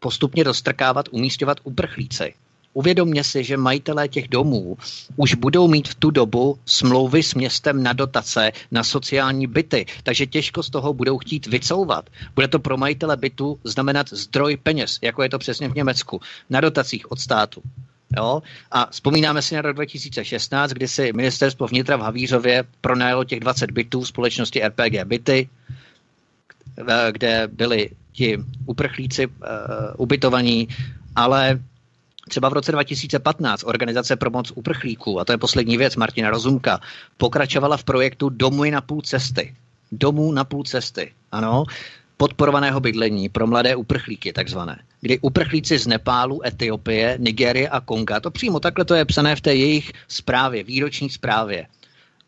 postupně 0.00 0.44
dostrkávat, 0.44 1.08
umístěvat 1.10 1.60
uprchlíci. 1.64 2.34
Uvědomně 2.76 3.24
si, 3.24 3.44
že 3.44 3.56
majitelé 3.56 4.08
těch 4.08 4.28
domů 4.28 4.76
už 5.16 5.34
budou 5.34 5.68
mít 5.68 5.88
v 5.88 5.94
tu 5.94 6.10
dobu 6.10 6.58
smlouvy 6.66 7.22
s 7.22 7.34
městem 7.34 7.82
na 7.82 7.92
dotace 7.92 8.52
na 8.70 8.84
sociální 8.84 9.46
byty, 9.46 9.86
takže 10.02 10.26
těžko 10.26 10.62
z 10.62 10.70
toho 10.70 10.92
budou 10.92 11.18
chtít 11.18 11.46
vycouvat. 11.46 12.10
Bude 12.34 12.48
to 12.48 12.58
pro 12.58 12.76
majitele 12.76 13.16
bytu 13.16 13.58
znamenat 13.64 14.12
zdroj 14.12 14.56
peněz, 14.56 14.98
jako 15.02 15.22
je 15.22 15.28
to 15.28 15.38
přesně 15.38 15.68
v 15.68 15.74
Německu, 15.74 16.20
na 16.50 16.60
dotacích 16.60 17.12
od 17.12 17.20
státu. 17.20 17.62
Jo? 18.16 18.42
A 18.70 18.86
vzpomínáme 18.90 19.42
si 19.42 19.54
na 19.54 19.62
rok 19.62 19.76
2016, 19.76 20.70
kdy 20.70 20.88
si 20.88 21.12
ministerstvo 21.12 21.66
vnitra 21.66 21.96
v 21.96 22.00
Havířově 22.00 22.64
pronajalo 22.80 23.24
těch 23.24 23.40
20 23.40 23.70
bytů 23.70 24.04
společnosti 24.04 24.60
RPG 24.68 25.04
byty, 25.04 25.48
kde 27.10 27.48
byli 27.52 27.90
ti 28.12 28.38
uprchlíci 28.66 29.26
uh, 29.26 29.32
ubytovaní, 29.96 30.68
ale 31.16 31.60
Třeba 32.28 32.48
v 32.48 32.52
roce 32.52 32.72
2015 32.72 33.64
organizace 33.64 34.16
pro 34.16 34.30
moc 34.30 34.52
uprchlíků, 34.54 35.20
a 35.20 35.24
to 35.24 35.32
je 35.32 35.38
poslední 35.38 35.76
věc, 35.76 35.96
Martina 35.96 36.30
Rozumka, 36.30 36.80
pokračovala 37.16 37.76
v 37.76 37.84
projektu 37.84 38.28
Domy 38.28 38.70
na 38.70 38.80
půl 38.80 39.02
cesty. 39.02 39.54
Domů 39.92 40.32
na 40.32 40.44
půl 40.44 40.64
cesty, 40.64 41.12
ano, 41.32 41.64
podporovaného 42.16 42.80
bydlení 42.80 43.28
pro 43.28 43.46
mladé 43.46 43.76
uprchlíky, 43.76 44.32
takzvané. 44.32 44.82
Kdy 45.00 45.18
uprchlíci 45.18 45.78
z 45.78 45.86
Nepálu, 45.86 46.46
Etiopie, 46.46 47.16
Nigérie 47.20 47.68
a 47.68 47.80
Konga, 47.80 48.20
to 48.20 48.30
přímo 48.30 48.60
takhle 48.60 48.84
to 48.84 48.94
je 48.94 49.04
psané 49.04 49.36
v 49.36 49.40
té 49.40 49.54
jejich 49.54 49.92
zprávě, 50.08 50.64
výroční 50.64 51.10
zprávě, 51.10 51.66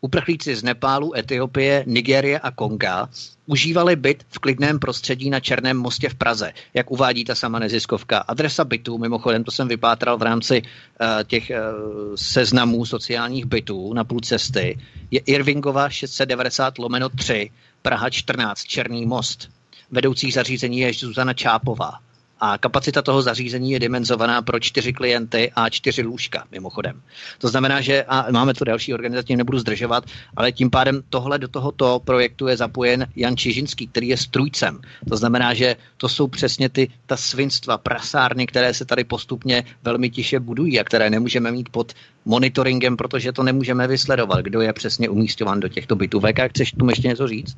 Uprchlíci 0.01 0.55
z 0.55 0.63
Nepálu, 0.63 1.17
Etiopie, 1.17 1.83
Nigérie 1.87 2.39
a 2.39 2.51
Konga 2.51 3.09
užívali 3.45 3.95
byt 3.95 4.23
v 4.29 4.39
klidném 4.39 4.79
prostředí 4.79 5.29
na 5.29 5.39
Černém 5.39 5.77
mostě 5.77 6.09
v 6.09 6.15
Praze, 6.15 6.53
jak 6.73 6.91
uvádí 6.91 7.25
ta 7.25 7.35
sama 7.35 7.59
neziskovka. 7.59 8.17
Adresa 8.17 8.65
bytů, 8.65 8.97
mimochodem 8.97 9.43
to 9.43 9.51
jsem 9.51 9.67
vypátral 9.67 10.17
v 10.17 10.21
rámci 10.21 10.61
uh, 10.61 11.07
těch 11.23 11.49
uh, 11.49 12.15
seznamů 12.15 12.85
sociálních 12.85 13.45
bytů 13.45 13.93
na 13.93 14.03
půl 14.03 14.19
cesty, 14.19 14.79
je 15.11 15.19
Irvingova 15.19 15.89
690 15.89 16.77
lomeno 16.77 17.09
3, 17.09 17.51
Praha 17.81 18.09
14, 18.09 18.63
Černý 18.63 19.05
most. 19.05 19.49
Vedoucí 19.91 20.31
zařízení 20.31 20.79
je 20.79 20.93
Zuzana 20.93 21.33
Čápová. 21.33 21.99
A 22.39 22.57
kapacita 22.57 23.01
toho 23.01 23.21
zařízení 23.21 23.71
je 23.71 23.79
dimenzovaná 23.79 24.41
pro 24.41 24.59
čtyři 24.59 24.93
klienty 24.93 25.51
a 25.55 25.69
čtyři 25.69 26.01
lůžka, 26.01 26.43
mimochodem. 26.51 27.01
To 27.37 27.47
znamená, 27.47 27.81
že 27.81 28.03
a 28.07 28.31
máme 28.31 28.53
tu 28.53 28.63
další 28.63 28.93
organizaci, 28.93 29.35
nebudu 29.35 29.59
zdržovat, 29.59 30.03
ale 30.35 30.51
tím 30.51 30.69
pádem 30.69 31.01
tohle 31.09 31.39
do 31.39 31.47
tohoto 31.47 32.01
projektu 32.05 32.47
je 32.47 32.57
zapojen 32.57 33.07
Jan 33.15 33.37
Čižinský, 33.37 33.87
který 33.87 34.07
je 34.07 34.17
strujcem. 34.17 34.79
To 35.09 35.17
znamená, 35.17 35.53
že 35.53 35.75
to 35.97 36.09
jsou 36.09 36.27
přesně 36.27 36.69
ty 36.69 36.89
ta 37.05 37.17
svinstva, 37.17 37.77
prasárny, 37.77 38.47
které 38.47 38.73
se 38.73 38.85
tady 38.85 39.03
postupně 39.03 39.63
velmi 39.83 40.09
tiše 40.09 40.39
budují 40.39 40.79
a 40.79 40.83
které 40.83 41.09
nemůžeme 41.09 41.51
mít 41.51 41.69
pod 41.69 41.93
monitoringem, 42.25 42.97
protože 42.97 43.31
to 43.31 43.43
nemůžeme 43.43 43.87
vysledovat, 43.87 44.39
kdo 44.39 44.61
je 44.61 44.73
přesně 44.73 45.09
umístěván 45.09 45.59
do 45.59 45.67
těchto 45.67 45.95
bytů. 45.95 46.19
VK, 46.19 46.39
chceš 46.49 46.71
tu 46.71 46.89
ještě 46.89 47.07
něco 47.07 47.27
říct? 47.27 47.55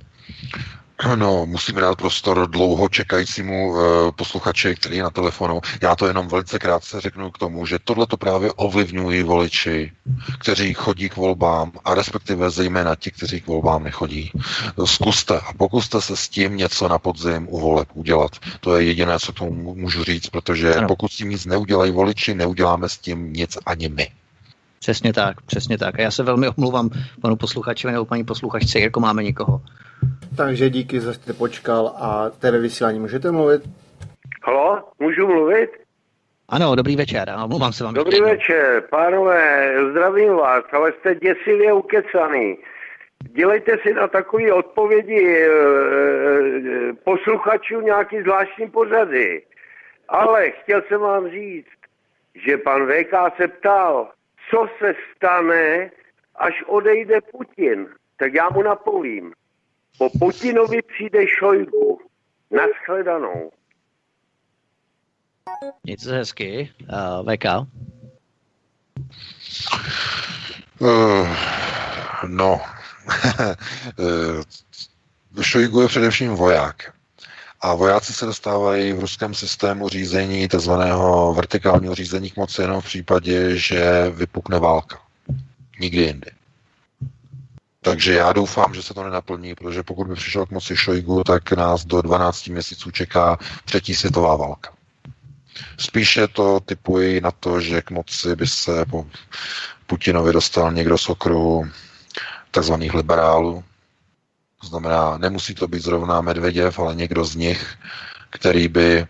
No, 1.16 1.46
musíme 1.46 1.82
dát 1.82 1.96
prostor 1.96 2.50
dlouho 2.50 2.90
čekajícímu 2.90 3.70
uh, 3.70 3.78
posluchači, 4.12 4.76
který 4.76 4.98
je 4.98 5.04
na 5.04 5.10
telefonu. 5.10 5.62
Já 5.82 5.96
to 5.96 6.08
jenom 6.08 6.28
velice 6.28 6.60
krátce 6.60 7.02
řeknu 7.02 7.32
k 7.32 7.38
tomu, 7.38 7.66
že 7.66 7.80
tohle 7.84 8.08
to 8.08 8.18
právě 8.18 8.52
ovlivňují 8.52 9.24
voliči, 9.24 9.92
kteří 10.40 10.74
chodí 10.74 11.10
k 11.10 11.16
volbám 11.16 11.72
a 11.86 11.96
respektive 11.96 12.50
zejména 12.50 12.96
ti, 12.96 13.12
kteří 13.12 13.42
k 13.42 13.48
volbám 13.48 13.84
nechodí. 13.84 14.32
Zkuste 14.86 15.40
a 15.40 15.54
pokuste 15.54 16.02
se 16.02 16.16
s 16.18 16.30
tím 16.30 16.58
něco 16.58 16.88
na 16.88 17.00
podzim 17.00 17.48
u 17.50 17.60
voleb 17.60 17.88
udělat. 17.94 18.32
To 18.60 18.76
je 18.76 18.86
jediné, 18.86 19.20
co 19.20 19.34
k 19.34 19.36
tomu 19.36 19.76
můžu 19.76 20.04
říct, 20.04 20.30
protože 20.30 20.76
ano. 20.76 20.88
pokud 20.88 21.12
s 21.12 21.18
tím 21.18 21.30
nic 21.30 21.46
neudělají 21.46 21.92
voliči, 21.92 22.36
neuděláme 22.36 22.90
s 22.90 22.98
tím 22.98 23.34
nic 23.34 23.58
ani 23.66 23.90
my. 23.90 24.21
Přesně 24.82 25.14
tak, 25.14 25.42
přesně 25.42 25.78
tak. 25.78 26.00
A 26.00 26.02
já 26.02 26.12
se 26.12 26.24
velmi 26.24 26.48
omluvám 26.58 26.90
panu 27.22 27.36
posluchači 27.36 27.88
nebo 27.88 28.06
paní 28.06 28.24
posluchačce, 28.24 28.80
jako 28.80 29.00
máme 29.00 29.24
někoho. 29.24 29.62
Takže 30.38 30.70
díky, 30.70 31.02
že 31.02 31.14
jste 31.14 31.34
počkal 31.34 31.88
a 31.88 32.30
té 32.30 32.52
ve 32.52 32.60
vysílání 32.60 33.00
můžete 33.00 33.32
mluvit? 33.32 33.62
Halo, 34.44 34.84
můžu 35.00 35.28
mluvit? 35.28 35.70
Ano, 36.50 36.76
dobrý 36.76 36.96
večer, 36.96 37.34
omlouvám 37.44 37.74
se 37.74 37.84
vám. 37.84 37.94
Dobrý 37.94 38.18
ještě. 38.18 38.32
večer, 38.32 38.84
pánové, 38.90 39.76
zdravím 39.92 40.34
vás, 40.34 40.64
ale 40.72 40.92
jste 40.92 41.16
děsivě 41.16 41.74
ukecaný. 41.74 42.58
Dělejte 43.36 43.78
si 43.84 43.94
na 43.94 44.08
takové 44.08 44.54
odpovědi 44.54 45.38
e, 45.38 45.48
e, 45.48 46.94
posluchačů 46.94 47.82
nějaký 47.82 48.22
zvláštní 48.22 48.70
pořady. 48.70 49.42
Ale 50.10 50.52
chtěl 50.52 50.82
jsem 50.88 51.02
vám 51.02 51.30
říct, 51.30 51.78
že 52.46 52.58
pan 52.58 52.88
VK 52.88 53.14
se 53.38 53.48
ptal, 53.48 54.10
co 54.52 54.68
se 54.80 54.94
stane, 55.16 55.92
až 56.36 56.64
odejde 56.68 57.22
Putin. 57.22 57.88
Tak 58.18 58.34
já 58.34 58.50
mu 58.50 58.62
napovím. 58.62 59.34
Po 59.98 60.10
Putinovi 60.20 60.82
přijde 60.82 61.28
Šojgu. 61.28 62.00
Naschledanou. 62.52 63.52
Nic 65.86 66.04
se 66.04 66.18
hezky. 66.18 66.72
Uh, 66.82 67.34
VK? 67.34 67.46
Uh, 70.80 71.28
no, 72.28 72.62
Šojgu 75.42 75.82
je 75.82 75.88
především 75.88 76.36
voják. 76.36 76.94
A 77.62 77.76
vojáci 77.76 78.14
se 78.14 78.26
dostávají 78.26 78.94
v 78.94 79.00
ruském 79.00 79.34
systému 79.34 79.90
řízení, 79.90 80.48
takzvaného 80.48 81.34
vertikálního 81.34 81.96
řízení 81.96 82.30
k 82.30 82.38
moci, 82.38 82.62
jenom 82.62 82.82
v 82.82 82.86
případě, 82.86 83.58
že 83.58 84.10
vypukne 84.10 84.60
válka. 84.60 85.00
Nikdy 85.80 86.02
jindy. 86.02 86.32
Takže 87.82 88.14
já 88.14 88.34
doufám, 88.34 88.74
že 88.74 88.84
se 88.84 88.94
to 88.94 89.04
nenaplní, 89.04 89.56
protože 89.56 89.84
pokud 89.84 90.08
by 90.08 90.16
přišel 90.16 90.46
k 90.46 90.52
moci 90.52 90.78
Šojgu, 90.78 91.24
tak 91.24 91.52
nás 91.52 91.86
do 91.86 92.02
12 92.02 92.48
měsíců 92.48 92.92
čeká 92.92 93.38
třetí 93.66 93.96
světová 93.96 94.36
válka. 94.36 94.74
Spíše 95.78 96.28
to 96.28 96.60
typuji 96.60 97.22
na 97.22 97.32
to, 97.32 97.62
že 97.62 97.82
k 97.82 97.92
moci 97.92 98.36
by 98.36 98.48
se 98.48 98.86
po 98.86 99.06
Putinovi 99.88 100.34
dostal 100.34 100.72
někdo 100.72 100.98
z 100.98 101.10
okruhu 101.10 101.68
takzvaných 102.52 102.94
liberálů. 102.94 103.64
To 104.62 104.68
znamená, 104.68 105.18
nemusí 105.18 105.56
to 105.56 105.68
být 105.68 105.84
zrovna 105.84 106.22
Medvěděv, 106.22 106.80
ale 106.80 106.96
někdo 106.96 107.26
z 107.26 107.36
nich, 107.36 107.76
který 108.30 108.68
by 108.68 109.08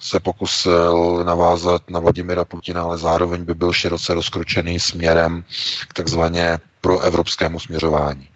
se 0.00 0.20
pokusil 0.20 1.24
navázat 1.24 1.90
na 1.90 2.00
Vladimira 2.00 2.44
Putina, 2.44 2.82
ale 2.82 2.98
zároveň 2.98 3.44
by 3.44 3.54
byl 3.54 3.72
široce 3.72 4.14
rozkročený 4.14 4.80
směrem 4.80 5.44
k 5.88 5.92
takzvaně 5.94 6.58
pro 6.80 7.00
evropskému 7.00 7.60
směřování. 7.60 8.28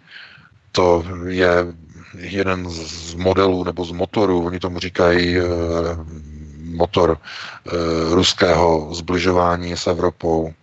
To 0.71 1.03
je 1.27 1.49
jeden 2.17 2.69
z 2.69 3.13
modelů 3.13 3.63
nebo 3.63 3.85
z 3.85 3.91
motorů, 3.91 4.45
oni 4.45 4.59
tomu 4.59 4.79
říkají 4.79 5.37
e, 5.37 5.43
motor 6.63 7.17
e, 7.17 8.15
ruského 8.15 8.93
zbližování 8.95 9.77
s 9.77 9.87
Evropou, 9.87 10.53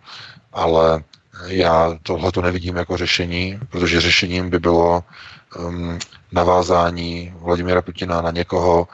ale 0.52 1.04
já 1.46 1.98
tohle 2.02 2.32
to 2.32 2.42
nevidím 2.42 2.76
jako 2.76 2.96
řešení, 2.96 3.58
protože 3.70 4.00
řešením 4.00 4.50
by 4.50 4.58
bylo 4.58 5.04
um, 5.58 5.98
navázání 6.32 7.34
Vladimira 7.40 7.82
Putina 7.82 8.20
na 8.20 8.30
někoho, 8.30 8.88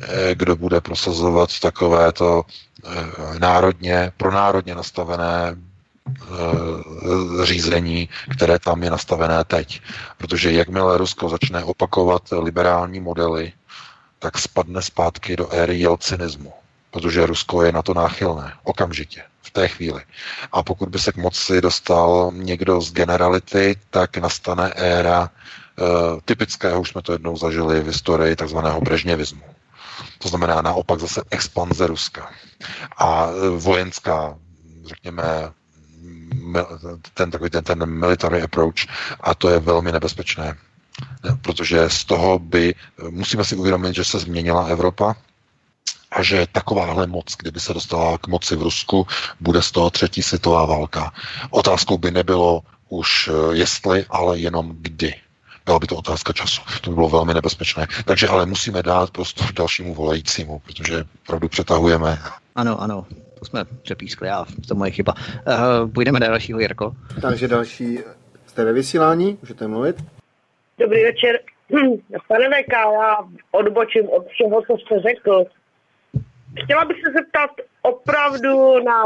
Eh, 0.00 0.34
kdo 0.34 0.56
bude 0.56 0.80
prosazovat 0.80 1.60
takovéto 1.60 2.42
eh, 2.84 3.38
národně, 3.38 4.12
pronárodně 4.16 4.74
nastavené 4.74 5.56
eh, 5.56 7.46
řízení, 7.46 8.08
které 8.36 8.58
tam 8.58 8.82
je 8.82 8.90
nastavené 8.90 9.44
teď. 9.44 9.80
Protože 10.18 10.52
jakmile 10.52 10.98
Rusko 10.98 11.28
začne 11.28 11.64
opakovat 11.64 12.22
liberální 12.32 13.00
modely, 13.00 13.52
tak 14.18 14.38
spadne 14.38 14.82
zpátky 14.82 15.36
do 15.36 15.48
éry 15.52 15.78
jelcinismu. 15.80 16.52
Protože 16.90 17.26
Rusko 17.26 17.62
je 17.62 17.72
na 17.72 17.82
to 17.82 17.94
náchylné. 17.94 18.52
Okamžitě. 18.64 19.22
V 19.42 19.50
té 19.50 19.68
chvíli. 19.68 20.02
A 20.52 20.62
pokud 20.62 20.88
by 20.88 20.98
se 20.98 21.12
k 21.12 21.16
moci 21.16 21.60
dostal 21.60 22.30
někdo 22.34 22.80
z 22.80 22.92
generality, 22.92 23.76
tak 23.90 24.16
nastane 24.16 24.72
éra 24.72 25.30
typického, 26.24 26.80
už 26.80 26.88
jsme 26.88 27.02
to 27.02 27.12
jednou 27.12 27.36
zažili 27.36 27.80
v 27.80 27.86
historii 27.86 28.36
takzvaného 28.36 28.80
brežněvismu. 28.80 29.42
To 30.18 30.28
znamená 30.28 30.62
naopak 30.62 31.00
zase 31.00 31.22
expanze 31.30 31.86
Ruska. 31.86 32.30
A 32.96 33.28
vojenská, 33.56 34.38
řekněme, 34.86 35.24
ten 37.14 37.30
takový 37.30 37.50
ten, 37.50 37.64
ten 37.64 37.86
military 37.86 38.42
approach 38.42 38.86
a 39.20 39.34
to 39.34 39.48
je 39.48 39.58
velmi 39.58 39.92
nebezpečné. 39.92 40.56
Protože 41.42 41.90
z 41.90 42.04
toho 42.04 42.38
by, 42.38 42.74
musíme 43.10 43.44
si 43.44 43.56
uvědomit, 43.56 43.94
že 43.94 44.04
se 44.04 44.18
změnila 44.18 44.66
Evropa, 44.66 45.16
a 46.10 46.22
že 46.22 46.46
takováhle 46.52 47.06
moc, 47.06 47.36
kdyby 47.38 47.60
se 47.60 47.74
dostala 47.74 48.18
k 48.18 48.26
moci 48.26 48.56
v 48.56 48.62
Rusku, 48.62 49.06
bude 49.40 49.62
z 49.62 49.70
toho 49.70 49.90
třetí 49.90 50.22
světová 50.22 50.66
válka. 50.66 51.12
Otázkou 51.50 51.98
by 51.98 52.10
nebylo 52.10 52.62
už 52.88 53.30
jestli, 53.52 54.06
ale 54.10 54.38
jenom 54.38 54.76
kdy. 54.80 55.14
Byla 55.66 55.78
by 55.78 55.86
to 55.86 55.96
otázka 55.96 56.32
času. 56.32 56.62
To 56.80 56.90
by 56.90 56.94
bylo 56.94 57.08
velmi 57.08 57.34
nebezpečné. 57.34 57.86
Takže 58.04 58.28
ale 58.28 58.46
musíme 58.46 58.82
dát 58.82 59.10
prostor 59.10 59.52
dalšímu 59.52 59.94
volajícímu, 59.94 60.58
protože 60.58 61.04
opravdu 61.24 61.48
přetahujeme. 61.48 62.18
Ano, 62.54 62.80
ano, 62.80 63.06
to 63.38 63.44
jsme 63.44 63.64
přepískli, 63.82 64.28
já, 64.28 64.44
to 64.44 64.74
je 64.74 64.78
moje 64.78 64.90
chyba. 64.90 65.14
Uh, 65.14 65.92
půjdeme 65.92 66.20
na 66.20 66.28
dalšího, 66.28 66.60
Jirko. 66.60 66.92
Takže 67.22 67.48
další, 67.48 67.98
jste 68.46 68.64
ve 68.64 68.72
vysílání, 68.72 69.38
můžete 69.40 69.66
mluvit. 69.66 69.96
Dobrý 70.78 71.04
večer. 71.04 71.40
Pane 72.28 72.48
VK, 72.48 72.72
já 72.72 73.16
odbočím 73.50 74.08
od 74.08 74.26
všeho, 74.28 74.62
co 74.62 74.78
jste 74.78 75.00
řekl. 75.00 75.44
Chtěla 76.64 76.84
bych 76.84 76.96
se 76.96 77.12
zeptat 77.12 77.50
opravdu 77.82 78.84
na 78.84 79.04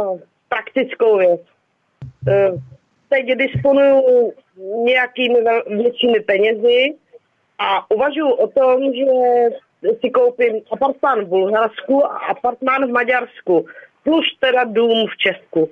praktickou 0.49 1.19
věc. 1.19 1.41
Uh, 2.27 2.61
teď 3.09 3.27
disponuju 3.39 4.33
nějakými 4.85 5.41
většími 5.67 6.21
penězi 6.21 6.95
a 7.59 7.91
uvažuji 7.91 8.33
o 8.33 8.47
tom, 8.47 8.95
že 8.95 9.05
si 10.01 10.11
koupím 10.11 10.61
apartmán 10.73 11.25
v 11.25 11.29
Bulharsku 11.29 12.07
a 12.07 12.19
apartmán 12.19 12.87
v 12.87 12.93
Maďarsku, 12.93 13.67
plus 14.05 14.25
teda 14.41 14.65
dům 14.65 15.07
v 15.07 15.17
Česku. 15.17 15.71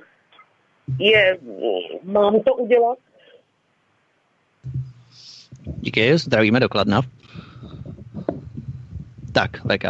Je, 0.98 1.38
mám 2.02 2.40
to 2.40 2.54
udělat? 2.54 2.98
Díky, 5.64 6.18
zdravíme 6.18 6.60
dokladna. 6.60 7.00
Tak, 9.34 9.50
VK. 9.50 9.84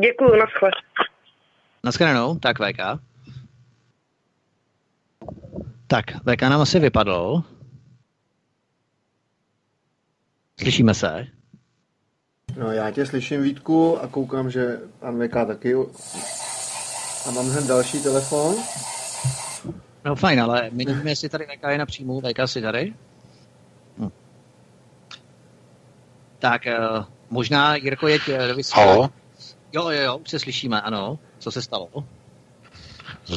Děkuji, 0.00 0.36
naschle. 0.38 0.70
Naschledanou, 1.84 2.34
tak 2.34 2.58
VK. 2.58 2.80
Tak, 5.94 6.04
VK 6.16 6.42
nám 6.42 6.60
asi 6.60 6.78
vypadl. 6.78 7.42
Slyšíme 10.60 10.94
se? 10.94 11.26
No 12.58 12.72
já 12.72 12.90
tě 12.90 13.06
slyším 13.06 13.42
Vítku 13.42 13.98
a 13.98 14.06
koukám, 14.06 14.50
že 14.50 14.80
pan 14.98 15.28
VK 15.28 15.32
taky. 15.32 15.74
A 17.28 17.30
mám 17.30 17.50
hned 17.50 17.66
další 17.66 18.02
telefon. 18.02 18.56
No 20.04 20.14
fajn, 20.16 20.40
ale 20.40 20.70
my 20.72 20.84
nevíme, 20.84 21.10
jestli 21.10 21.28
tady 21.28 21.46
VK 21.46 21.62
je 21.68 21.78
napřímo. 21.78 22.20
VK 22.20 22.38
si 22.46 22.62
tady? 22.62 22.94
Hm. 23.98 24.10
Tak, 26.38 26.62
uh, 26.66 27.04
možná 27.30 27.76
Jirko 27.76 28.08
je 28.08 28.18
do 28.18 28.62
Halo? 28.74 29.10
Jo, 29.72 29.90
jo, 29.90 30.02
jo, 30.02 30.16
už 30.16 30.30
se 30.30 30.38
slyšíme, 30.38 30.80
ano. 30.80 31.18
Co 31.38 31.50
se 31.50 31.62
stalo? 31.62 31.88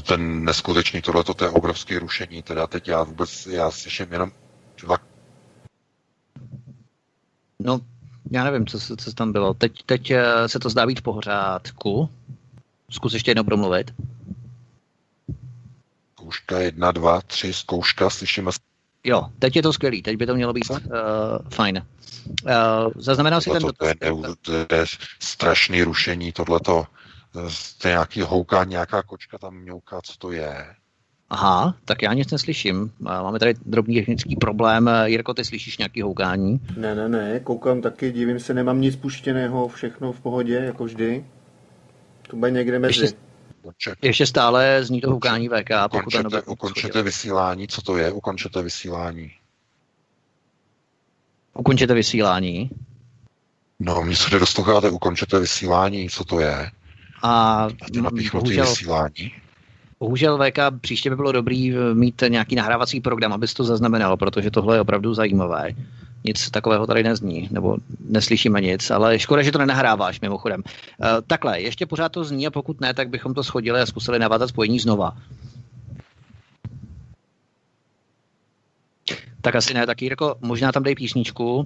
Ten 0.01 0.45
neskutečný 0.45 1.01
tohle, 1.01 1.23
to 1.23 1.43
je 1.43 1.49
obrovské 1.49 1.99
rušení, 1.99 2.43
teda 2.43 2.67
teď 2.67 2.87
já 2.87 3.03
vůbec, 3.03 3.47
já 3.47 3.71
slyším 3.71 4.13
jenom 4.13 4.31
dva... 4.81 4.97
No, 7.59 7.79
já 8.31 8.43
nevím, 8.43 8.67
co, 8.67 8.79
co 8.97 9.13
tam 9.13 9.31
bylo. 9.31 9.53
Teď, 9.53 9.83
teď 9.83 10.11
eh, 10.11 10.49
se 10.49 10.59
to 10.59 10.69
zdá 10.69 10.85
být 10.85 10.99
v 10.99 11.03
pořádku. 11.03 12.09
Zkus 12.91 13.13
ještě 13.13 13.31
jednou 13.31 13.43
promluvit. 13.43 13.93
Zkouška 16.11 16.59
jedna, 16.59 16.91
dva, 16.91 17.21
tři, 17.21 17.53
zkouška, 17.53 18.09
slyšíme 18.09 18.51
Jo, 19.03 19.23
teď 19.39 19.55
je 19.55 19.61
to 19.61 19.73
skvělý, 19.73 20.01
teď 20.01 20.17
by 20.17 20.25
to 20.25 20.35
mělo 20.35 20.53
být 20.53 20.69
uh, 20.69 20.77
fajn. 21.49 21.85
Uh, 22.43 22.51
zaznamenal 22.95 23.41
si 23.41 23.49
ten 23.49 23.61
to? 23.61 23.73
To 23.73 23.85
je, 23.85 23.95
to 24.41 24.75
je 24.75 24.85
strašný 25.19 25.83
rušení, 25.83 26.31
tohleto. 26.31 26.85
To 27.31 27.87
je 27.87 27.91
nějaký 27.93 28.21
houkání, 28.21 28.69
nějaká 28.71 29.03
kočka 29.03 29.37
tam 29.37 29.55
mňouká, 29.55 30.01
co 30.01 30.13
to 30.17 30.31
je. 30.31 30.65
Aha, 31.29 31.75
tak 31.85 32.01
já 32.01 32.13
nic 32.13 32.31
neslyším. 32.31 32.91
Máme 32.99 33.39
tady 33.39 33.53
drobný 33.65 33.95
technický 33.95 34.35
problém. 34.35 34.89
Jirko, 35.05 35.33
ty 35.33 35.45
slyšíš 35.45 35.77
nějaký 35.77 36.01
houkání? 36.01 36.59
Ne, 36.77 36.95
ne, 36.95 37.09
ne, 37.09 37.39
koukám 37.39 37.81
taky, 37.81 38.11
divím 38.11 38.39
se, 38.39 38.53
nemám 38.53 38.81
nic 38.81 38.95
puštěného, 38.95 39.67
všechno 39.67 40.11
v 40.11 40.19
pohodě, 40.19 40.55
jako 40.55 40.83
vždy. 40.83 41.25
To 42.27 42.35
bude 42.37 42.51
někde 42.51 42.79
mezi. 42.79 43.01
Ještě, 43.01 43.95
ještě 44.01 44.25
stále 44.25 44.83
zní 44.83 45.01
to 45.01 45.11
houkání 45.11 45.49
VK. 45.49 45.69
Pokud 45.91 46.15
ukončete, 46.15 46.41
ukončete 46.41 47.01
vysílání, 47.01 47.67
co 47.67 47.81
to 47.81 47.97
je? 47.97 48.11
Ukončete 48.11 48.61
vysílání. 48.61 49.31
Ukončete 51.53 51.93
vysílání? 51.93 52.69
No, 53.79 54.03
mě 54.03 54.15
se 54.15 54.39
dostáváte, 54.39 54.89
ukončete 54.89 55.39
vysílání, 55.39 56.09
co 56.09 56.23
to 56.23 56.39
je? 56.39 56.71
A 57.23 57.67
bohužel, 58.31 58.65
vysílání. 58.65 59.31
Bohužel 59.99 60.37
VK 60.37 60.59
příště 60.81 61.09
by 61.09 61.15
bylo 61.15 61.31
dobrý 61.31 61.75
eh, 61.75 61.93
mít 61.93 62.23
nějaký 62.27 62.55
nahrávací 62.55 63.01
program, 63.01 63.33
abys 63.33 63.53
to 63.53 63.63
zaznamenal, 63.63 64.17
protože 64.17 64.51
tohle 64.51 64.75
je 64.75 64.81
opravdu 64.81 65.13
zajímavé. 65.13 65.71
Nic 66.23 66.49
takového 66.49 66.87
tady 66.87 67.03
nezní, 67.03 67.47
nebo 67.51 67.77
neslyšíme 68.09 68.61
nic, 68.61 68.91
ale 68.91 69.19
škoda, 69.19 69.41
že 69.41 69.51
to 69.51 69.57
nenahráváš 69.57 70.21
mimochodem. 70.21 70.63
Uh, 70.65 71.07
takhle, 71.27 71.61
ještě 71.61 71.85
pořád 71.85 72.09
to 72.09 72.23
zní 72.23 72.47
a 72.47 72.51
pokud 72.51 72.81
ne, 72.81 72.93
tak 72.93 73.09
bychom 73.09 73.33
to 73.33 73.43
schodili 73.43 73.81
a 73.81 73.85
zkusili 73.85 74.19
navázat 74.19 74.49
spojení 74.49 74.79
znova. 74.79 75.17
Tak 79.41 79.55
asi 79.55 79.73
ne, 79.73 79.85
tak 79.85 80.01
Jirko, 80.01 80.35
možná 80.41 80.71
tam 80.71 80.83
dej 80.83 80.95
písničku 80.95 81.65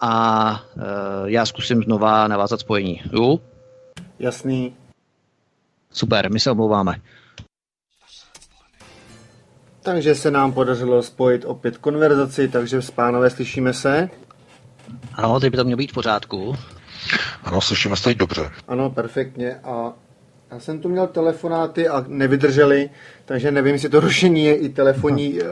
a 0.00 0.50
uh, 0.76 0.82
já 1.24 1.46
zkusím 1.46 1.82
znova 1.82 2.28
navázat 2.28 2.60
spojení. 2.60 3.02
Jo? 3.12 3.38
Jasný. 4.18 4.76
Super, 5.92 6.30
my 6.32 6.40
se 6.40 6.50
omlouváme. 6.50 7.00
Takže 9.82 10.14
se 10.14 10.30
nám 10.30 10.52
podařilo 10.52 11.02
spojit 11.02 11.44
opět 11.44 11.78
konverzaci, 11.78 12.48
takže 12.48 12.82
s 12.82 12.90
pánové 12.90 13.30
slyšíme 13.30 13.72
se. 13.72 14.10
Ano, 15.14 15.40
teď 15.40 15.50
by 15.50 15.56
to 15.56 15.64
mělo 15.64 15.76
být 15.76 15.90
v 15.90 15.94
pořádku. 15.94 16.56
Ano, 17.42 17.60
slyšíme 17.60 17.96
se 17.96 18.04
teď 18.04 18.16
dobře. 18.16 18.50
Ano, 18.68 18.90
perfektně. 18.90 19.54
A 19.64 19.92
já 20.50 20.60
jsem 20.60 20.80
tu 20.80 20.88
měl 20.88 21.06
telefonáty 21.06 21.88
a 21.88 22.04
nevydrželi, 22.08 22.90
takže 23.24 23.50
nevím, 23.50 23.72
jestli 23.72 23.88
to 23.88 24.00
rušení 24.00 24.44
je 24.44 24.56
i 24.56 24.68
telefonní 24.68 25.40
uh, 25.40 25.48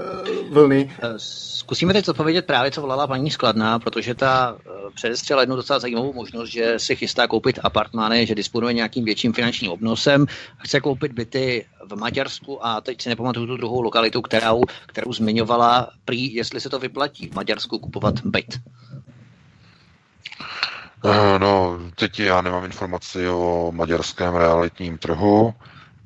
vlny. 0.51 0.93
Eh, 1.03 1.09
zkusíme 1.17 1.93
teď 1.93 2.09
odpovědět 2.09 2.47
právě, 2.47 2.71
co 2.71 2.81
volala 2.81 3.07
paní 3.07 3.31
Skladná, 3.31 3.79
protože 3.79 4.15
ta 4.15 4.53
uh, 4.53 4.91
předestřela 4.95 5.41
jednu 5.43 5.57
docela 5.57 5.79
zajímavou 5.79 6.13
možnost, 6.13 6.49
že 6.51 6.75
si 6.79 6.97
chystá 6.97 7.27
koupit 7.27 7.59
apartmány, 7.63 8.27
že 8.27 8.35
disponuje 8.35 8.75
nějakým 8.75 9.05
větším 9.05 9.33
finančním 9.33 9.71
obnosem, 9.71 10.27
chce 10.59 10.81
koupit 10.81 11.13
byty 11.13 11.67
v 11.91 11.97
Maďarsku 11.97 12.67
a 12.67 12.81
teď 12.81 13.03
si 13.03 13.09
nepamatuju 13.09 13.47
tu 13.47 13.57
druhou 13.57 13.83
lokalitu, 13.83 14.23
kterou, 14.23 14.63
kterou 14.87 15.13
zmiňovala, 15.13 15.91
prý, 16.05 16.35
jestli 16.35 16.61
se 16.61 16.71
to 16.71 16.79
vyplatí 16.79 17.29
v 17.29 17.35
Maďarsku 17.35 17.79
kupovat 17.79 18.15
byt. 18.25 18.59
Uh, 21.05 21.39
no, 21.39 21.79
teď 21.95 22.21
já 22.21 22.43
nemám 22.43 22.65
informaci 22.65 23.29
o 23.29 23.73
maďarském 23.75 24.35
realitním 24.35 24.99
trhu. 24.99 25.55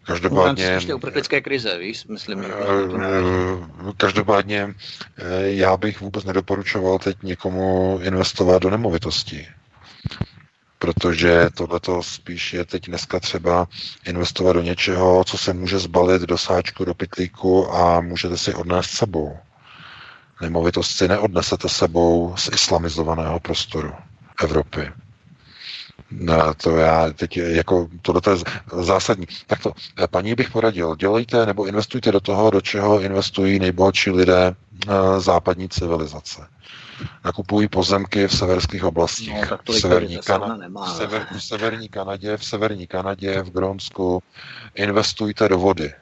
Každopádně... 0.07 0.81
No, 0.89 0.97
uprchlické 0.97 1.41
krize, 1.41 1.79
víš, 1.79 2.05
myslím. 2.05 2.43
Že 2.43 2.55
uh, 2.55 3.93
každopádně 3.97 4.75
já 5.41 5.77
bych 5.77 6.01
vůbec 6.01 6.25
nedoporučoval 6.25 6.99
teď 6.99 7.17
někomu 7.23 7.99
investovat 8.03 8.63
do 8.63 8.71
nemovitosti. 8.71 9.49
Protože 10.79 11.49
tohleto 11.55 12.03
spíš 12.03 12.53
je 12.53 12.65
teď 12.65 12.87
dneska 12.87 13.21
třeba 13.21 13.69
investovat 14.07 14.53
do 14.53 14.63
něčeho, 14.63 15.25
co 15.25 15.39
se 15.39 15.53
může 15.53 15.79
zbalit 15.79 16.23
do 16.23 16.39
sáčku, 16.39 16.85
do 16.85 16.95
pitlíku 16.95 17.75
a 17.75 18.01
můžete 18.01 18.39
si 18.39 18.55
odnést 18.55 18.91
sebou. 18.91 19.39
Nemovitost 20.41 20.91
si 20.91 21.09
neodnesete 21.09 21.69
sebou 21.69 22.35
z 22.37 22.49
islamizovaného 22.53 23.41
prostoru. 23.41 23.93
Evropy. 24.45 24.93
No, 26.11 26.55
to 26.55 26.77
já 26.77 27.11
teď 27.13 27.37
jako 27.37 27.89
tohle 28.03 28.21
je 28.31 28.39
zásadní. 28.83 29.27
Tak 29.47 29.63
to, 29.63 29.73
paní 30.11 30.35
bych 30.35 30.51
poradil, 30.51 30.97
dělejte 30.97 31.47
nebo 31.47 31.67
investujte 31.67 32.13
do 32.13 32.21
toho, 32.21 32.51
do 32.51 32.61
čeho 32.61 33.01
investují 33.01 33.59
nejbohatší 33.59 34.11
lidé 34.11 34.55
eh, 34.89 35.21
západní 35.21 35.69
civilizace. 35.69 36.47
Nakupují 37.25 37.69
pozemky 37.69 38.29
v 38.29 38.37
severských 38.37 38.85
oblastích. 38.85 39.51
No, 39.51 39.59
v, 39.69 39.79
severní 39.81 40.19
Kana- 40.19 40.85
v, 40.85 40.97
sever, 40.97 41.27
v 41.37 41.43
severní 41.45 41.89
Kanadě, 41.89 42.37
v 42.37 42.45
severní 42.45 42.87
Kanadě, 42.87 43.43
v 43.43 43.51
Grónsku. 43.51 44.23
Investujte 44.75 45.49
do 45.49 45.59
vody. 45.59 45.93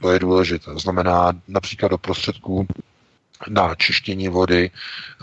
To 0.00 0.12
je 0.12 0.18
důležité. 0.18 0.70
Znamená 0.74 1.32
například 1.48 1.88
do 1.88 1.98
prostředků 1.98 2.66
na 3.48 3.74
čištění 3.74 4.28
vody. 4.28 4.70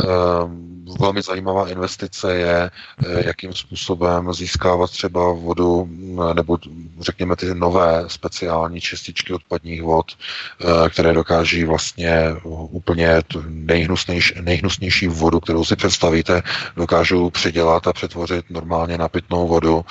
Ehm, 0.03 0.85
velmi 0.99 1.22
zajímavá 1.22 1.69
investice 1.69 2.35
je, 2.35 2.72
eh, 3.06 3.27
jakým 3.27 3.53
způsobem 3.53 4.34
získávat 4.34 4.91
třeba 4.91 5.31
vodu, 5.31 5.89
eh, 6.31 6.34
nebo 6.34 6.57
řekněme 6.99 7.35
ty 7.35 7.56
nové 7.56 8.03
speciální 8.07 8.81
čističky 8.81 9.34
odpadních 9.34 9.81
vod, 9.81 10.06
eh, 10.11 10.89
které 10.89 11.14
dokáží 11.14 11.64
vlastně 11.64 12.35
úplně 12.69 13.22
nejhnusnější, 13.48 14.34
nejhnusnější 14.41 15.07
vodu, 15.07 15.39
kterou 15.39 15.65
si 15.65 15.76
představíte, 15.76 16.44
dokážou 16.76 17.30
předělat 17.30 17.88
a 17.88 17.94
přetvořit 17.94 18.49
normálně 18.49 18.98
na 18.98 19.07
pitnou 19.10 19.48
vodu. 19.48 19.85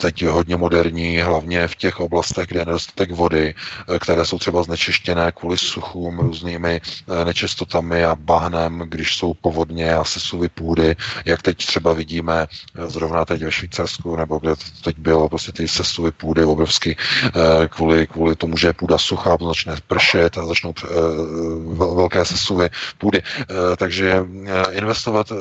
To 0.00 0.06
je 0.20 0.30
hodně 0.30 0.56
moderní, 0.56 1.18
hlavně 1.18 1.68
v 1.68 1.76
těch 1.76 2.00
oblastech, 2.00 2.46
kde 2.46 2.60
je 2.60 2.66
nedostatek 2.66 3.10
vody, 3.10 3.54
které 3.98 4.26
jsou 4.26 4.38
třeba 4.38 4.62
znečištěné 4.62 5.32
kvůli 5.32 5.58
suchům, 5.58 6.18
různými 6.18 6.80
Eh, 7.07 7.07
nečistotami 7.24 8.04
a 8.04 8.14
bahnem, 8.14 8.82
když 8.88 9.16
jsou 9.16 9.34
povodně 9.34 9.94
a 9.94 10.04
sesuvy 10.04 10.48
půdy, 10.48 10.96
jak 11.24 11.42
teď 11.42 11.56
třeba 11.66 11.92
vidíme 11.92 12.46
eh, 12.46 12.86
zrovna 12.86 13.24
teď 13.24 13.42
ve 13.42 13.52
Švýcarsku, 13.52 14.16
nebo 14.16 14.38
kde 14.38 14.54
teď 14.84 14.98
bylo 14.98 15.28
prostě 15.28 15.52
ty 15.52 15.68
sesuvy 15.68 16.10
půdy 16.10 16.44
obrovsky 16.44 16.96
eh, 17.26 17.68
kvůli, 17.68 18.06
kvůli 18.06 18.36
tomu, 18.36 18.56
že 18.56 18.68
je 18.68 18.72
půda 18.72 18.98
suchá, 18.98 19.36
začne 19.46 19.76
pršet 19.86 20.38
a 20.38 20.46
začnou 20.46 20.74
velké 21.94 22.24
sesuvy 22.24 22.70
půdy. 22.98 23.22
Takže 23.76 24.24
investovat, 24.70 25.32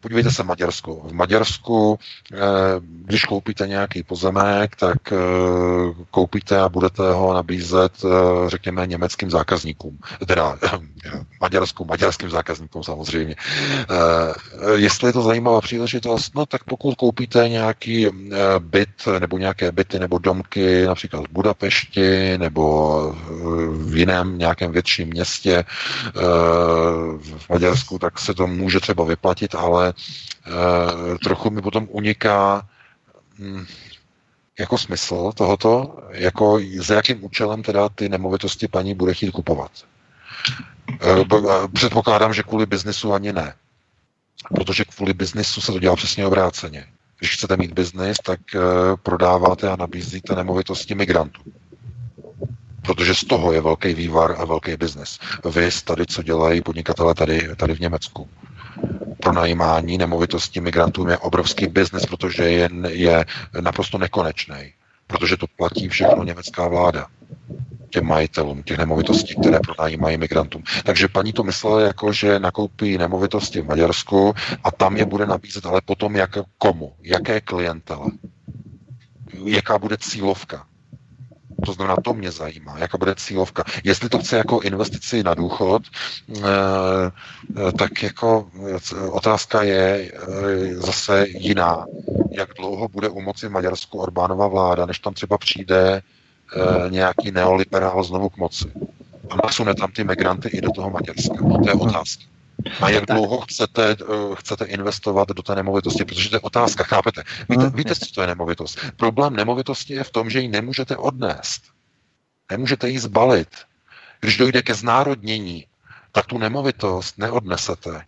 podívejte 0.00 0.30
se 0.30 0.42
Maďarsko. 0.42 0.94
V 0.94 1.12
Maďarsku, 1.12 1.98
když 2.80 3.24
koupíte 3.24 3.66
nějaký 3.68 4.02
pozemek, 4.02 4.76
tak 4.76 4.98
koupíte 6.10 6.60
a 6.60 6.68
budete 6.68 7.02
ho 7.12 7.34
nabízet, 7.34 7.92
řekněme, 8.46 8.86
německým 8.86 9.30
zákazníkům. 9.30 9.98
Teda 10.26 10.58
Maďarsku, 11.40 11.84
maďarským 11.84 12.30
zákazníkům 12.30 12.84
samozřejmě. 12.84 13.34
Uh, 13.90 14.70
jestli 14.74 15.08
je 15.08 15.12
to 15.12 15.22
zajímavá 15.22 15.60
příležitost, 15.60 16.34
no 16.34 16.46
tak 16.46 16.64
pokud 16.64 16.94
koupíte 16.94 17.48
nějaký 17.48 18.08
uh, 18.08 18.14
byt 18.58 19.08
nebo 19.18 19.38
nějaké 19.38 19.72
byty 19.72 19.98
nebo 19.98 20.18
domky 20.18 20.86
například 20.86 21.20
v 21.20 21.32
Budapešti 21.32 22.38
nebo 22.38 22.90
v 23.72 23.96
jiném 23.96 24.38
nějakém 24.38 24.72
větším 24.72 25.08
městě 25.08 25.64
v 27.18 27.50
Maďarsku, 27.50 27.98
tak 27.98 28.18
se 28.18 28.34
to 28.34 28.46
může 28.46 28.80
třeba 28.80 29.04
vyplatit, 29.04 29.54
ale 29.54 29.94
trochu 31.24 31.50
mi 31.50 31.62
potom 31.62 31.88
uniká 31.90 32.68
hm, 33.38 33.66
jako 34.60 34.78
smysl 34.78 35.32
tohoto, 35.34 35.98
jako 36.10 36.60
za 36.78 36.94
jakým 36.94 37.24
účelem 37.24 37.62
teda 37.62 37.88
ty 37.88 38.08
nemovitosti 38.08 38.68
paní 38.68 38.94
bude 38.94 39.14
chtít 39.14 39.30
kupovat. 39.30 39.70
Eh, 41.00 41.24
eh, 41.34 41.68
předpokládám, 41.72 42.34
že 42.34 42.42
kvůli 42.42 42.66
biznesu 42.66 43.12
ani 43.12 43.32
ne. 43.32 43.54
Protože 44.54 44.84
kvůli 44.84 45.14
biznesu 45.14 45.60
se 45.60 45.72
to 45.72 45.78
dělá 45.78 45.96
přesně 45.96 46.26
obráceně. 46.26 46.86
Když 47.18 47.34
chcete 47.34 47.56
mít 47.56 47.72
biznis, 47.72 48.16
tak 48.24 48.40
eh, 48.54 48.60
prodáváte 49.02 49.68
a 49.68 49.76
nabízíte 49.76 50.34
nemovitosti 50.34 50.94
migrantů. 50.94 51.42
Protože 52.82 53.14
z 53.14 53.24
toho 53.24 53.52
je 53.52 53.60
velký 53.60 53.94
vývar 53.94 54.36
a 54.38 54.44
velký 54.44 54.76
biznis. 54.76 55.18
Vy 55.54 55.68
tady, 55.84 56.06
co 56.06 56.22
dělají 56.22 56.62
podnikatele 56.62 57.14
tady, 57.14 57.56
tady 57.56 57.74
v 57.74 57.80
Německu. 57.80 58.28
Pronajímání 59.20 59.98
nemovitostí 59.98 60.60
migrantům 60.60 61.08
je 61.08 61.18
obrovský 61.18 61.66
biznis, 61.66 62.06
protože 62.06 62.44
je, 62.44 62.68
je 62.88 63.24
naprosto 63.60 63.98
nekonečný. 63.98 64.72
Protože 65.10 65.36
to 65.36 65.46
platí 65.56 65.88
všechno 65.88 66.24
německá 66.24 66.68
vláda 66.68 67.06
těm 67.90 68.06
majitelům 68.06 68.62
těch 68.62 68.78
nemovitostí, 68.78 69.34
které 69.40 69.60
pronajímají 69.60 70.16
migrantům. 70.16 70.62
Takže 70.84 71.08
paní 71.08 71.32
to 71.32 71.42
myslela 71.42 71.80
jako, 71.80 72.12
že 72.12 72.38
nakoupí 72.38 72.98
nemovitosti 72.98 73.60
v 73.60 73.66
Maďarsku 73.66 74.34
a 74.64 74.70
tam 74.70 74.96
je 74.96 75.04
bude 75.04 75.26
nabízet, 75.26 75.66
ale 75.66 75.80
potom 75.84 76.16
jak 76.16 76.30
komu, 76.58 76.92
jaké 77.02 77.40
klientele, 77.40 78.06
jaká 79.44 79.78
bude 79.78 79.96
cílovka. 80.00 80.66
To 81.66 81.72
znamená, 81.72 81.96
to 82.04 82.14
mě 82.14 82.30
zajímá, 82.30 82.78
jaká 82.78 82.98
bude 82.98 83.14
cílovka. 83.14 83.64
Jestli 83.84 84.08
to 84.08 84.18
chce 84.18 84.36
jako 84.36 84.60
investici 84.60 85.22
na 85.22 85.34
důchod, 85.34 85.82
eh, 86.38 86.42
eh, 87.68 87.72
tak 87.72 88.02
jako 88.02 88.50
otázka 89.10 89.62
je 89.62 90.12
zase 90.74 91.26
jiná. 91.28 91.86
Jak 92.30 92.48
dlouho 92.58 92.88
bude 92.88 93.08
u 93.08 93.20
moci 93.20 93.48
v 93.48 93.50
Maďarsku 93.50 93.98
Orbánova 93.98 94.46
vláda, 94.46 94.86
než 94.86 94.98
tam 94.98 95.14
třeba 95.14 95.38
přijde 95.38 96.02
nějaký 96.88 97.30
neoliberál 97.30 98.02
znovu 98.02 98.28
k 98.28 98.36
moci 98.36 98.72
a 99.30 99.36
nasune 99.46 99.74
tam 99.74 99.92
ty 99.92 100.04
migranty 100.04 100.48
i 100.48 100.60
do 100.60 100.70
toho 100.70 100.90
Maďarska. 100.90 101.34
To 101.64 101.68
je 101.68 101.74
otázka. 101.74 102.29
A 102.80 102.88
jak 102.88 103.06
dlouho 103.06 103.40
chcete, 103.40 103.96
uh, 103.96 104.34
chcete 104.34 104.64
investovat 104.64 105.28
do 105.28 105.42
té 105.42 105.54
nemovitosti? 105.54 106.04
Protože 106.04 106.30
to 106.30 106.36
je 106.36 106.40
otázka, 106.40 106.84
chápete? 106.84 107.22
Víte, 107.48 107.62
hmm. 107.62 107.76
víte, 107.76 107.94
co 107.94 108.12
to 108.14 108.20
je 108.20 108.26
nemovitost? 108.26 108.78
Problém 108.96 109.36
nemovitosti 109.36 109.94
je 109.94 110.04
v 110.04 110.10
tom, 110.10 110.30
že 110.30 110.40
ji 110.40 110.48
nemůžete 110.48 110.96
odnést. 110.96 111.62
Nemůžete 112.50 112.88
ji 112.88 112.98
zbalit. 112.98 113.48
Když 114.20 114.36
dojde 114.36 114.62
ke 114.62 114.74
znárodnění, 114.74 115.66
tak 116.12 116.26
tu 116.26 116.38
nemovitost 116.38 117.18
neodnesete. 117.18 118.04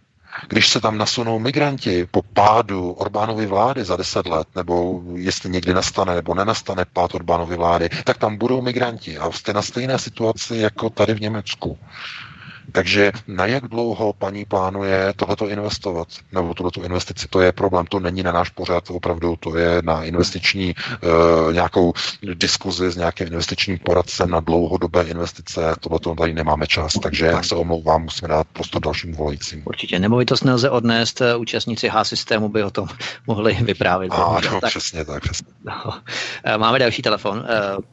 Když 0.48 0.68
se 0.68 0.80
tam 0.80 0.98
nasunou 0.98 1.38
migranti 1.38 2.06
po 2.10 2.22
pádu 2.22 2.92
Orbánovy 2.92 3.46
vlády 3.46 3.84
za 3.84 3.96
deset 3.96 4.26
let, 4.26 4.48
nebo 4.54 5.02
jestli 5.14 5.50
někdy 5.50 5.74
nastane 5.74 6.14
nebo 6.14 6.34
nenastane 6.34 6.84
pád 6.92 7.14
Orbánovy 7.14 7.56
vlády, 7.56 7.88
tak 8.04 8.18
tam 8.18 8.36
budou 8.36 8.62
migranti 8.62 9.18
a 9.18 9.32
jste 9.32 9.52
na 9.52 9.62
stejné 9.62 9.98
situaci 9.98 10.56
jako 10.56 10.90
tady 10.90 11.14
v 11.14 11.20
Německu. 11.20 11.78
Takže 12.72 13.12
na 13.28 13.46
jak 13.46 13.68
dlouho 13.68 14.12
paní 14.12 14.44
plánuje 14.44 15.12
tohleto 15.16 15.48
investovat? 15.48 16.08
Nebo 16.32 16.54
tuto 16.54 16.84
investici? 16.84 17.28
To 17.28 17.40
je 17.40 17.52
problém, 17.52 17.86
to 17.86 18.00
není 18.00 18.22
na 18.22 18.32
náš 18.32 18.48
pořád, 18.48 18.90
opravdu 18.90 19.36
to 19.36 19.56
je 19.56 19.82
na 19.82 20.04
investiční 20.04 20.74
uh, 20.74 21.52
nějakou 21.52 21.92
diskuzi 22.34 22.90
s 22.90 22.96
nějakým 22.96 23.26
investičním 23.26 23.78
poradcem 23.78 24.30
na 24.30 24.40
dlouhodobé 24.40 25.02
investice. 25.02 25.74
Tohleto 25.80 26.14
tady 26.14 26.34
nemáme 26.34 26.66
čas, 26.66 26.92
takže 26.92 27.26
já 27.26 27.42
se 27.42 27.54
omlouvám, 27.54 28.02
musíme 28.02 28.28
dát 28.28 28.46
prostor 28.52 28.82
dalším 28.82 29.14
volajícím. 29.14 29.62
Určitě 29.64 29.98
nemovitost 29.98 30.44
nelze 30.44 30.70
odnést, 30.70 31.20
eh, 31.20 31.36
účastníci 31.36 31.88
H-systému 31.88 32.48
by 32.48 32.62
o 32.62 32.70
tom 32.70 32.88
mohli 33.26 33.58
vyprávět. 33.62 34.12
Ano, 34.12 34.60
tak. 34.60 34.70
přesně 34.70 35.04
tak. 35.04 35.22
Přesně. 35.22 35.52
No. 35.64 35.94
Eh, 36.44 36.58
máme 36.58 36.78
další 36.78 37.02
telefon, 37.02 37.44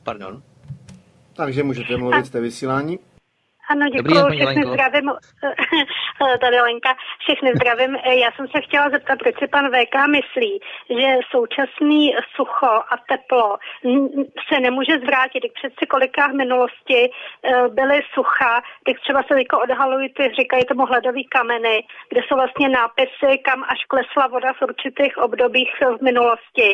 pardon. 0.03 0.41
Takže 1.33 1.63
můžete 1.63 1.97
mluvit, 1.97 2.25
jste 2.25 2.41
vysílání. 2.41 2.99
Ano, 3.69 3.89
děkuji, 3.89 4.23
všechny 4.31 4.63
zdravím, 4.65 5.11
tady 6.41 6.61
Lenka, 6.61 6.95
všechny 7.19 7.51
zdravím. 7.55 7.95
Já 7.95 8.31
jsem 8.31 8.47
se 8.47 8.61
chtěla 8.61 8.89
zeptat, 8.89 9.19
proč 9.19 9.35
si 9.39 9.47
pan 9.47 9.65
VK 9.73 9.95
myslí, 10.17 10.59
že 10.89 11.09
současný 11.31 12.15
sucho 12.35 12.73
a 12.91 12.95
teplo 13.09 13.57
se 14.47 14.59
nemůže 14.59 14.99
zvrátit. 14.99 15.39
Když 15.39 15.51
přeci 15.51 15.85
koliká 15.89 16.27
v 16.27 16.33
minulosti 16.33 16.99
eh, 17.09 17.67
byly 17.67 18.01
sucha, 18.13 18.61
když 18.83 19.01
třeba 19.01 19.23
se 19.23 19.33
teďko 19.35 19.59
odhalují 19.59 20.09
ty, 20.13 20.23
říkají 20.39 20.65
tomu 20.65 20.85
hledový 20.85 21.23
kameny, 21.23 21.83
kde 22.09 22.21
jsou 22.21 22.35
vlastně 22.35 22.69
nápisy, 22.69 23.37
kam 23.47 23.63
až 23.63 23.85
klesla 23.87 24.27
voda 24.27 24.53
v 24.53 24.61
určitých 24.61 25.17
obdobích 25.17 25.71
v 25.99 26.01
minulosti. 26.01 26.67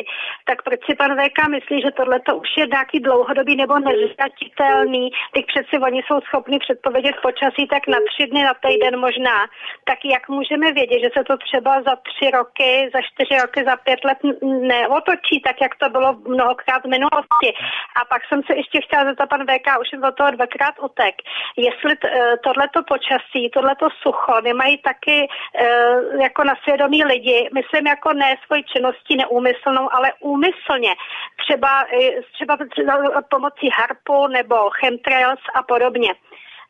Tak 0.48 0.62
proč 0.62 0.80
si 0.86 0.94
pan 0.96 1.12
VK 1.18 1.48
myslí, 1.48 1.80
že 1.80 1.90
tohle 1.90 2.20
to 2.20 2.36
už 2.36 2.48
je 2.58 2.66
nějaký 2.66 3.00
dlouhodobý 3.00 3.56
nebo 3.56 3.78
nezvratitelný, 3.78 5.10
když 5.32 5.44
přeci 5.52 5.74
oni 5.78 6.00
jsou 6.02 6.20
schopni 6.20 6.58
před 6.58 6.85
předpovědět 6.86 7.16
počasí 7.22 7.66
tak 7.66 7.86
na 7.86 7.98
tři 8.08 8.26
dny, 8.26 8.42
na 8.42 8.54
týden 8.54 9.00
možná, 9.00 9.36
tak 9.84 9.98
jak 10.04 10.28
můžeme 10.28 10.72
vědět, 10.72 11.00
že 11.04 11.10
se 11.16 11.24
to 11.24 11.36
třeba 11.36 11.82
za 11.82 11.94
tři 12.08 12.30
roky, 12.30 12.90
za 12.94 13.00
čtyři 13.08 13.40
roky, 13.42 13.64
za 13.64 13.76
pět 13.76 14.04
let 14.04 14.18
neotočí, 14.72 15.40
tak 15.46 15.56
jak 15.60 15.74
to 15.82 15.88
bylo 15.88 16.10
mnohokrát 16.36 16.82
v 16.84 16.94
minulosti. 16.96 17.50
A 17.98 18.00
pak 18.12 18.22
jsem 18.28 18.40
se 18.46 18.52
ještě 18.56 18.80
chtěla 18.80 19.04
zeptat, 19.04 19.28
pan 19.28 19.42
VK 19.50 19.66
už 19.80 19.88
jsem 19.88 20.00
do 20.00 20.12
toho 20.12 20.30
dvakrát 20.30 20.74
otek, 20.78 21.14
jestli 21.56 21.92
eh, 22.04 22.36
tohleto 22.44 22.78
počasí, 22.92 23.50
tohleto 23.54 23.88
sucho 24.02 24.40
nemají 24.40 24.78
taky 24.78 25.18
e, 25.22 25.66
jako 26.22 26.44
na 26.44 26.54
svědomí 26.62 27.04
lidi, 27.04 27.48
myslím 27.54 27.86
jako 27.86 28.12
ne 28.12 28.36
svoji 28.46 28.62
činností 28.62 29.16
neúmyslnou, 29.16 29.88
ale 29.92 30.12
úmyslně, 30.20 30.92
třeba, 31.42 31.84
eh, 32.00 32.22
třeba 32.32 32.58
pomocí 33.30 33.68
harpu 33.78 34.26
nebo 34.26 34.56
chemtrails 34.80 35.42
a 35.54 35.62
podobně. 35.62 36.14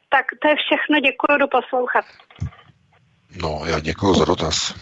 Tak 0.08 0.26
to 0.42 0.48
je 0.48 0.54
všechno, 0.56 1.00
děkuji, 1.00 1.38
do 1.38 1.48
poslouchat. 1.48 2.04
No, 3.42 3.62
já 3.66 3.80
děkuji 3.80 4.14
za 4.14 4.24
dotaz. 4.24 4.74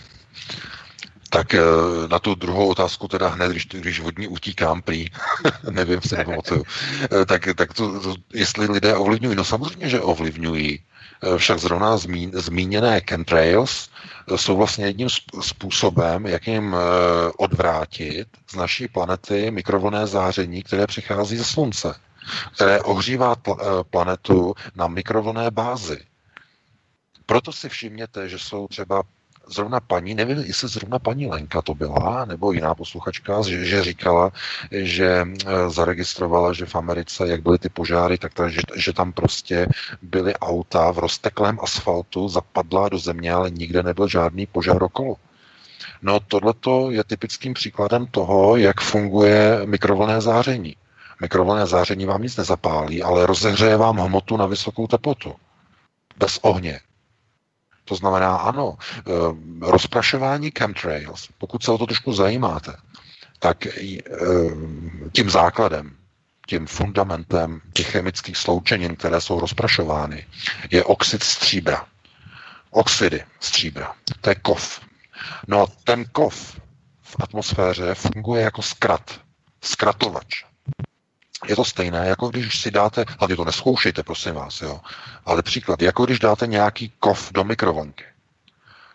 Tak 1.30 1.54
eh, 1.54 1.60
na 2.08 2.18
tu 2.18 2.34
druhou 2.34 2.68
otázku 2.68 3.08
teda 3.08 3.28
hned, 3.28 3.50
když, 3.50 3.66
když 3.66 4.00
vodní 4.00 4.28
utíkám 4.28 4.82
prý, 4.82 5.06
nevím, 5.70 6.00
se 6.00 6.16
nepamatuju, 6.16 6.64
eh, 7.02 7.26
tak, 7.26 7.48
tak 7.56 7.74
to, 7.74 8.00
to, 8.00 8.14
jestli 8.34 8.66
lidé 8.66 8.96
ovlivňují, 8.96 9.36
no 9.36 9.44
samozřejmě, 9.44 9.88
že 9.88 10.00
ovlivňují. 10.00 10.80
Eh, 11.22 11.38
však 11.38 11.58
zrovna 11.58 11.96
zmín, 11.96 12.30
zmíněné 12.34 13.00
chemtrails 13.08 13.90
jsou 14.36 14.56
vlastně 14.56 14.86
jedním 14.86 15.08
způsobem, 15.40 16.26
jak 16.26 16.46
jim 16.46 16.76
odvrátit 17.38 18.28
z 18.50 18.54
naší 18.54 18.88
planety 18.88 19.50
mikrovlné 19.50 20.06
záření, 20.06 20.62
které 20.62 20.86
přichází 20.86 21.36
ze 21.36 21.44
Slunce 21.44 21.94
které 22.54 22.80
ohřívá 22.80 23.36
eh, 23.48 23.54
planetu 23.90 24.54
na 24.74 24.86
mikrovlné 24.86 25.50
bázi. 25.50 26.00
Proto 27.26 27.52
si 27.52 27.68
všimněte, 27.68 28.28
že 28.28 28.38
jsou 28.38 28.68
třeba 28.68 29.02
zrovna 29.46 29.80
paní, 29.80 30.14
nevím, 30.14 30.38
jestli 30.38 30.68
zrovna 30.68 30.98
paní 30.98 31.26
Lenka 31.26 31.62
to 31.62 31.74
byla, 31.74 32.24
nebo 32.24 32.52
jiná 32.52 32.74
posluchačka, 32.74 33.42
že, 33.42 33.64
že 33.64 33.82
říkala, 33.82 34.32
že 34.70 35.26
eh, 35.46 35.70
zaregistrovala, 35.70 36.52
že 36.52 36.66
v 36.66 36.74
Americe, 36.74 37.28
jak 37.28 37.42
byly 37.42 37.58
ty 37.58 37.68
požáry, 37.68 38.18
tak 38.18 38.34
ta, 38.34 38.48
že, 38.48 38.60
že 38.76 38.92
tam 38.92 39.12
prostě 39.12 39.66
byly 40.02 40.36
auta 40.36 40.92
v 40.92 40.98
rozteklém 40.98 41.58
asfaltu, 41.62 42.28
zapadla 42.28 42.88
do 42.88 42.98
země, 42.98 43.32
ale 43.32 43.50
nikde 43.50 43.82
nebyl 43.82 44.08
žádný 44.08 44.46
požár 44.46 44.82
okolo. 44.82 45.16
No 46.02 46.20
tohleto 46.20 46.90
je 46.90 47.04
typickým 47.04 47.54
příkladem 47.54 48.06
toho, 48.06 48.56
jak 48.56 48.80
funguje 48.80 49.60
mikrovlné 49.64 50.20
záření. 50.20 50.76
Mikrovlnné 51.20 51.66
záření 51.66 52.06
vám 52.06 52.22
nic 52.22 52.36
nezapálí, 52.36 53.02
ale 53.02 53.26
rozehřeje 53.26 53.76
vám 53.76 53.98
hmotu 53.98 54.36
na 54.36 54.46
vysokou 54.46 54.86
teplotu. 54.86 55.34
Bez 56.16 56.38
ohně. 56.42 56.80
To 57.84 57.94
znamená, 57.94 58.36
ano, 58.36 58.76
eh, 58.98 59.02
rozprašování 59.60 60.52
chemtrails, 60.58 61.28
pokud 61.38 61.64
se 61.64 61.72
o 61.72 61.78
to 61.78 61.86
trošku 61.86 62.12
zajímáte, 62.12 62.76
tak 63.38 63.66
eh, 63.66 63.72
tím 65.12 65.30
základem, 65.30 65.96
tím 66.46 66.66
fundamentem 66.66 67.60
těch 67.72 67.90
chemických 67.90 68.36
sloučenin, 68.36 68.96
které 68.96 69.20
jsou 69.20 69.40
rozprašovány, 69.40 70.26
je 70.70 70.84
oxid 70.84 71.22
stříbra. 71.22 71.86
Oxidy 72.70 73.24
stříbra. 73.40 73.94
To 74.20 74.30
je 74.30 74.34
kov. 74.34 74.80
No 75.48 75.62
a 75.62 75.66
ten 75.84 76.04
kov 76.12 76.60
v 77.02 77.16
atmosféře 77.20 77.94
funguje 77.94 78.42
jako 78.42 78.62
zkrat, 78.62 79.20
zkratovač. 79.62 80.44
Je 81.46 81.56
to 81.56 81.64
stejné, 81.64 82.06
jako 82.08 82.28
když 82.28 82.60
si 82.60 82.70
dáte, 82.70 83.04
hlavně 83.18 83.36
to 83.36 83.44
neskoušejte, 83.44 84.02
prosím 84.02 84.34
vás, 84.34 84.60
jo, 84.60 84.80
ale 85.26 85.42
příklad, 85.42 85.82
jako 85.82 86.04
když 86.04 86.18
dáte 86.18 86.46
nějaký 86.46 86.92
kov 86.98 87.32
do 87.32 87.44
mikrovlnky, 87.44 88.04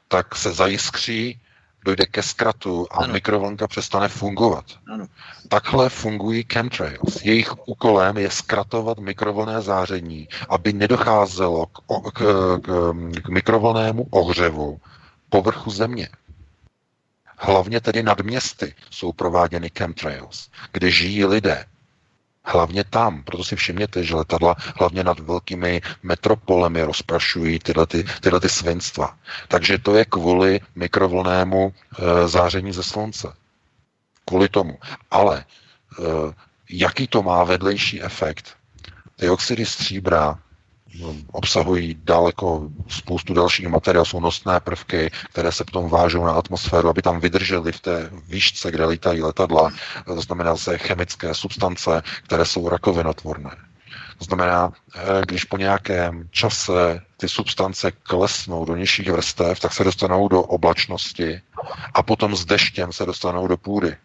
tak 0.07 0.35
se 0.35 0.53
zajiskří, 0.53 1.39
dojde 1.85 2.05
ke 2.05 2.23
zkratu 2.23 2.87
a 2.91 2.97
ano. 2.97 3.13
mikrovlnka 3.13 3.67
přestane 3.67 4.07
fungovat. 4.07 4.65
Ano. 4.93 5.05
Takhle 5.47 5.89
fungují 5.89 6.45
chemtrails. 6.53 7.21
Jejich 7.23 7.67
úkolem 7.67 8.17
je 8.17 8.31
zkratovat 8.31 8.99
mikrovlné 8.99 9.61
záření, 9.61 10.27
aby 10.49 10.73
nedocházelo 10.73 11.65
k, 11.65 11.79
k, 12.13 12.19
k, 12.61 12.93
k 13.23 13.29
mikrovlnému 13.29 14.07
ohřevu 14.09 14.79
povrchu 15.29 15.71
země. 15.71 16.09
Hlavně 17.37 17.81
tedy 17.81 18.03
nad 18.03 18.19
městy 18.19 18.75
jsou 18.89 19.13
prováděny 19.13 19.71
chemtrails, 19.77 20.49
kde 20.71 20.91
žijí 20.91 21.25
lidé, 21.25 21.65
Hlavně 22.51 22.83
tam, 22.83 23.23
proto 23.23 23.43
si 23.43 23.55
všimněte, 23.55 24.03
že 24.03 24.15
letadla 24.15 24.55
hlavně 24.79 25.03
nad 25.03 25.19
velkými 25.19 25.81
metropolemi 26.03 26.83
rozprašují 26.83 27.59
tyhle, 27.59 27.87
ty, 27.87 28.05
tyhle 28.21 28.39
ty 28.39 28.49
svinstva. 28.49 29.17
Takže 29.47 29.77
to 29.77 29.95
je 29.95 30.05
kvůli 30.05 30.59
mikrovlnému 30.75 31.73
e, 31.73 32.27
záření 32.27 32.73
ze 32.73 32.83
slunce. 32.83 33.33
Kvůli 34.25 34.49
tomu. 34.49 34.77
Ale 35.11 35.37
e, 35.39 35.43
jaký 36.69 37.07
to 37.07 37.23
má 37.23 37.43
vedlejší 37.43 38.01
efekt? 38.01 38.57
Ty 39.15 39.29
oxidy 39.29 39.65
stříbra 39.65 40.39
obsahují 41.31 41.99
daleko 42.03 42.69
spoustu 42.87 43.33
dalších 43.33 43.67
materiálů, 43.67 44.05
jsou 44.05 44.19
nosné 44.19 44.59
prvky, 44.59 45.11
které 45.29 45.51
se 45.51 45.63
potom 45.63 45.89
vážou 45.89 46.25
na 46.25 46.31
atmosféru, 46.31 46.89
aby 46.89 47.01
tam 47.01 47.19
vydržely 47.19 47.71
v 47.71 47.79
té 47.79 48.09
výšce, 48.27 48.71
kde 48.71 48.85
lítají 48.85 49.21
letadla. 49.21 49.71
To 50.05 50.21
znamená 50.21 50.55
se 50.55 50.77
chemické 50.77 51.33
substance, 51.33 52.01
které 52.23 52.45
jsou 52.45 52.69
rakovinotvorné. 52.69 53.51
To 54.19 54.25
znamená, 54.25 54.71
eh, 54.95 55.21
když 55.27 55.43
po 55.43 55.57
nějakém 55.57 56.27
čase 56.31 57.01
ty 57.17 57.29
substance 57.29 57.91
klesnou 57.91 58.65
do 58.65 58.75
nižších 58.75 59.11
vrstev, 59.11 59.59
tak 59.59 59.73
se 59.73 59.83
dostanou 59.83 60.27
do 60.27 60.41
oblačnosti 60.41 61.41
a 61.93 62.03
potom 62.03 62.35
s 62.35 62.45
deštěm 62.45 62.93
se 62.93 63.05
dostanou 63.05 63.47
do 63.47 63.57
půdy. 63.57 63.95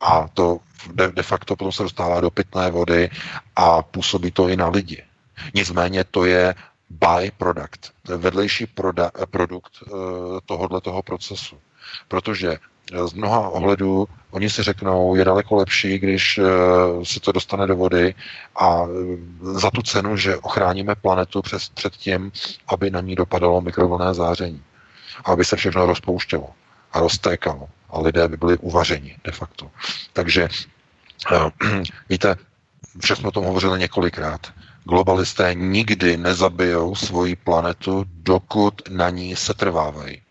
A 0.00 0.28
to 0.28 0.58
de, 0.92 1.12
de 1.12 1.22
facto 1.22 1.56
potom 1.56 1.72
se 1.72 1.82
dostává 1.82 2.20
do 2.20 2.30
pitné 2.30 2.70
vody 2.70 3.10
a 3.56 3.82
působí 3.82 4.30
to 4.30 4.48
i 4.48 4.56
na 4.56 4.68
lidi. 4.68 5.02
Nicméně 5.54 6.04
to 6.04 6.24
je 6.24 6.54
byproduct, 6.90 7.92
vedlejší 8.16 8.66
proda, 8.66 9.10
produkt 9.30 9.72
uh, 9.82 9.98
tohohle 10.46 10.80
toho 10.80 11.02
procesu. 11.02 11.58
Protože 12.08 12.58
z 13.06 13.12
mnoha 13.12 13.48
ohledů 13.48 14.08
oni 14.30 14.50
si 14.50 14.62
řeknou, 14.62 15.14
je 15.16 15.24
daleko 15.24 15.56
lepší, 15.56 15.98
když 15.98 16.40
se 17.02 17.20
to 17.20 17.32
dostane 17.32 17.66
do 17.66 17.76
vody 17.76 18.14
a 18.60 18.82
za 19.40 19.70
tu 19.70 19.82
cenu, 19.82 20.16
že 20.16 20.36
ochráníme 20.36 20.94
planetu 20.94 21.42
před, 21.42 21.62
před 21.74 21.92
tím, 21.92 22.32
aby 22.68 22.90
na 22.90 23.00
ní 23.00 23.14
dopadalo 23.14 23.60
mikrovlné 23.60 24.14
záření. 24.14 24.62
Aby 25.24 25.44
se 25.44 25.56
všechno 25.56 25.86
rozpouštělo 25.86 26.50
a 26.92 27.00
roztékalo 27.00 27.68
a 27.90 28.00
lidé 28.00 28.28
by 28.28 28.36
byli 28.36 28.58
uvařeni 28.58 29.16
de 29.24 29.32
facto. 29.32 29.70
Takže 30.12 30.48
víte, 32.08 32.36
všechno 33.00 33.28
o 33.28 33.32
tom 33.32 33.44
hovořili 33.44 33.78
několikrát. 33.78 34.40
Globalisté 34.88 35.54
nikdy 35.54 36.16
nezabijou 36.16 36.94
svoji 36.94 37.36
planetu, 37.36 38.04
dokud 38.08 38.88
na 38.88 39.10
ní 39.10 39.36
setrvávají. 39.36 40.22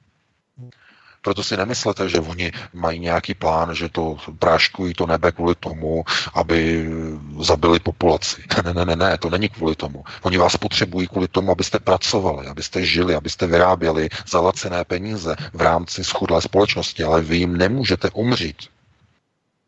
Proto 1.21 1.43
si 1.43 1.57
nemyslete, 1.57 2.09
že 2.09 2.19
oni 2.19 2.51
mají 2.73 2.99
nějaký 2.99 3.33
plán, 3.33 3.75
že 3.75 3.89
to 3.89 4.17
práškují 4.39 4.93
to 4.93 5.07
nebe 5.07 5.31
kvůli 5.31 5.55
tomu, 5.55 6.05
aby 6.33 6.89
zabili 7.39 7.79
populaci. 7.79 8.43
Ne, 8.65 8.73
ne, 8.73 8.85
ne, 8.85 8.95
ne, 8.95 9.17
to 9.17 9.29
není 9.29 9.49
kvůli 9.49 9.75
tomu. 9.75 10.03
Oni 10.21 10.37
vás 10.37 10.57
potřebují 10.57 11.07
kvůli 11.07 11.27
tomu, 11.27 11.51
abyste 11.51 11.79
pracovali, 11.79 12.47
abyste 12.47 12.85
žili, 12.85 13.15
abyste 13.15 13.47
vyráběli 13.47 14.09
za 14.27 14.41
lacené 14.41 14.83
peníze 14.83 15.35
v 15.53 15.61
rámci 15.61 16.03
schudlé 16.03 16.41
společnosti, 16.41 17.03
ale 17.03 17.21
vy 17.21 17.37
jim 17.37 17.57
nemůžete 17.57 18.09
umřít. 18.09 18.57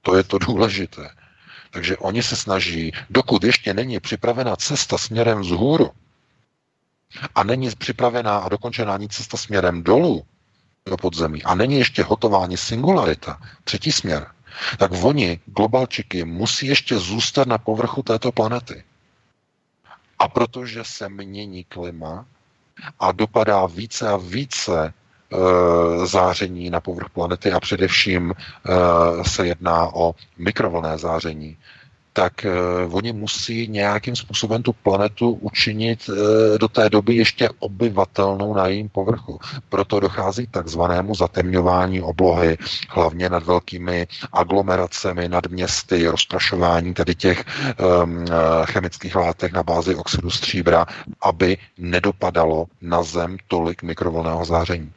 To 0.01 0.15
je 0.15 0.23
to 0.23 0.37
důležité. 0.37 1.09
Takže 1.71 1.97
oni 1.97 2.23
se 2.23 2.35
snaží, 2.35 2.91
dokud 3.09 3.43
ještě 3.43 3.73
není 3.73 3.99
připravena 3.99 4.55
cesta 4.55 4.97
směrem 4.97 5.39
vzhůru 5.41 5.91
a 7.35 7.43
není 7.43 7.69
připravená 7.77 8.37
a 8.37 8.49
dokončená 8.49 8.93
ani 8.93 9.09
cesta 9.09 9.37
směrem 9.37 9.83
dolů, 9.83 10.25
do 10.85 10.97
podzemí 10.97 11.43
a 11.43 11.55
není 11.55 11.77
ještě 11.77 12.03
hotová 12.03 12.43
ani 12.43 12.57
singularita, 12.57 13.41
třetí 13.63 13.91
směr, 13.91 14.27
tak 14.77 14.91
oni, 15.03 15.39
globalčiky, 15.45 16.23
musí 16.23 16.67
ještě 16.67 16.99
zůstat 16.99 17.47
na 17.47 17.57
povrchu 17.57 18.03
této 18.03 18.31
planety. 18.31 18.83
A 20.19 20.27
protože 20.27 20.83
se 20.83 21.09
mění 21.09 21.63
klima 21.63 22.25
a 22.99 23.11
dopadá 23.11 23.65
více 23.65 24.09
a 24.09 24.17
více 24.17 24.93
záření 26.05 26.69
na 26.69 26.79
povrch 26.79 27.09
planety 27.09 27.51
a 27.51 27.59
především 27.59 28.31
e, 28.33 29.23
se 29.23 29.47
jedná 29.47 29.95
o 29.95 30.15
mikrovlné 30.37 30.97
záření, 30.97 31.57
tak 32.17 32.45
uh, 32.45 32.95
oni 32.95 33.13
musí 33.13 33.67
nějakým 33.67 34.15
způsobem 34.15 34.63
tu 34.63 34.73
planetu 34.73 35.29
učinit 35.31 36.09
uh, 36.09 36.15
do 36.57 36.67
té 36.67 36.89
doby 36.89 37.15
ještě 37.15 37.49
obyvatelnou 37.59 38.53
na 38.53 38.67
jejím 38.67 38.89
povrchu. 38.89 39.39
Proto 39.69 39.99
dochází 39.99 40.47
k 40.47 40.51
takzvanému 40.51 41.15
zatemňování 41.15 42.01
oblohy, 42.01 42.57
hlavně 42.89 43.29
nad 43.29 43.43
velkými 43.43 44.07
aglomeracemi, 44.33 45.29
nad 45.29 45.47
městy, 45.47 46.07
rozprašování 46.07 46.93
tedy 46.93 47.15
těch 47.15 47.45
um, 48.03 48.25
chemických 48.65 49.15
látek 49.15 49.53
na 49.53 49.63
bázi 49.63 49.95
oxidu 49.95 50.29
stříbra, 50.29 50.85
aby 51.21 51.57
nedopadalo 51.77 52.65
na 52.81 53.03
zem 53.03 53.37
tolik 53.47 53.83
mikrovlného 53.83 54.45
záření. 54.45 54.91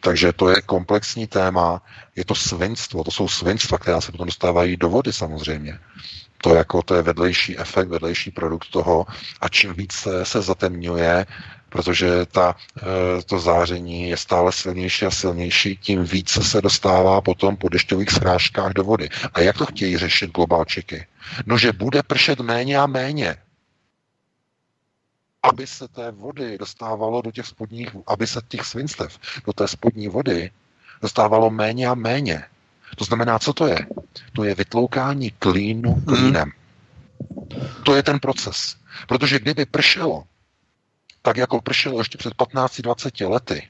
Takže 0.00 0.32
to 0.32 0.48
je 0.48 0.62
komplexní 0.62 1.26
téma, 1.26 1.82
je 2.16 2.24
to 2.24 2.34
svinstvo, 2.34 3.04
to 3.04 3.10
jsou 3.10 3.28
svinstva, 3.28 3.78
která 3.78 4.00
se 4.00 4.12
potom 4.12 4.26
dostávají 4.26 4.76
do 4.76 4.88
vody 4.88 5.12
samozřejmě 5.12 5.78
to, 6.42 6.54
jako, 6.54 6.82
to 6.82 6.94
je 6.94 7.02
vedlejší 7.02 7.58
efekt, 7.58 7.88
vedlejší 7.88 8.30
produkt 8.30 8.70
toho 8.70 9.06
a 9.40 9.48
čím 9.48 9.74
více 9.74 10.24
se 10.24 10.42
zatemňuje, 10.42 11.26
protože 11.68 12.26
ta, 12.26 12.56
eh, 12.78 13.22
to 13.22 13.38
záření 13.38 14.10
je 14.10 14.16
stále 14.16 14.52
silnější 14.52 15.06
a 15.06 15.10
silnější, 15.10 15.76
tím 15.76 16.04
více 16.04 16.42
se 16.42 16.60
dostává 16.60 17.20
potom 17.20 17.56
po 17.56 17.68
dešťových 17.68 18.10
srážkách 18.10 18.72
do 18.72 18.84
vody. 18.84 19.08
A 19.34 19.40
jak 19.40 19.58
to 19.58 19.66
chtějí 19.66 19.96
řešit 19.96 20.30
globalčiky? 20.30 21.06
No, 21.46 21.58
že 21.58 21.72
bude 21.72 22.02
pršet 22.02 22.40
méně 22.40 22.78
a 22.78 22.86
méně. 22.86 23.36
Aby 25.42 25.66
se 25.66 25.88
té 25.88 26.10
vody 26.10 26.58
dostávalo 26.58 27.22
do 27.22 27.30
těch 27.30 27.46
spodních, 27.46 27.96
aby 28.06 28.26
se 28.26 28.40
těch 28.48 28.66
svinstev 28.66 29.18
do 29.46 29.52
té 29.52 29.68
spodní 29.68 30.08
vody 30.08 30.50
dostávalo 31.02 31.50
méně 31.50 31.88
a 31.88 31.94
méně. 31.94 32.44
To 32.96 33.04
znamená, 33.04 33.38
co 33.38 33.52
to 33.52 33.66
je? 33.66 33.86
To 34.32 34.44
je 34.44 34.54
vytloukání 34.54 35.30
klínu 35.30 35.90
mhm. 35.90 36.04
klínem. 36.04 36.52
To 37.84 37.94
je 37.94 38.02
ten 38.02 38.18
proces. 38.20 38.76
Protože 39.08 39.38
kdyby 39.38 39.66
pršelo, 39.66 40.24
tak 41.22 41.36
jako 41.36 41.60
pršelo 41.60 41.98
ještě 41.98 42.18
před 42.18 42.34
15-20 42.34 43.30
lety, 43.30 43.68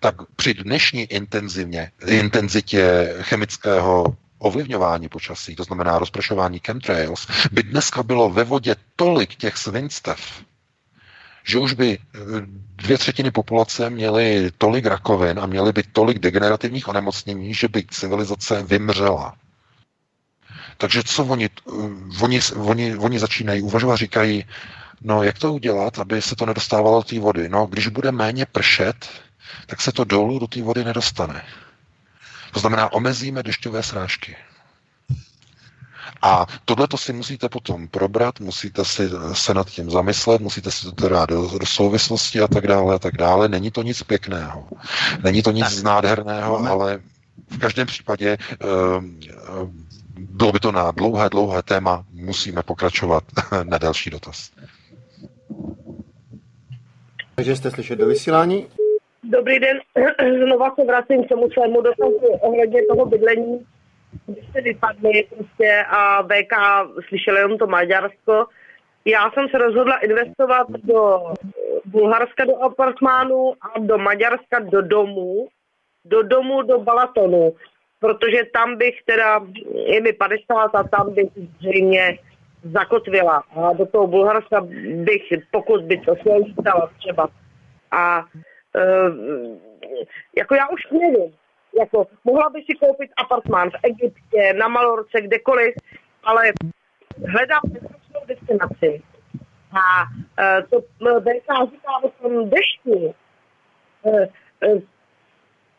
tak 0.00 0.14
při 0.36 0.54
dnešní 0.54 1.02
intenzivně, 1.02 1.90
intenzitě 2.06 3.14
chemického 3.20 4.16
ovlivňování 4.38 5.08
počasí, 5.08 5.56
to 5.56 5.64
znamená 5.64 5.98
rozpršování 5.98 6.60
chemtrails, 6.66 7.26
by 7.52 7.62
dneska 7.62 8.02
bylo 8.02 8.30
ve 8.30 8.44
vodě 8.44 8.76
tolik 8.96 9.34
těch 9.34 9.56
svinstev, 9.56 10.42
že 11.44 11.58
už 11.58 11.72
by 11.72 11.98
eh, 11.98 12.18
dvě 12.76 12.98
třetiny 12.98 13.30
populace 13.30 13.90
měly 13.90 14.50
tolik 14.58 14.86
rakovin 14.86 15.38
a 15.38 15.46
měly 15.46 15.72
by 15.72 15.82
tolik 15.82 16.18
degenerativních 16.18 16.88
onemocnění, 16.88 17.54
že 17.54 17.68
by 17.68 17.84
civilizace 17.90 18.62
vymřela. 18.62 19.34
Takže 20.78 21.02
co 21.02 21.24
oni, 21.24 21.44
eh, 21.68 21.72
oni, 22.22 22.40
oni, 22.56 22.96
oni 22.96 23.18
začínají 23.18 23.62
uvažovat, 23.62 23.96
říkají, 23.96 24.44
no 25.00 25.22
jak 25.22 25.38
to 25.38 25.52
udělat, 25.52 25.98
aby 25.98 26.22
se 26.22 26.36
to 26.36 26.46
nedostávalo 26.46 26.98
do 26.98 27.04
té 27.04 27.18
vody? 27.20 27.48
No, 27.48 27.66
když 27.66 27.88
bude 27.88 28.12
méně 28.12 28.46
pršet, 28.46 29.08
tak 29.66 29.80
se 29.80 29.92
to 29.92 30.04
dolů 30.04 30.38
do 30.38 30.46
té 30.46 30.62
vody 30.62 30.84
nedostane. 30.84 31.44
To 32.52 32.60
znamená, 32.60 32.92
omezíme 32.92 33.42
dešťové 33.42 33.82
srážky. 33.82 34.36
A 36.22 36.46
tohle 36.64 36.88
to 36.88 36.96
si 36.96 37.12
musíte 37.12 37.48
potom 37.48 37.88
probrat, 37.88 38.40
musíte 38.40 38.84
si 38.84 39.10
se 39.32 39.54
nad 39.54 39.70
tím 39.70 39.90
zamyslet, 39.90 40.40
musíte 40.40 40.70
si 40.70 40.92
to 40.92 41.08
dát 41.08 41.28
do, 41.28 41.58
do 41.58 41.66
souvislosti 41.66 42.40
a 42.40 42.48
tak 42.48 42.66
dále 42.66 42.94
a 42.94 42.98
tak 42.98 43.16
dále. 43.16 43.48
Není 43.48 43.70
to 43.70 43.82
nic 43.82 44.02
pěkného. 44.02 44.68
Není 45.24 45.42
to 45.42 45.50
nic 45.50 45.74
tak. 45.74 45.84
nádherného, 45.84 46.58
ale 46.58 47.00
v 47.50 47.58
každém 47.58 47.86
případě 47.86 48.38
uh, 48.64 49.04
bylo 50.16 50.52
by 50.52 50.60
to 50.60 50.72
na 50.72 50.90
dlouhé, 50.90 51.28
dlouhé 51.28 51.62
téma. 51.62 52.04
Musíme 52.12 52.62
pokračovat 52.62 53.24
na 53.62 53.78
další 53.78 54.10
dotaz. 54.10 54.50
Takže 57.34 57.56
jste 57.56 57.70
slyšet 57.70 57.96
do 57.96 58.06
vysílání? 58.06 58.66
Dobrý 59.22 59.60
den, 59.60 59.78
znova 60.46 60.74
se 60.74 60.84
vracím 60.84 61.24
k 61.24 61.28
tomu 61.28 61.50
svému 61.50 61.82
dotazu 61.82 62.26
ohledně 62.40 62.80
toho 62.90 63.06
bydlení 63.06 63.66
jste 64.28 64.60
vypadli 64.60 65.26
prostě 65.36 65.84
a 65.88 66.22
VK 66.22 66.54
slyšeli 67.08 67.38
jenom 67.38 67.58
to 67.58 67.66
Maďarsko, 67.66 68.46
já 69.04 69.30
jsem 69.30 69.48
se 69.48 69.58
rozhodla 69.58 69.98
investovat 69.98 70.66
do 70.70 71.20
Bulharska 71.84 72.44
do 72.44 72.62
apartmánu 72.62 73.54
a 73.60 73.78
do 73.78 73.98
Maďarska 73.98 74.58
do 74.58 74.82
domu, 74.82 75.48
do 76.04 76.22
domu 76.22 76.62
do 76.62 76.78
Balatonu, 76.78 77.54
protože 78.00 78.38
tam 78.52 78.76
bych 78.76 79.02
teda, 79.04 79.40
je 79.86 80.00
mi 80.00 80.12
50 80.12 80.74
a 80.74 80.82
tam 80.82 81.14
bych 81.14 81.28
zřejmě 81.60 82.18
zakotvila. 82.62 83.42
A 83.56 83.72
do 83.72 83.86
toho 83.86 84.06
Bulharska 84.06 84.60
bych, 84.94 85.22
pokud 85.50 85.84
by 85.84 85.98
to 85.98 86.14
se 86.14 86.30
třeba. 86.98 87.28
A 87.90 88.24
e, 88.76 88.82
jako 90.36 90.54
já 90.54 90.68
už 90.68 90.80
nevím, 90.90 91.32
jako, 91.80 92.06
mohla 92.24 92.50
by 92.50 92.62
si 92.62 92.78
koupit 92.78 93.10
apartmán 93.16 93.70
v 93.70 93.74
Egyptě, 93.82 94.52
na 94.52 94.68
Malorce, 94.68 95.20
kdekoliv, 95.20 95.74
ale 96.24 96.52
hledám 97.28 97.60
bezpečnou 97.66 98.20
destinaci. 98.26 99.02
A 99.72 100.02
uh, 100.02 100.68
to 100.70 100.80
VK 101.20 101.70
říká 101.70 101.92
o 102.02 102.08
tom 102.08 102.50
dešti. 102.50 103.14
Uh, 104.02 104.24
uh, 104.66 104.80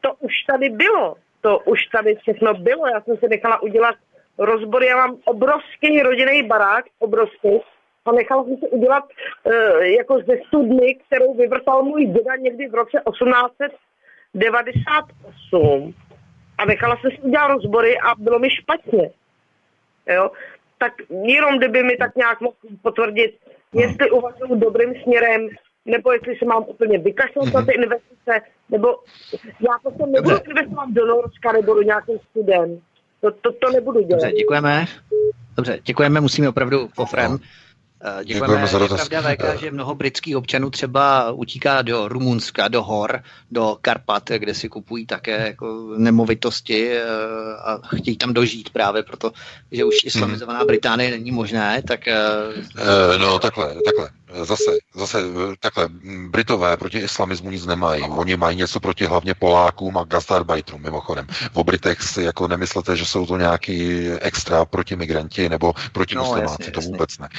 to 0.01 0.13
už 0.19 0.33
tady 0.47 0.69
bylo. 0.69 1.15
To 1.41 1.59
už 1.59 1.85
tady 1.85 2.15
všechno 2.15 2.53
bylo. 2.53 2.87
Já 2.87 3.01
jsem 3.01 3.17
se 3.17 3.27
nechala 3.27 3.61
udělat 3.61 3.95
rozbor. 4.37 4.83
Já 4.83 4.97
mám 4.97 5.17
obrovský 5.25 6.01
rodinný 6.01 6.43
barák, 6.47 6.85
obrovský. 6.99 7.61
A 8.05 8.11
nechala 8.11 8.43
jsem 8.43 8.57
se 8.57 8.67
udělat 8.67 9.03
uh, 9.43 9.53
jako 9.81 10.17
ze 10.17 10.37
studny, 10.47 10.95
kterou 10.95 11.33
vyvrtal 11.33 11.83
můj 11.83 12.05
děda 12.05 12.35
někdy 12.35 12.67
v 12.67 12.73
roce 12.73 13.01
1800 13.11 13.71
98 14.33 15.93
a 16.57 16.65
nechala 16.65 16.97
jsem 17.01 17.11
si 17.11 17.17
udělat 17.21 17.47
rozbory 17.47 17.99
a 17.99 18.15
bylo 18.17 18.39
mi 18.39 18.49
špatně. 18.49 19.09
Jo? 20.15 20.31
Tak 20.77 20.93
jenom 21.23 21.57
kdyby 21.57 21.83
mi 21.83 21.97
tak 21.97 22.15
nějak 22.15 22.41
mohl 22.41 22.55
potvrdit, 22.81 23.37
jestli 23.73 24.11
uvažuji 24.11 24.55
dobrým 24.55 24.93
směrem, 25.03 25.47
nebo 25.85 26.11
jestli 26.11 26.35
se 26.35 26.45
mám 26.45 26.63
úplně 26.67 26.97
vykašlat 26.97 27.45
mm-hmm. 27.45 27.53
na 27.53 27.65
ty 27.65 27.71
investice, 27.73 28.41
nebo 28.69 28.87
já 29.59 29.77
prostě 29.83 30.03
nebudu 30.05 30.35
investovat 30.49 30.89
do 30.89 31.05
Norska 31.05 31.51
nebo 31.51 31.73
do 31.73 31.81
nějakých 31.81 32.21
student. 32.29 32.83
To, 33.21 33.31
to, 33.31 33.51
to 33.51 33.71
nebudu 33.71 34.01
dělat. 34.01 34.21
Dobře, 34.21 34.31
děkujeme. 34.31 34.85
Dobře, 35.57 35.79
děkujeme, 35.83 36.21
musíme 36.21 36.49
opravdu 36.49 36.89
ofrem. 36.97 37.31
No. 37.31 37.37
Eh, 38.05 38.25
děkujeme, 38.25 38.67
za 38.67 38.79
dotaz. 38.79 39.01
Je 39.01 39.09
pravda 39.09 39.35
VK, 39.35 39.59
že 39.59 39.71
mnoho 39.71 39.95
britských 39.95 40.37
občanů 40.37 40.69
třeba 40.69 41.31
utíká 41.31 41.81
do 41.81 42.07
Rumunska, 42.07 42.67
do 42.67 42.83
hor, 42.83 43.23
do 43.51 43.77
Karpat, 43.81 44.29
kde 44.29 44.53
si 44.53 44.69
kupují 44.69 45.05
také 45.05 45.47
jako 45.47 45.93
nemovitosti 45.97 46.91
eh, 46.91 47.03
a 47.63 47.79
chtějí 47.95 48.17
tam 48.17 48.33
dožít 48.33 48.69
právě 48.69 49.03
proto, 49.03 49.31
že 49.71 49.83
už 49.83 49.95
islamizovaná 50.03 50.59
hmm. 50.59 50.67
Británie 50.67 51.11
není 51.11 51.31
možné, 51.31 51.81
tak... 51.87 52.01
Uh, 52.07 53.17
no 53.17 53.39
takhle, 53.39 53.75
takhle. 53.85 54.09
Zase, 54.41 54.71
zase 54.95 55.17
takhle, 55.59 55.89
Britové 56.29 56.77
proti 56.77 56.99
islamismu 56.99 57.51
nic 57.51 57.65
nemají. 57.65 58.03
Oni 58.03 58.37
mají 58.37 58.57
něco 58.57 58.79
proti 58.79 59.05
hlavně 59.05 59.33
Polákům 59.33 59.97
a 59.97 60.03
gastarbeiterům, 60.03 60.81
mimochodem. 60.81 61.27
V 61.53 61.63
Britech 61.63 62.01
si 62.01 62.23
jako 62.23 62.47
nemyslete, 62.47 62.95
že 62.95 63.05
jsou 63.05 63.25
to 63.25 63.37
nějaký 63.37 64.07
extra 64.21 64.65
proti 64.65 64.95
migranti 64.95 65.49
nebo 65.49 65.73
proti 65.91 66.15
no, 66.15 66.23
muslimáci, 66.23 66.71
to 66.71 66.81
vůbec 66.81 67.17
ne. 67.17 67.29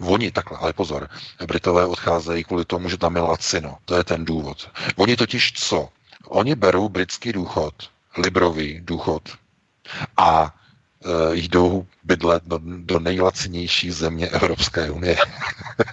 Uh, 0.00 0.12
oni 0.12 0.30
takhle, 0.30 0.58
ale 0.58 0.72
pozor, 0.72 1.08
Britové 1.46 1.86
odcházejí 1.86 2.44
kvůli 2.44 2.64
tomu, 2.64 2.88
že 2.88 2.98
tam 2.98 3.16
je 3.16 3.22
lacino. 3.22 3.78
To 3.84 3.94
je 3.94 4.04
ten 4.04 4.24
důvod. 4.24 4.70
Oni 4.96 5.16
totiž 5.16 5.52
co? 5.52 5.88
Oni 6.28 6.54
berou 6.54 6.88
britský 6.88 7.32
důchod, 7.32 7.74
librový 8.18 8.80
důchod 8.80 9.22
a 10.16 10.54
jdou 11.32 11.86
bydlet 12.04 12.42
do, 12.46 12.60
do 12.64 12.98
nejlacinější 12.98 13.90
země 13.90 14.28
Evropské 14.28 14.90
unie. 14.90 15.16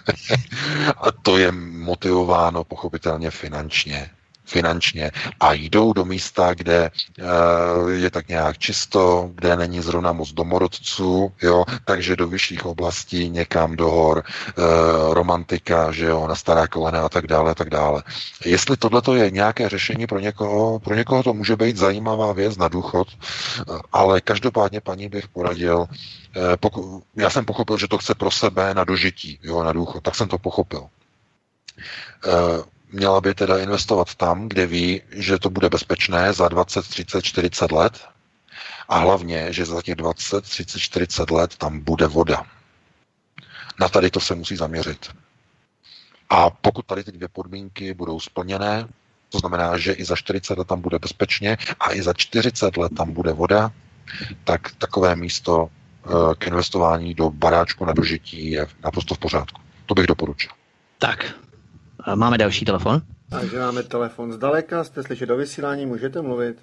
a 0.97 1.11
to 1.11 1.37
je 1.37 1.51
motivováno 1.51 2.63
pochopitelně 2.63 3.31
finančně 3.31 4.09
finančně 4.49 5.11
a 5.39 5.53
jdou 5.53 5.93
do 5.93 6.05
místa, 6.05 6.53
kde 6.53 6.91
eh, 6.91 7.23
je 7.91 8.09
tak 8.09 8.27
nějak 8.27 8.57
čisto, 8.57 9.29
kde 9.35 9.55
není 9.55 9.81
zrovna 9.81 10.13
moc 10.13 10.31
domorodců, 10.31 11.31
jo, 11.41 11.65
takže 11.85 12.15
do 12.15 12.27
vyšších 12.27 12.65
oblastí, 12.65 13.29
někam 13.29 13.75
do 13.75 13.89
hor, 13.89 14.23
eh, 14.25 14.53
romantika, 15.13 15.91
že 15.91 16.05
jo, 16.05 16.27
na 16.27 16.35
stará 16.35 16.67
kolena 16.67 17.05
a 17.05 17.09
tak 17.09 17.27
dále, 17.27 17.51
a 17.51 17.55
tak 17.55 17.69
dále. 17.69 18.03
Jestli 18.45 18.77
tohle 18.77 19.01
je 19.13 19.31
nějaké 19.31 19.69
řešení 19.69 20.07
pro 20.07 20.19
někoho, 20.19 20.79
pro 20.79 20.95
někoho 20.95 21.23
to 21.23 21.33
může 21.33 21.55
být 21.55 21.77
zajímavá 21.77 22.33
věc 22.33 22.57
na 22.57 22.67
důchod, 22.67 23.07
ale 23.91 24.21
každopádně 24.21 24.81
paní 24.81 25.09
bych 25.09 25.27
poradil, 25.27 25.85
eh, 26.35 26.57
poku, 26.57 27.03
já 27.15 27.29
jsem 27.29 27.45
pochopil, 27.45 27.77
že 27.77 27.87
to 27.87 27.97
chce 27.97 28.15
pro 28.15 28.31
sebe 28.31 28.73
na 28.73 28.83
dožití, 28.83 29.39
jo, 29.43 29.63
na 29.63 29.73
důchod, 29.73 30.03
tak 30.03 30.15
jsem 30.15 30.27
to 30.27 30.37
pochopil 30.37 30.89
měla 32.91 33.21
by 33.21 33.33
teda 33.33 33.57
investovat 33.59 34.15
tam, 34.15 34.49
kde 34.49 34.65
ví, 34.67 35.01
že 35.11 35.39
to 35.39 35.49
bude 35.49 35.69
bezpečné 35.69 36.33
za 36.33 36.47
20, 36.47 36.87
30, 36.87 37.21
40 37.21 37.71
let 37.71 38.05
a 38.89 38.97
hlavně, 38.97 39.53
že 39.53 39.65
za 39.65 39.81
těch 39.81 39.95
20, 39.95 40.41
30, 40.41 40.79
40 40.79 41.31
let 41.31 41.57
tam 41.57 41.79
bude 41.79 42.07
voda. 42.07 42.45
Na 43.79 43.89
tady 43.89 44.09
to 44.11 44.19
se 44.19 44.35
musí 44.35 44.55
zaměřit. 44.55 45.09
A 46.29 46.49
pokud 46.49 46.85
tady 46.85 47.03
ty 47.03 47.11
dvě 47.11 47.27
podmínky 47.27 47.93
budou 47.93 48.19
splněné, 48.19 48.87
to 49.29 49.39
znamená, 49.39 49.77
že 49.77 49.93
i 49.93 50.05
za 50.05 50.15
40 50.15 50.57
let 50.57 50.67
tam 50.67 50.81
bude 50.81 50.99
bezpečně 50.99 51.57
a 51.79 51.93
i 51.93 52.01
za 52.01 52.13
40 52.13 52.77
let 52.77 52.91
tam 52.97 53.13
bude 53.13 53.33
voda, 53.33 53.71
tak 54.43 54.71
takové 54.77 55.15
místo 55.15 55.69
eh, 55.69 56.09
k 56.37 56.47
investování 56.47 57.13
do 57.13 57.29
baráčku 57.29 57.85
na 57.85 57.93
dožití 57.93 58.51
je 58.51 58.67
naprosto 58.83 59.15
v 59.15 59.17
pořádku. 59.17 59.61
To 59.85 59.93
bych 59.93 60.07
doporučil. 60.07 60.51
Tak, 60.97 61.33
Máme 62.15 62.37
další 62.37 62.65
telefon. 62.65 63.01
Takže 63.29 63.59
máme 63.59 63.83
telefon 63.83 64.33
zdaleka, 64.33 64.83
jste 64.83 65.03
slyšet 65.03 65.25
do 65.25 65.37
vysílání, 65.37 65.85
můžete 65.85 66.21
mluvit. 66.21 66.57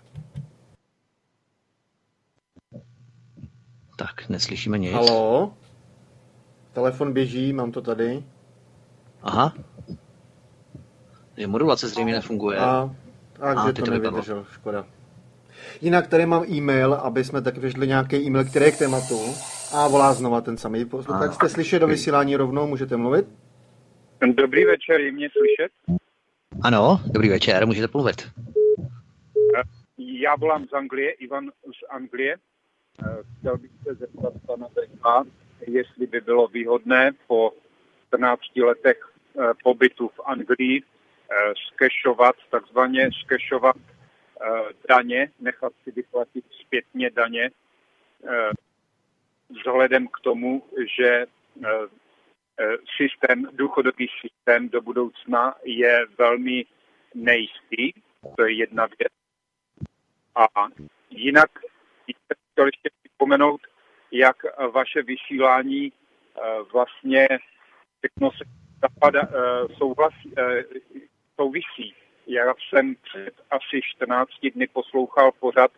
Tak, 3.96 4.28
neslyšíme 4.28 4.78
nic. 4.78 4.92
Halo? 4.92 5.52
Telefon 6.72 7.12
běží, 7.12 7.52
mám 7.52 7.72
to 7.72 7.82
tady. 7.82 8.24
Aha. 9.22 9.52
Je 11.36 11.46
modulace 11.46 11.88
zřejmě 11.88 12.12
nefunguje. 12.12 12.58
A, 12.58 12.90
takže 13.40 13.72
to, 13.72 13.82
to 13.82 13.90
nevydržel, 13.90 14.44
škoda. 14.52 14.86
Jinak 15.80 16.06
tady 16.06 16.26
mám 16.26 16.44
e-mail, 16.50 16.94
aby 16.94 17.24
jsme 17.24 17.42
taky 17.42 17.60
vyšli 17.60 17.88
nějaký 17.88 18.16
e-mail, 18.16 18.44
který 18.44 18.64
je 18.64 18.72
k 18.72 18.78
tématu. 18.78 19.20
A 19.74 19.88
volá 19.88 20.12
znova 20.12 20.40
ten 20.40 20.56
samý. 20.56 20.84
Tak 21.20 21.34
jste 21.34 21.48
slyšet 21.48 21.78
do 21.78 21.86
vysílání 21.86 22.36
rovnou, 22.36 22.66
můžete 22.66 22.96
mluvit? 22.96 23.26
Dobrý 24.20 24.64
večer, 24.64 25.00
je 25.00 25.12
mě 25.12 25.28
slyšet? 25.30 25.98
Ano, 26.62 27.00
dobrý 27.06 27.28
večer, 27.28 27.66
můžete 27.66 27.88
mluvit. 27.94 28.16
Já 29.98 30.36
volám 30.36 30.66
z 30.66 30.72
Anglie, 30.72 31.10
Ivan 31.10 31.50
z 31.50 31.84
Anglie. 31.90 32.36
Chtěl 33.38 33.58
bych 33.58 33.70
se 33.82 33.94
zeptat 33.94 34.32
pana 34.46 34.66
Beka, 34.74 35.24
jestli 35.66 36.06
by 36.06 36.20
bylo 36.20 36.48
výhodné 36.48 37.12
po 37.26 37.52
14 38.08 38.40
letech 38.56 38.98
eh, 39.38 39.52
pobytu 39.62 40.08
v 40.08 40.20
Anglii 40.24 40.82
eh, 40.82 41.34
skešovat, 41.66 42.36
takzvaně 42.50 43.10
skešovat 43.24 43.76
eh, 43.76 44.46
daně, 44.88 45.30
nechat 45.40 45.72
si 45.84 45.90
vyplatit 45.90 46.44
zpětně 46.60 47.10
daně, 47.10 47.50
vzhledem 49.50 50.08
k 50.08 50.20
tomu, 50.20 50.62
že 50.96 51.26
Eh, 51.64 51.86
systém, 52.96 53.48
důchodový 53.52 54.08
systém 54.20 54.68
do 54.68 54.80
budoucna 54.80 55.54
je 55.64 56.06
velmi 56.18 56.64
nejistý. 57.14 57.92
To 58.36 58.44
je 58.44 58.52
jedna 58.52 58.86
věc. 58.86 59.12
A 60.34 60.46
jinak 61.10 61.50
chtěl 62.52 62.66
ještě 62.66 62.90
připomenout, 63.02 63.60
jak 64.12 64.36
vaše 64.72 65.02
vysílání 65.02 65.92
eh, 65.92 66.40
vlastně 66.72 67.28
všechno 67.98 68.30
se 68.30 68.44
zapada, 68.80 69.22
eh, 69.22 69.74
souhlasí, 69.78 70.34
souvisí. 71.40 71.94
Já 72.26 72.54
jsem 72.54 72.94
před 72.94 73.34
asi 73.50 73.80
14 73.82 74.30
dny 74.54 74.66
poslouchal 74.66 75.32
pořad 75.32 75.70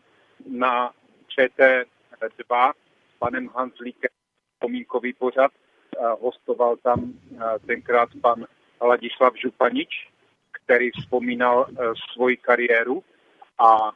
na 0.47 0.93
ČT2 1.39 2.73
s 2.73 3.19
panem 3.19 3.49
Hanslíkem, 3.49 4.11
pomínkový 4.59 5.13
pořad, 5.13 5.53
hostoval 6.21 6.77
tam 6.77 7.13
tenkrát 7.67 8.09
pan 8.23 8.47
Ladislav 8.81 9.33
Županič, 9.37 10.09
který 10.53 10.91
vzpomínal 10.91 11.67
e, 11.69 11.75
svoji 12.13 12.37
kariéru. 12.37 13.05
A 13.59 13.93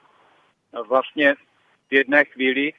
vlastně 0.88 1.34
v 1.90 1.94
jedné 1.94 2.24
chvíli 2.24 2.68
e, 2.68 2.74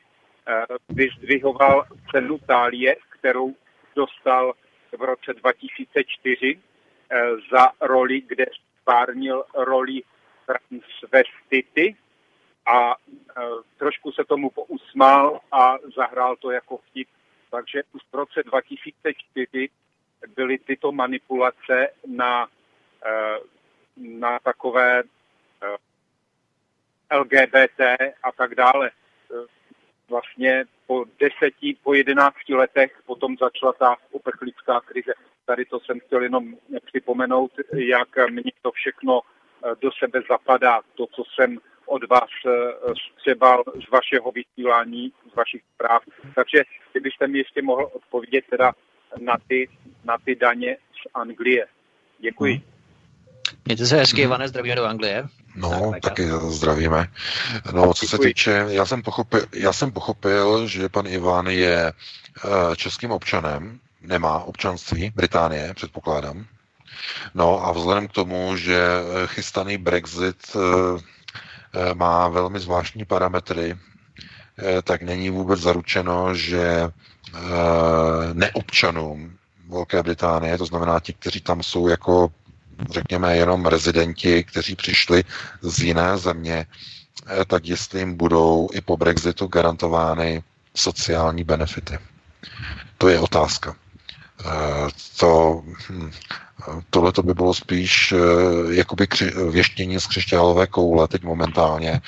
vyzdvihoval 0.90 1.86
cenu 2.12 2.38
Tálie, 2.38 2.96
kterou 3.10 3.56
dostal 3.96 4.54
v 4.98 5.02
roce 5.02 5.34
2004 5.34 6.56
e, 6.56 6.58
za 7.52 7.72
roli, 7.82 8.22
kde 8.22 8.46
stvárnil 8.82 9.44
roli 9.56 10.02
transvestity. 10.46 11.96
A 12.66 12.96
trošku 13.78 14.12
se 14.12 14.24
tomu 14.24 14.50
pousmál 14.50 15.40
a 15.52 15.76
zahrál 15.96 16.36
to 16.36 16.52
jako 16.52 16.78
vtip 16.78 17.08
takže 17.54 17.84
už 17.94 18.02
v 18.12 18.16
roce 18.16 18.44
2004 18.44 19.70
byly 20.36 20.58
tyto 20.58 20.92
manipulace 20.92 21.90
na, 22.08 22.48
eh, 23.06 23.38
na 23.98 24.40
takové 24.40 25.04
eh, 25.04 25.78
LGBT 27.18 27.80
a 28.24 28.32
tak 28.32 28.56
dále. 28.56 28.90
Eh, 28.90 29.46
vlastně 30.10 30.66
po 30.88 31.06
deseti, 31.20 31.78
po 31.84 31.94
jedenácti 31.94 32.54
letech 32.56 33.02
potom 33.06 33.38
začala 33.38 33.74
ta 33.74 33.96
uprchlická 34.12 34.82
krize. 34.82 35.14
Tady 35.46 35.66
to 35.66 35.80
jsem 35.80 36.00
chtěl 36.00 36.22
jenom 36.24 36.56
připomenout, 36.86 37.52
jak 37.74 38.30
mě 38.30 38.52
to 38.62 38.72
všechno 38.72 39.22
do 39.82 39.92
sebe 39.92 40.22
zapadá, 40.30 40.82
to, 40.96 41.08
co 41.08 41.24
jsem 41.24 41.60
od 41.86 42.10
vás 42.10 42.30
střebal 43.20 43.64
z 43.88 43.92
vašeho 43.92 44.32
vysílání, 44.32 45.12
z 45.32 45.36
vašich 45.36 45.62
zpráv. 45.76 46.02
Takže 46.36 46.64
kdybyste 46.92 47.28
mi 47.28 47.38
ještě 47.38 47.62
mohl 47.62 47.90
odpovědět 47.94 48.46
teda 48.50 48.74
na 49.22 49.34
ty, 49.48 49.70
na 50.04 50.18
ty 50.26 50.36
daně 50.36 50.78
z 50.78 51.08
Anglie. 51.14 51.66
Děkuji. 52.20 52.54
Hmm. 52.54 52.74
Mějte 53.66 53.86
se 53.86 53.96
hezky, 53.96 54.22
Ivane, 54.22 54.48
zdravíme 54.48 54.76
do 54.76 54.86
Anglie. 54.86 55.28
No, 55.56 55.92
tak, 55.92 56.02
taky 56.02 56.28
zdravíme. 56.48 57.08
No, 57.74 57.94
co 57.94 58.08
se 58.08 58.18
týče, 58.18 58.66
já 58.70 58.86
jsem, 58.86 59.02
pochopil, 59.02 59.46
já 59.56 59.74
jsem 59.74 59.92
pochopil, 59.92 60.68
že 60.68 60.90
pan 60.90 61.08
Ivan 61.08 61.48
je 61.48 61.94
uh, 62.46 62.76
českým 62.76 63.12
občanem, 63.12 63.80
nemá 64.02 64.40
občanství 64.40 65.12
Británie, 65.16 65.74
předpokládám. 65.74 66.46
No 67.34 67.66
a 67.66 67.72
vzhledem 67.72 68.08
k 68.08 68.12
tomu, 68.12 68.56
že 68.56 68.78
chystaný 69.26 69.78
Brexit 69.78 70.56
má 71.94 72.28
velmi 72.28 72.60
zvláštní 72.60 73.06
parametry, 73.06 73.78
Eh, 74.60 74.82
tak 74.82 75.02
není 75.02 75.30
vůbec 75.30 75.60
zaručeno, 75.60 76.36
že 76.36 76.62
eh, 76.64 77.40
neobčanům 78.34 79.38
Velké 79.70 80.04
Británie, 80.04 80.58
to 80.58 80.66
znamená 80.66 81.00
ti, 81.00 81.14
kteří 81.14 81.42
tam 81.42 81.64
jsou 81.64 81.88
jako 81.88 82.32
řekněme 82.90 83.38
jenom 83.38 83.66
rezidenti, 83.66 84.44
kteří 84.44 84.76
přišli 84.76 85.24
z 85.62 85.80
jiné 85.80 86.18
země, 86.18 86.66
tak 87.48 87.66
jestli 87.66 88.00
jim 88.00 88.18
budou 88.18 88.70
i 88.74 88.82
po 88.82 88.98
Brexitu 88.98 89.48
garantovány 89.48 90.44
sociální 90.76 91.44
benefity. 91.44 92.00
To 92.98 93.08
je 93.08 93.20
otázka. 93.20 93.76
To, 95.20 95.62
hm, 95.90 96.12
tohle 96.90 97.12
to 97.12 97.24
by 97.24 97.34
bylo 97.34 97.54
spíš 97.54 98.14
jakoby 98.70 99.08
kři, 99.08 99.32
věštění 99.50 100.00
z 100.00 100.08
křišťálové 100.08 100.68
koule 100.68 101.08
teď 101.08 101.24
momentálně 101.24 102.02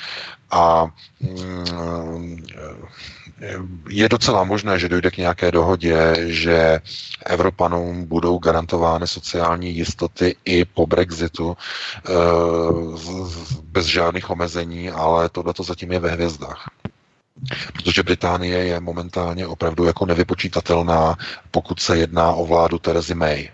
a 0.50 0.86
hm, 1.20 2.36
je 3.88 4.08
docela 4.08 4.44
možné, 4.44 4.78
že 4.78 4.88
dojde 4.88 5.10
k 5.10 5.16
nějaké 5.16 5.52
dohodě, 5.52 6.14
že 6.26 6.80
Evropanům 7.26 8.04
budou 8.04 8.38
garantovány 8.38 9.06
sociální 9.06 9.76
jistoty 9.76 10.36
i 10.44 10.64
po 10.64 10.86
Brexitu 10.86 11.56
eh, 11.56 12.10
bez 13.62 13.86
žádných 13.86 14.30
omezení, 14.30 14.90
ale 14.90 15.28
tohle 15.28 15.54
to 15.54 15.62
zatím 15.62 15.92
je 15.92 15.98
ve 15.98 16.10
hvězdách. 16.10 16.64
Protože 17.72 18.02
Británie 18.02 18.58
je 18.64 18.80
momentálně 18.80 19.46
opravdu 19.46 19.84
jako 19.84 20.06
nevypočítatelná, 20.06 21.16
pokud 21.50 21.80
se 21.80 21.96
jedná 21.98 22.32
o 22.32 22.46
vládu 22.46 22.78
Terezy 22.78 23.14
May. 23.14 23.48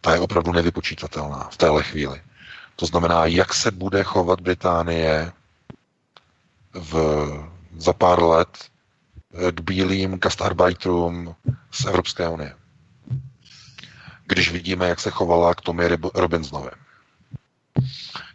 Ta 0.00 0.14
je 0.14 0.20
opravdu 0.20 0.52
nevypočítatelná 0.52 1.48
v 1.52 1.56
téhle 1.56 1.82
chvíli. 1.82 2.22
To 2.76 2.86
znamená, 2.86 3.26
jak 3.26 3.54
se 3.54 3.70
bude 3.70 4.02
chovat 4.02 4.40
Británie 4.40 5.32
v, 6.74 6.94
za 7.76 7.92
pár 7.92 8.22
let 8.22 8.58
k 9.50 9.60
bílým 9.60 10.18
gastarbeiterům 10.18 11.34
z 11.70 11.84
Evropské 11.84 12.28
unie. 12.28 12.54
Když 14.26 14.52
vidíme, 14.52 14.88
jak 14.88 15.00
se 15.00 15.10
chovala 15.10 15.54
k 15.54 15.60
Tommy 15.60 15.84
Robinsonovi. 16.14 16.70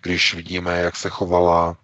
Když 0.01 0.33
vidíme, 0.33 0.79
jak 0.79 0.95
se 0.95 1.09
chovala 1.09 1.77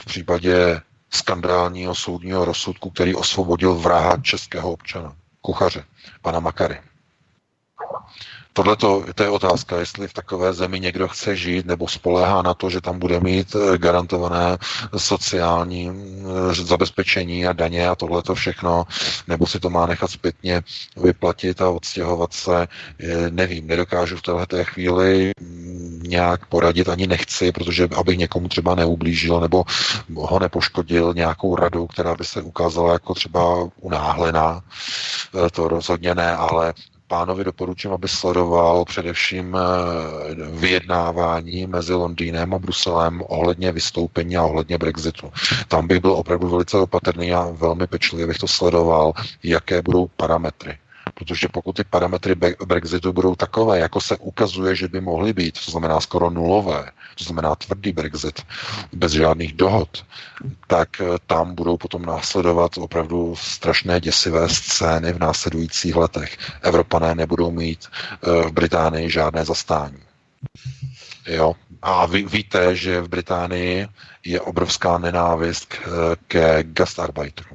v 0.00 0.04
případě 0.04 0.80
skandálního 1.14 1.94
soudního 1.94 2.44
rozsudku, 2.44 2.90
který 2.90 3.14
osvobodil 3.14 3.74
vraha 3.74 4.16
českého 4.16 4.72
občana, 4.72 5.16
kuchaře, 5.40 5.84
pana 6.22 6.40
Makary. 6.40 6.80
Tohle 8.56 8.76
to 8.76 9.22
je 9.22 9.28
otázka, 9.28 9.78
jestli 9.78 10.08
v 10.08 10.12
takové 10.12 10.52
zemi 10.52 10.80
někdo 10.80 11.08
chce 11.08 11.36
žít 11.36 11.66
nebo 11.66 11.88
spoléhá 11.88 12.42
na 12.42 12.54
to, 12.54 12.70
že 12.70 12.80
tam 12.80 12.98
bude 12.98 13.20
mít 13.20 13.56
eh, 13.56 13.78
garantované 13.78 14.58
sociální 14.96 15.90
eh, 15.90 16.54
zabezpečení 16.54 17.46
a 17.46 17.52
daně 17.52 17.88
a 17.88 17.94
tohle 17.94 18.22
to 18.22 18.34
všechno, 18.34 18.86
nebo 19.28 19.46
si 19.46 19.60
to 19.60 19.70
má 19.70 19.86
nechat 19.86 20.10
zpětně 20.10 20.62
vyplatit 20.96 21.62
a 21.62 21.68
odstěhovat 21.70 22.32
se. 22.32 22.68
Nevím, 23.30 23.66
nedokážu 23.66 24.16
v 24.16 24.22
této 24.22 24.64
chvíli 24.64 25.32
mm, 25.40 26.00
nějak 26.02 26.46
poradit, 26.46 26.88
ani 26.88 27.06
nechci, 27.06 27.52
protože 27.52 27.88
abych 27.96 28.18
někomu 28.18 28.48
třeba 28.48 28.74
neublížil 28.74 29.40
nebo 29.40 29.64
ho 30.14 30.38
nepoškodil 30.38 31.14
nějakou 31.14 31.56
radu, 31.56 31.86
která 31.86 32.14
by 32.14 32.24
se 32.24 32.42
ukázala 32.42 32.92
jako 32.92 33.14
třeba 33.14 33.68
unáhlená. 33.80 34.62
Eh, 35.46 35.50
to 35.50 35.68
rozhodně 35.68 36.14
ne, 36.14 36.36
ale 36.36 36.74
pánovi 37.08 37.44
doporučím, 37.44 37.92
aby 37.92 38.08
sledoval 38.08 38.84
především 38.84 39.56
eh, 39.56 39.60
vyjednávání 40.50 41.66
mezi 41.66 41.92
Londýnem 41.92 42.54
a 42.54 42.58
Bruselem 42.58 43.22
ohledně 43.26 43.72
vystoupení 43.72 44.36
a 44.36 44.42
ohledně 44.44 44.78
Brexitu. 44.78 45.32
Tam 45.68 45.86
bych 45.86 46.00
byl 46.00 46.12
opravdu 46.12 46.48
velice 46.48 46.78
opatrný 46.78 47.32
a 47.34 47.48
velmi 47.52 47.86
pečlivě 47.86 48.26
bych 48.26 48.38
to 48.38 48.48
sledoval, 48.48 49.12
jaké 49.42 49.82
budou 49.82 50.06
parametry. 50.16 50.78
Protože 51.14 51.48
pokud 51.48 51.76
ty 51.76 51.84
parametry 51.84 52.34
Brexitu 52.66 53.12
budou 53.12 53.34
takové, 53.34 53.78
jako 53.78 54.00
se 54.00 54.16
ukazuje, 54.16 54.76
že 54.76 54.88
by 54.88 55.00
mohly 55.00 55.32
být, 55.32 55.64
to 55.64 55.70
znamená 55.70 56.00
skoro 56.00 56.30
nulové, 56.30 56.90
to 57.18 57.24
znamená 57.24 57.54
tvrdý 57.54 57.92
Brexit, 57.92 58.42
bez 58.92 59.12
žádných 59.12 59.52
dohod, 59.52 60.04
tak 60.66 61.00
eh, 61.00 61.04
tam 61.26 61.54
budou 61.54 61.76
potom 61.76 62.02
následovat 62.02 62.78
opravdu 62.78 63.34
strašné 63.36 64.00
děsivé 64.00 64.48
scény 64.48 65.12
v 65.12 65.18
následujících 65.18 65.96
letech. 65.96 66.36
Evropané 66.62 67.14
nebudou 67.14 67.50
mít 67.50 67.86
eh, 67.88 68.48
v 68.48 68.52
Británii 68.52 69.10
žádné 69.10 69.44
zastání. 69.44 69.98
Jo? 71.26 71.54
A 71.82 72.06
vy 72.06 72.22
víte, 72.22 72.76
že 72.76 73.00
v 73.00 73.08
Británii 73.08 73.88
je 74.24 74.40
obrovská 74.40 74.98
nenávist 74.98 75.74
ke 76.28 76.62
gastarbeiterům. 76.62 77.53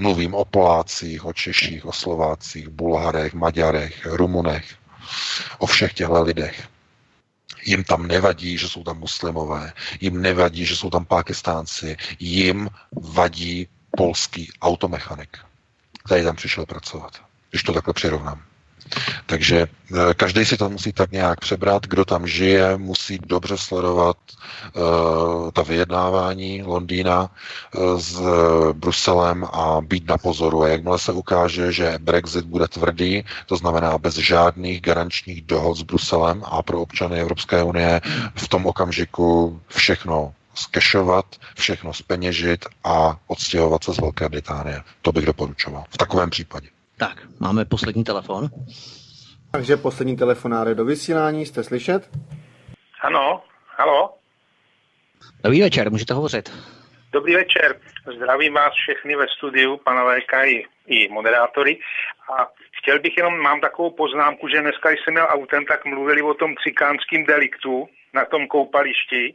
Mluvím 0.00 0.34
o 0.34 0.44
Polácích, 0.44 1.24
o 1.24 1.32
Češích, 1.32 1.86
o 1.86 1.92
Slovácích, 1.92 2.68
Bulharech, 2.68 3.34
Maďarech, 3.34 4.06
Rumunech, 4.06 4.74
o 5.58 5.66
všech 5.66 5.94
těchto 5.94 6.22
lidech. 6.22 6.68
Jim 7.66 7.84
tam 7.84 8.06
nevadí, 8.06 8.58
že 8.58 8.68
jsou 8.68 8.84
tam 8.84 8.98
muslimové, 8.98 9.72
jim 10.00 10.22
nevadí, 10.22 10.66
že 10.66 10.76
jsou 10.76 10.90
tam 10.90 11.04
pákistánci, 11.04 11.96
jim 12.18 12.68
vadí 12.92 13.68
polský 13.96 14.52
automechanik, 14.62 15.38
který 16.04 16.24
tam 16.24 16.36
přišel 16.36 16.66
pracovat, 16.66 17.20
když 17.50 17.62
to 17.62 17.72
takhle 17.72 17.94
přirovnám. 17.94 18.42
Takže 19.26 19.66
eh, 19.66 20.14
každý 20.14 20.44
si 20.44 20.56
to 20.56 20.70
musí 20.70 20.92
tak 20.92 21.12
nějak 21.12 21.40
přebrat, 21.40 21.86
kdo 21.86 22.04
tam 22.04 22.26
žije, 22.26 22.76
musí 22.76 23.18
dobře 23.18 23.56
sledovat 23.58 24.16
uh, 24.74 25.50
ta 25.50 25.62
vyjednávání 25.62 26.62
Londýna 26.62 27.30
uh, 27.74 27.98
s 27.98 28.20
Bruselem 28.72 29.44
a 29.44 29.80
být 29.80 30.08
na 30.08 30.18
pozoru. 30.18 30.62
A 30.62 30.68
jakmile 30.68 30.98
se 30.98 31.12
ukáže, 31.12 31.72
že 31.72 31.98
Brexit 31.98 32.44
bude 32.44 32.68
tvrdý, 32.68 33.24
to 33.46 33.56
znamená 33.56 33.98
bez 33.98 34.14
žádných 34.14 34.80
garančních 34.80 35.42
dohod 35.42 35.74
s 35.76 35.82
Bruselem 35.82 36.42
a 36.44 36.62
pro 36.62 36.80
občany 36.80 37.20
Evropské 37.20 37.62
unie, 37.62 38.00
v 38.34 38.48
tom 38.48 38.66
okamžiku 38.66 39.60
všechno 39.68 40.34
skešovat, 40.54 41.26
všechno 41.56 41.92
speněžit 41.94 42.64
a 42.84 43.16
odstěhovat 43.26 43.84
se 43.84 43.92
z 43.94 44.00
Velké 44.00 44.28
Británie. 44.28 44.82
To 45.02 45.12
bych 45.12 45.26
doporučoval 45.26 45.84
v 45.90 45.96
takovém 45.98 46.30
případě. 46.30 46.68
Tak, 47.00 47.16
máme 47.40 47.64
poslední 47.64 48.04
telefon. 48.04 48.48
Takže 49.52 49.76
poslední 49.76 50.16
telefonáře 50.16 50.74
do 50.74 50.84
vysílání, 50.84 51.46
jste 51.46 51.64
slyšet? 51.64 52.08
Ano, 53.02 53.42
halo. 53.66 54.14
Dobrý 55.44 55.60
večer, 55.60 55.90
můžete 55.90 56.14
hovořit. 56.14 56.52
Dobrý 57.12 57.34
večer, 57.34 57.80
zdravím 58.16 58.54
vás 58.54 58.72
všechny 58.72 59.16
ve 59.16 59.26
studiu, 59.28 59.76
pana 59.76 60.04
VK 60.04 60.32
i, 60.46 60.66
i 60.86 61.08
moderátory. 61.08 61.80
A 62.38 62.48
chtěl 62.82 62.98
bych 63.00 63.16
jenom, 63.16 63.38
mám 63.38 63.60
takovou 63.60 63.90
poznámku, 63.90 64.48
že 64.48 64.60
dneska 64.60 64.90
jsem 64.90 65.14
měl 65.14 65.26
autem, 65.30 65.66
tak 65.66 65.84
mluvili 65.84 66.22
o 66.22 66.34
tom 66.34 66.54
cikánském 66.64 67.24
deliktu 67.24 67.88
na 68.14 68.24
tom 68.24 68.46
koupališti 68.46 69.34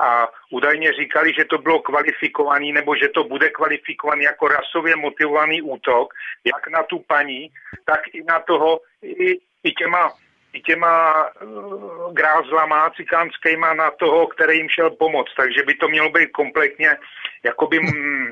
a 0.00 0.28
údajně 0.50 0.92
říkali, 0.92 1.32
že 1.38 1.44
to 1.44 1.58
bylo 1.58 1.80
kvalifikovaný 1.80 2.72
nebo 2.72 2.96
že 2.96 3.08
to 3.08 3.24
bude 3.24 3.50
kvalifikovaný 3.50 4.24
jako 4.24 4.48
rasově 4.48 4.96
motivovaný 4.96 5.62
útok, 5.62 6.14
jak 6.44 6.68
na 6.68 6.82
tu 6.82 6.98
paní, 6.98 7.50
tak 7.84 8.00
i 8.12 8.22
na 8.22 8.40
toho, 8.40 8.80
i, 9.02 9.38
i 9.64 9.72
těma 9.72 10.12
i 10.52 10.60
těma 10.60 11.24
uh, 11.42 12.14
grázlama 12.14 12.90
cikánskýma 12.90 13.74
na 13.74 13.90
toho, 13.90 14.26
který 14.26 14.56
jim 14.58 14.68
šel 14.68 14.90
pomoct. 14.90 15.34
Takže 15.36 15.62
by 15.62 15.74
to 15.74 15.88
mělo 15.88 16.10
být 16.10 16.30
kompletně 16.30 16.96
jakoby 17.42 17.80
mm, 17.80 18.30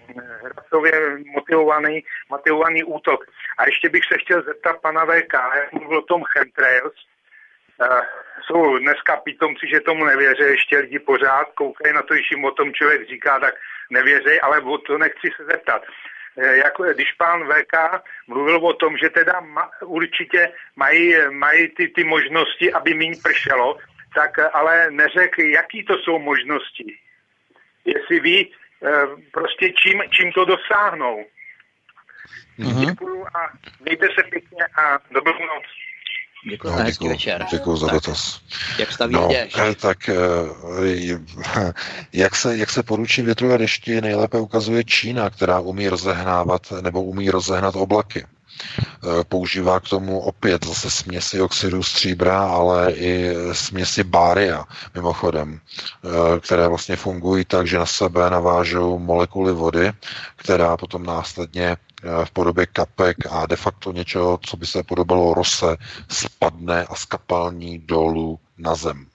rasově 0.56 0.92
motivovaný, 1.34 2.04
motivovaný 2.30 2.84
útok. 2.84 3.24
A 3.58 3.64
ještě 3.64 3.88
bych 3.88 4.02
se 4.12 4.18
chtěl 4.18 4.42
zeptat 4.42 4.80
pana 4.80 5.04
VK, 5.04 5.34
jak 5.56 5.72
mluvil 5.72 5.98
o 5.98 6.02
tom 6.02 6.22
chemtrails, 6.24 6.94
jsou 8.46 8.78
dneska 8.78 9.16
pitomci, 9.16 9.66
že 9.72 9.80
tomu 9.80 10.04
nevěří, 10.04 10.42
ještě 10.42 10.78
lidi 10.78 10.98
pořád 10.98 11.44
koukají 11.54 11.94
na 11.94 12.02
to, 12.02 12.14
když 12.14 12.30
jim 12.30 12.44
o 12.44 12.50
tom 12.50 12.72
člověk 12.72 13.08
říká, 13.08 13.40
tak 13.40 13.54
nevěří, 13.90 14.40
ale 14.40 14.60
o 14.60 14.78
to 14.78 14.98
nechci 14.98 15.28
se 15.36 15.44
zeptat. 15.44 15.82
Eh, 16.38 16.56
jako, 16.56 16.82
když 16.82 17.12
pán 17.12 17.44
VK 17.44 18.02
mluvil 18.26 18.56
o 18.56 18.72
tom, 18.72 18.96
že 18.96 19.10
teda 19.10 19.40
ma, 19.40 19.70
určitě 19.84 20.52
mají, 20.76 21.14
mají 21.30 21.68
ty, 21.68 21.88
ty 21.88 22.04
možnosti, 22.04 22.72
aby 22.72 22.94
méně 22.94 23.16
pršelo, 23.22 23.78
tak 24.14 24.38
ale 24.54 24.90
neřekl, 24.90 25.40
jaký 25.40 25.84
to 25.84 25.98
jsou 25.98 26.18
možnosti. 26.18 26.98
Jestli 27.84 28.20
ví, 28.20 28.54
eh, 28.82 29.06
prostě 29.32 29.72
čím, 29.72 30.02
čím 30.10 30.32
to 30.32 30.44
dosáhnou. 30.44 31.24
Mm-hmm. 32.58 32.90
Děkuju 32.90 33.26
a 33.26 33.52
mějte 33.80 34.06
se 34.06 34.22
pěkně 34.30 34.64
a 34.78 34.98
dobrou 35.10 35.46
noc. 35.46 35.64
Děkuji, 36.44 36.76
no, 36.78 36.84
děkuji, 36.84 37.08
večer. 37.08 37.46
Děkuji 37.50 37.76
za 37.76 37.86
dotaz. 37.86 38.40
Jak 38.78 38.92
staví 38.92 39.14
no? 39.14 39.28
Eh, 39.32 39.74
tak 39.74 40.08
eh, 40.08 40.14
jak 42.12 42.36
se, 42.36 42.56
jak 42.56 42.70
se 42.70 42.82
poručí 42.82 43.22
větru 43.22 43.52
a 43.52 43.56
dešti 43.56 44.00
nejlépe 44.00 44.38
ukazuje 44.38 44.84
Čína, 44.84 45.30
která 45.30 45.60
umí 45.60 45.88
rozehnávat 45.88 46.72
nebo 46.80 47.02
umí 47.02 47.30
rozehnat 47.30 47.76
oblaky. 47.76 48.26
Eh, 48.26 49.24
používá 49.28 49.80
k 49.80 49.88
tomu 49.88 50.20
opět 50.20 50.66
zase 50.66 50.90
směsi 50.90 51.40
oxidu 51.40 51.82
stříbra, 51.82 52.40
ale 52.40 52.92
i 52.92 53.34
směsi 53.52 54.04
bária, 54.04 54.64
mimochodem, 54.94 55.60
které 56.40 56.68
vlastně 56.68 56.96
fungují 56.96 57.44
tak, 57.44 57.66
že 57.66 57.78
na 57.78 57.86
sebe 57.86 58.30
navážou 58.30 58.98
molekuly 58.98 59.52
vody, 59.52 59.92
která 60.36 60.76
potom 60.76 61.06
následně 61.06 61.76
v 62.24 62.30
podobě 62.30 62.66
kapek 62.66 63.16
a 63.30 63.46
de 63.46 63.56
facto 63.56 63.92
něčeho, 63.92 64.38
co 64.42 64.56
by 64.56 64.66
se 64.66 64.82
podobalo 64.82 65.34
rose, 65.34 65.76
spadne 66.08 66.84
a 66.84 66.94
skapalní 66.94 67.78
dolů 67.78 68.38
na 68.58 68.74
zem. 68.74 69.06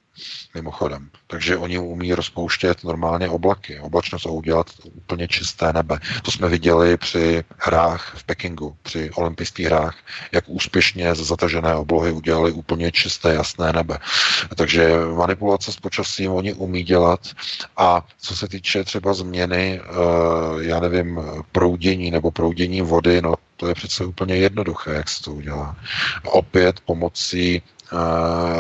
Mimochodem. 0.54 1.10
Takže 1.28 1.58
oni 1.58 1.80
umí 1.80 2.14
rozpouštět 2.14 2.84
normálně 2.84 3.30
oblaky, 3.30 3.80
oblačnost 3.80 4.26
a 4.26 4.30
udělat 4.30 4.68
úplně 4.84 5.28
čisté 5.28 5.74
nebe. 5.74 6.00
To 6.24 6.32
jsme 6.32 6.50
viděli 6.50 6.98
při 6.98 7.44
hrách 7.58 8.14
v 8.16 8.24
Pekingu, 8.24 8.78
při 8.84 9.12
olympijských 9.12 9.66
hrách, 9.66 9.98
jak 10.32 10.44
úspěšně 10.48 11.16
ze 11.16 11.24
zatažené 11.24 11.76
oblohy 11.76 12.12
udělali 12.12 12.52
úplně 12.52 12.92
čisté, 12.92 13.34
jasné 13.34 13.74
nebe. 13.74 13.98
Takže 14.56 14.92
manipulace 15.18 15.72
s 15.72 15.76
počasím 15.76 16.32
oni 16.32 16.54
umí 16.54 16.84
dělat 16.84 17.20
a 17.78 18.06
co 18.22 18.36
se 18.36 18.48
týče 18.48 18.84
třeba 18.84 19.14
změny, 19.14 19.82
eh, 19.84 20.64
já 20.64 20.80
nevím, 20.80 21.20
proudění 21.52 22.12
nebo 22.12 22.32
proudění 22.32 22.82
vody, 22.82 23.22
no 23.22 23.36
to 23.58 23.68
je 23.68 23.76
přece 23.76 24.06
úplně 24.06 24.36
jednoduché, 24.36 24.94
jak 24.94 25.10
se 25.10 25.24
to 25.24 25.32
udělá. 25.32 25.76
Opět 26.24 26.80
pomocí 26.80 27.62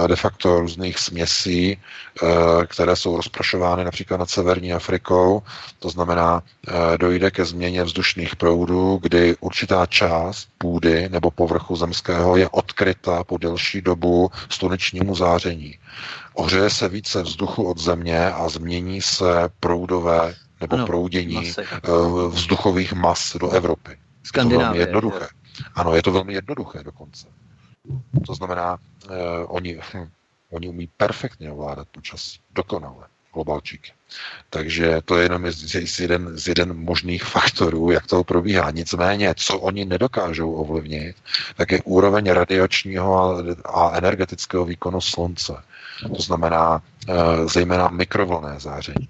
de 0.08 0.16
facto 0.16 0.60
různých 0.60 1.00
směsí, 1.00 1.78
eh, 1.78 2.28
které 2.68 2.96
jsou 2.96 3.18
rozprašovány 3.18 3.84
například 3.84 4.18
nad 4.18 4.30
severní 4.30 4.74
Afrikou. 4.74 5.44
To 5.80 5.90
znamená, 5.90 6.44
eh, 6.68 6.98
dojde 6.98 7.32
ke 7.32 7.46
změně 7.46 7.84
vzdušných 7.84 8.36
proudů, 8.36 9.00
kdy 9.02 9.36
určitá 9.40 9.86
část 9.86 10.48
půdy 10.58 11.10
nebo 11.10 11.32
povrchu 11.32 11.76
zemského 11.76 12.38
je 12.38 12.50
odkryta 12.50 13.24
po 13.24 13.38
delší 13.38 13.82
dobu 13.82 14.32
slunečnímu 14.50 15.16
záření. 15.16 15.78
Ohřeje 16.34 16.70
se 16.70 16.90
více 16.90 17.22
vzduchu 17.22 17.70
od 17.70 17.78
země 17.78 18.32
a 18.32 18.50
změní 18.50 19.02
se 19.02 19.50
proudové 19.60 20.36
nebo 20.62 20.76
ano, 20.76 20.86
proudění 20.86 21.36
masy. 21.36 21.62
vzduchových 22.30 22.94
mas 22.94 23.36
do 23.40 23.50
Evropy. 23.50 23.98
Skandinávie. 24.24 24.82
Je 24.82 24.86
to 24.86 24.92
velmi 24.92 25.10
jednoduché. 25.10 25.28
Ano, 25.76 25.96
je 25.96 26.02
to 26.02 26.12
velmi 26.12 26.34
jednoduché 26.34 26.84
dokonce. 26.84 27.28
To 28.26 28.36
znamená, 28.36 28.78
eh, 29.06 29.46
oni, 29.46 29.80
hm, 29.94 30.10
oni 30.50 30.68
umí 30.68 30.90
perfektně 30.98 31.52
ovládat 31.52 31.88
počasí. 31.92 32.40
Dokonale. 32.52 33.08
Globalčíky. 33.34 33.92
Takže 34.50 35.02
to 35.06 35.18
je 35.18 35.24
jenom 35.26 35.52
z, 35.52 36.00
jeden, 36.00 36.38
z 36.38 36.48
jeden 36.48 36.78
možných 36.78 37.24
faktorů, 37.24 37.92
jak 37.92 38.08
to 38.08 38.24
probíhá. 38.24 38.72
Nicméně, 38.72 39.34
co 39.38 39.60
oni 39.60 39.86
nedokážou 39.86 40.54
ovlivnit, 40.54 41.16
tak 41.56 41.72
je 41.72 41.82
úroveň 41.82 42.30
radiačního 42.30 43.16
a, 43.16 43.44
a 43.66 43.98
energetického 43.98 44.66
výkonu 44.66 45.02
slunce. 45.02 45.54
To 46.16 46.22
znamená 46.22 46.82
e, 47.08 47.14
zejména 47.48 47.88
mikrovlné 47.88 48.60
záření 48.60 49.10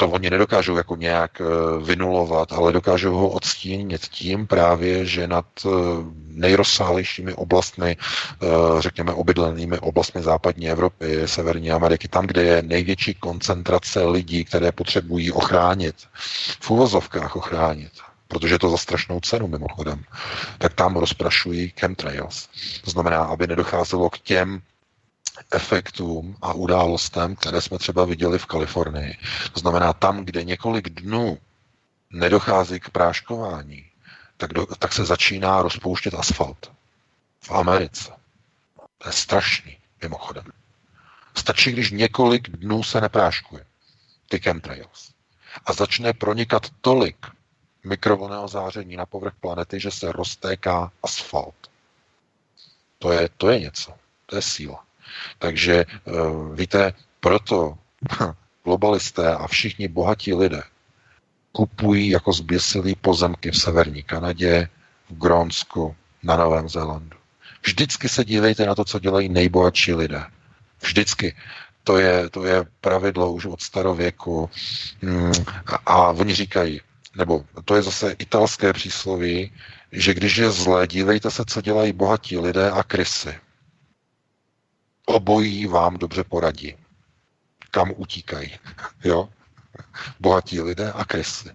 to 0.00 0.08
oni 0.08 0.30
nedokážou 0.30 0.76
jako 0.76 0.96
nějak 0.96 1.40
eh, 1.40 1.44
vynulovat, 1.84 2.52
ale 2.52 2.72
dokážou 2.72 3.14
ho 3.14 3.28
odstínit 3.28 4.08
tím 4.08 4.46
právě, 4.46 5.06
že 5.06 5.26
nad 5.26 5.44
eh, 5.66 5.68
nejrozsáhlejšími 6.26 7.34
oblastmi, 7.34 7.96
eh, 7.96 8.46
řekněme 8.78 9.12
obydlenými 9.12 9.78
oblastmi 9.78 10.22
západní 10.22 10.70
Evropy, 10.70 11.28
Severní 11.28 11.70
Ameriky, 11.70 12.08
tam, 12.08 12.26
kde 12.26 12.42
je 12.42 12.62
největší 12.62 13.14
koncentrace 13.14 14.04
lidí, 14.04 14.44
které 14.44 14.72
potřebují 14.72 15.32
ochránit, 15.32 15.96
v 16.60 16.70
uvozovkách 16.70 17.36
ochránit, 17.36 17.92
protože 18.28 18.58
to 18.58 18.70
za 18.70 18.76
strašnou 18.76 19.20
cenu 19.20 19.48
mimochodem, 19.48 20.04
tak 20.58 20.74
tam 20.74 20.96
rozprašují 20.96 21.72
chemtrails. 21.80 22.48
To 22.84 22.90
znamená, 22.90 23.24
aby 23.24 23.46
nedocházelo 23.46 24.10
k 24.10 24.18
těm 24.18 24.62
efektům 25.50 26.36
a 26.42 26.52
událostem, 26.52 27.36
které 27.36 27.62
jsme 27.62 27.78
třeba 27.78 28.04
viděli 28.04 28.38
v 28.38 28.46
Kalifornii. 28.46 29.18
To 29.52 29.60
znamená, 29.60 29.92
tam, 29.92 30.24
kde 30.24 30.44
několik 30.44 30.88
dnů 30.88 31.38
nedochází 32.10 32.80
k 32.80 32.90
práškování, 32.90 33.86
tak, 34.36 34.52
do, 34.52 34.66
tak 34.66 34.92
se 34.92 35.04
začíná 35.04 35.62
rozpouštět 35.62 36.14
asfalt. 36.14 36.72
V 37.40 37.50
Americe. 37.50 38.12
To 38.98 39.08
je 39.08 39.12
strašný, 39.12 39.78
mimochodem. 40.02 40.44
Stačí, 41.34 41.72
když 41.72 41.90
několik 41.90 42.48
dnů 42.48 42.82
se 42.82 43.00
nepráškuje. 43.00 43.66
Ty 44.28 44.38
chemtrails. 44.38 45.10
A 45.66 45.72
začne 45.72 46.12
pronikat 46.12 46.66
tolik 46.80 47.26
mikrovlného 47.84 48.48
záření 48.48 48.96
na 48.96 49.06
povrch 49.06 49.34
planety, 49.40 49.80
že 49.80 49.90
se 49.90 50.12
roztéká 50.12 50.92
asfalt. 51.02 51.70
To 52.98 53.12
je, 53.12 53.28
to 53.36 53.50
je 53.50 53.60
něco. 53.60 53.94
To 54.26 54.36
je 54.36 54.42
síla. 54.42 54.84
Takže 55.38 55.74
eh, 55.74 56.12
víte, 56.54 56.92
proto 57.20 57.74
globalisté 58.64 59.34
a 59.34 59.46
všichni 59.46 59.88
bohatí 59.88 60.34
lidé 60.34 60.62
kupují 61.52 62.08
jako 62.08 62.32
zběsilí 62.32 62.94
pozemky 62.94 63.50
v 63.50 63.58
severní 63.58 64.02
Kanadě, 64.02 64.68
v 65.10 65.18
Grónsku, 65.18 65.96
na 66.22 66.36
Novém 66.36 66.68
Zélandu. 66.68 67.16
Vždycky 67.66 68.08
se 68.08 68.24
dívejte 68.24 68.66
na 68.66 68.74
to, 68.74 68.84
co 68.84 68.98
dělají 68.98 69.28
nejbohatší 69.28 69.94
lidé. 69.94 70.24
Vždycky. 70.82 71.36
To 71.84 71.98
je, 71.98 72.30
to 72.30 72.44
je 72.44 72.64
pravidlo 72.80 73.32
už 73.32 73.46
od 73.46 73.62
starověku. 73.62 74.50
Hmm, 75.02 75.32
a, 75.86 76.08
oni 76.08 76.34
říkají, 76.34 76.80
nebo 77.16 77.44
to 77.64 77.76
je 77.76 77.82
zase 77.82 78.16
italské 78.18 78.72
přísloví, 78.72 79.52
že 79.92 80.14
když 80.14 80.36
je 80.36 80.50
zlé, 80.50 80.86
dívejte 80.86 81.30
se, 81.30 81.44
co 81.44 81.60
dělají 81.60 81.92
bohatí 81.92 82.38
lidé 82.38 82.70
a 82.70 82.82
krysy. 82.82 83.34
Obojí 85.10 85.66
vám 85.66 85.96
dobře 85.96 86.24
poradí. 86.24 86.76
Kam 87.70 87.92
utíkají. 87.96 88.50
Jo? 89.04 89.28
Bohatí 90.20 90.60
lidé 90.60 90.92
a 90.92 91.04
kresly. 91.04 91.52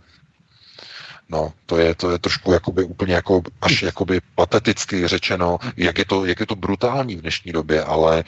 No, 1.30 1.54
to 1.66 1.78
je, 1.78 1.96
to 1.96 2.12
je 2.12 2.20
trošku 2.20 2.52
jakoby 2.52 2.84
úplně 2.84 3.14
jako, 3.14 3.42
až 3.62 3.82
jakoby 3.82 4.22
pateticky 4.36 5.08
řečeno, 5.08 5.58
jak 5.78 5.98
je, 5.98 6.06
to, 6.06 6.26
jak 6.26 6.40
je 6.40 6.46
to 6.46 6.56
brutální 6.56 7.16
v 7.16 7.22
dnešní 7.22 7.52
době, 7.52 7.84
ale 7.84 8.20
e, 8.20 8.24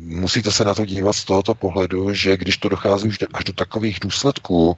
musíte 0.00 0.52
se 0.52 0.64
na 0.64 0.74
to 0.74 0.84
dívat 0.84 1.12
z 1.12 1.24
tohoto 1.24 1.54
pohledu, 1.54 2.14
že 2.14 2.36
když 2.36 2.56
to 2.58 2.68
dochází 2.68 3.08
už 3.08 3.18
až 3.32 3.44
do 3.44 3.52
takových 3.52 4.00
důsledků, 4.00 4.76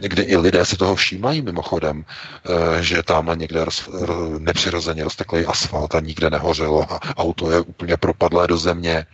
kde 0.00 0.22
i 0.22 0.36
lidé 0.36 0.64
si 0.64 0.76
toho 0.76 0.94
všímají 0.94 1.42
mimochodem, 1.42 2.04
e, 2.04 2.82
že 2.82 3.02
tam 3.02 3.38
někde 3.38 3.64
roz, 3.64 3.88
ro, 3.92 4.38
nepřirozeně 4.38 5.04
rozteklý 5.04 5.46
asfalt 5.46 5.94
a 5.94 6.00
nikde 6.00 6.30
nehořelo 6.30 6.92
a 6.92 7.00
auto 7.16 7.50
je 7.50 7.60
úplně 7.60 7.96
propadlé 7.96 8.46
do 8.46 8.56
země, 8.56 9.06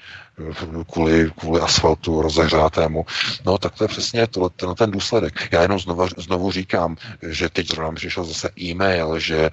kvůli, 0.86 1.30
kvůli 1.38 1.60
asfaltu 1.60 2.22
rozehřátému. 2.22 3.06
No 3.46 3.58
tak 3.58 3.74
to 3.74 3.84
je 3.84 3.88
přesně 3.88 4.26
to, 4.26 4.48
ten, 4.48 4.74
ten 4.74 4.90
důsledek. 4.90 5.48
Já 5.52 5.62
jenom 5.62 5.78
znovu, 5.78 6.06
znovu 6.16 6.50
říkám, 6.50 6.96
že 7.28 7.48
teď 7.48 7.68
zrovna 7.68 7.90
mi 7.90 7.96
přišel 7.96 8.24
zase 8.24 8.50
e-mail, 8.60 9.18
že 9.18 9.38
e, 9.38 9.50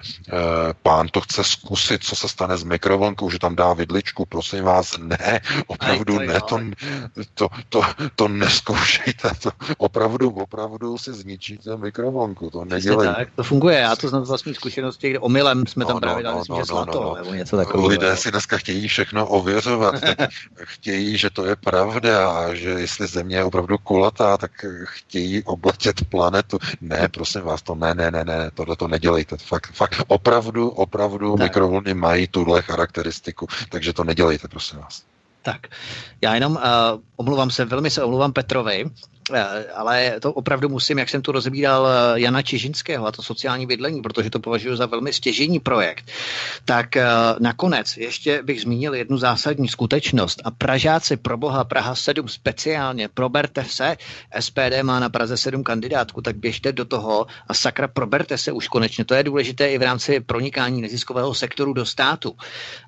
pán 0.82 1.08
to 1.08 1.20
chce 1.20 1.44
zkusit, 1.44 2.04
co 2.04 2.16
se 2.16 2.28
stane 2.28 2.56
s 2.56 2.64
mikrovlnkou, 2.64 3.30
že 3.30 3.38
tam 3.38 3.56
dá 3.56 3.72
vidličku. 3.72 4.26
Prosím 4.26 4.64
vás, 4.64 4.98
ne, 4.98 5.40
opravdu 5.66 6.18
Aj, 6.18 6.26
to 6.48 6.58
ne, 6.58 6.68
to, 7.34 7.48
to, 7.48 7.48
to, 7.68 7.82
to 8.16 8.28
neskoušejte. 8.28 9.30
To, 9.42 9.50
opravdu, 9.78 10.30
opravdu 10.30 10.98
si 10.98 11.12
zničíte 11.12 11.76
mikrovlnku. 11.76 12.50
To 12.50 12.64
nedělejte. 12.64 13.14
Tak, 13.14 13.28
to 13.36 13.42
funguje. 13.42 13.78
Já 13.78 13.96
to 13.96 14.08
znám 14.08 14.24
z 14.24 14.28
vlastní 14.28 14.54
zkušenosti, 14.54 15.10
kde 15.10 15.18
omylem 15.18 15.66
jsme 15.66 15.84
no, 15.84 15.88
tam 15.88 16.00
právě 16.00 16.24
no, 16.24 16.30
dali, 16.30 16.42
no, 16.48 16.58
no, 16.58 16.64
zlato, 16.64 17.00
no, 17.00 17.08
no. 17.08 17.14
nebo 17.14 17.34
něco 17.34 17.56
takového. 17.56 17.88
Lidé 17.88 18.16
si 18.16 18.30
dneska 18.30 18.58
chtějí 18.58 18.88
všechno 18.88 19.26
ověřovat. 19.26 19.94
chtějí, 20.76 21.18
že 21.18 21.30
to 21.30 21.44
je 21.44 21.56
pravda 21.56 22.30
a 22.30 22.54
že 22.54 22.68
jestli 22.68 23.06
země 23.06 23.36
je 23.36 23.44
opravdu 23.44 23.78
kulatá, 23.78 24.36
tak 24.36 24.64
chtějí 24.84 25.42
obletět 25.42 26.04
planetu. 26.04 26.58
Ne, 26.80 27.08
prosím 27.08 27.40
vás, 27.40 27.62
to 27.62 27.74
ne, 27.74 27.94
ne, 27.94 28.10
ne, 28.10 28.24
ne, 28.24 28.50
tohle 28.54 28.76
to 28.76 28.88
nedělejte. 28.88 29.36
Fakt, 29.36 29.72
fakt 29.72 30.02
opravdu, 30.06 30.68
opravdu 30.68 31.36
mikrovlny 31.36 31.94
mají 31.94 32.28
tuhle 32.28 32.62
charakteristiku, 32.62 33.46
takže 33.68 33.92
to 33.92 34.04
nedělejte, 34.04 34.48
prosím 34.48 34.78
vás. 34.78 35.02
Tak, 35.42 35.66
já 36.20 36.34
jenom 36.34 36.52
uh, 36.52 36.60
omluvám 37.16 37.50
se, 37.50 37.64
velmi 37.64 37.90
se 37.90 38.04
omluvám 38.04 38.32
Petrovi, 38.32 38.84
Eh, 38.84 39.15
ale 39.74 40.20
to 40.20 40.32
opravdu 40.32 40.68
musím, 40.68 40.98
jak 40.98 41.08
jsem 41.08 41.22
tu 41.22 41.32
rozebíral 41.32 41.88
eh, 41.88 42.20
Jana 42.20 42.42
Čižinského 42.42 43.06
a 43.06 43.12
to 43.12 43.22
sociální 43.22 43.66
bydlení, 43.66 44.02
protože 44.02 44.30
to 44.30 44.40
považuji 44.40 44.76
za 44.76 44.86
velmi 44.86 45.12
stěžení 45.12 45.60
projekt, 45.60 46.10
tak 46.64 46.96
eh, 46.96 47.06
nakonec 47.38 47.96
ještě 47.96 48.42
bych 48.42 48.60
zmínil 48.60 48.94
jednu 48.94 49.18
zásadní 49.18 49.68
skutečnost. 49.68 50.42
A 50.44 50.50
Pražáci 50.50 51.16
pro 51.16 51.36
boha 51.36 51.64
Praha 51.64 51.94
7 51.94 52.28
speciálně, 52.28 53.08
proberte 53.08 53.64
se, 53.64 53.96
SPD 54.40 54.82
má 54.82 55.00
na 55.00 55.08
Praze 55.08 55.36
7 55.36 55.64
kandidátku, 55.64 56.22
tak 56.22 56.36
běžte 56.36 56.72
do 56.72 56.84
toho 56.84 57.26
a 57.48 57.54
sakra 57.54 57.88
proberte 57.88 58.38
se 58.38 58.52
už 58.52 58.68
konečně. 58.68 59.04
To 59.04 59.14
je 59.14 59.22
důležité 59.22 59.72
i 59.72 59.78
v 59.78 59.82
rámci 59.82 60.20
pronikání 60.20 60.82
neziskového 60.82 61.34
sektoru 61.34 61.72
do 61.72 61.86
státu 61.86 62.36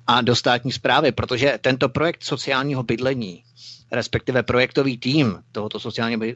a 0.07 0.21
do 0.21 0.35
státní 0.35 0.71
zprávy, 0.71 1.11
protože 1.11 1.57
tento 1.61 1.89
projekt 1.89 2.23
sociálního 2.23 2.83
bydlení 2.83 3.43
respektive 3.91 4.43
projektový 4.43 4.97
tým 4.97 5.39
tohoto 5.51 5.79
sociálního 5.79 6.21
eh, 6.23 6.33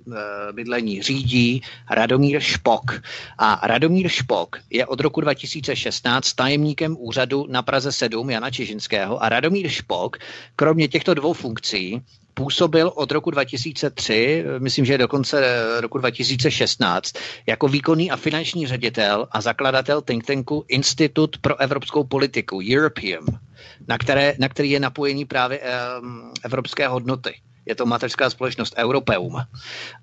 bydlení 0.51 1.01
řídí 1.01 1.61
Radomír 1.89 2.39
Špok. 2.39 3.01
A 3.37 3.67
Radomír 3.67 4.09
Špok 4.09 4.59
je 4.69 4.85
od 4.85 4.99
roku 4.99 5.21
2016 5.21 6.33
tajemníkem 6.33 6.97
úřadu 6.99 7.45
na 7.49 7.61
Praze 7.61 7.91
7 7.91 8.29
Jana 8.29 8.51
Čižinského 8.51 9.23
a 9.23 9.29
Radomír 9.29 9.69
Špok, 9.69 10.17
kromě 10.55 10.87
těchto 10.87 11.13
dvou 11.13 11.33
funkcí, 11.33 12.01
působil 12.33 12.91
od 12.95 13.11
roku 13.11 13.31
2003, 13.31 14.45
myslím, 14.59 14.85
že 14.85 14.97
do 14.97 15.07
konce 15.07 15.63
roku 15.79 15.97
2016, 15.97 17.13
jako 17.47 17.67
výkonný 17.67 18.11
a 18.11 18.17
finanční 18.17 18.67
ředitel 18.67 19.27
a 19.31 19.41
zakladatel 19.41 20.01
think 20.01 20.25
tanku 20.25 20.65
Institut 20.67 21.37
pro 21.37 21.59
evropskou 21.61 22.03
politiku, 22.03 22.59
European, 22.73 23.23
na, 23.87 23.97
které, 23.97 24.35
na 24.39 24.49
který 24.49 24.71
je 24.71 24.79
napojení 24.79 25.25
právě 25.25 25.59
um, 26.01 26.31
evropské 26.43 26.87
hodnoty 26.87 27.33
Je 27.65 27.75
to 27.75 27.85
mateřská 27.85 28.29
společnost 28.29 28.75
Europeum. 28.77 29.37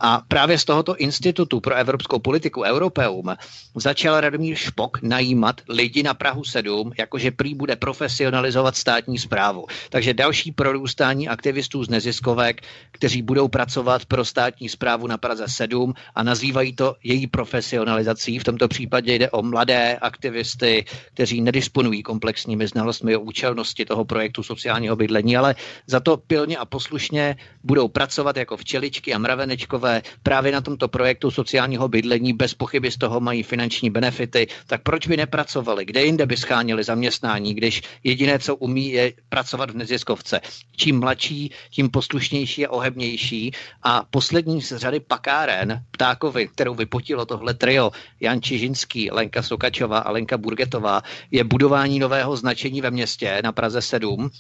A 0.01 0.23
právě 0.29 0.59
z 0.59 0.65
tohoto 0.65 0.97
institutu 0.97 1.61
pro 1.61 1.75
evropskou 1.75 2.19
politiku 2.19 2.63
Europeum 2.63 3.35
začal 3.75 4.21
Radomír 4.21 4.57
Špok 4.57 5.03
najímat 5.03 5.61
lidi 5.69 6.03
na 6.03 6.15
Prahu 6.15 6.45
7, 6.45 6.93
jakože 6.99 7.31
prý 7.31 7.55
bude 7.55 7.77
profesionalizovat 7.77 8.77
státní 8.77 9.19
zprávu. 9.19 9.67
Takže 9.91 10.15
další 10.15 10.53
prorůstání 10.53 11.29
aktivistů 11.29 11.85
z 11.85 11.89
neziskovek, 11.89 12.63
kteří 12.91 13.23
budou 13.23 13.49
pracovat 13.49 14.05
pro 14.05 14.25
státní 14.25 14.69
zprávu 14.69 15.07
na 15.07 15.19
Praze 15.19 15.45
7 15.49 15.95
a 16.15 16.23
nazývají 16.23 16.73
to 16.73 16.97
její 17.03 17.27
profesionalizací. 17.27 18.39
V 18.39 18.45
tomto 18.45 18.69
případě 18.69 19.15
jde 19.15 19.31
o 19.31 19.43
mladé 19.43 19.97
aktivisty, 19.97 20.85
kteří 21.15 21.41
nedisponují 21.41 22.03
komplexními 22.03 22.67
znalostmi 22.67 23.17
o 23.17 23.21
účelnosti 23.21 23.85
toho 23.85 24.05
projektu 24.05 24.43
sociálního 24.43 24.97
bydlení, 24.97 25.37
ale 25.37 25.55
za 25.87 26.01
to 26.01 26.17
pilně 26.17 26.57
a 26.57 26.65
poslušně 26.65 27.37
budou 27.65 27.89
pracovat 27.89 28.37
jako 28.37 28.57
včeličky 28.57 29.15
a 29.15 29.19
mravenečkové 29.19 30.03
právě 30.23 30.53
na 30.53 30.61
tomto 30.61 30.89
projektu 30.89 31.31
sociálního 31.31 31.89
bydlení. 31.89 32.33
Bez 32.33 32.55
pochyby 32.55 32.91
z 32.91 32.97
toho 32.97 33.21
mají 33.21 33.43
finanční 33.43 33.91
benefity. 33.91 34.47
Tak 34.67 34.83
proč 34.83 35.07
by 35.07 35.17
nepracovali? 35.17 35.85
Kde 35.85 36.05
jinde 36.05 36.27
by 36.27 36.37
schánili 36.37 36.85
zaměstnání, 36.85 37.55
když 37.55 37.83
jediné, 38.05 38.39
co 38.39 38.57
umí, 38.57 38.91
je 38.91 39.13
pracovat 39.29 39.71
v 39.71 39.77
neziskovce? 39.77 40.41
Čím 40.77 41.01
mladší, 41.01 41.51
tím 41.71 41.91
poslušnější 41.91 42.67
a 42.67 42.71
ohebnější. 42.71 43.53
A 43.83 44.03
poslední 44.11 44.63
z 44.63 44.77
řady 44.77 45.01
pakáren, 45.01 45.85
ptákovi, 45.91 46.49
kterou 46.49 46.75
vypotilo 46.75 47.27
tohle 47.27 47.55
trio, 47.55 47.91
Jan 48.21 48.43
Čižinský, 48.43 49.11
Lenka 49.11 49.43
Sokačová 49.43 49.99
a 49.99 50.11
Lenka 50.11 50.39
Burgetová, 50.39 51.03
je 51.31 51.45
budování 51.45 51.99
nového 51.99 52.37
značení 52.37 52.81
ve 52.81 52.91
městě 52.91 53.41
na 53.45 53.53
Praze 53.53 53.83
7, 53.83 54.31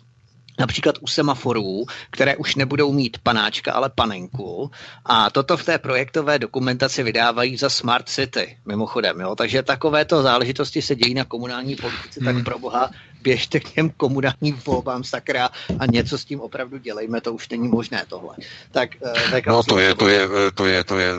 například 0.60 0.94
u 1.00 1.06
semaforů, 1.06 1.84
které 2.10 2.36
už 2.36 2.55
nebudou 2.55 2.92
mít 2.92 3.18
panáčka, 3.22 3.72
ale 3.72 3.90
panenku. 3.94 4.70
A 5.05 5.30
toto 5.30 5.56
v 5.56 5.64
té 5.64 5.78
projektové 5.78 6.39
dokumentaci 6.39 7.02
vydávají 7.02 7.56
za 7.56 7.70
Smart 7.70 8.08
City, 8.08 8.56
mimochodem. 8.66 9.20
Jo? 9.20 9.34
Takže 9.34 9.62
takovéto 9.62 10.22
záležitosti 10.22 10.82
se 10.82 10.94
dějí 10.94 11.14
na 11.14 11.24
komunální 11.24 11.76
politice, 11.76 12.20
hmm. 12.20 12.34
tak 12.34 12.44
pro 12.44 12.58
boha 12.58 12.90
běžte 13.23 13.60
k 13.60 13.70
těm 13.70 13.90
komunálním 13.90 14.60
volbám 14.66 15.05
sakra 15.05 15.50
a 15.78 15.86
něco 15.86 16.18
s 16.18 16.24
tím 16.24 16.40
opravdu 16.40 16.78
dělejme, 16.78 17.20
to 17.20 17.32
už 17.32 17.49
není 17.49 17.68
možné 17.68 18.05
tohle. 18.08 18.36
Tak, 18.70 18.90
eh, 19.02 19.31
tak 19.31 19.47
no 19.47 19.62
to 19.62 19.78
je, 19.78 19.94
to 19.94 20.08
je, 20.08 20.28
to 20.55 20.66
je, 20.66 20.84
to 20.84 20.99
je, 20.99 21.12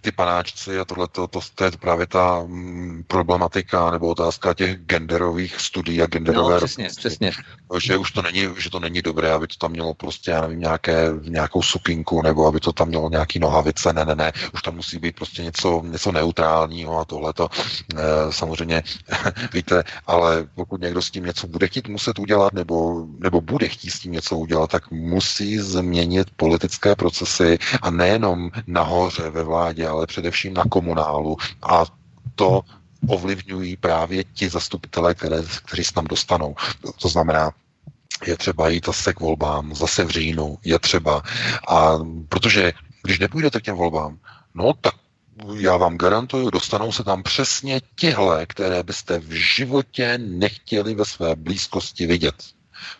ty 0.00 0.12
panáčci 0.12 0.78
a 0.78 0.84
tohle, 0.84 1.08
to, 1.08 1.26
to, 1.26 1.40
to 1.54 1.64
je 1.64 1.70
právě 1.70 2.06
ta 2.06 2.42
mm, 2.46 3.04
problematika 3.06 3.90
nebo 3.90 4.08
otázka 4.08 4.54
těch 4.54 4.76
genderových 4.76 5.60
studií 5.60 6.02
a 6.02 6.06
genderové 6.06 6.54
no, 6.54 6.56
přesně, 6.56 6.88
přesně. 6.96 7.32
Že 7.78 7.96
už 7.96 8.12
to 8.12 8.22
není, 8.22 8.48
že 8.58 8.70
to 8.70 8.80
není 8.80 9.02
dobré, 9.02 9.32
aby 9.32 9.46
to 9.46 9.56
tam 9.56 9.70
mělo 9.70 9.94
prostě, 9.94 10.30
já 10.30 10.40
nevím, 10.40 10.60
nějaké, 10.60 11.10
nějakou 11.22 11.62
sukinku, 11.62 12.22
nebo 12.22 12.46
aby 12.46 12.60
to 12.60 12.72
tam 12.72 12.88
mělo 12.88 13.10
nějaký 13.10 13.38
nohavice, 13.38 13.92
ne, 13.92 14.04
ne, 14.04 14.14
ne, 14.14 14.32
už 14.54 14.62
tam 14.62 14.76
musí 14.76 14.98
být 14.98 15.16
prostě 15.16 15.42
něco, 15.42 15.82
něco 15.84 16.12
neutrálního 16.12 16.98
a 16.98 17.04
tohle 17.04 17.32
to 17.32 17.48
e, 17.96 18.32
samozřejmě, 18.32 18.82
víte, 19.52 19.84
ale 20.06 20.46
pokud 20.54 20.80
někdo 20.80 21.02
s 21.02 21.10
tím 21.10 21.24
něco 21.24 21.43
bude 21.46 21.66
chtít 21.66 21.88
muset 21.88 22.18
udělat, 22.18 22.52
nebo, 22.52 23.06
nebo 23.18 23.40
bude 23.40 23.68
chtít 23.68 23.90
s 23.90 24.00
tím 24.00 24.12
něco 24.12 24.36
udělat, 24.36 24.70
tak 24.70 24.90
musí 24.90 25.58
změnit 25.58 26.30
politické 26.36 26.96
procesy 26.96 27.58
a 27.82 27.90
nejenom 27.90 28.50
nahoře 28.66 29.30
ve 29.30 29.42
vládě, 29.42 29.88
ale 29.88 30.06
především 30.06 30.54
na 30.54 30.64
komunálu 30.64 31.36
a 31.62 31.84
to 32.34 32.60
ovlivňují 33.08 33.76
právě 33.76 34.24
ti 34.24 34.48
zastupitelé, 34.48 35.14
které, 35.14 35.42
kteří 35.64 35.84
se 35.84 35.92
tam 35.92 36.04
dostanou. 36.04 36.54
To 37.02 37.08
znamená, 37.08 37.50
je 38.26 38.36
třeba 38.36 38.68
jít 38.68 38.86
zase 38.86 39.12
k 39.12 39.20
volbám, 39.20 39.74
zase 39.74 40.04
v 40.04 40.10
říjnu, 40.10 40.58
je 40.64 40.78
třeba. 40.78 41.22
A 41.68 41.98
protože 42.28 42.72
když 43.02 43.18
nepůjdete 43.18 43.60
k 43.60 43.64
těm 43.64 43.76
volbám, 43.76 44.18
no 44.54 44.72
tak 44.80 44.94
já 45.56 45.76
vám 45.76 45.98
garantuju, 45.98 46.50
dostanou 46.50 46.92
se 46.92 47.04
tam 47.04 47.22
přesně 47.22 47.80
tihle, 47.96 48.46
které 48.46 48.82
byste 48.82 49.18
v 49.18 49.32
životě 49.32 50.18
nechtěli 50.18 50.94
ve 50.94 51.04
své 51.04 51.36
blízkosti 51.36 52.06
vidět. 52.06 52.34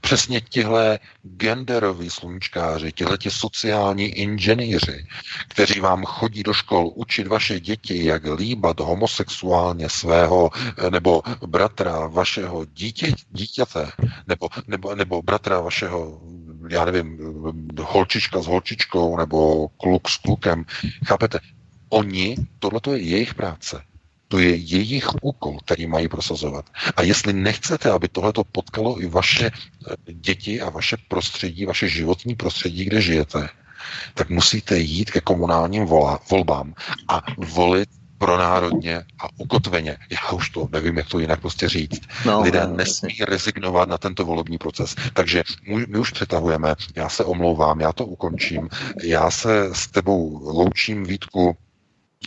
Přesně 0.01 0.41
tihle 0.41 0.99
genderoví 1.37 2.11
sluníčkáři, 2.11 2.93
tihle 2.93 3.19
sociální 3.29 4.05
inženýři, 4.05 5.07
kteří 5.49 5.81
vám 5.81 6.05
chodí 6.05 6.43
do 6.43 6.53
škol 6.53 6.91
učit 6.95 7.27
vaše 7.27 7.61
děti, 7.61 8.05
jak 8.05 8.23
líbat 8.37 8.81
homosexuálně 8.81 9.89
svého 9.89 10.51
nebo 10.91 11.23
bratra 11.47 12.07
vašeho 12.07 12.65
dítě, 12.65 13.15
dítěte, 13.31 13.91
nebo, 14.27 14.49
nebo, 14.67 14.95
nebo 14.95 15.23
bratra 15.23 15.61
vašeho, 15.61 16.21
já 16.69 16.85
nevím, 16.85 17.19
holčička 17.81 18.43
s 18.43 18.47
holčičkou, 18.47 19.17
nebo 19.17 19.69
kluk 19.69 20.09
s 20.09 20.17
klukem. 20.17 20.65
Chápete? 21.07 21.39
Oni, 21.95 22.37
tohle 22.59 22.81
je 22.91 22.99
jejich 22.99 23.35
práce. 23.35 23.83
To 24.29 24.39
je 24.39 24.55
jejich 24.55 25.09
úkol, 25.23 25.59
který 25.59 25.87
mají 25.87 26.09
prosazovat. 26.09 26.67
A 26.97 27.03
jestli 27.03 27.33
nechcete, 27.33 27.91
aby 27.91 28.09
tohleto 28.09 28.45
potkalo 28.45 29.03
i 29.03 29.07
vaše 29.07 29.47
eh, 29.47 30.13
děti 30.13 30.61
a 30.61 30.71
vaše 30.71 30.97
prostředí, 31.09 31.67
vaše 31.67 31.89
životní 31.89 32.35
prostředí, 32.35 32.85
kde 32.85 33.01
žijete, 33.01 33.49
tak 34.15 34.31
musíte 34.31 34.79
jít 34.79 35.11
ke 35.11 35.21
komunálním 35.21 35.87
volbám 36.31 36.75
a 37.09 37.23
volit 37.39 37.89
pronárodně 38.19 38.97
a 39.19 39.29
ukotveně. 39.37 39.97
Já 40.11 40.31
už 40.31 40.51
to 40.51 40.69
nevím, 40.73 40.97
jak 40.97 41.09
to 41.09 41.19
jinak 41.19 41.41
prostě 41.41 41.69
říct. 41.69 42.01
No, 42.27 42.43
Lidé 42.43 42.67
no, 42.67 42.77
nesmí 42.77 43.17
no. 43.21 43.27
rezignovat 43.27 43.89
na 43.89 43.99
tento 43.99 44.25
volební 44.25 44.59
proces. 44.59 44.95
Takže 45.13 45.43
my, 45.69 45.87
my 45.89 45.99
už 45.99 46.11
přetahujeme, 46.11 46.75
já 46.95 47.09
se 47.09 47.25
omlouvám, 47.25 47.81
já 47.81 47.93
to 47.93 48.07
ukončím. 48.07 48.69
Já 49.03 49.31
se 49.31 49.71
s 49.73 49.87
tebou 49.87 50.41
loučím, 50.43 51.05
Vítku, 51.05 51.57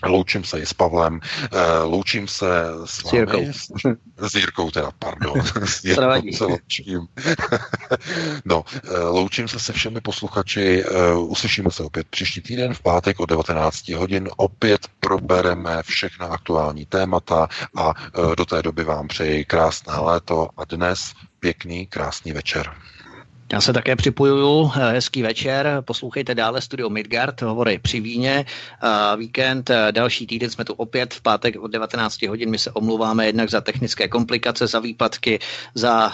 Loučím 0.05 0.43
se 0.43 0.59
i 0.59 0.65
s 0.65 0.73
Pavlem, 0.73 1.13
uh, 1.13 1.59
loučím 1.91 2.27
se 2.27 2.47
s, 2.85 3.09
s 3.09 3.13
Jirkou. 3.13 3.45
S 4.17 4.35
Jirkou 4.35 4.71
teda, 4.71 4.91
pardon. 4.99 5.41
s 5.65 5.83
Jirkou 5.83 6.31
se 6.31 6.43
loučím. 6.43 7.07
no, 8.45 8.63
uh, 8.89 9.15
loučím 9.15 9.47
se 9.47 9.59
se 9.59 9.73
všemi 9.73 10.01
posluchači. 10.01 10.83
Uh, 10.85 11.31
uslyšíme 11.31 11.71
se 11.71 11.83
opět 11.83 12.07
příští 12.07 12.41
týden 12.41 12.73
v 12.73 12.81
pátek 12.81 13.19
o 13.19 13.25
19 13.25 13.89
hodin. 13.89 14.29
Opět 14.37 14.87
probereme 14.99 15.83
všechna 15.83 16.27
aktuální 16.27 16.85
témata 16.85 17.47
a 17.75 17.93
do 18.37 18.45
té 18.45 18.63
doby 18.63 18.83
vám 18.83 19.07
přeji 19.07 19.45
krásné 19.45 19.93
léto 19.95 20.49
a 20.57 20.65
dnes 20.65 21.13
pěkný, 21.39 21.87
krásný 21.87 22.31
večer. 22.31 22.73
Já 23.53 23.61
se 23.61 23.73
také 23.73 23.95
připojuju. 23.95 24.71
Eh, 24.75 24.91
hezký 24.91 25.21
večer. 25.21 25.83
Poslouchejte 25.85 26.35
dále 26.35 26.61
studio 26.61 26.89
Midgard, 26.89 27.41
hovory 27.41 27.79
při 27.79 27.99
víně. 27.99 28.45
Víkend, 29.17 29.69
eh, 29.69 29.91
další 29.91 30.27
týden 30.27 30.49
jsme 30.49 30.65
tu 30.65 30.73
opět 30.73 31.13
v 31.13 31.21
pátek 31.21 31.55
od 31.59 31.71
19 31.71 32.27
hodin. 32.27 32.49
My 32.49 32.57
se 32.57 32.71
omluváme 32.71 33.25
jednak 33.25 33.49
za 33.49 33.61
technické 33.61 34.07
komplikace, 34.07 34.67
za 34.67 34.79
výpadky, 34.79 35.39
za 35.75 36.13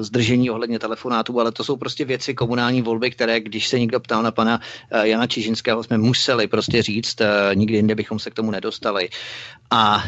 zdržení 0.00 0.50
ohledně 0.50 0.78
telefonátů, 0.78 1.40
ale 1.40 1.52
to 1.52 1.64
jsou 1.64 1.76
prostě 1.76 2.04
věci 2.04 2.34
komunální 2.34 2.82
volby, 2.82 3.10
které, 3.10 3.40
když 3.40 3.68
se 3.68 3.78
někdo 3.78 4.00
ptal 4.00 4.22
na 4.22 4.30
pana 4.30 4.60
Jana 5.02 5.26
Čižinského, 5.26 5.82
jsme 5.82 5.98
museli 5.98 6.46
prostě 6.46 6.82
říct, 6.82 7.16
nikdy 7.54 7.76
jinde 7.76 7.94
bychom 7.94 8.18
se 8.18 8.30
k 8.30 8.34
tomu 8.34 8.50
nedostali. 8.50 9.08
A 9.70 10.04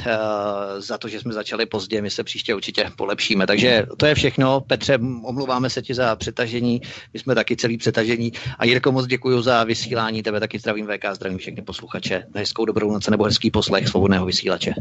za 0.78 0.98
to, 0.98 1.08
že 1.08 1.20
jsme 1.20 1.32
začali 1.32 1.66
pozdě, 1.66 2.02
my 2.02 2.10
se 2.10 2.24
příště 2.24 2.54
určitě 2.54 2.90
polepšíme. 2.96 3.46
Takže 3.46 3.86
to 3.96 4.06
je 4.06 4.14
všechno. 4.14 4.60
Petře, 4.60 4.98
omluváme 5.22 5.70
se 5.70 5.82
ti 5.82 5.94
za 5.94 6.16
přetažení 6.16 6.65
přetažení, 6.66 6.80
my 7.12 7.18
jsme 7.18 7.34
taky 7.34 7.56
celý 7.56 7.76
přetažení. 7.76 8.32
A 8.58 8.64
Jirko, 8.64 8.92
moc 8.92 9.06
děkuji 9.06 9.42
za 9.42 9.64
vysílání, 9.64 10.22
tebe 10.22 10.40
taky 10.40 10.58
zdravím 10.58 10.86
VK, 10.86 11.14
zdravím 11.14 11.38
všechny 11.38 11.62
posluchače. 11.62 12.26
Hezkou 12.34 12.64
dobrou 12.64 12.92
noc 12.92 13.08
nebo 13.08 13.24
hezký 13.24 13.50
poslech 13.50 13.88
svobodného 13.88 14.26
vysílače. 14.26 14.74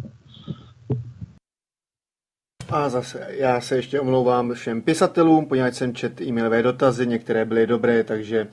A 2.70 2.90
zase 2.90 3.28
já 3.30 3.62
se 3.62 3.76
ještě 3.76 4.00
omlouvám 4.00 4.54
všem 4.54 4.82
pisatelům, 4.82 5.46
poněvadž 5.46 5.76
jsem 5.76 5.96
čet 5.96 6.22
e-mailové 6.22 6.64
dotazy, 6.64 7.08
některé 7.08 7.46
byly 7.46 7.68
dobré, 7.68 8.04
takže 8.04 8.48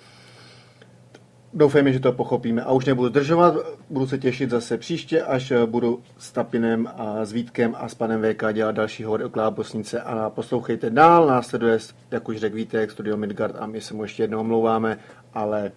Doufejme, 1.54 1.92
že 1.92 2.00
to 2.00 2.12
pochopíme. 2.12 2.62
A 2.62 2.72
už 2.72 2.84
nebudu 2.84 3.08
zdržovat, 3.08 3.54
budu 3.90 4.06
se 4.06 4.18
těšit 4.18 4.50
zase 4.50 4.78
příště, 4.78 5.22
až 5.22 5.52
budu 5.66 6.02
s 6.18 6.32
Tapinem 6.32 6.88
a 6.96 7.24
s 7.24 7.32
Vítkem 7.32 7.74
a 7.78 7.88
s 7.88 7.94
panem 7.94 8.22
VK 8.22 8.42
dělat 8.52 8.74
další 8.74 9.04
hovory 9.04 9.24
o 9.24 9.30
klábosnice. 9.30 10.00
A 10.00 10.30
poslouchejte 10.30 10.90
dál, 10.90 11.26
následuje, 11.26 11.78
jak 12.10 12.28
už 12.28 12.36
řekl 12.36 12.56
Vítek, 12.56 12.90
Studio 12.90 13.16
Midgard 13.16 13.56
a 13.58 13.66
my 13.66 13.80
se 13.80 13.94
mu 13.94 14.02
ještě 14.02 14.22
jednou 14.22 14.40
omlouváme, 14.40 14.98
ale 15.34 15.72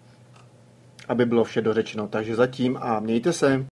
aby 1.07 1.25
bylo 1.25 1.43
vše 1.43 1.61
dořečeno. 1.61 2.07
Takže 2.07 2.35
zatím 2.35 2.77
a 2.81 2.99
mějte 2.99 3.33
se. 3.33 3.65